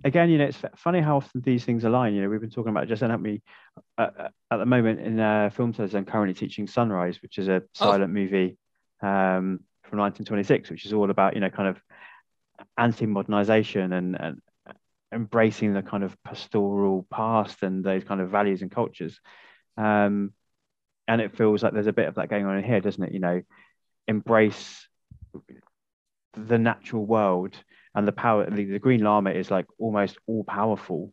again, 0.02 0.30
you 0.30 0.38
know, 0.38 0.46
it's 0.46 0.56
funny 0.76 1.02
how 1.02 1.18
often 1.18 1.42
these 1.42 1.62
things 1.66 1.84
align. 1.84 2.14
You 2.14 2.22
know, 2.22 2.30
we've 2.30 2.40
been 2.40 2.48
talking 2.48 2.70
about 2.70 2.88
just 2.88 3.02
haven't 3.02 3.22
we? 3.22 3.42
Uh, 3.98 4.08
uh, 4.18 4.28
at 4.50 4.56
the 4.56 4.64
moment 4.64 5.00
in 5.00 5.20
uh, 5.20 5.50
film 5.50 5.74
studies, 5.74 5.94
I'm 5.94 6.06
currently 6.06 6.32
teaching 6.32 6.66
Sunrise, 6.66 7.20
which 7.20 7.36
is 7.36 7.48
a 7.48 7.64
silent 7.74 8.14
movie 8.14 8.56
um, 9.02 9.60
from 9.82 9.98
1926, 9.98 10.70
which 10.70 10.86
is 10.86 10.94
all 10.94 11.10
about 11.10 11.34
you 11.34 11.40
know 11.40 11.50
kind 11.50 11.68
of 11.68 11.82
anti-modernization 12.78 13.92
and, 13.92 14.18
and 14.18 14.40
embracing 15.12 15.74
the 15.74 15.82
kind 15.82 16.04
of 16.04 16.16
pastoral 16.24 17.06
past 17.10 17.62
and 17.62 17.84
those 17.84 18.04
kind 18.04 18.22
of 18.22 18.30
values 18.30 18.62
and 18.62 18.70
cultures. 18.70 19.20
Um, 19.76 20.32
and 21.10 21.20
it 21.20 21.36
feels 21.36 21.60
like 21.60 21.72
there's 21.72 21.88
a 21.88 21.92
bit 21.92 22.06
of 22.06 22.14
that 22.14 22.28
going 22.28 22.46
on 22.46 22.56
in 22.56 22.62
here, 22.62 22.80
doesn't 22.80 23.02
it? 23.02 23.12
You 23.12 23.18
know, 23.18 23.42
embrace 24.06 24.86
the 26.34 26.56
natural 26.56 27.04
world 27.04 27.56
and 27.96 28.06
the 28.06 28.12
power. 28.12 28.48
The, 28.48 28.64
the 28.64 28.78
Green 28.78 29.02
Lama 29.02 29.30
is 29.32 29.50
like 29.50 29.66
almost 29.76 30.18
all 30.28 30.44
powerful 30.44 31.12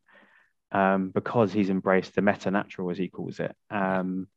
um, 0.71 1.09
because 1.09 1.51
he's 1.51 1.71
embraced 1.71 2.13
the 2.13 2.21
meta 2.21 2.51
natural, 2.51 2.91
as 2.91 2.99
he 2.99 3.07
calls 3.07 3.39
it. 3.39 3.55
Um, 3.71 4.27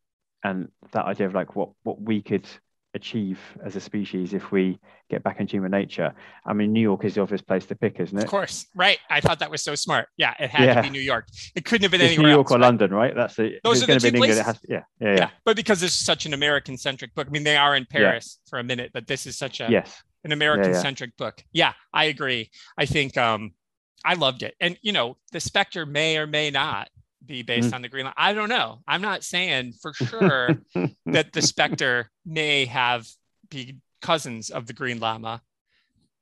and 0.42 0.70
that 0.92 1.04
idea 1.04 1.26
of 1.26 1.34
like 1.34 1.54
what 1.54 1.72
what 1.82 2.00
we 2.00 2.22
could 2.22 2.48
achieve 2.94 3.38
as 3.64 3.76
a 3.76 3.80
species 3.80 4.34
if 4.34 4.50
we 4.50 4.78
get 5.08 5.22
back 5.22 5.38
into 5.40 5.52
human 5.52 5.70
nature. 5.70 6.12
I 6.44 6.52
mean, 6.52 6.72
New 6.72 6.80
York 6.80 7.04
is 7.04 7.14
the 7.14 7.20
obvious 7.22 7.40
place 7.40 7.64
to 7.66 7.74
pick, 7.76 8.00
isn't 8.00 8.16
it? 8.18 8.24
Of 8.24 8.30
course, 8.30 8.66
right? 8.74 8.98
I 9.08 9.20
thought 9.20 9.38
that 9.38 9.50
was 9.50 9.62
so 9.62 9.74
smart. 9.74 10.08
Yeah, 10.16 10.34
it 10.40 10.50
had 10.50 10.74
to 10.74 10.82
be 10.82 10.90
New 10.90 11.00
York. 11.00 11.26
It 11.54 11.64
couldn't 11.64 11.82
have 11.84 11.92
been 11.92 12.00
It's 12.00 12.10
anywhere 12.14 12.26
New 12.30 12.34
York 12.34 12.46
else. 12.46 12.52
or 12.52 12.58
right? 12.58 12.66
London, 12.66 12.90
right? 12.92 13.14
That's 13.14 13.38
it. 13.38 13.60
Those 13.62 13.72
are 13.72 13.76
it's 13.76 13.80
the 13.80 13.86
going 13.86 14.00
to 14.00 14.04
be 14.06 14.10
two 14.10 14.16
England. 14.16 14.32
It 14.32 14.36
has 14.44 14.44
places. 14.44 14.60
to, 14.62 14.72
yeah, 14.72 14.82
yeah, 15.00 15.08
Yeah. 15.08 15.16
yeah. 15.20 15.30
but 15.44 15.56
because 15.56 15.80
this 15.80 15.92
is 15.92 16.04
such 16.04 16.26
an 16.26 16.34
American-centric 16.34 17.14
book. 17.14 17.26
I 17.28 17.30
mean, 17.30 17.44
they 17.44 17.56
are 17.56 17.76
in 17.76 17.86
Paris 17.86 18.38
for 18.48 18.58
a 18.58 18.64
minute, 18.64 18.90
but 18.92 19.06
this 19.06 19.26
is 19.26 19.38
such 19.38 19.60
a 19.60 19.68
Yes. 19.70 20.02
an 20.24 20.32
American-centric 20.32 21.16
book. 21.16 21.42
Yeah, 21.52 21.72
I 21.92 22.04
agree. 22.06 22.50
I 22.76 22.86
think 22.86 23.16
um, 23.16 23.52
I 24.04 24.14
loved 24.14 24.42
it, 24.42 24.54
and 24.60 24.76
you 24.82 24.92
know, 24.92 25.16
the 25.32 25.40
Spectre 25.40 25.86
may 25.86 26.18
or 26.18 26.26
may 26.26 26.50
not 26.50 26.88
be 27.30 27.42
based 27.42 27.70
Mm. 27.70 27.74
on 27.76 27.82
the 27.82 27.88
Green 27.88 28.04
Line. 28.06 28.14
I 28.16 28.32
don't 28.32 28.48
know. 28.48 28.80
I'm 28.88 29.00
not 29.02 29.22
saying 29.24 29.74
for 29.80 29.92
sure 29.94 30.58
that 31.06 31.32
the 31.32 31.40
Spectre 31.40 32.10
may 32.26 32.64
have 32.66 33.06
be 33.48 33.76
cousins 34.02 34.50
of 34.50 34.66
the 34.66 34.72
Green 34.72 34.98
Lama. 34.98 35.40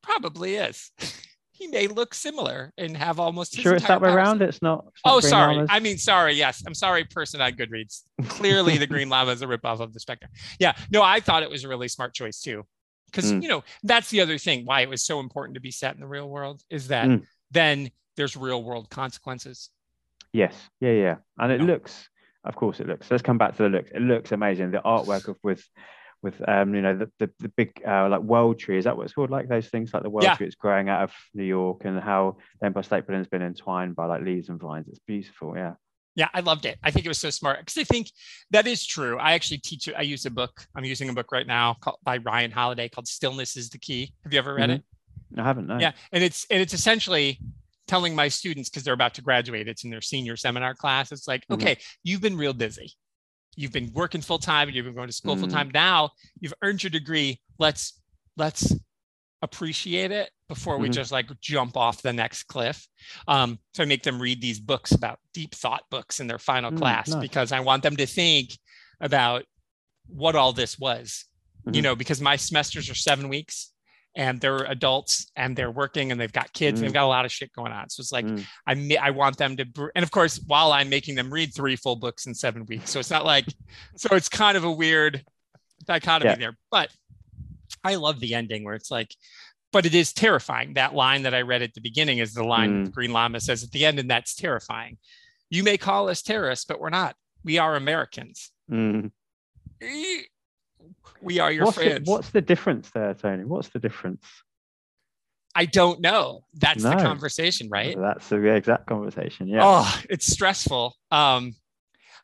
Probably 0.03 0.57
is. 0.57 0.91
he 1.51 1.67
may 1.67 1.87
look 1.89 2.15
similar 2.15 2.73
and 2.79 2.97
have 2.97 3.19
almost. 3.19 3.55
sure, 3.55 3.75
it's 3.75 3.87
that 3.89 4.01
way 4.01 4.11
around. 4.11 4.43
It's 4.43 4.61
not. 4.63 4.85
it's 4.89 5.01
not 5.05 5.15
Oh, 5.15 5.21
Green 5.21 5.31
sorry. 5.31 5.55
Lamas? 5.57 5.69
I 5.73 5.81
mean, 5.81 5.99
sorry. 5.99 6.35
Yes, 6.35 6.63
I'm 6.67 6.75
sorry, 6.75 7.05
person 7.05 7.41
on 7.41 7.53
Goodreads. 7.53 8.03
Clearly, 8.29 8.77
the 8.79 8.87
Green 8.87 9.09
Lama 9.09 9.33
is 9.33 9.43
a 9.43 9.47
ripoff 9.47 9.81
of 9.81 9.93
the 9.95 10.01
Spectre. 10.01 10.29
Yeah, 10.61 10.77
no, 10.91 11.03
I 11.03 11.21
thought 11.21 11.43
it 11.43 11.51
was 11.51 11.65
a 11.65 11.69
really 11.69 11.89
smart 11.89 12.15
choice 12.15 12.41
too, 12.41 12.65
because 13.07 13.33
Mm. 13.33 13.43
you 13.43 13.49
know 13.49 13.65
that's 13.83 14.11
the 14.11 14.21
other 14.21 14.39
thing 14.39 14.67
why 14.67 14.83
it 14.83 14.89
was 14.89 15.03
so 15.05 15.21
important 15.21 15.55
to 15.55 15.61
be 15.61 15.71
set 15.71 15.95
in 15.95 16.01
the 16.01 16.07
real 16.07 16.29
world 16.29 16.63
is 16.71 16.89
that 16.89 17.09
Mm. 17.09 17.27
then 17.51 17.91
there's 18.17 18.37
real 18.37 18.63
world 18.63 18.91
consequences. 18.91 19.71
Yes, 20.33 20.55
yeah, 20.81 20.93
yeah, 20.93 21.17
and 21.39 21.53
it 21.53 21.61
Yeah. 21.61 21.67
looks, 21.67 22.09
of 22.45 22.55
course, 22.55 22.81
it 22.81 22.87
looks. 22.87 23.11
Let's 23.11 23.23
come 23.23 23.39
back 23.39 23.57
to 23.57 23.63
the 23.65 23.69
looks. 23.69 23.91
It 23.93 24.03
looks 24.03 24.33
amazing. 24.33 24.71
The 24.71 24.79
artwork 24.85 25.29
of 25.29 25.37
with 25.43 25.65
with 26.21 26.37
um, 26.49 26.75
you 26.75 26.83
know, 26.83 26.97
the 26.97 27.11
the, 27.19 27.31
the 27.39 27.49
big 27.51 27.81
uh, 27.87 28.09
like 28.09 28.21
world 28.23 28.59
tree. 28.59 28.77
Is 28.77 28.85
that 28.85 28.97
what 28.97 29.05
it's 29.05 29.15
called? 29.15 29.31
Like 29.31 29.49
those 29.49 29.69
things, 29.69 29.95
like 29.95 30.03
the 30.03 30.11
world 30.11 30.25
Yeah. 30.25 30.35
tree 30.35 30.47
it's 30.47 30.57
growing 30.57 30.89
out 30.89 31.03
of 31.05 31.13
New 31.35 31.45
York, 31.45 31.83
and 31.85 31.99
how 32.01 32.37
the 32.61 32.67
Empire 32.67 32.83
State 32.83 33.07
Building's 33.07 33.29
been 33.29 33.43
entwined 33.43 33.97
by 33.97 34.07
like 34.07 34.23
leaves 34.23 34.49
and 34.49 34.61
vines. 34.61 34.89
It's 34.89 34.99
beautiful. 35.07 35.55
Yeah. 35.57 35.75
Yeah, 36.17 36.29
I 36.35 36.41
loved 36.41 36.65
it. 36.67 36.79
I 36.83 36.91
think 36.91 37.07
it 37.07 37.09
was 37.09 37.19
so 37.19 37.31
smart 37.31 37.61
because 37.61 37.79
I 37.79 37.85
think 37.85 38.11
that 38.51 38.67
is 38.67 38.85
true. 38.85 39.19
I 39.19 39.35
actually 39.35 39.59
teach 39.59 39.87
it. 39.87 39.95
I 39.97 40.03
use 40.03 40.27
a 40.27 40.31
book. 40.31 40.67
I'm 40.75 40.85
using 40.85 41.09
a 41.09 41.13
book 41.13 41.31
right 41.31 41.47
now 41.47 41.75
called, 41.81 41.99
by 42.03 42.17
Ryan 42.19 42.51
Holiday 42.51 42.89
called 42.89 43.07
"Stillness 43.07 43.57
is 43.57 43.71
the 43.71 43.79
Key." 43.79 44.13
Have 44.25 44.33
you 44.33 44.41
ever 44.41 44.55
read 44.55 44.69
Mhm. 44.71 44.75
it? 44.75 44.83
I 45.37 45.45
haven't. 45.45 45.69
No. 45.69 45.79
Yeah, 45.79 45.93
and 46.11 46.25
it's 46.25 46.45
and 46.51 46.61
it's 46.61 46.75
essentially 46.75 47.39
telling 47.89 48.15
my 48.15 48.29
students 48.29 48.69
because 48.69 48.85
they're 48.85 48.95
about 48.95 49.15
to 49.15 49.23
graduate. 49.23 49.67
It's 49.67 49.83
in 49.83 49.91
their 49.91 50.01
senior 50.01 50.37
seminar 50.37 50.75
class. 50.75 51.11
It's 51.11 51.27
like, 51.27 51.45
Mhm. 51.49 51.55
okay, 51.55 51.79
you've 52.05 52.21
been 52.21 52.37
real 52.37 52.53
busy. 52.53 52.93
You've 53.57 53.73
been 53.73 53.93
working 53.93 54.21
full 54.21 54.39
time. 54.39 54.69
and 54.69 54.77
You've 54.77 54.85
been 54.85 54.95
going 54.95 55.09
to 55.09 55.13
school 55.13 55.37
full 55.37 55.49
Mhm. 55.49 55.53
time. 55.53 55.71
Now 55.73 56.11
you've 56.41 56.55
earned 56.63 56.83
your 56.85 56.91
degree. 56.91 57.41
Let's 57.59 58.01
let's 58.37 58.73
appreciate 59.43 60.11
it 60.13 60.31
before 60.49 60.79
we 60.79 60.89
Mhm. 60.89 60.93
just 60.95 61.13
like 61.13 61.29
jump 61.41 61.77
off 61.77 62.03
the 62.03 62.13
next 62.13 62.45
cliff. 62.45 62.87
Um, 63.27 63.59
so 63.75 63.83
I 63.83 63.87
make 63.87 64.03
them 64.03 64.21
read 64.21 64.41
these 64.41 64.61
books 64.61 64.93
about 64.93 65.21
deep 65.33 65.55
thought 65.55 65.85
books 65.91 66.21
in 66.21 66.27
their 66.27 66.39
final 66.39 66.71
Mm, 66.71 66.79
class 66.79 67.09
nice. 67.09 67.21
because 67.21 67.53
I 67.53 67.61
want 67.61 67.83
them 67.83 67.97
to 67.97 68.07
think 68.07 68.57
about 69.01 69.45
what 70.07 70.35
all 70.37 70.53
this 70.53 70.79
was. 70.79 71.25
You 71.67 71.73
Mhm. 71.81 71.83
know, 71.83 71.97
because 71.97 72.21
my 72.21 72.37
semesters 72.37 72.89
are 72.91 72.95
seven 72.95 73.29
weeks 73.29 73.73
and 74.19 74.39
they're 74.41 74.65
adults 74.65 75.31
and 75.37 75.57
they're 75.57 75.71
working 75.71 76.11
and 76.13 76.21
they've 76.21 76.33
got 76.33 76.53
kids 76.53 76.81
and 76.81 76.87
they've 76.87 76.93
got 76.93 77.05
a 77.05 77.07
lot 77.07 77.25
of 77.25 77.33
shit 77.33 77.53
going 77.55 77.73
on. 77.73 77.89
So 77.89 78.01
it's 78.03 78.13
like 78.13 78.27
Mm. 78.27 78.45
I 78.67 78.97
I 79.09 79.11
want 79.13 79.39
them 79.39 79.57
to, 79.57 79.65
br- 79.65 79.89
and 79.95 80.03
of 80.03 80.11
course, 80.11 80.39
while 80.47 80.73
I'm 80.73 80.89
making 80.91 81.15
them 81.15 81.33
read 81.33 81.55
three 81.55 81.77
full 81.77 81.97
books 81.97 82.27
in 82.27 82.35
seven 82.35 82.67
weeks. 82.67 82.91
So 82.91 82.99
it's 82.99 83.11
not 83.11 83.25
like, 83.25 83.47
so 83.97 84.15
it's 84.17 84.29
kind 84.29 84.57
of 84.59 84.65
a 84.65 84.71
weird 84.73 85.25
dichotomy 85.87 86.31
Yeah. 86.33 86.37
there. 86.37 86.59
But 86.71 86.91
I 87.85 87.95
love 87.95 88.19
the 88.21 88.35
ending 88.35 88.65
where 88.65 88.75
it's 88.75 88.91
like, 88.91 89.15
but 89.73 89.87
it 89.87 89.95
is 89.95 90.13
terrifying. 90.13 90.75
That 90.75 90.95
line 90.95 91.23
that 91.23 91.35
I 91.35 91.43
read 91.43 91.63
at 91.63 91.75
the 91.75 91.81
beginning 91.81 92.19
is 92.19 92.35
the 92.35 92.43
line 92.45 92.89
Mm. 92.89 92.93
Green 92.93 93.13
Lama 93.13 93.39
says 93.41 93.63
at 93.63 93.71
the 93.71 93.87
end, 93.87 93.99
and 94.01 94.11
that's 94.11 94.35
terrifying. 94.35 94.99
You 95.49 95.63
may 95.63 95.79
call 95.79 96.09
us 96.09 96.23
terrorists, 96.23 96.65
but 96.65 96.81
we're 96.81 96.91
not. 96.91 97.15
We 97.45 97.59
are 97.59 97.77
Americans. 97.77 98.51
We 101.21 101.39
are 101.39 101.51
your 101.51 101.65
What's 101.67 101.77
the, 101.77 101.83
friends. 101.85 102.09
what's 102.09 102.31
the 102.31 102.41
difference 102.41 102.91
there, 102.91 103.15
Tony? 103.15 103.45
What's 103.45 103.69
the 103.69 103.79
difference? 103.79 104.25
I 105.55 105.65
don't 105.65 106.01
know. 106.01 106.43
That's 106.55 106.85
the 106.85 106.97
conversation, 106.97 107.69
right? 107.71 107.97
That's 107.99 108.29
the 108.29 108.43
exact 108.55 108.87
conversation. 108.87 109.49
Yeah. 109.49 109.63
Oh, 109.65 110.01
it's 110.09 110.27
stressful. 110.27 110.95
Um, 111.11 111.55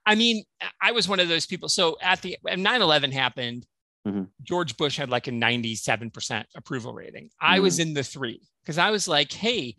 I 0.06 0.14
mean, 0.14 0.44
I 0.80 0.92
was 0.92 1.08
one 1.08 1.18
of 1.20 1.28
those 1.28 1.46
people. 1.46 1.68
So 1.68 1.96
at 2.00 2.22
the 2.22 2.36
when 2.42 2.62
9/11 2.62 3.12
happened, 3.12 3.66
Mhm. 4.06 4.28
George 4.42 4.76
Bush 4.76 4.98
had 4.98 5.08
like 5.10 5.26
a 5.26 5.32
97% 5.32 6.44
approval 6.54 6.92
rating. 6.92 7.30
I 7.40 7.60
was 7.60 7.78
in 7.78 7.94
the 7.94 8.04
three 8.04 8.40
because 8.62 8.78
I 8.78 8.90
was 8.90 9.08
like, 9.08 9.32
hey, 9.32 9.76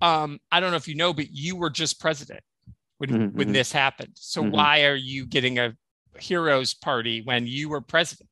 um, 0.00 0.38
I 0.52 0.60
don't 0.60 0.70
know 0.70 0.76
if 0.76 0.88
you 0.88 0.94
know, 0.94 1.12
but 1.12 1.30
you 1.30 1.56
were 1.56 1.70
just 1.70 2.00
president 2.00 2.40
when 2.98 3.10
Mhm, 3.10 3.32
when 3.34 3.48
mhm. 3.48 3.52
this 3.52 3.72
happened. 3.72 4.12
So 4.14 4.42
Mhm. 4.42 4.52
why 4.52 4.84
are 4.84 4.94
you 4.94 5.26
getting 5.26 5.58
a 5.58 5.76
heroes 6.18 6.74
party 6.74 7.22
when 7.22 7.46
you 7.46 7.68
were 7.68 7.80
president? 7.80 8.28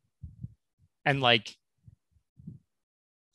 And 1.04 1.20
like, 1.20 1.56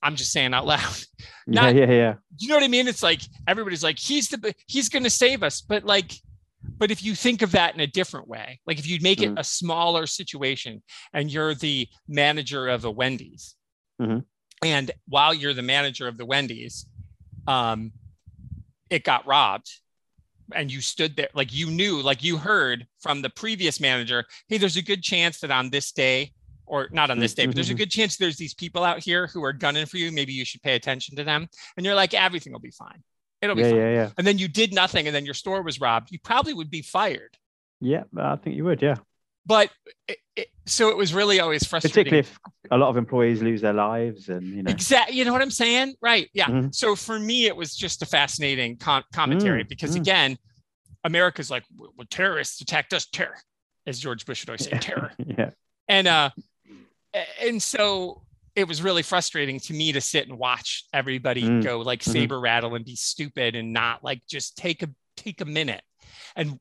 I'm 0.02 0.16
just 0.16 0.32
saying 0.32 0.54
out 0.54 0.66
loud. 0.66 0.82
yeah, 1.20 1.62
not- 1.62 1.76
yeah, 1.76 1.92
yeah. 1.92 2.14
you 2.38 2.48
know 2.48 2.56
what 2.56 2.64
I 2.64 2.68
mean? 2.68 2.88
It's 2.88 3.04
like 3.04 3.22
everybody's 3.48 3.84
like, 3.84 3.98
he's 4.00 4.30
the 4.30 4.54
he's 4.68 4.90
gonna 4.90 5.10
save 5.10 5.44
us. 5.44 5.62
But 5.62 5.84
like, 5.84 6.14
but 6.78 6.92
if 6.92 7.04
you 7.04 7.16
think 7.16 7.42
of 7.42 7.52
that 7.54 7.74
in 7.74 7.80
a 7.82 7.88
different 7.88 8.28
way, 8.28 8.60
like 8.68 8.80
if 8.80 8.88
you 8.88 9.00
make 9.02 9.22
it 9.22 9.32
Mhm. 9.32 9.40
a 9.40 9.44
smaller 9.44 10.06
situation 10.06 10.84
and 11.14 11.32
you're 11.32 11.56
the 11.56 11.88
manager 12.08 12.68
of 12.68 12.86
a 12.86 12.92
Wendy's, 12.92 13.56
Mhm. 14.02 14.24
and 14.64 14.92
while 15.08 15.34
you're 15.34 15.54
the 15.54 15.62
manager 15.62 16.08
of 16.08 16.18
the 16.18 16.26
Wendy's, 16.26 16.86
um, 17.48 17.92
it 18.90 19.04
got 19.04 19.26
robbed. 19.26 19.70
And 20.54 20.72
you 20.72 20.82
stood 20.82 21.16
there, 21.16 21.30
like 21.34 21.54
you 21.54 21.70
knew, 21.70 22.02
like 22.02 22.24
you 22.24 22.38
heard 22.38 22.88
from 23.00 23.22
the 23.22 23.30
previous 23.30 23.80
manager, 23.80 24.26
hey, 24.48 24.58
there's 24.58 24.78
a 24.78 24.82
good 24.82 25.04
chance 25.04 25.40
that 25.42 25.52
on 25.52 25.70
this 25.70 25.92
day, 25.92 26.32
or 26.66 26.90
not 26.92 27.10
on 27.10 27.20
this 27.20 27.34
day, 27.34 27.46
but 27.46 27.56
there's 27.56 27.70
a 27.70 27.74
Mhm. 27.74 27.78
good 27.78 27.92
chance 27.92 28.18
there's 28.18 28.38
these 28.38 28.54
people 28.54 28.84
out 28.84 29.04
here 29.04 29.28
who 29.28 29.44
are 29.44 29.54
gunning 29.54 29.86
for 29.86 29.98
you. 29.98 30.12
Maybe 30.12 30.34
you 30.34 30.46
should 30.46 30.62
pay 30.62 30.76
attention 30.76 31.16
to 31.18 31.24
them 31.24 31.48
and 31.76 31.86
you're 31.86 31.96
like, 31.96 32.14
everything 32.14 32.54
will 32.54 32.60
be 32.60 32.72
fine. 32.72 33.04
It'll 33.42 33.56
be 33.56 33.62
Yeah, 33.62 33.70
fine. 33.70 33.80
yeah, 33.80 33.92
yeah. 33.94 34.10
And 34.18 34.26
then 34.26 34.38
you 34.38 34.48
did 34.48 34.74
nothing, 34.74 35.08
and 35.08 35.16
then 35.16 35.26
your 35.26 35.34
store 35.34 35.62
was 35.62 35.80
robbed. 35.80 36.12
You 36.12 36.20
probably 36.20 36.54
would 36.54 36.70
be 36.70 36.82
fired. 36.82 37.38
Yeah, 37.80 38.04
I 38.18 38.36
think 38.38 38.56
you 38.56 38.64
would. 38.66 38.82
Yeah. 38.82 38.96
But 39.48 39.72
it, 40.10 40.18
it, 40.36 40.48
so 40.66 40.90
it 40.90 40.98
was 40.98 41.14
really 41.14 41.40
always 41.40 41.66
frustrating. 41.66 42.12
Particularly 42.12 42.20
if 42.20 42.38
a 42.70 42.78
lot 42.78 42.90
of 42.90 42.98
employees 42.98 43.42
lose 43.42 43.62
their 43.62 43.72
lives 43.74 44.28
and, 44.28 44.44
you 44.44 44.62
know. 44.62 44.70
Exactly. 44.70 45.16
You 45.16 45.24
know 45.24 45.32
what 45.32 45.42
I'm 45.42 45.50
saying? 45.52 45.96
Right. 46.02 46.30
Yeah. 46.34 46.48
Mhm. 46.48 46.76
So 46.76 46.96
for 46.98 47.18
me, 47.18 47.46
it 47.46 47.56
was 47.56 47.74
just 47.76 48.02
a 48.02 48.06
fascinating 48.06 48.76
con- 48.78 49.06
commentary 49.14 49.64
Mm, 49.64 49.70
because 49.70 49.96
mm. 49.96 50.02
again, 50.02 50.38
America's 51.06 51.50
like, 51.50 51.64
well, 51.78 51.92
terrorists 52.10 52.60
attacked 52.60 52.94
us, 52.94 53.06
terror, 53.06 53.38
as 53.86 54.00
George 54.00 54.26
Bush 54.26 54.42
would 54.44 54.50
always 54.50 54.66
say, 54.66 54.78
terror. 54.80 55.12
yeah. 55.26 55.52
and 55.88 56.08
uh 56.08 56.30
and 57.42 57.64
so 57.64 58.22
it 58.56 58.68
was 58.68 58.82
really 58.82 59.04
frustrating 59.04 59.60
to 59.62 59.74
me 59.74 59.94
to 59.94 60.02
sit 60.02 60.28
and 60.28 60.38
watch 60.38 60.84
everybody 60.92 61.44
Mm, 61.44 61.64
go 61.64 61.80
like 61.80 62.02
mhm. 62.02 62.12
saber 62.12 62.40
rattle 62.40 62.76
and 62.76 62.84
be 62.84 62.96
stupid 62.98 63.56
and 63.56 63.72
not 63.72 64.04
like 64.04 64.22
just 64.30 64.58
take 64.58 64.84
a 64.84 64.90
take 65.16 65.40
a 65.42 65.46
minute 65.46 65.82
and 66.36 66.60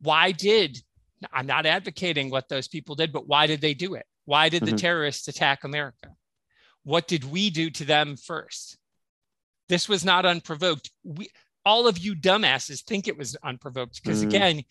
why 0.00 0.30
did 0.30 0.78
i'm 1.32 1.46
not 1.46 1.66
advocating 1.66 2.30
what 2.30 2.48
those 2.48 2.68
people 2.68 2.94
did 2.94 3.12
but 3.12 3.26
why 3.26 3.46
did 3.46 3.60
they 3.60 3.74
do 3.74 3.94
it 3.94 4.06
why 4.24 4.48
did 4.48 4.64
the 4.64 4.72
Mhm. 4.72 4.78
terrorists 4.78 5.28
attack 5.28 5.64
america 5.64 6.10
what 6.84 7.08
did 7.08 7.24
we 7.24 7.50
do 7.50 7.70
to 7.70 7.84
them 7.84 8.16
first 8.16 8.78
this 9.68 9.88
was 9.88 10.04
not 10.04 10.24
unprovoked 10.26 10.90
we 11.04 11.28
all 11.64 11.86
of 11.86 11.98
you 11.98 12.14
dumbasses 12.14 12.82
think 12.82 13.06
it 13.08 13.18
was 13.18 13.36
unprovoked 13.42 14.00
because 14.02 14.20
Mm. 14.22 14.26
again 14.28 14.62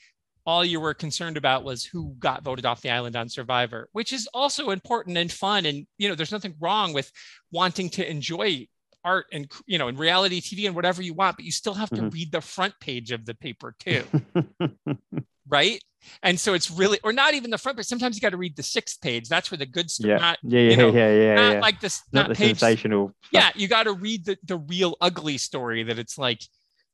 all 0.46 0.64
you 0.64 0.80
were 0.80 0.94
concerned 0.94 1.36
about 1.36 1.66
was 1.66 1.84
who 1.84 2.16
got 2.20 2.42
voted 2.44 2.66
off 2.66 2.82
the 2.82 2.90
island 2.90 3.16
on 3.16 3.28
survivor 3.30 3.90
which 3.92 4.14
is 4.14 4.28
also 4.34 4.70
important 4.72 5.18
and 5.18 5.32
fun 5.32 5.66
and 5.66 5.86
you 5.98 6.08
know 6.08 6.16
there's 6.16 6.32
nothing 6.32 6.56
wrong 6.60 6.94
with 6.94 7.12
wanting 7.52 7.90
to 7.90 8.10
enjoy 8.10 8.66
art 9.04 9.26
and 9.32 9.52
you 9.66 9.78
know 9.78 9.88
and 9.90 10.00
reality 10.00 10.42
tv 10.42 10.66
and 10.66 10.76
whatever 10.76 11.02
you 11.02 11.14
want 11.14 11.36
but 11.36 11.46
you 11.46 11.52
still 11.52 11.74
have 11.76 11.90
to 11.90 12.02
Mhm. 12.02 12.14
read 12.14 12.32
the 12.32 12.42
front 12.42 12.74
page 12.80 13.12
of 13.12 13.26
the 13.26 13.36
paper 13.36 13.76
too 13.80 14.06
right 15.50 15.82
and 16.24 16.40
so 16.40 16.54
it's 16.54 16.70
really 16.72 17.00
or 17.04 17.12
not 17.12 17.34
even 17.34 17.50
the 17.52 17.58
front 17.58 17.76
but 17.76 17.86
sometimes 17.86 18.16
you 18.16 18.22
got 18.22 18.30
to 18.30 18.38
read 18.38 18.56
the 18.56 18.64
sixth 18.64 19.02
page 19.02 19.28
that's 19.28 19.52
where 19.52 19.58
the 19.58 19.66
good 19.66 19.90
stuff 19.92 20.08
yeah. 20.08 20.18
not 20.18 20.38
yeah, 20.44 20.60
yeah, 20.62 20.76
know, 20.76 20.90
yeah, 20.92 21.14
yeah, 21.14 21.36
not 21.36 21.54
yeah. 21.54 21.60
like 21.60 21.80
this 21.82 22.02
Not 22.12 22.22
not, 22.22 22.30
the 22.30 22.36
page 22.36 22.60
sensational. 22.60 23.14
yeah 23.32 23.50
you 23.56 23.68
got 23.68 23.84
to 23.84 23.94
read 23.94 24.26
the, 24.26 24.38
the 24.44 24.58
real 24.58 24.96
ugly 25.02 25.38
story 25.38 25.84
that 25.84 26.00
it's 26.00 26.18
like 26.18 26.42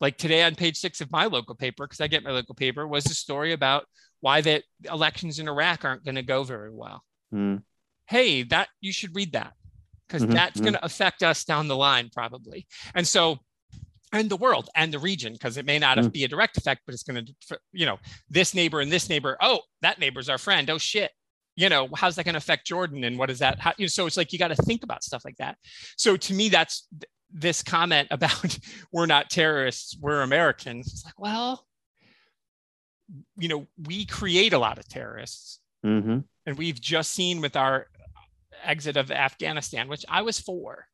like 0.02 0.18
today 0.18 0.44
on 0.44 0.56
page 0.56 0.78
six 0.78 1.02
of 1.02 1.12
my 1.12 1.26
local 1.26 1.56
paper 1.56 1.86
because 1.86 2.02
i 2.02 2.08
get 2.08 2.24
my 2.24 2.32
local 2.32 2.56
paper 2.56 2.88
was 2.88 3.06
a 3.06 3.14
story 3.14 3.54
about 3.54 3.86
why 4.22 4.42
the 4.42 4.62
elections 4.92 5.40
in 5.40 5.48
iraq 5.48 5.86
aren't 5.86 6.04
going 6.06 6.16
to 6.16 6.24
go 6.24 6.44
very 6.44 6.72
well 6.72 7.04
Mm. 7.34 7.64
hey 8.08 8.44
that 8.44 8.68
you 8.82 8.92
should 8.94 9.16
read 9.16 9.32
that 9.34 9.54
because 10.08 10.24
Mhm, 10.24 10.34
that's 10.34 10.60
mhm. 10.60 10.64
going 10.64 10.74
to 10.74 10.86
affect 10.86 11.24
us 11.24 11.44
down 11.46 11.68
the 11.68 11.76
line 11.76 12.10
probably 12.14 12.68
and 12.94 13.08
so 13.08 13.40
and 14.14 14.30
the 14.30 14.38
world 14.38 14.70
and 14.76 14.94
the 14.94 15.00
region 15.00 15.34
because 15.34 15.58
it 15.58 15.66
may 15.66 15.78
not 15.80 15.98
Mm. 15.98 16.12
be 16.14 16.24
a 16.24 16.28
direct 16.28 16.56
effect 16.58 16.82
but 16.86 16.94
it's 16.94 17.04
going 17.04 17.26
to 17.26 17.60
you 17.74 17.86
know 17.86 17.98
this 18.30 18.54
neighbor 18.54 18.80
and 18.80 18.92
this 18.92 19.10
neighbor 19.10 19.36
oh 19.42 19.60
that 19.82 20.00
neighbor's 20.00 20.30
our 20.30 20.38
friend. 20.38 20.70
Oh 20.70 20.78
shit. 20.78 21.12
You 21.56 21.68
know 21.70 21.90
how's 21.96 22.16
that 22.16 22.24
going 22.24 22.34
to 22.34 22.38
affect 22.46 22.66
jordan 22.66 23.04
and 23.04 23.18
what 23.20 23.30
is 23.30 23.40
that? 23.40 23.60
How, 23.60 23.74
you 23.78 23.84
know, 23.86 23.90
so 23.90 24.06
it's 24.06 24.16
like 24.18 24.32
you 24.32 24.40
got 24.40 24.48
to 24.50 24.56
think 24.56 24.84
about 24.84 25.04
stuff 25.04 25.26
like 25.26 25.38
that. 25.38 25.58
So 25.98 26.16
to 26.16 26.34
me 26.34 26.48
that's 26.50 26.88
th- 27.00 27.10
this 27.36 27.62
comment 27.64 28.08
about 28.18 28.58
we're 28.94 29.06
not 29.08 29.30
terrorists 29.30 29.98
we're 30.00 30.22
americans. 30.22 30.88
It's 30.94 31.06
like 31.06 31.20
well 31.20 31.66
you 33.38 33.48
know 33.48 33.68
we 33.88 34.06
create 34.06 34.54
a 34.54 34.60
lot 34.60 34.78
of 34.78 34.88
terrorists. 34.88 35.60
Hmm 35.84 36.20
and 36.46 36.58
we've 36.58 36.80
just 36.82 37.12
seen 37.12 37.40
with 37.40 37.56
our 37.56 37.88
exit 38.64 38.98
of 38.98 39.12
Afghanistan, 39.12 39.88
which 39.88 40.06
I 40.10 40.22
was 40.24 40.40
for. 40.42 40.86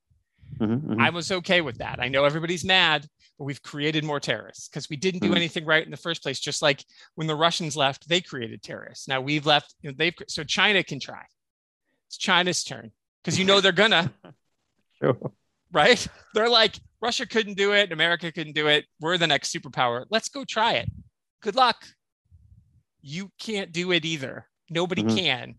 Hmm 0.59 0.99
I 0.99 1.09
was 1.09 1.31
okay 1.31 1.61
with 1.61 1.77
that. 1.77 1.99
I 1.99 2.07
know 2.09 2.25
everybody's 2.25 2.65
mad, 2.65 3.07
but 3.37 3.45
we've 3.45 3.61
created 3.63 4.03
more 4.03 4.19
terrorists 4.19 4.67
because 4.67 4.89
we 4.89 4.97
didn't 4.97 5.21
do 5.21 5.31
Mhm. 5.31 5.35
anything 5.37 5.65
right 5.65 5.83
in 5.83 5.91
the 5.91 5.97
first 5.97 6.21
place. 6.21 6.39
Just 6.39 6.61
like 6.61 6.83
when 7.15 7.27
the 7.27 7.35
Russians 7.35 7.75
left, 7.77 8.07
they 8.09 8.21
created 8.21 8.61
terrorists. 8.61 9.07
Now 9.07 9.21
we've 9.21 9.45
left. 9.45 9.73
You 9.81 9.89
know, 9.91 9.95
they've 9.97 10.13
so 10.27 10.43
China 10.43 10.83
can 10.83 10.99
try. 10.99 11.23
It's 12.07 12.17
China's 12.17 12.63
turn 12.63 12.91
because 13.23 13.39
you 13.39 13.45
know 13.45 13.61
they're 13.61 13.71
gonna 13.71 14.11
Sure. 15.01 15.17
right. 15.71 16.05
They're 16.33 16.49
like 16.49 16.75
Russia 17.01 17.25
couldn't 17.25 17.55
do 17.55 17.73
it, 17.73 17.91
America 17.93 18.31
couldn't 18.31 18.53
do 18.53 18.67
it. 18.67 18.85
We're 18.99 19.17
the 19.17 19.27
next 19.27 19.53
superpower. 19.55 20.05
Let's 20.09 20.27
go 20.27 20.43
try 20.43 20.73
it. 20.73 20.89
Good 21.41 21.55
luck. 21.55 21.87
You 23.01 23.31
can't 23.39 23.71
do 23.71 23.91
it 23.93 24.03
either. 24.03 24.45
Nobody 24.69 25.03
Mhm. 25.03 25.15
can. 25.17 25.55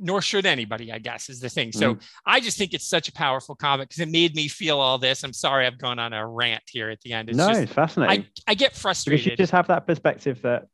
Nor 0.00 0.22
should 0.22 0.46
anybody, 0.46 0.92
I 0.92 0.98
guess, 0.98 1.28
is 1.28 1.40
the 1.40 1.48
thing. 1.48 1.72
So 1.72 1.94
Mm. 1.96 2.02
I 2.24 2.38
just 2.40 2.56
think 2.56 2.72
it's 2.72 2.86
such 2.88 3.08
a 3.08 3.12
powerful 3.12 3.54
comic 3.56 3.88
because 3.88 4.00
it 4.00 4.08
made 4.08 4.34
me 4.36 4.46
feel 4.48 4.78
all 4.78 4.96
this. 4.98 5.24
I'm 5.24 5.32
sorry 5.32 5.66
I've 5.66 5.78
gone 5.78 5.98
on 5.98 6.12
a 6.12 6.26
rant 6.26 6.62
here 6.66 6.88
at 6.90 7.00
the 7.00 7.12
end. 7.12 7.28
It's 7.28 7.36
no, 7.38 7.48
just 7.48 7.60
it's 7.62 7.72
fascinating. 7.72 8.26
I, 8.46 8.52
I 8.52 8.54
get 8.54 8.76
frustrated. 8.76 9.24
because 9.24 9.30
you 9.32 9.36
just 9.36 9.52
have 9.52 9.66
that 9.68 9.86
perspective 9.86 10.40
that 10.42 10.66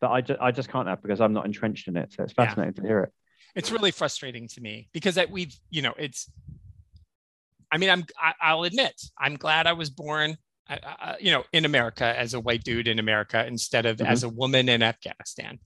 that 0.00 0.10
I, 0.10 0.20
ju- 0.20 0.36
I 0.40 0.50
just 0.52 0.68
can't 0.68 0.88
have 0.88 1.00
because 1.02 1.20
I'm 1.20 1.32
not 1.32 1.46
entrenched 1.46 1.86
in 1.88 1.96
it. 1.96 2.12
So 2.12 2.22
it's 2.24 2.34
Yeah. 2.38 2.44
fascinating 2.46 2.74
to 2.74 2.82
hear 2.82 3.00
it. 3.04 3.12
it's 3.54 3.70
really 3.70 3.90
frustrating 3.90 4.48
to 4.48 4.60
me 4.60 4.88
because 4.92 5.16
that 5.16 5.30
we've 5.30 5.54
you 5.70 5.82
know 5.82 5.92
it's 5.98 6.30
i 7.70 7.76
mean 7.78 7.90
i'm 7.90 8.04
I, 8.18 8.32
i'll 8.40 8.62
admit 8.64 8.94
i'm 9.18 9.36
glad 9.36 9.66
i 9.66 9.74
was 9.74 9.90
born 9.90 10.36
you 11.20 11.30
know 11.32 11.44
in 11.52 11.64
america 11.64 12.18
as 12.18 12.34
a 12.34 12.40
white 12.40 12.62
dude 12.64 12.88
in 12.88 12.98
america 12.98 13.44
instead 13.46 13.84
of 13.86 14.00
as 14.00 14.22
a 14.22 14.28
woman 14.28 14.68
in 14.68 14.82
afghanistan 14.82 15.58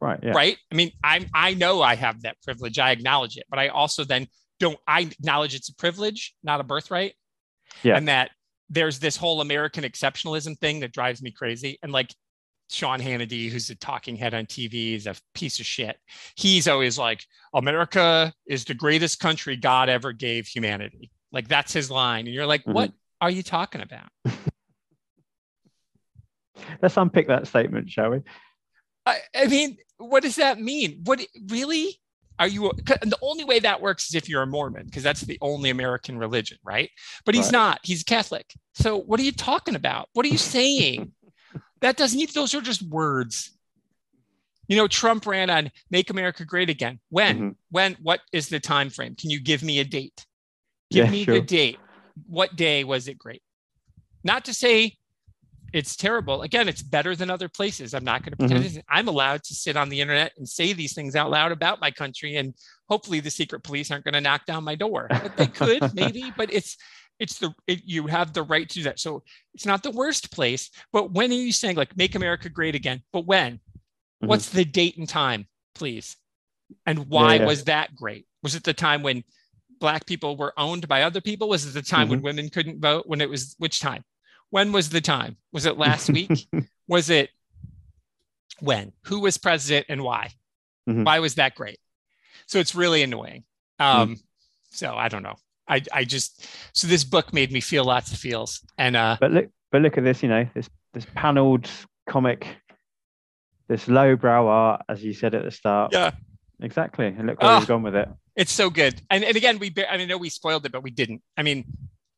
Right. 0.00 0.18
Yeah. 0.22 0.32
right 0.32 0.56
i 0.70 0.74
mean 0.74 0.90
i'm 1.04 1.26
i 1.34 1.54
know 1.54 1.80
i 1.82 1.94
have 1.94 2.22
that 2.22 2.36
privilege 2.42 2.78
i 2.78 2.90
acknowledge 2.90 3.36
it 3.36 3.44
but 3.48 3.58
i 3.58 3.68
also 3.68 4.04
then 4.04 4.26
don't 4.58 4.78
i 4.86 5.00
acknowledge 5.00 5.54
it's 5.54 5.68
a 5.70 5.74
privilege 5.74 6.34
not 6.42 6.60
a 6.60 6.64
birthright 6.64 7.14
Yeah. 7.82 7.96
and 7.96 8.08
that 8.08 8.30
there's 8.68 8.98
this 8.98 9.16
whole 9.16 9.40
american 9.40 9.84
exceptionalism 9.84 10.58
thing 10.58 10.80
that 10.80 10.92
drives 10.92 11.22
me 11.22 11.30
crazy 11.30 11.78
and 11.82 11.92
like 11.92 12.12
Sean 12.72 13.00
Hannity, 13.00 13.50
who's 13.50 13.68
a 13.70 13.74
talking 13.74 14.14
head 14.14 14.32
on 14.32 14.46
TV, 14.46 14.94
is 14.94 15.08
a 15.08 15.16
piece 15.34 15.58
of 15.58 15.66
shit. 15.66 15.96
He's 16.36 16.68
always 16.68 16.96
like, 16.96 17.24
America 17.52 18.32
is 18.46 18.64
the 18.64 18.74
greatest 18.74 19.18
country 19.18 19.56
God 19.56 19.88
ever 19.88 20.12
gave 20.12 20.46
humanity. 20.46 21.10
Like 21.32 21.48
that's 21.48 21.72
his 21.72 21.90
line. 21.90 22.26
And 22.26 22.34
you're 22.34 22.46
like, 22.46 22.62
Mhm. 22.64 22.74
what 22.74 22.92
are 23.20 23.30
you 23.30 23.42
talking 23.42 23.80
about? 23.82 24.08
Let's 26.82 26.96
unpick 26.96 27.28
that 27.28 27.46
statement, 27.46 27.90
shall 27.90 28.10
we? 28.10 28.20
I, 29.06 29.18
I 29.34 29.46
mean, 29.46 29.76
what 29.98 30.22
does 30.22 30.36
that 30.36 30.60
mean? 30.60 31.00
What 31.04 31.24
really 31.48 32.00
are 32.38 32.46
you? 32.48 32.72
The 32.86 33.18
only 33.22 33.44
way 33.44 33.58
that 33.60 33.80
works 33.80 34.08
is 34.08 34.14
if 34.14 34.28
you're 34.28 34.42
a 34.42 34.46
Mormon, 34.46 34.86
because 34.86 35.02
that's 35.02 35.22
the 35.22 35.38
only 35.40 35.70
American 35.70 36.18
religion, 36.18 36.58
right? 36.64 36.90
But 37.24 37.34
he's 37.34 37.46
Right. 37.46 37.52
not. 37.52 37.80
He's 37.82 38.02
Catholic. 38.02 38.54
So 38.74 38.96
what 38.96 39.20
are 39.20 39.22
you 39.22 39.32
talking 39.32 39.74
about? 39.74 40.08
What 40.12 40.24
are 40.26 40.30
you 40.30 40.38
saying? 40.38 41.12
that 41.80 41.96
doesn't. 41.96 42.18
Even, 42.18 42.32
those 42.34 42.54
are 42.54 42.60
just 42.60 42.82
words. 42.82 43.56
You 44.68 44.76
know, 44.76 44.86
Trump 44.86 45.26
ran 45.26 45.50
on 45.50 45.70
"Make 45.90 46.10
America 46.10 46.44
Great 46.44 46.70
Again." 46.70 47.00
When? 47.08 47.38
Mhm. 47.40 47.56
When? 47.70 47.96
What 48.02 48.20
is 48.32 48.48
the 48.48 48.60
time 48.60 48.88
frame? 48.90 49.16
Can 49.16 49.30
you 49.30 49.40
give 49.40 49.62
me 49.62 49.80
a 49.80 49.84
date? 49.84 50.24
Give 50.90 51.06
Yeah, 51.06 51.10
me 51.10 51.24
sure. 51.24 51.34
the 51.34 51.40
date. 51.40 51.78
What 52.26 52.56
day 52.56 52.84
was 52.84 53.08
it 53.08 53.18
great? 53.18 53.42
Not 54.24 54.44
to 54.46 54.54
say 54.54 54.96
it's 55.72 55.96
terrible. 55.96 56.42
Again, 56.42 56.68
it's 56.68 56.82
better 56.82 57.14
than 57.14 57.30
other 57.30 57.48
places. 57.48 57.94
I'm 57.94 58.04
not 58.04 58.22
going 58.22 58.32
to 58.32 58.36
pretend 58.36 58.60
Mhm. 58.60 58.64
it 58.64 58.66
isn't. 58.66 58.84
I'm 58.88 59.06
allowed 59.08 59.44
to 59.44 59.54
sit 59.54 59.76
on 59.76 59.88
the 59.88 60.00
internet 60.00 60.32
and 60.36 60.48
say 60.48 60.72
these 60.72 60.94
things 60.94 61.14
out 61.14 61.30
loud 61.30 61.52
about 61.52 61.80
my 61.80 61.90
country, 61.92 62.36
and 62.36 62.54
hopefully 62.88 63.20
the 63.20 63.30
secret 63.30 63.62
police 63.62 63.90
aren't 63.90 64.04
going 64.04 64.14
to 64.14 64.20
knock 64.20 64.46
down 64.46 64.64
my 64.64 64.74
door. 64.74 65.06
But 65.08 65.36
they 65.36 65.46
could 65.46 65.82
maybe. 65.94 66.32
But 66.36 66.52
it's 66.52 66.76
it's 67.20 67.38
the 67.38 67.52
it, 67.68 67.82
you 67.84 68.06
have 68.08 68.32
the 68.32 68.42
right 68.42 68.68
to 68.68 68.74
do 68.74 68.82
that. 68.84 68.98
So 68.98 69.22
it's 69.54 69.66
not 69.66 69.82
the 69.82 69.90
worst 69.92 70.32
place. 70.32 70.70
But 70.92 71.12
when 71.12 71.30
are 71.30 71.34
you 71.34 71.52
saying 71.52 71.76
like 71.76 71.96
make 71.96 72.14
America 72.16 72.48
great 72.48 72.74
again? 72.74 73.02
But 73.12 73.26
when? 73.26 73.60
Mhm. 74.22 74.28
What's 74.28 74.48
the 74.48 74.64
date 74.64 74.96
and 74.98 75.08
time, 75.08 75.46
please? 75.74 76.16
And 76.84 77.06
why 77.08 77.36
yeah. 77.36 77.46
was 77.46 77.64
that 77.64 77.94
great? 77.94 78.26
Was 78.42 78.54
it 78.56 78.64
the 78.64 78.74
time 78.74 79.02
when 79.02 79.22
black 79.80 80.06
people 80.06 80.36
were 80.36 80.52
owned 80.56 80.86
by 80.88 81.02
other 81.02 81.20
people? 81.20 81.48
Was 81.48 81.66
it 81.66 81.74
the 81.74 81.82
time 81.82 82.02
Mm-hmm. 82.06 82.10
when 82.10 82.22
women 82.22 82.48
couldn't 82.50 82.80
vote? 82.80 83.04
When 83.06 83.20
it 83.20 83.28
was 83.30 83.54
which 83.58 83.80
time? 83.80 84.04
When 84.50 84.72
was 84.72 84.90
the 84.90 85.00
time? 85.00 85.36
Was 85.52 85.66
it 85.66 85.76
last 85.78 86.10
week? 86.18 86.46
was 86.86 87.10
it 87.10 87.30
when? 88.60 88.92
Who 89.06 89.20
was 89.20 89.38
president 89.38 89.86
and 89.88 90.02
why? 90.02 90.30
Mhm. 90.88 91.04
Why 91.04 91.18
was 91.20 91.34
that 91.36 91.54
great? 91.54 91.78
So 92.46 92.58
it's 92.58 92.74
really 92.74 93.02
annoying. 93.02 93.44
Um, 93.78 94.16
So 94.72 94.94
I 94.94 95.08
don't 95.08 95.22
know. 95.24 95.36
I, 95.68 95.82
I 95.92 96.04
just 96.04 96.46
so 96.72 96.86
this 96.88 97.04
book 97.04 97.32
made 97.32 97.50
me 97.52 97.60
feel 97.60 97.84
lots 97.84 98.12
of 98.12 98.18
feels, 98.18 98.60
and 98.78 98.96
uh, 98.96 99.16
But 99.20 99.30
look, 99.32 99.46
but 99.70 99.82
look 99.82 99.98
at 99.98 100.04
this. 100.04 100.22
You 100.22 100.28
know, 100.28 100.48
this 100.54 100.68
this 100.94 101.06
panelled 101.14 101.70
comic, 102.08 102.46
this 103.68 103.86
lowbrow 103.88 104.46
art, 104.48 104.82
as 104.88 105.02
you 105.04 105.12
said 105.12 105.34
at 105.34 105.44
the 105.44 105.50
start. 105.52 105.92
yeah, 105.92 106.10
Exactly. 106.62 107.06
And 107.06 107.26
look 107.26 107.40
where 107.40 107.50
Ah. 107.50 107.58
we've 107.58 107.68
gone 107.68 107.82
with 107.82 107.94
it. 107.96 108.08
it's 108.36 108.52
so 108.52 108.70
good. 108.70 109.00
And 109.10 109.24
and 109.24 109.36
again, 109.36 109.58
we 109.58 109.72
I 109.88 109.96
mean, 109.96 110.02
I 110.02 110.04
know 110.06 110.18
we 110.18 110.28
spoiled 110.30 110.64
it, 110.66 110.72
but 110.72 110.82
we 110.82 110.90
didn't. 110.90 111.22
I 111.36 111.42
mean, 111.42 111.64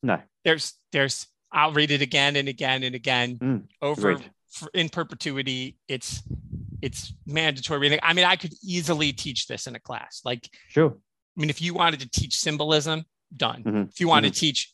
No. 0.03 0.21
there's 0.45 0.75
there's 0.93 1.27
I'll 1.51 1.73
read 1.73 1.91
it 1.91 2.03
again 2.03 2.37
and 2.37 2.49
again 2.49 2.83
and 2.83 2.95
again 2.95 3.39
Mm, 3.39 3.63
over 3.81 4.19
in 4.75 4.89
perpetuity. 4.89 5.77
It's 5.89 6.23
it's 6.81 7.13
mandatory 7.27 7.79
reading. 7.81 8.01
I 8.03 8.13
mean, 8.13 8.25
I 8.25 8.37
could 8.37 8.53
easily 8.65 9.13
teach 9.13 9.47
this 9.47 9.67
in 9.69 9.77
a 9.77 9.81
class. 9.81 10.21
Like, 10.25 10.49
Sure. 10.69 10.91
I 11.37 11.41
mean, 11.41 11.49
if 11.51 11.63
you 11.63 11.75
wanted 11.75 12.01
to 12.01 12.11
teach 12.11 12.37
symbolism, 12.39 13.05
done. 13.37 13.63
Mhm, 13.63 13.89
If 13.89 14.01
you 14.01 14.09
want 14.09 14.25
to 14.27 14.33
teach 14.33 14.73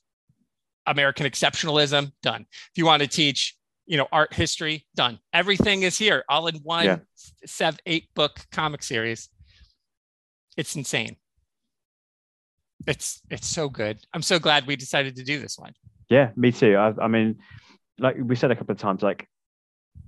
American 0.86 1.26
exceptionalism, 1.26 2.12
done. 2.22 2.46
If 2.50 2.76
you 2.78 2.86
want 2.86 3.02
to 3.02 3.06
teach, 3.08 3.56
you 3.86 3.96
know, 3.98 4.08
art 4.10 4.32
history, 4.32 4.86
done. 4.94 5.18
Everything 5.34 5.82
is 5.82 5.98
here, 5.98 6.24
all 6.30 6.46
in 6.46 6.56
one 6.56 6.84
Yeah. 6.86 6.98
seven, 7.46 7.78
eight 7.84 8.08
book 8.14 8.46
comic 8.50 8.82
series. 8.82 9.28
It's 10.59 10.74
insane. 10.76 11.16
It's 12.86 13.22
it's 13.30 13.46
so 13.46 13.68
good. 13.68 13.98
I'm 14.12 14.22
so 14.22 14.38
glad 14.38 14.66
we 14.66 14.76
decided 14.76 15.16
to 15.16 15.24
do 15.24 15.38
this 15.38 15.56
one. 15.59 15.72
Yeah, 16.11 16.30
me 16.36 16.52
too. 16.52 16.76
I, 16.76 16.92
I 17.00 17.09
mean, 17.09 17.36
like 17.98 18.16
we 18.20 18.34
said 18.34 18.50
a 18.50 18.56
couple 18.56 18.72
of 18.72 18.78
times, 18.78 19.02
like 19.02 19.28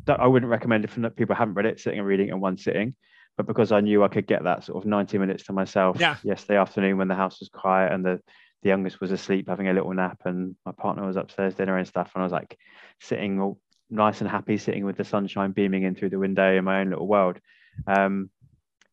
that 0.06 0.18
I 0.20 0.26
wouldn't 0.26 0.50
recommend 0.50 0.84
it 0.84 0.90
for 0.90 1.08
people 1.10 1.34
who 1.36 1.38
haven't 1.38 1.54
read 1.54 1.66
it, 1.66 1.78
sitting 1.80 2.00
and 2.00 2.08
reading 2.08 2.28
it 2.28 2.32
in 2.34 2.40
one 2.40 2.58
sitting. 2.58 2.94
But 3.36 3.46
because 3.46 3.70
I 3.70 3.80
knew 3.80 4.02
I 4.02 4.08
could 4.08 4.26
get 4.26 4.42
that 4.44 4.64
sort 4.64 4.82
of 4.82 4.88
90 4.88 5.18
minutes 5.18 5.44
to 5.44 5.52
myself 5.52 5.98
Yeah. 6.00 6.16
yesterday 6.24 6.58
afternoon 6.58 6.98
when 6.98 7.08
the 7.08 7.14
house 7.14 7.38
was 7.40 7.48
quiet 7.48 7.92
and 7.92 8.04
the, 8.04 8.20
the 8.62 8.68
youngest 8.68 9.00
was 9.00 9.12
asleep 9.12 9.48
having 9.48 9.68
a 9.68 9.72
little 9.72 9.92
nap 9.94 10.18
and 10.24 10.56
my 10.66 10.72
partner 10.72 11.06
was 11.06 11.16
upstairs 11.16 11.54
dinner 11.54 11.76
and 11.78 11.86
stuff. 11.86 12.10
And 12.14 12.22
I 12.22 12.24
was 12.24 12.32
like 12.32 12.58
sitting 13.00 13.40
all 13.40 13.58
nice 13.88 14.20
and 14.20 14.28
happy, 14.28 14.56
sitting 14.58 14.84
with 14.84 14.96
the 14.96 15.04
sunshine 15.04 15.52
beaming 15.52 15.84
in 15.84 15.94
through 15.94 16.10
the 16.10 16.18
window 16.18 16.56
in 16.56 16.64
my 16.64 16.80
own 16.80 16.90
little 16.90 17.06
world. 17.06 17.38
Um, 17.86 18.30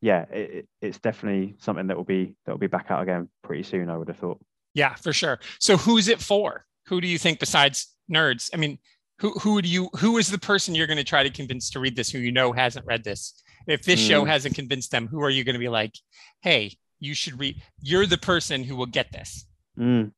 yeah, 0.01 0.23
it, 0.31 0.51
it- 0.51 0.67
it's 0.81 0.99
definitely 0.99 1.55
something 1.59 1.87
that 1.87 1.97
will 1.97 2.03
be 2.03 2.35
that 2.45 2.51
will 2.51 2.59
be 2.59 2.67
back 2.67 2.87
out 2.89 3.01
again 3.03 3.29
pretty 3.43 3.63
soon. 3.63 3.89
I 3.89 3.97
would 3.97 4.07
have 4.07 4.17
thought. 4.17 4.39
Yeah, 4.73 4.93
for 4.95 5.11
sure. 5.13 5.39
So 5.59 5.75
who's 5.77 6.07
it 6.07 6.21
for? 6.21 6.65
Who 6.87 7.01
do 7.01 7.07
you 7.07 7.17
think 7.17 7.39
besides 7.39 7.93
nerds? 8.11 8.49
I 8.53 8.57
mean, 8.57 8.77
who 9.19 9.31
who 9.31 9.61
do 9.61 9.67
you 9.67 9.89
who 9.99 10.17
is 10.17 10.29
the 10.29 10.37
person 10.37 10.75
you're 10.75 10.87
going 10.87 10.97
to 10.97 11.03
try 11.03 11.23
to 11.23 11.29
convince 11.29 11.69
to 11.71 11.79
read 11.79 11.95
this 11.95 12.09
who 12.11 12.19
you 12.19 12.31
know 12.31 12.51
hasn't 12.53 12.85
read 12.85 13.03
this? 13.03 13.41
If 13.65 13.83
this 13.83 13.99
show 13.99 14.23
Mm. 14.23 14.27
hasn't 14.27 14.55
convinced 14.55 14.91
them, 14.91 15.07
who 15.07 15.21
are 15.23 15.29
you 15.29 15.43
going 15.43 15.55
to 15.55 15.59
be 15.59 15.67
like, 15.69 15.93
"Hey, 16.41 16.77
you 16.99 17.13
should 17.13 17.39
read. 17.39 17.61
You're 17.81 18.05
the 18.05 18.17
person 18.17 18.63
who 18.63 18.75
will 18.75 18.85
get 18.85 19.11
this." 19.11 19.45
Mm. 19.77 20.11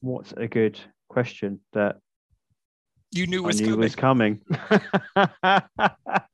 What's 0.00 0.32
a 0.36 0.46
good 0.46 0.78
question 1.08 1.60
that 1.72 1.96
You 3.10 3.26
knew 3.26 3.42
I 3.44 3.46
was 3.46 3.60
knew 3.60 3.76
coming. 3.76 3.80
was 3.80 3.96
coming. 3.96 4.40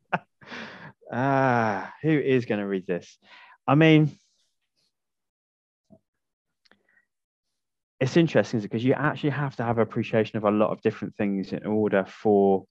ah, 1.13 1.93
who 2.03 2.11
is 2.11 2.47
going 2.47 2.61
to 2.61 2.67
read 2.67 2.87
this? 2.87 3.19
I 3.67 3.75
mean, 3.75 4.11
it's 8.01 8.17
interesting 8.17 8.61
because 8.61 8.85
you 8.85 8.95
actually 8.95 9.31
have 9.31 9.57
to 9.57 9.63
have 9.63 9.79
appreciation 9.79 10.39
of 10.39 10.45
a 10.45 10.51
lot 10.51 10.71
of 10.71 10.81
different 10.83 11.15
things 11.17 11.53
in 11.53 11.67
order 11.67 12.05
for 12.07 12.65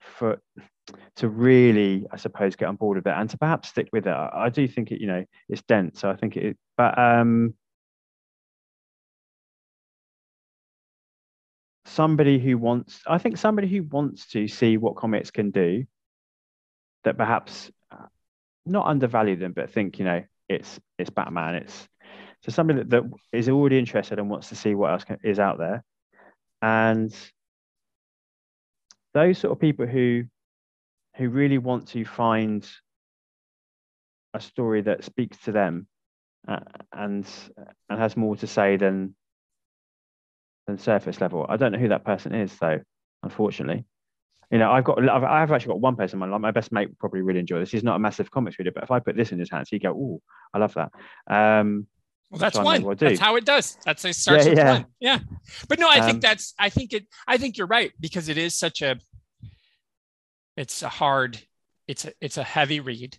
for 0.00 0.40
to 1.16 1.28
really, 1.28 2.06
I 2.10 2.16
suppose, 2.16 2.56
get 2.56 2.68
on 2.68 2.76
board 2.76 2.96
with 2.96 3.06
it 3.06 3.14
and 3.14 3.28
to 3.30 3.38
perhaps 3.38 3.68
stick 3.68 3.88
with 3.92 4.06
it. 4.06 4.14
I, 4.14 4.48
do 4.48 4.66
think 4.66 4.90
it, 4.90 5.00
you 5.00 5.06
know, 5.06 5.24
it's 5.48 5.62
dense. 5.62 6.00
So 6.00 6.10
I 6.10 6.16
think 6.16 6.36
it, 6.36 6.56
but 6.76 6.98
um, 6.98 7.54
somebody 11.84 12.38
who 12.38 12.56
wants, 12.56 13.00
I 13.06 13.18
think 13.18 13.36
somebody 13.36 13.68
who 13.68 13.82
wants 13.82 14.28
to 14.28 14.48
see 14.48 14.76
what 14.78 14.96
comics 14.96 15.30
can 15.30 15.50
do, 15.50 15.84
that 17.04 17.16
perhaps 17.16 17.70
uh, 17.90 18.06
not 18.66 18.86
undervalue 18.86 19.36
them, 19.36 19.52
but 19.52 19.70
think, 19.70 19.98
you 19.98 20.04
know, 20.04 20.22
it's 20.48 20.80
it's 20.98 21.10
Batman. 21.10 21.56
It's 21.56 21.88
so 22.42 22.52
somebody 22.52 22.80
that, 22.80 22.90
that 22.90 23.02
is 23.32 23.48
already 23.48 23.78
interested 23.78 24.18
and 24.18 24.30
wants 24.30 24.48
to 24.48 24.56
see 24.56 24.74
what 24.74 24.92
else 24.92 25.04
can, 25.04 25.18
is 25.22 25.38
out 25.38 25.58
there, 25.58 25.84
and 26.62 27.14
those 29.14 29.38
sort 29.38 29.52
of 29.52 29.60
people 29.60 29.86
who 29.86 30.24
who 31.16 31.28
really 31.28 31.58
want 31.58 31.88
to 31.88 32.04
find 32.04 32.68
a 34.34 34.40
story 34.40 34.82
that 34.82 35.04
speaks 35.04 35.36
to 35.38 35.52
them 35.52 35.86
uh, 36.46 36.60
and 36.92 37.26
and 37.88 37.98
has 37.98 38.16
more 38.16 38.36
to 38.36 38.46
say 38.46 38.76
than 38.76 39.14
than 40.66 40.78
surface 40.78 41.20
level. 41.20 41.46
I 41.48 41.56
don't 41.56 41.72
know 41.72 41.78
who 41.78 41.88
that 41.88 42.04
person 42.04 42.34
is 42.34 42.56
though, 42.58 42.80
unfortunately. 43.22 43.84
You 44.50 44.58
know, 44.58 44.70
I've 44.72 44.84
got 44.84 44.98
I've, 45.08 45.24
I've 45.24 45.52
actually 45.52 45.68
got 45.74 45.80
one 45.80 45.96
person 45.96 46.16
in 46.16 46.20
my 46.20 46.26
life. 46.26 46.40
My 46.40 46.50
best 46.50 46.72
mate 46.72 46.88
would 46.88 46.98
probably 46.98 47.20
really 47.20 47.40
enjoy 47.40 47.58
this. 47.58 47.70
He's 47.70 47.84
not 47.84 47.96
a 47.96 47.98
massive 47.98 48.30
comics 48.30 48.58
reader, 48.58 48.70
but 48.72 48.82
if 48.82 48.90
I 48.90 48.98
put 48.98 49.16
this 49.16 49.30
in 49.32 49.38
his 49.38 49.50
hands, 49.50 49.68
he'd 49.68 49.82
go, 49.82 49.92
"Oh, 49.92 50.22
I 50.54 50.58
love 50.58 50.74
that." 50.74 50.90
Um, 51.26 51.86
Well, 52.30 52.38
that's 52.38 52.56
So 52.56 52.66
I 52.66 52.78
may 52.78 52.84
one. 52.84 52.96
That's 52.96 53.20
how 53.20 53.36
it 53.36 53.44
does. 53.44 53.76
That's 53.84 54.04
it 54.04 54.14
starts 54.14 54.44
Yeah, 54.44 54.50
with 54.50 54.58
yeah. 54.58 54.72
one. 54.72 54.86
Yeah. 55.00 55.18
But 55.68 55.78
no, 55.78 55.88
I 55.88 55.98
Um, 55.98 56.06
think 56.06 56.22
that's 56.22 56.54
I 56.58 56.70
think 56.70 56.92
it 56.92 57.06
I 57.26 57.36
think 57.36 57.56
you're 57.58 57.66
right 57.66 57.92
because 58.00 58.28
it 58.30 58.38
is 58.38 58.58
such 58.58 58.80
a 58.82 58.98
it's 60.56 60.82
a 60.82 60.88
hard 60.88 61.38
it's 61.86 62.04
a 62.04 62.12
it's 62.20 62.36
a 62.38 62.42
heavy 62.42 62.80
read. 62.80 63.18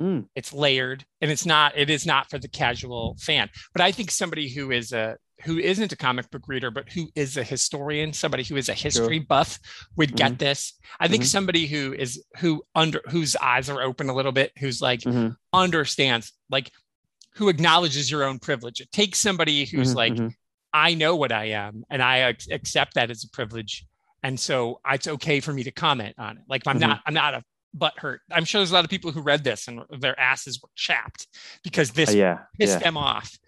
Mm. 0.00 0.26
It's 0.36 0.52
layered 0.52 1.04
and 1.20 1.30
it's 1.30 1.44
not 1.46 1.76
it 1.76 1.90
is 1.90 2.06
not 2.06 2.30
for 2.30 2.38
the 2.38 2.48
casual 2.48 3.16
fan. 3.20 3.48
But 3.72 3.82
I 3.82 3.92
think 3.92 4.10
somebody 4.10 4.48
who 4.48 4.70
is 4.70 4.92
a 4.92 5.16
who 5.44 5.58
isn't 5.58 5.92
a 5.92 5.96
comic 5.96 6.30
book 6.30 6.42
reader, 6.48 6.70
but 6.70 6.88
who 6.90 7.08
is 7.14 7.36
a 7.36 7.44
historian, 7.44 8.12
somebody 8.12 8.42
who 8.42 8.56
is 8.56 8.68
a 8.68 8.74
history 8.74 9.20
buff 9.20 9.58
would 9.96 10.16
get 10.16 10.38
this. 10.38 10.74
I 10.98 11.06
think 11.08 11.22
Mhm. 11.22 11.26
somebody 11.26 11.66
who 11.66 11.92
is 11.92 12.22
who 12.38 12.64
under 12.74 13.00
whose 13.08 13.36
eyes 13.36 13.68
are 13.68 13.80
open 13.82 14.08
a 14.08 14.14
little 14.14 14.32
bit, 14.32 14.52
who's 14.58 14.80
like 14.82 15.00
Mhm. 15.00 15.36
understands, 15.52 16.32
like 16.50 16.72
who 17.34 17.48
acknowledges 17.48 18.10
your 18.10 18.24
own 18.24 18.38
privilege. 18.40 18.80
It 18.80 18.90
takes 18.90 19.20
somebody 19.20 19.64
who's 19.64 19.92
Mhm, 19.92 19.96
like, 19.96 20.12
mhm. 20.14 20.34
I 20.72 20.94
know 20.94 21.14
what 21.14 21.30
I 21.30 21.46
am, 21.50 21.84
and 21.88 22.02
I 22.02 22.28
ac- 22.30 22.50
accept 22.52 22.94
that 22.94 23.10
as 23.10 23.22
a 23.22 23.28
privilege, 23.30 23.86
and 24.24 24.38
so 24.40 24.80
it's 24.90 25.06
okay 25.06 25.38
for 25.38 25.52
me 25.52 25.62
to 25.62 25.70
comment 25.70 26.16
on 26.18 26.38
it. 26.38 26.44
Like 26.48 26.66
I'm 26.66 26.78
Mhm. 26.78 26.80
not, 26.80 27.02
I'm 27.06 27.14
not 27.14 27.34
a 27.34 27.44
butt 27.74 27.94
hurt. 27.98 28.22
I'm 28.32 28.44
sure 28.44 28.58
there's 28.60 28.72
a 28.72 28.74
lot 28.74 28.84
of 28.84 28.90
people 28.90 29.12
who 29.12 29.20
read 29.20 29.44
this 29.44 29.68
and 29.68 29.82
their 30.00 30.18
asses 30.18 30.60
were 30.60 30.70
chapped 30.74 31.28
because 31.62 31.92
this 31.92 32.10
Uh, 32.10 32.14
yeah, 32.14 32.38
pissed 32.58 32.72
yeah, 32.72 32.78
them 32.80 32.96
off. 32.96 33.38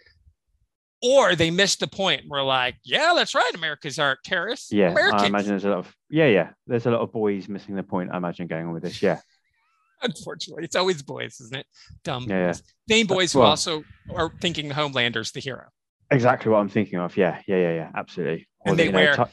Or 1.03 1.35
they 1.35 1.51
missed 1.51 1.81
the 1.81 1.87
point. 1.87 2.23
We're 2.29 2.43
like, 2.43 2.77
yeah, 2.85 3.13
that's 3.15 3.35
right. 3.35 3.51
Americans 3.55 3.99
aren't 3.99 4.19
terrorists. 4.25 4.71
yeah. 4.71 4.91
Americans. 4.91 5.23
I 5.23 5.27
imagine 5.27 5.49
there's 5.51 5.65
a 5.65 5.71
lot 5.71 5.79
of 5.79 5.97
yeah, 6.11 6.27
yeah. 6.27 6.51
There's 6.67 6.85
a 6.87 6.91
lot 6.91 7.01
of 7.01 7.11
boys 7.13 7.49
missing 7.49 7.75
the 7.75 7.83
point. 7.83 8.11
I 8.13 8.19
imagine 8.19 8.47
going 8.47 8.67
on 8.67 8.73
with 8.75 8.83
this. 8.83 9.03
Yeah, 9.03 9.21
Unfortunately, 10.03 10.65
it's 10.65 10.77
always 10.77 11.03
boys, 11.03 11.41
isn't 11.41 11.57
it? 11.57 11.67
Dumb 12.05 12.27
Yeah, 12.29 12.39
yeah. 12.39 12.47
boys. 12.49 12.63
Same 12.89 13.07
boys 13.07 13.33
who 13.33 13.41
also 13.41 13.85
are 14.15 14.31
thinking 14.41 14.71
Homelander's 14.71 15.33
the 15.33 15.41
hero. 15.41 15.69
exactly 16.11 16.51
what 16.51 16.59
I'm 16.59 16.69
thinking 16.69 16.99
of. 16.99 17.17
Yeah, 17.17 17.41
yeah, 17.47 17.57
yeah, 17.57 17.75
yeah. 17.75 17.91
Absolutely. 17.95 18.47
And 18.67 18.79
they 18.79 18.87
you 18.87 18.93
know, 18.93 18.99
wear- 18.99 19.29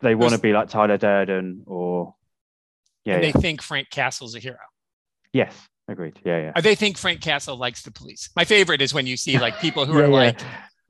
they 0.00 0.14
want 0.16 0.32
to 0.32 0.38
be 0.40 0.52
like 0.52 0.68
Tyler 0.68 0.96
Durden 0.96 1.62
or 1.66 2.14
yeah, 3.04 3.14
and 3.14 3.24
yeah. 3.24 3.32
they 3.32 3.40
think 3.40 3.62
Frank 3.62 3.90
Castle's 3.90 4.34
a 4.34 4.38
hero. 4.40 4.58
yes, 5.32 5.54
agreed. 5.88 6.18
Yeah, 6.24 6.38
yeah. 6.38 6.52
Or 6.56 6.62
they 6.62 6.74
think 6.74 6.98
Frank 6.98 7.20
Castle 7.20 7.56
likes 7.56 7.82
the 7.82 7.90
police. 7.92 8.30
My 8.34 8.44
favorite 8.44 8.80
is 8.80 8.92
when 8.94 9.06
you 9.06 9.16
see 9.16 9.38
like 9.38 9.58
people 9.60 9.86
who 9.86 9.98
yeah, 9.98 10.04
are 10.04 10.08
like 10.08 10.40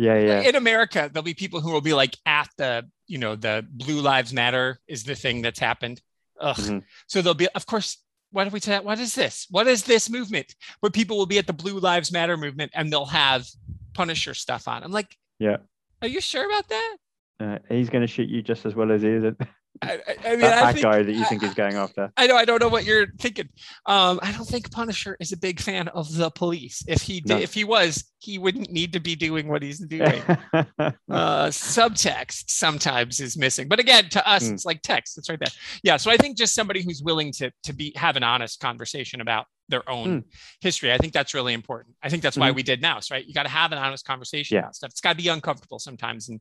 yeah, 0.03 0.19
yeah. 0.19 0.41
in 0.49 0.57
America, 0.57 1.11
there'll 1.13 1.25
be 1.25 1.35
people 1.35 1.61
who 1.61 1.71
will 1.73 1.81
be 1.81 1.95
like 1.95 2.17
at 2.27 2.49
the, 2.57 2.89
you 3.07 3.19
know, 3.19 3.37
the 3.37 3.67
Blue 3.71 4.01
Lives 4.01 4.33
Matter 4.33 4.79
is 4.89 5.05
the 5.05 5.15
thing 5.15 5.43
that's 5.43 5.59
happened. 5.61 6.01
Ugh. 6.41 6.57
Mhm. 6.57 6.83
So 7.07 7.23
there'll 7.23 7.35
be, 7.35 7.49
of 7.55 7.67
course, 7.67 7.99
what 8.31 8.45
do 8.45 8.51
we 8.51 8.61
say? 8.61 8.79
What 8.81 8.99
is 8.99 9.15
this? 9.15 9.47
What 9.51 9.67
is 9.67 9.85
this 9.85 10.09
movement? 10.11 10.55
Where 10.81 10.91
people 10.91 11.17
will 11.19 11.27
be 11.27 11.39
at 11.39 11.47
the 11.47 11.53
Blue 11.53 11.79
Lives 11.79 12.11
Matter 12.11 12.37
movement 12.37 12.73
and 12.75 12.91
they'll 12.91 13.05
have 13.07 13.47
Punisher 13.95 14.35
stuff 14.35 14.69
on. 14.69 14.83
I'm 14.83 14.93
like, 14.93 15.17
Yeah. 15.39 15.59
Are 16.01 16.09
you 16.09 16.21
sure 16.21 16.45
about 16.47 16.69
that? 16.69 16.97
Uh, 17.39 17.59
he's 17.69 17.91
going 17.91 18.03
to 18.03 18.07
shoot 18.09 18.29
you 18.29 18.43
just 18.43 18.67
as 18.67 18.75
well 18.75 18.91
as 18.91 19.03
he 19.03 19.09
is. 19.09 19.35
That 19.83 20.01
I, 20.07 20.29
I, 20.29 20.31
mean, 20.33 20.41
bad 20.41 20.63
I 20.65 20.73
think, 20.73 20.83
guy 20.85 21.03
that 21.03 21.13
you 21.13 21.25
think 21.25 21.43
is 21.43 21.55
going 21.55 21.75
after. 21.75 22.13
I 22.17 22.27
know, 22.27 22.37
I 22.37 22.45
don't 22.45 22.61
know 22.61 22.69
what 22.69 22.85
you're 22.85 23.07
thinking. 23.19 23.49
Um, 23.87 24.21
I 24.23 24.33
don't 24.33 24.47
think 24.47 24.71
Punisher 24.71 25.17
is 25.21 25.33
a 25.33 25.37
big 25.37 25.61
fan 25.61 25.89
of 25.89 26.13
the 26.15 26.31
police. 26.31 26.85
If 26.87 27.03
he 27.03 27.21
did, 27.21 27.29
No. 27.29 27.39
if 27.39 27.53
he 27.55 27.65
was, 27.65 28.05
he 28.19 28.39
wouldn't 28.39 28.71
need 28.71 28.93
to 28.93 29.01
be 29.01 29.17
doing 29.17 29.49
what 29.49 29.63
he's 29.63 29.79
doing. 29.81 30.23
uh, 30.79 31.47
subtext 31.49 32.45
sometimes 32.51 33.21
is 33.21 33.37
missing, 33.37 33.69
but 33.69 33.81
again, 33.81 34.09
to 34.11 34.29
us, 34.29 34.43
Mm. 34.49 34.53
it's 34.53 34.65
like 34.65 34.83
text. 34.83 35.19
It's 35.19 35.29
right 35.29 35.39
there. 35.39 35.53
Yeah. 35.83 35.97
So 35.97 36.11
I 36.11 36.17
think 36.17 36.37
just 36.37 36.55
somebody 36.55 36.83
who's 36.83 37.03
willing 37.03 37.33
to 37.33 37.51
to 37.65 37.73
be 37.73 37.93
have 37.97 38.17
an 38.17 38.23
honest 38.23 38.61
conversation 38.61 39.21
about 39.21 39.47
their 39.69 39.89
own 39.89 40.25
history. 40.61 40.93
I 40.93 40.99
think 40.99 41.13
that's 41.13 41.35
really 41.35 41.55
important. 41.55 41.95
I 42.03 42.09
think 42.09 42.23
that's 42.23 42.37
why 42.37 42.51
Mhm. 42.51 42.57
we 42.57 42.63
did 42.63 42.83
Nouse, 42.83 43.11
right? 43.11 43.25
You 43.25 43.33
got 43.33 43.45
to 43.45 43.49
have 43.49 43.73
an 43.73 43.79
honest 43.79 44.05
conversation 44.05 44.57
Yeah. 44.57 44.61
about 44.63 44.77
stuff. 44.77 44.91
It's 44.91 45.01
got 45.01 45.11
to 45.13 45.17
be 45.17 45.29
uncomfortable 45.29 45.79
sometimes, 45.79 46.29
and 46.29 46.41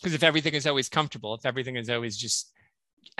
because 0.00 0.12
if 0.14 0.22
everything 0.22 0.54
is 0.54 0.66
always 0.66 0.88
comfortable, 0.88 1.34
if 1.34 1.46
everything 1.46 1.76
is 1.76 1.88
always 1.88 2.16
just 2.16 2.52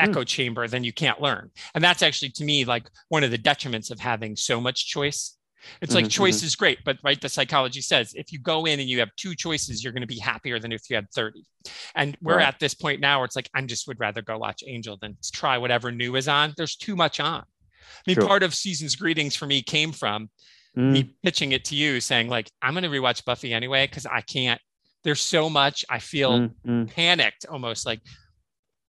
Mm. 0.00 0.04
echo 0.04 0.24
chamber, 0.24 0.68
then 0.68 0.84
you 0.84 0.92
can't 0.92 1.20
learn. 1.20 1.50
And 1.74 1.82
that's 1.82 2.02
actually 2.02 2.30
to 2.30 2.44
me 2.44 2.64
like 2.64 2.88
one 3.08 3.24
of 3.24 3.30
the 3.30 3.38
detriments 3.38 3.90
of 3.90 3.98
having 4.00 4.36
so 4.36 4.60
much 4.60 4.86
choice. 4.86 5.36
It's 5.82 5.94
like 5.94 6.04
Mhm, 6.04 6.10
choice 6.10 6.42
is 6.42 6.54
great, 6.54 6.78
but 6.84 6.98
right, 7.02 7.20
the 7.20 7.28
psychology 7.28 7.80
says 7.80 8.12
if 8.14 8.32
you 8.32 8.38
go 8.38 8.66
in 8.66 8.78
and 8.78 8.88
you 8.88 9.00
have 9.00 9.10
two 9.16 9.34
choices, 9.34 9.82
you're 9.82 9.92
going 9.92 10.02
to 10.02 10.06
be 10.06 10.18
happier 10.18 10.60
than 10.60 10.70
if 10.72 10.88
you 10.88 10.96
had 10.96 11.10
30. 11.12 11.44
And 11.96 12.16
we're 12.22 12.36
Right. 12.36 12.46
at 12.46 12.58
this 12.60 12.74
point 12.74 13.00
now 13.00 13.18
where 13.18 13.24
it's 13.24 13.34
like, 13.36 13.50
I 13.54 13.62
just 13.62 13.88
would 13.88 13.98
rather 13.98 14.22
go 14.22 14.38
watch 14.38 14.62
Angel 14.66 14.96
than 15.00 15.16
try 15.32 15.58
whatever 15.58 15.90
new 15.90 16.14
is 16.16 16.28
on. 16.28 16.54
There's 16.56 16.76
too 16.76 16.94
much 16.94 17.18
on. 17.18 17.40
I 17.42 18.02
mean, 18.06 18.14
Sure. 18.16 18.26
part 18.26 18.42
of 18.42 18.54
season's 18.54 18.94
greetings 18.96 19.34
for 19.34 19.46
me 19.46 19.62
came 19.62 19.92
from 19.92 20.30
Mm, 20.76 20.92
me 20.92 21.14
pitching 21.22 21.52
it 21.52 21.64
to 21.64 21.74
you 21.74 22.00
saying, 22.00 22.28
like, 22.28 22.50
I'm 22.62 22.74
going 22.74 22.84
to 22.84 22.90
rewatch 22.90 23.24
Buffy 23.24 23.52
anyway, 23.52 23.86
because 23.86 24.06
I 24.06 24.20
can't, 24.20 24.60
there's 25.04 25.20
so 25.20 25.48
much 25.50 25.84
I 25.88 25.98
feel 25.98 26.40
mm, 26.40 26.50
mm. 26.66 26.88
panicked 26.94 27.46
almost 27.46 27.86
like 27.86 28.00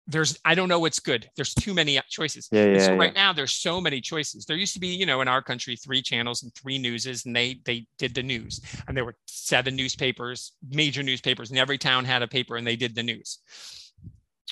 there's 0.07 0.39
I 0.45 0.55
don't 0.55 0.69
know 0.69 0.79
what's 0.79 1.01
good. 1.01 1.29
There's 1.37 1.53
too 1.55 1.75
many 1.75 2.01
choices. 2.09 2.49
Yeah, 2.53 2.67
yeah, 2.67 2.79
so 2.79 2.93
yeah. 2.93 2.99
right 2.99 3.15
now 3.15 3.33
there's 3.33 3.53
so 3.53 3.81
many 3.81 4.01
choices. 4.01 4.45
There 4.45 4.57
used 4.57 4.75
to 4.75 4.81
be, 4.81 4.89
you 4.89 5.07
know, 5.07 5.21
in 5.21 5.29
our 5.29 5.43
country, 5.43 5.77
three 5.77 6.01
channels 6.03 6.43
and 6.43 6.55
three 6.55 6.79
newses, 6.79 7.27
and 7.27 7.35
they 7.35 7.61
they 7.65 7.87
did 7.99 8.15
the 8.15 8.23
news. 8.23 8.61
And 8.87 8.97
there 8.97 9.05
were 9.05 9.17
seven 9.27 9.75
newspapers, 9.75 10.53
major 10.71 11.03
newspapers, 11.03 11.51
and 11.51 11.59
every 11.59 11.79
town 11.79 12.05
had 12.05 12.23
a 12.23 12.29
paper 12.29 12.57
and 12.57 12.67
they 12.67 12.77
did 12.77 12.95
the 12.95 13.03
news. 13.03 13.41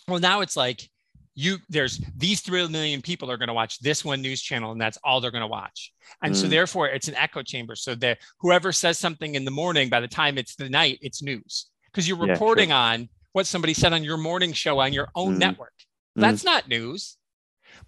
Well, 0.09 0.19
now 0.21 0.41
it's 0.41 0.57
like 0.57 0.89
you 1.37 1.59
there's 1.69 2.01
these 2.17 2.41
three 2.41 2.67
million 2.69 3.03
people 3.03 3.31
are 3.31 3.37
going 3.37 3.49
to 3.49 3.55
watch 3.55 3.81
this 3.81 4.05
one 4.05 4.23
news 4.23 4.41
channel 4.41 4.71
and 4.71 4.81
that's 4.81 4.99
all 5.03 5.21
they're 5.21 5.33
going 5.33 5.41
to 5.41 5.49
watch 5.49 5.93
and 6.23 6.37
so 6.37 6.47
Mm. 6.47 6.51
therefore 6.51 6.89
it's 6.89 7.09
an 7.09 7.17
echo 7.17 7.43
chamber 7.43 7.75
so 7.75 7.97
that 7.97 8.19
whoever 8.39 8.71
says 8.71 9.01
something 9.01 9.35
in 9.35 9.45
the 9.45 9.51
morning 9.51 9.89
by 9.89 9.99
the 9.99 10.07
time 10.07 10.39
it's 10.39 10.55
the 10.55 10.69
night 10.69 10.99
it's 11.03 11.23
news 11.23 11.71
because 11.91 12.07
you're 12.07 12.25
Yeah, 12.25 12.35
reporting 12.35 12.71
on 12.71 13.09
what 13.35 13.47
somebody 13.47 13.75
said 13.75 13.93
on 13.93 14.03
your 14.03 14.17
morning 14.17 14.53
show 14.55 14.79
on 14.79 14.93
your 14.95 15.09
own 15.15 15.35
Mm. 15.35 15.39
network 15.39 15.75
Mm. 16.17 16.23
that's 16.23 16.43
not 16.45 16.67
news 16.69 17.19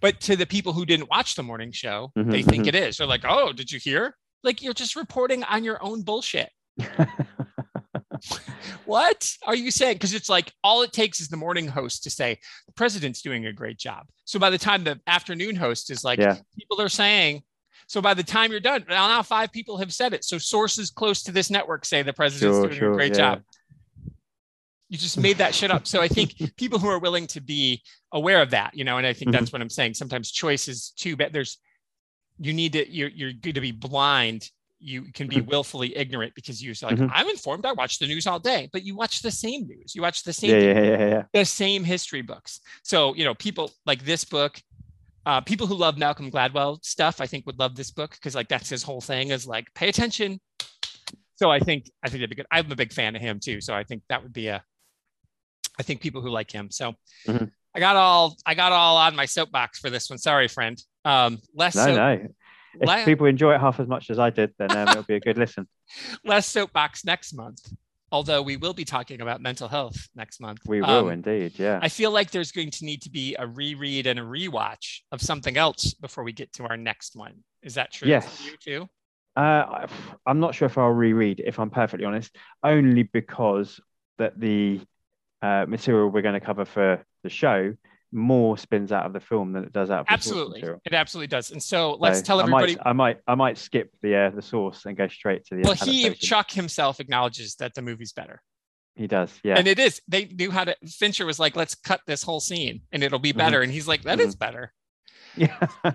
but 0.01 0.21
to 0.23 0.37
the 0.37 0.47
people 0.47 0.73
who 0.75 0.85
didn't 0.85 1.09
watch 1.09 1.35
the 1.37 1.43
morning 1.43 1.73
show 1.73 2.13
Mhm, 2.19 2.31
they 2.31 2.43
think 2.43 2.65
mhm. 2.65 2.69
it 2.69 2.75
is 2.75 2.99
they're 2.99 3.07
like 3.07 3.25
oh 3.27 3.53
did 3.53 3.71
you 3.73 3.79
hear 3.79 4.17
like 4.43 4.61
you're 4.63 4.75
just 4.75 4.95
reporting 4.97 5.43
on 5.45 5.65
your 5.65 5.83
own 5.83 6.03
bullshit 6.03 6.51
what 8.85 9.31
are 9.47 9.55
you 9.55 9.71
saying? 9.71 9.95
Because 9.95 10.15
it's 10.15 10.29
like 10.29 10.53
all 10.63 10.83
it 10.83 10.93
takes 10.93 11.21
is 11.21 11.29
the 11.29 11.37
morning 11.37 11.67
host 11.69 12.03
to 12.05 12.11
say 12.11 12.39
the 12.67 12.73
president's 12.73 13.23
doing 13.23 13.47
a 13.47 13.53
great 13.53 13.79
job. 13.79 14.07
So 14.25 14.39
by 14.39 14.51
the 14.51 14.59
time 14.59 14.85
the 14.85 15.01
afternoon 15.07 15.57
host 15.57 15.91
is 15.91 16.05
like, 16.05 16.19
Yeah. 16.19 16.37
people 16.59 16.81
are 16.81 16.89
saying, 16.89 17.43
so 17.89 18.01
by 18.01 18.15
the 18.15 18.23
time 18.23 18.51
you're 18.51 18.61
done, 18.61 18.85
now, 18.89 19.09
now 19.09 19.23
five 19.23 19.53
people 19.53 19.77
have 19.79 19.93
said 19.93 20.13
it. 20.13 20.25
So 20.25 20.39
sources 20.39 20.91
close 20.91 21.23
to 21.25 21.33
this 21.33 21.51
network 21.51 21.85
say 21.85 22.03
the 22.03 22.13
president's 22.13 22.57
Sure, 22.57 22.67
doing 22.67 22.79
sure, 22.79 22.93
a 22.93 22.97
great 22.97 23.13
yeah. 23.13 23.35
job. 23.37 23.43
You 24.89 24.99
just 24.99 25.19
made 25.19 25.39
that 25.39 25.55
shit 25.55 25.71
up. 25.71 25.87
So 25.87 26.01
I 26.01 26.09
think 26.09 26.35
people 26.57 26.79
who 26.79 26.89
are 26.89 26.99
willing 27.01 27.27
to 27.29 27.41
be 27.41 27.83
aware 28.13 28.41
of 28.41 28.51
that, 28.51 28.75
you 28.77 28.85
know, 28.85 28.99
and 28.99 29.07
I 29.07 29.13
think 29.13 29.31
Mm-hmm. 29.31 29.39
that's 29.41 29.53
what 29.53 29.61
I'm 29.63 29.71
saying. 29.71 29.95
Sometimes 29.95 30.31
choice 30.31 30.69
is 30.69 30.91
too 30.91 31.17
bad. 31.17 31.33
There's 31.33 31.59
you 32.39 32.53
need 32.53 32.73
to 32.75 32.89
you're 32.91 33.09
you're 33.09 33.33
going 33.33 33.55
to 33.55 33.61
be 33.61 33.73
blind. 33.73 34.51
You 34.79 35.11
can 35.13 35.27
be 35.27 35.37
Mhm. 35.37 35.47
willfully 35.47 35.97
ignorant 35.97 36.35
because 36.35 36.63
you're 36.63 36.75
like, 36.83 36.99
Mhm. 36.99 37.11
I'm 37.13 37.29
informed. 37.29 37.65
I 37.67 37.73
watch 37.73 37.99
the 37.99 38.07
news 38.07 38.27
all 38.27 38.39
day, 38.39 38.69
but 38.73 38.83
you 38.85 38.95
watch 38.95 39.23
the 39.23 39.31
same 39.31 39.67
news. 39.67 39.95
You 39.95 40.03
watch 40.03 40.23
the 40.23 40.33
same 40.35 40.51
yeah, 40.51 40.59
yeah, 40.59 40.81
yeah, 40.83 41.09
yeah. 41.09 41.23
the 41.33 41.45
same 41.47 41.83
history 41.83 42.21
books. 42.23 42.61
So, 42.85 43.15
you 43.15 43.25
know, 43.25 43.35
people 43.35 43.73
like 43.87 44.05
this 44.05 44.23
book, 44.25 44.61
uh, 45.25 45.41
people 45.41 45.67
who 45.67 45.75
love 45.75 45.97
Malcolm 45.99 46.31
Gladwell 46.31 46.85
stuff, 46.85 47.21
I 47.23 47.27
think 47.27 47.47
would 47.47 47.59
love 47.59 47.75
this 47.75 47.91
book 47.91 48.11
because 48.13 48.35
like 48.35 48.49
that's 48.49 48.69
his 48.69 48.83
whole 48.85 49.01
thing 49.01 49.31
is 49.31 49.47
like 49.47 49.67
pay 49.75 49.89
attention. 49.89 50.41
So 51.37 51.51
I 51.51 51.59
think 51.59 51.91
I 52.05 52.09
think 52.09 52.21
that'd 52.21 52.31
be 52.31 52.37
good. 52.37 52.47
I'm 52.53 52.71
a 52.71 52.77
big 52.77 52.93
fan 52.93 53.17
of 53.17 53.23
him 53.23 53.41
too. 53.41 53.61
So 53.63 53.75
I 53.75 53.83
think 53.83 54.03
that 54.11 54.23
would 54.23 54.33
be 54.33 54.47
a 54.49 54.63
I 55.79 55.83
think 55.83 56.01
people 56.01 56.23
who 56.23 56.31
like 56.31 56.51
him. 56.51 56.71
So 56.71 56.95
Mhm. 57.27 57.51
I 57.75 57.81
got 57.81 57.97
all 57.97 58.37
I 58.47 58.55
got 58.55 58.73
all 58.73 58.97
on 58.97 59.15
my 59.17 59.27
soapbox 59.27 59.79
for 59.79 59.91
this 59.91 60.09
one. 60.11 60.19
Sorry, 60.19 60.49
friend. 60.49 60.81
Um 61.05 61.39
less 61.55 61.75
No, 61.77 61.85
soap, 61.87 61.97
no. 61.97 62.29
If 62.79 62.87
la- 62.89 63.05
people 63.07 63.27
enjoy 63.27 63.55
it 63.55 63.61
half 63.61 63.81
as 63.81 63.89
much 63.89 64.11
as 64.11 64.19
I 64.19 64.29
did, 64.29 64.53
then 64.59 64.71
um, 64.77 64.89
it'll 64.89 65.03
be 65.03 65.15
a 65.15 65.21
good 65.21 65.39
listen. 65.39 65.67
less 66.25 66.47
soapbox 66.47 67.07
next 67.07 67.33
month. 67.33 67.73
Although 68.13 68.43
we 68.43 68.57
will 68.59 68.75
be 68.75 68.85
talking 68.85 69.23
about 69.23 69.41
mental 69.41 69.67
health 69.67 69.97
next 70.15 70.41
month. 70.41 70.61
We 70.67 70.83
will 70.83 71.07
Um, 71.07 71.11
indeed. 71.11 71.59
Yeah. 71.59 71.81
I 71.83 71.89
feel 71.89 72.11
like 72.11 72.31
there's 72.31 72.53
going 72.53 72.71
to 72.73 72.85
need 72.85 73.01
to 73.03 73.11
be 73.11 73.35
a 73.39 73.47
reread 73.47 74.07
and 74.07 74.19
a 74.19 74.23
rewatch 74.23 75.01
of 75.11 75.23
something 75.23 75.57
else 75.57 75.95
before 75.95 76.23
we 76.23 76.33
get 76.33 76.53
to 76.55 76.65
our 76.65 76.77
next 76.77 77.17
one. 77.17 77.43
Is 77.63 77.75
that 77.75 77.93
true 77.93 78.09
Yes. 78.09 78.37
for 78.37 78.43
you 78.51 78.57
too? 78.59 78.89
Uh, 79.37 79.87
I'm 80.27 80.39
not 80.41 80.55
sure 80.55 80.67
if 80.67 80.77
I'll 80.79 80.91
reread, 80.91 81.41
if 81.45 81.59
I'm 81.59 81.71
perfectly 81.71 82.05
honest, 82.07 82.37
only 82.63 83.05
because 83.05 83.81
that 84.19 84.39
the 84.39 84.81
uh, 85.43 85.67
material 85.69 86.09
we're 86.09 86.23
going 86.23 86.39
to 86.39 86.45
cover 86.45 86.65
for 86.65 87.05
the 87.23 87.29
show 87.31 87.75
more 88.13 88.57
spins 88.57 88.93
out 88.93 89.05
of 89.05 89.13
the 89.13 89.21
film 89.21 89.53
than 89.53 89.65
it 89.65 89.73
does 89.73 89.91
out 89.91 90.01
of 90.01 90.07
the 90.07 90.13
Absolutely. 90.13 90.63
It 90.85 90.95
absolutely 90.95 91.27
does. 91.27 91.51
And 91.51 91.63
so 91.63 91.95
let's 91.99 92.21
So 92.21 92.25
tell 92.25 92.39
I 92.41 92.43
everybody. 92.45 92.77
might, 92.77 92.87
I 92.87 92.93
might, 92.93 93.21
I 93.27 93.35
might 93.35 93.59
skip 93.59 93.91
the 94.01 94.15
uh, 94.17 94.31
the 94.31 94.41
source 94.43 94.87
and 94.87 94.97
go 94.97 95.09
straight 95.09 95.45
to 95.47 95.57
the. 95.57 95.63
well, 95.63 95.75
he. 95.75 96.15
Chuck 96.15 96.51
himself 96.51 97.01
acknowledges 97.01 97.57
that 97.57 97.75
the 97.75 97.83
movie's 97.83 98.13
better. 98.13 98.41
he 98.95 99.07
does. 99.07 99.33
Yeah. 99.43 99.59
And 99.59 99.67
it 99.69 99.79
is. 99.79 100.01
They 100.09 100.27
knew 100.27 100.51
how 100.51 100.65
to 100.65 100.77
Fincher 100.87 101.27
was 101.27 101.39
like, 101.39 101.57
let's 101.57 101.75
cut 101.75 102.01
this 102.07 102.23
whole 102.23 102.41
scene 102.41 102.83
and 102.93 103.03
it'll 103.03 103.19
be 103.19 103.33
Mhm. 103.33 103.39
better. 103.39 103.61
And 103.61 103.71
he's 103.73 103.89
like, 103.89 104.03
"That 104.05 104.21
is 104.21 104.35
better. 104.37 104.73
yeah. 105.37 105.67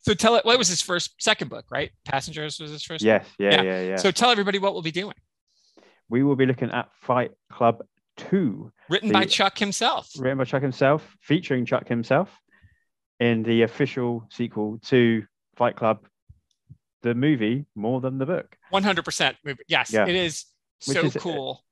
So 0.00 0.14
tell 0.14 0.36
it 0.36 0.44
what 0.46 0.56
was 0.56 0.68
his 0.68 0.80
first 0.80 1.20
second 1.22 1.48
book, 1.50 1.66
right? 1.70 1.90
Passengers 2.06 2.58
was 2.60 2.70
his 2.70 2.82
first 2.82 3.04
yes. 3.04 3.26
Yeah. 3.38 3.56
Yeah. 3.56 3.62
Yeah. 3.62 3.80
Yeah. 3.82 3.96
So 3.96 4.10
tell 4.10 4.30
everybody 4.30 4.58
what 4.58 4.72
we'll 4.72 4.80
be 4.82 4.90
doing. 4.90 5.14
we 6.08 6.22
will 6.22 6.36
be 6.36 6.46
looking 6.46 6.70
at 6.70 6.88
Fight 7.02 7.32
Club 7.52 7.82
Two, 8.18 8.72
Written 8.90 9.10
by 9.12 9.24
Chuck 9.24 9.58
himself. 9.58 10.08
written 10.18 10.38
by 10.38 10.44
Chuck 10.44 10.60
himself, 10.62 11.16
featuring 11.22 11.64
Chuck 11.64 11.88
himself, 11.88 12.28
in 13.20 13.42
the 13.42 13.62
official 13.62 14.26
sequel 14.30 14.78
to 14.86 15.24
Fight 15.56 15.76
Club, 15.76 16.06
the 17.02 17.14
movie 17.14 17.64
more 17.74 18.00
than 18.00 18.18
the 18.18 18.26
book. 18.26 18.56
100% 18.72 19.36
movie. 19.44 19.62
Yes, 19.68 19.92
Yeah. 19.92 20.06
it 20.06 20.14
is 20.16 20.44
so 20.80 21.00
is- 21.00 21.16
uh, 21.16 21.20
cool. 21.20 21.64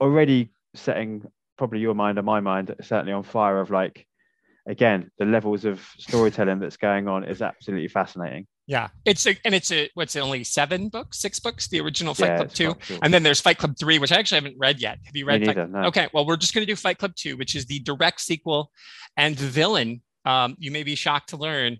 Already 0.00 0.50
setting 0.74 1.22
probably 1.56 1.80
your 1.80 1.94
mind 1.94 2.18
and 2.18 2.26
my 2.26 2.40
mind 2.40 2.74
certainly 2.82 3.12
on 3.12 3.22
fire 3.22 3.60
of 3.60 3.70
like 3.70 4.06
again 4.66 5.10
the 5.18 5.24
levels 5.24 5.64
of 5.64 5.80
storytelling 5.98 6.58
that's 6.58 6.76
going 6.76 7.06
on 7.06 7.22
is 7.24 7.40
absolutely 7.40 7.86
fascinating 7.86 8.46
Yeah, 8.66 8.88
it's 9.04 9.26
a, 9.26 9.36
and 9.44 9.54
it's 9.54 9.70
a 9.70 9.90
what's 9.92 10.16
it, 10.16 10.20
only 10.20 10.42
seven 10.42 10.88
books, 10.88 11.18
six 11.18 11.38
books, 11.38 11.68
the 11.68 11.80
original 11.80 12.14
Fight 12.14 12.28
Yeah, 12.28 12.36
Club 12.38 12.52
two, 12.52 12.74
and 13.02 13.12
then 13.12 13.22
there's 13.22 13.40
Fight 13.40 13.58
Club 13.58 13.76
three, 13.78 13.98
which 13.98 14.10
I 14.10 14.16
actually 14.16 14.36
haven't 14.36 14.56
read 14.58 14.80
yet. 14.80 14.98
Have 15.04 15.14
you 15.14 15.26
Me 15.26 15.32
read? 15.32 15.44
Fight 15.46 15.56
neither, 15.56 15.68
no. 15.68 15.88
Okay, 15.88 16.08
well 16.14 16.24
we're 16.24 16.36
just 16.38 16.54
going 16.54 16.66
to 16.66 16.72
do 16.72 16.74
Fight 16.76 16.96
Club 16.96 17.14
two, 17.14 17.36
which 17.36 17.54
is 17.54 17.66
the 17.66 17.80
direct 17.80 18.20
sequel, 18.22 18.70
and 19.16 19.36
the 19.36 19.46
villain. 19.46 20.00
Um, 20.24 20.56
you 20.58 20.70
may 20.70 20.82
be 20.82 20.94
shocked 20.94 21.28
to 21.30 21.36
learn 21.36 21.78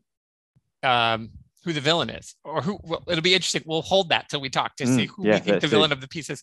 um, 0.82 1.30
who 1.64 1.72
the 1.72 1.80
villain 1.80 2.10
is, 2.10 2.34
or 2.44 2.60
who. 2.60 2.78
Well, 2.82 3.02
it'll 3.08 3.22
be 3.22 3.34
interesting. 3.34 3.62
We'll 3.64 3.80
hold 3.80 4.10
that 4.10 4.28
till 4.28 4.42
we 4.42 4.50
talk 4.50 4.76
to 4.76 4.84
Mm, 4.84 4.94
see 4.94 5.06
who 5.06 5.26
yeah, 5.26 5.34
we 5.34 5.40
think 5.40 5.60
the 5.62 5.68
villain 5.68 5.92
of 5.92 6.02
the 6.02 6.08
piece 6.08 6.28
is. 6.28 6.42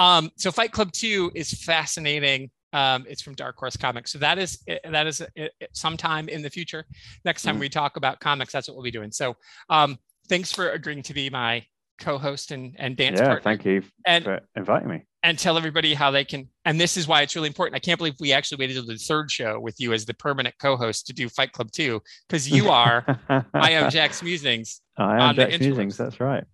Um, 0.00 0.30
so 0.36 0.50
Fight 0.50 0.72
Club 0.72 0.90
two 0.90 1.30
is 1.36 1.52
fascinating. 1.52 2.50
Um, 2.76 3.06
it's 3.08 3.22
from 3.22 3.34
Dark 3.34 3.56
Horse 3.56 3.76
Comics, 3.76 4.12
so 4.12 4.18
that 4.18 4.38
is 4.38 4.62
that 4.84 5.06
is 5.06 5.20
uh, 5.22 5.26
sometime 5.72 6.28
in 6.28 6.42
the 6.42 6.50
future. 6.50 6.84
Next 7.24 7.42
time 7.42 7.56
Mhm. 7.56 7.60
we 7.60 7.68
talk 7.70 7.96
about 7.96 8.20
comics, 8.20 8.52
that's 8.52 8.68
what 8.68 8.74
we'll 8.76 8.84
be 8.84 8.90
doing. 8.90 9.10
So, 9.12 9.34
um, 9.70 9.96
thanks 10.28 10.52
for 10.52 10.70
agreeing 10.70 11.02
to 11.04 11.14
be 11.14 11.30
my 11.30 11.64
co-host 11.98 12.50
and 12.50 12.76
and 12.78 12.94
dance 12.94 13.18
yeah 13.18 13.28
partner. 13.28 13.40
thank 13.42 13.64
you 13.64 13.82
And 14.06 14.22
for 14.24 14.40
inviting 14.54 14.88
me 14.88 14.98
and 15.22 15.38
tell 15.38 15.56
everybody 15.56 15.94
how 15.94 16.10
they 16.10 16.24
can. 16.26 16.50
And 16.66 16.78
this 16.78 16.98
is 16.98 17.08
why 17.08 17.22
it's 17.22 17.34
really 17.34 17.48
important. 17.48 17.74
I 17.74 17.78
can't 17.78 17.96
believe 17.96 18.14
we 18.20 18.34
actually 18.34 18.58
waited 18.58 18.74
till 18.74 18.86
the 18.86 18.96
third 18.98 19.30
show 19.30 19.58
with 19.58 19.76
you 19.80 19.94
as 19.94 20.04
the 20.04 20.12
permanent 20.12 20.54
co-host 20.60 21.06
to 21.06 21.14
do 21.14 21.30
Fight 21.30 21.52
Club 21.52 21.70
two, 21.72 22.02
because 22.28 22.44
you 22.50 22.68
are 22.68 22.96
I 23.54 23.70
am 23.70 23.90
JAC's 23.90 24.22
musings. 24.22 24.82
I 24.98 25.14
am 25.14 25.20
on 25.30 25.34
JAC's 25.36 25.60
Musings. 25.60 25.96
That's 25.96 26.20
right. 26.20 26.44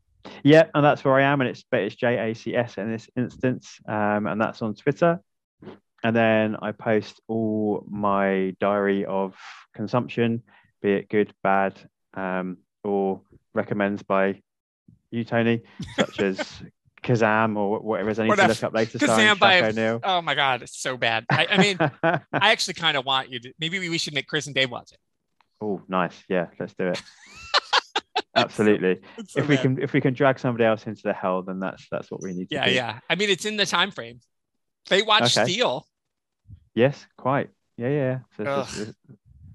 Yeah, 0.45 0.65
and 0.75 0.85
that's 0.85 1.03
where 1.05 1.15
I 1.15 1.23
am, 1.25 1.41
and 1.41 1.51
it's 1.51 1.65
but 1.69 1.81
it's 1.81 1.97
J 1.97 2.31
A 2.31 2.35
C 2.35 2.55
S 2.55 2.79
in 2.79 2.93
this 2.93 3.09
instance, 3.17 3.65
um, 3.89 4.29
and 4.29 4.41
that's 4.41 4.63
on 4.63 4.75
Twitter. 4.77 5.19
And 6.05 6.15
then 6.17 6.57
I 6.61 6.73
post 6.73 7.21
all 7.29 7.85
my 7.89 8.57
diary 8.61 9.05
of 9.05 9.35
consumption, 9.75 10.43
be 10.81 10.93
it 10.95 11.09
good, 11.09 11.33
bad, 11.43 11.79
um, 12.15 12.59
or 12.83 13.21
recommends 13.55 14.03
by 14.03 14.41
you, 15.11 15.25
Tony, 15.25 15.63
such 15.97 16.19
as 16.21 16.39
Kazam 17.05 17.57
or 17.57 17.79
whatever 17.81 18.11
is 18.11 18.19
I 18.19 18.25
need 18.25 18.29
Whatever. 18.31 18.55
to 18.55 18.61
look 18.61 18.65
up 18.65 18.75
later. 18.75 18.99
Kazam 18.99 19.39
by- 19.39 20.01
Oh 20.03 20.23
my 20.23 20.35
god, 20.35 20.63
it's 20.63 20.77
so 20.79 20.97
bad. 20.97 21.25
I, 21.31 21.47
I 21.51 21.59
mean, 21.59 21.77
I 22.03 22.21
actually 22.33 22.75
kind 22.75 22.97
of 22.97 23.05
want 23.05 23.31
you 23.31 23.39
to. 23.41 23.53
Maybe 23.61 23.79
we 23.89 23.99
should 23.99 24.15
make 24.15 24.27
Chris 24.27 24.47
and 24.47 24.55
Dave 24.55 24.71
watch 24.71 24.91
it. 24.93 24.99
oh, 25.61 25.83
nice. 25.89 26.21
Yeah, 26.29 26.47
let's 26.59 26.75
do 26.75 26.89
it. 26.89 27.03
Absolutely. 28.35 28.99
So 29.29 29.41
if 29.41 29.49
we 29.49 29.57
bad. 29.57 29.63
can, 29.63 29.83
if 29.83 29.93
we 29.93 30.01
can 30.01 30.15
drag 30.15 30.39
somebody 30.39 30.65
else 30.65 30.87
into 30.87 31.03
the 31.05 31.13
hell, 31.13 31.43
then 31.43 31.61
that's 31.61 31.87
that's 31.91 32.11
what 32.11 32.23
we 32.23 32.33
need 32.33 32.49
to 32.49 32.55
Yeah, 32.55 32.65
do. 32.67 32.73
yeah. 32.73 32.99
I 33.11 33.15
mean, 33.15 33.31
it's 33.31 33.45
in 33.45 33.57
the 33.57 33.67
time 33.67 33.91
frame. 33.91 34.21
They 34.89 35.03
watch 35.03 35.37
Okay. 35.37 35.45
Steel. 35.51 35.87
Yes, 36.75 37.07
quite. 37.19 37.51
Yeah, 37.77 37.89
yeah. 37.89 38.19
So 38.37 38.61
it's 38.61 38.79
it's- 38.81 38.95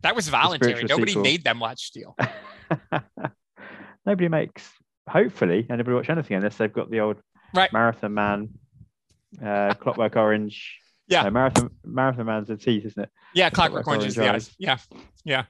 That 0.01 0.15
was 0.15 0.29
voluntary. 0.29 0.83
Nobody 0.83 1.11
sequel. 1.11 1.23
made 1.23 1.43
them 1.43 1.59
watch 1.59 1.85
Steel. 1.85 2.15
nobody 4.05 4.27
makes 4.27 4.69
hopefully 5.07 5.65
anybody 5.69 5.95
watch 5.95 6.09
anything 6.09 6.37
unless 6.37 6.57
they've 6.57 6.71
got 6.73 6.89
the 6.91 6.99
old 6.99 7.17
Right. 7.53 7.71
marathon 7.71 8.13
man 8.13 8.49
uh 9.41 9.73
clockwork 9.75 10.15
orange 10.17 10.79
Yeah. 11.07 11.23
No, 11.23 11.31
marathon 11.31 11.69
marathon 11.85 12.25
man's 12.25 12.47
the 12.49 12.57
teeth 12.57 12.85
isn't 12.85 13.01
it 13.03 13.09
Yeah, 13.33 13.49
Clockwork 13.49 13.85
Clockwork 13.85 13.99
Orange 13.99 14.09
is 14.09 14.15
the 14.15 14.29
eyes. 14.33 14.53
Yeah, 14.59 14.77
yeah. 15.23 15.43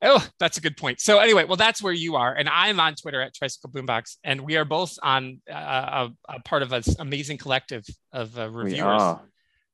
Oh, 0.00 0.24
that's 0.38 0.58
a 0.58 0.60
good 0.60 0.76
point. 0.76 1.00
So 1.00 1.18
anyway, 1.18 1.42
well, 1.44 1.56
that's 1.56 1.82
where 1.82 1.92
you 1.92 2.14
are, 2.14 2.32
and 2.32 2.48
I'm 2.48 2.78
on 2.78 2.94
Twitter 2.94 3.20
at 3.20 3.34
Tricycle 3.34 3.70
Boombox, 3.70 4.16
and 4.22 4.42
we 4.42 4.56
are 4.56 4.64
both 4.64 4.96
on 5.02 5.40
uh, 5.52 6.08
a, 6.28 6.34
a 6.36 6.40
part 6.44 6.62
of 6.62 6.72
an 6.72 6.82
amazing 7.00 7.36
collective 7.38 7.84
of 8.12 8.38
uh, 8.38 8.48
we 8.52 8.62
reviewers, 8.62 9.02
are 9.02 9.20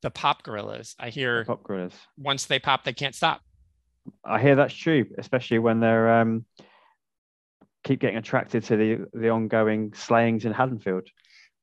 the 0.05 0.11
Pop 0.11 0.43
Gorillas. 0.45 0.95
I 1.01 1.09
hear 1.11 1.45
pop 1.45 1.63
gorillas 1.65 1.95
once 2.17 2.45
they 2.47 2.59
pop, 2.59 2.85
they 2.85 2.93
can't 2.93 3.15
stop. 3.15 3.41
i 4.25 4.39
hear 4.41 4.55
that's 4.55 4.75
true 4.75 5.07
especially 5.19 5.59
when 5.59 5.81
they're 5.81 6.21
um 6.21 6.45
keep 7.85 8.01
getting 8.01 8.19
attracted 8.19 8.63
to 8.65 8.77
the 8.77 9.07
the 9.23 9.29
ongoing 9.31 9.93
slayings 9.95 10.45
in 10.45 10.53
haddonfield 10.53 11.09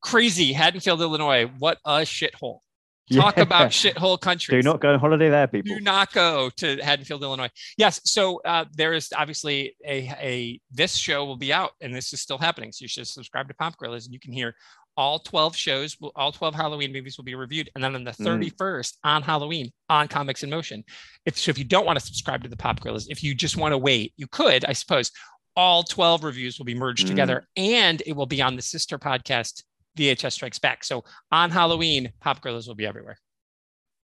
Crazy, 0.04 0.52
Haddonfield, 0.52 1.00
Illinois. 1.00 1.48
What 1.60 1.78
a 1.86 1.98
shithole. 2.00 2.58
Talk 3.12 3.36
Yeah. 3.36 3.44
about 3.44 3.70
shithole 3.70 4.20
country. 4.20 4.60
do 4.60 4.68
not 4.68 4.80
go 4.80 4.92
on 4.92 4.98
holiday 4.98 5.30
there 5.30 5.46
people 5.46 5.76
do 5.76 5.80
not 5.80 6.12
go 6.12 6.50
to 6.56 6.76
Haddonfield, 6.82 7.22
Illinois. 7.22 7.50
Yes, 7.78 8.00
so 8.04 8.40
uh, 8.44 8.64
there 8.72 8.94
is 8.94 9.12
obviously 9.16 9.76
a 9.86 9.96
a 10.32 10.60
this 10.72 10.96
show 10.96 11.24
will 11.24 11.36
be 11.36 11.52
out, 11.52 11.70
and 11.80 11.94
this 11.94 12.12
is 12.12 12.20
still 12.20 12.38
happening. 12.38 12.72
So 12.72 12.82
you 12.82 12.88
should 12.88 13.06
subscribe 13.06 13.46
to 13.46 13.54
Pop 13.54 13.76
Gorillas, 13.78 14.06
and 14.06 14.12
you 14.12 14.18
can 14.18 14.32
hear 14.32 14.56
all 14.96 15.18
twelve 15.18 15.56
shows, 15.56 15.96
will, 16.00 16.12
all 16.16 16.32
twelve 16.32 16.54
Halloween 16.54 16.92
movies 16.92 17.16
will 17.16 17.24
be 17.24 17.34
reviewed, 17.34 17.70
and 17.74 17.82
then 17.82 17.94
on 17.94 18.04
the 18.04 18.10
Mm. 18.12 18.24
thirty 18.24 18.50
first 18.50 18.98
on 19.04 19.22
Halloween 19.22 19.70
on 19.88 20.08
Comics 20.08 20.42
in 20.42 20.50
Motion. 20.50 20.84
If 21.26 21.38
so, 21.38 21.50
if 21.50 21.58
you 21.58 21.64
don't 21.64 21.86
want 21.86 21.98
to 21.98 22.04
subscribe 22.04 22.42
to 22.42 22.48
the 22.48 22.56
Pop 22.56 22.80
Gorillas, 22.80 23.08
if 23.08 23.22
you 23.22 23.34
just 23.34 23.56
want 23.56 23.72
to 23.72 23.78
wait, 23.78 24.12
you 24.16 24.26
could, 24.26 24.64
I 24.64 24.72
suppose. 24.72 25.10
All 25.54 25.82
twelve 25.82 26.24
reviews 26.24 26.58
will 26.58 26.64
be 26.64 26.74
merged 26.74 27.04
Mm. 27.06 27.10
together, 27.10 27.46
and 27.56 28.02
it 28.06 28.14
will 28.14 28.26
be 28.26 28.40
on 28.40 28.56
the 28.56 28.62
sister 28.62 28.98
podcast. 28.98 29.62
VHS 29.98 30.32
Strikes 30.32 30.58
Back. 30.58 30.84
So 30.84 31.04
on 31.30 31.50
Halloween, 31.50 32.10
Pop 32.22 32.40
Gorillas 32.40 32.66
will 32.66 32.74
be 32.74 32.86
everywhere. 32.86 33.18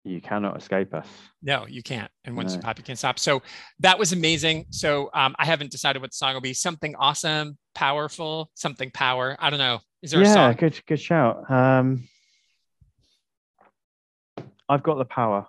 you 0.03 0.21
cannot 0.21 0.57
escape 0.57 0.95
us 0.95 1.07
No, 1.43 1.67
you 1.67 1.83
can't. 1.83 2.11
And 2.25 2.37
once 2.37 2.55
you 2.55 2.61
pop, 2.61 2.79
you 2.79 2.85
can't 2.85 2.99
stop. 2.99 3.19
So 3.19 3.43
that 3.81 3.99
was 3.99 4.13
amazing. 4.13 4.67
So 4.71 5.11
um, 5.15 5.35
I 5.39 5.45
haven't 5.45 5.71
decided 5.73 6.01
what 6.03 6.11
the 6.13 6.17
song 6.17 6.35
will 6.35 6.41
be. 6.41 6.55
Something 6.55 6.95
awesome, 6.97 7.59
powerful, 7.75 8.51
something 8.55 8.91
power. 8.93 9.37
I 9.41 9.51
don't 9.51 9.59
know. 9.59 9.79
Is 10.06 10.12
there 10.12 10.22
a 10.22 10.26
yeah 10.26 10.34
song? 10.34 10.54
good 10.58 10.82
good 10.88 11.00
shout 11.00 11.50
um 11.50 12.08
i've 14.70 14.84
got 14.84 14.98
the 14.98 15.06
power 15.06 15.46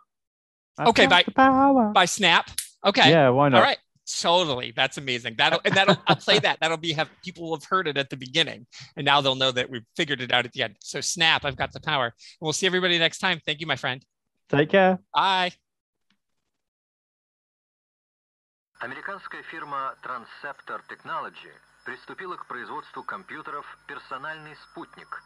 I've 0.79 0.89
Okay, 0.89 1.05
got 1.07 1.11
bye. 1.11 1.23
the 1.27 1.33
power 1.33 1.93
By 1.93 2.07
Snap. 2.07 2.51
Okay. 2.85 3.11
yeah 3.11 3.29
why 3.29 3.49
not 3.51 3.59
All 3.59 3.63
right. 3.63 3.79
Totally. 4.21 4.73
That's 4.75 4.99
amazing. 4.99 5.37
That'll 5.39 5.61
and 5.65 5.75
that'll 5.75 5.97
I'll 6.09 6.17
play 6.17 6.39
that. 6.41 6.59
That'll 6.61 6.77
be 6.77 6.93
have 6.95 7.09
people 7.23 7.55
have 7.55 7.65
heard 7.65 7.87
it 7.87 7.97
at 7.97 8.09
the 8.11 8.17
beginning. 8.17 8.67
And 8.97 9.05
now 9.05 9.21
they'll 9.21 9.37
know 9.37 9.53
that 9.53 9.71
we've 9.71 9.85
figured 9.97 10.21
it 10.21 10.33
out 10.33 10.45
at 10.45 10.53
the 10.53 10.63
end. 10.65 10.77
So 10.81 11.01
Snap, 11.01 11.45
I've 11.45 11.57
got 11.57 11.73
the 11.73 11.81
power. 11.81 12.07
And 12.07 12.41
we'll 12.41 12.53
see 12.53 12.67
everybody 12.67 12.99
next 12.99 13.19
time. 13.19 13.39
Thank 13.47 13.61
you, 13.61 13.67
my 13.67 13.77
friend. 13.77 14.03
take 14.49 14.71
care 14.71 14.99
Bye. 15.15 15.53
Американская 18.81 19.43
фирма 19.43 19.95
Transceptor 20.03 20.81
Technology 20.89 21.53
приступила 21.88 22.36
к 22.36 22.46
производству 22.48 23.02
компьютеров 23.02 23.66
«Персональный 23.88 24.58
спутник». 24.58 25.24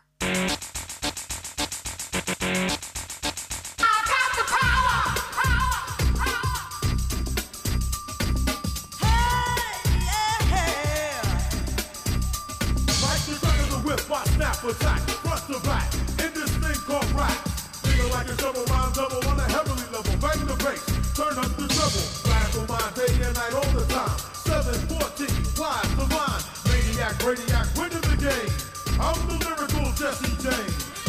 Turn 21.14 21.38
up 21.38 21.58
the 21.58 21.68
trouble, 21.68 22.32
radical 22.32 22.66
mind 22.68 22.96
day 22.96 23.26
and 23.26 23.36
night 23.36 23.54
all 23.54 23.72
the 23.74 23.86
time. 23.94 24.18
714, 24.46 25.28
flies 25.54 25.96
the 25.96 26.16
line. 26.16 26.51
Maniac, 27.02 27.26
radiac, 27.26 27.78
winning 27.80 28.02
the 28.02 28.15
game. 28.15 28.99
I'm 29.02 29.28
the 29.28 29.44
lyrical 29.44 29.91
Jesse 29.94 30.38
James. 30.38 31.01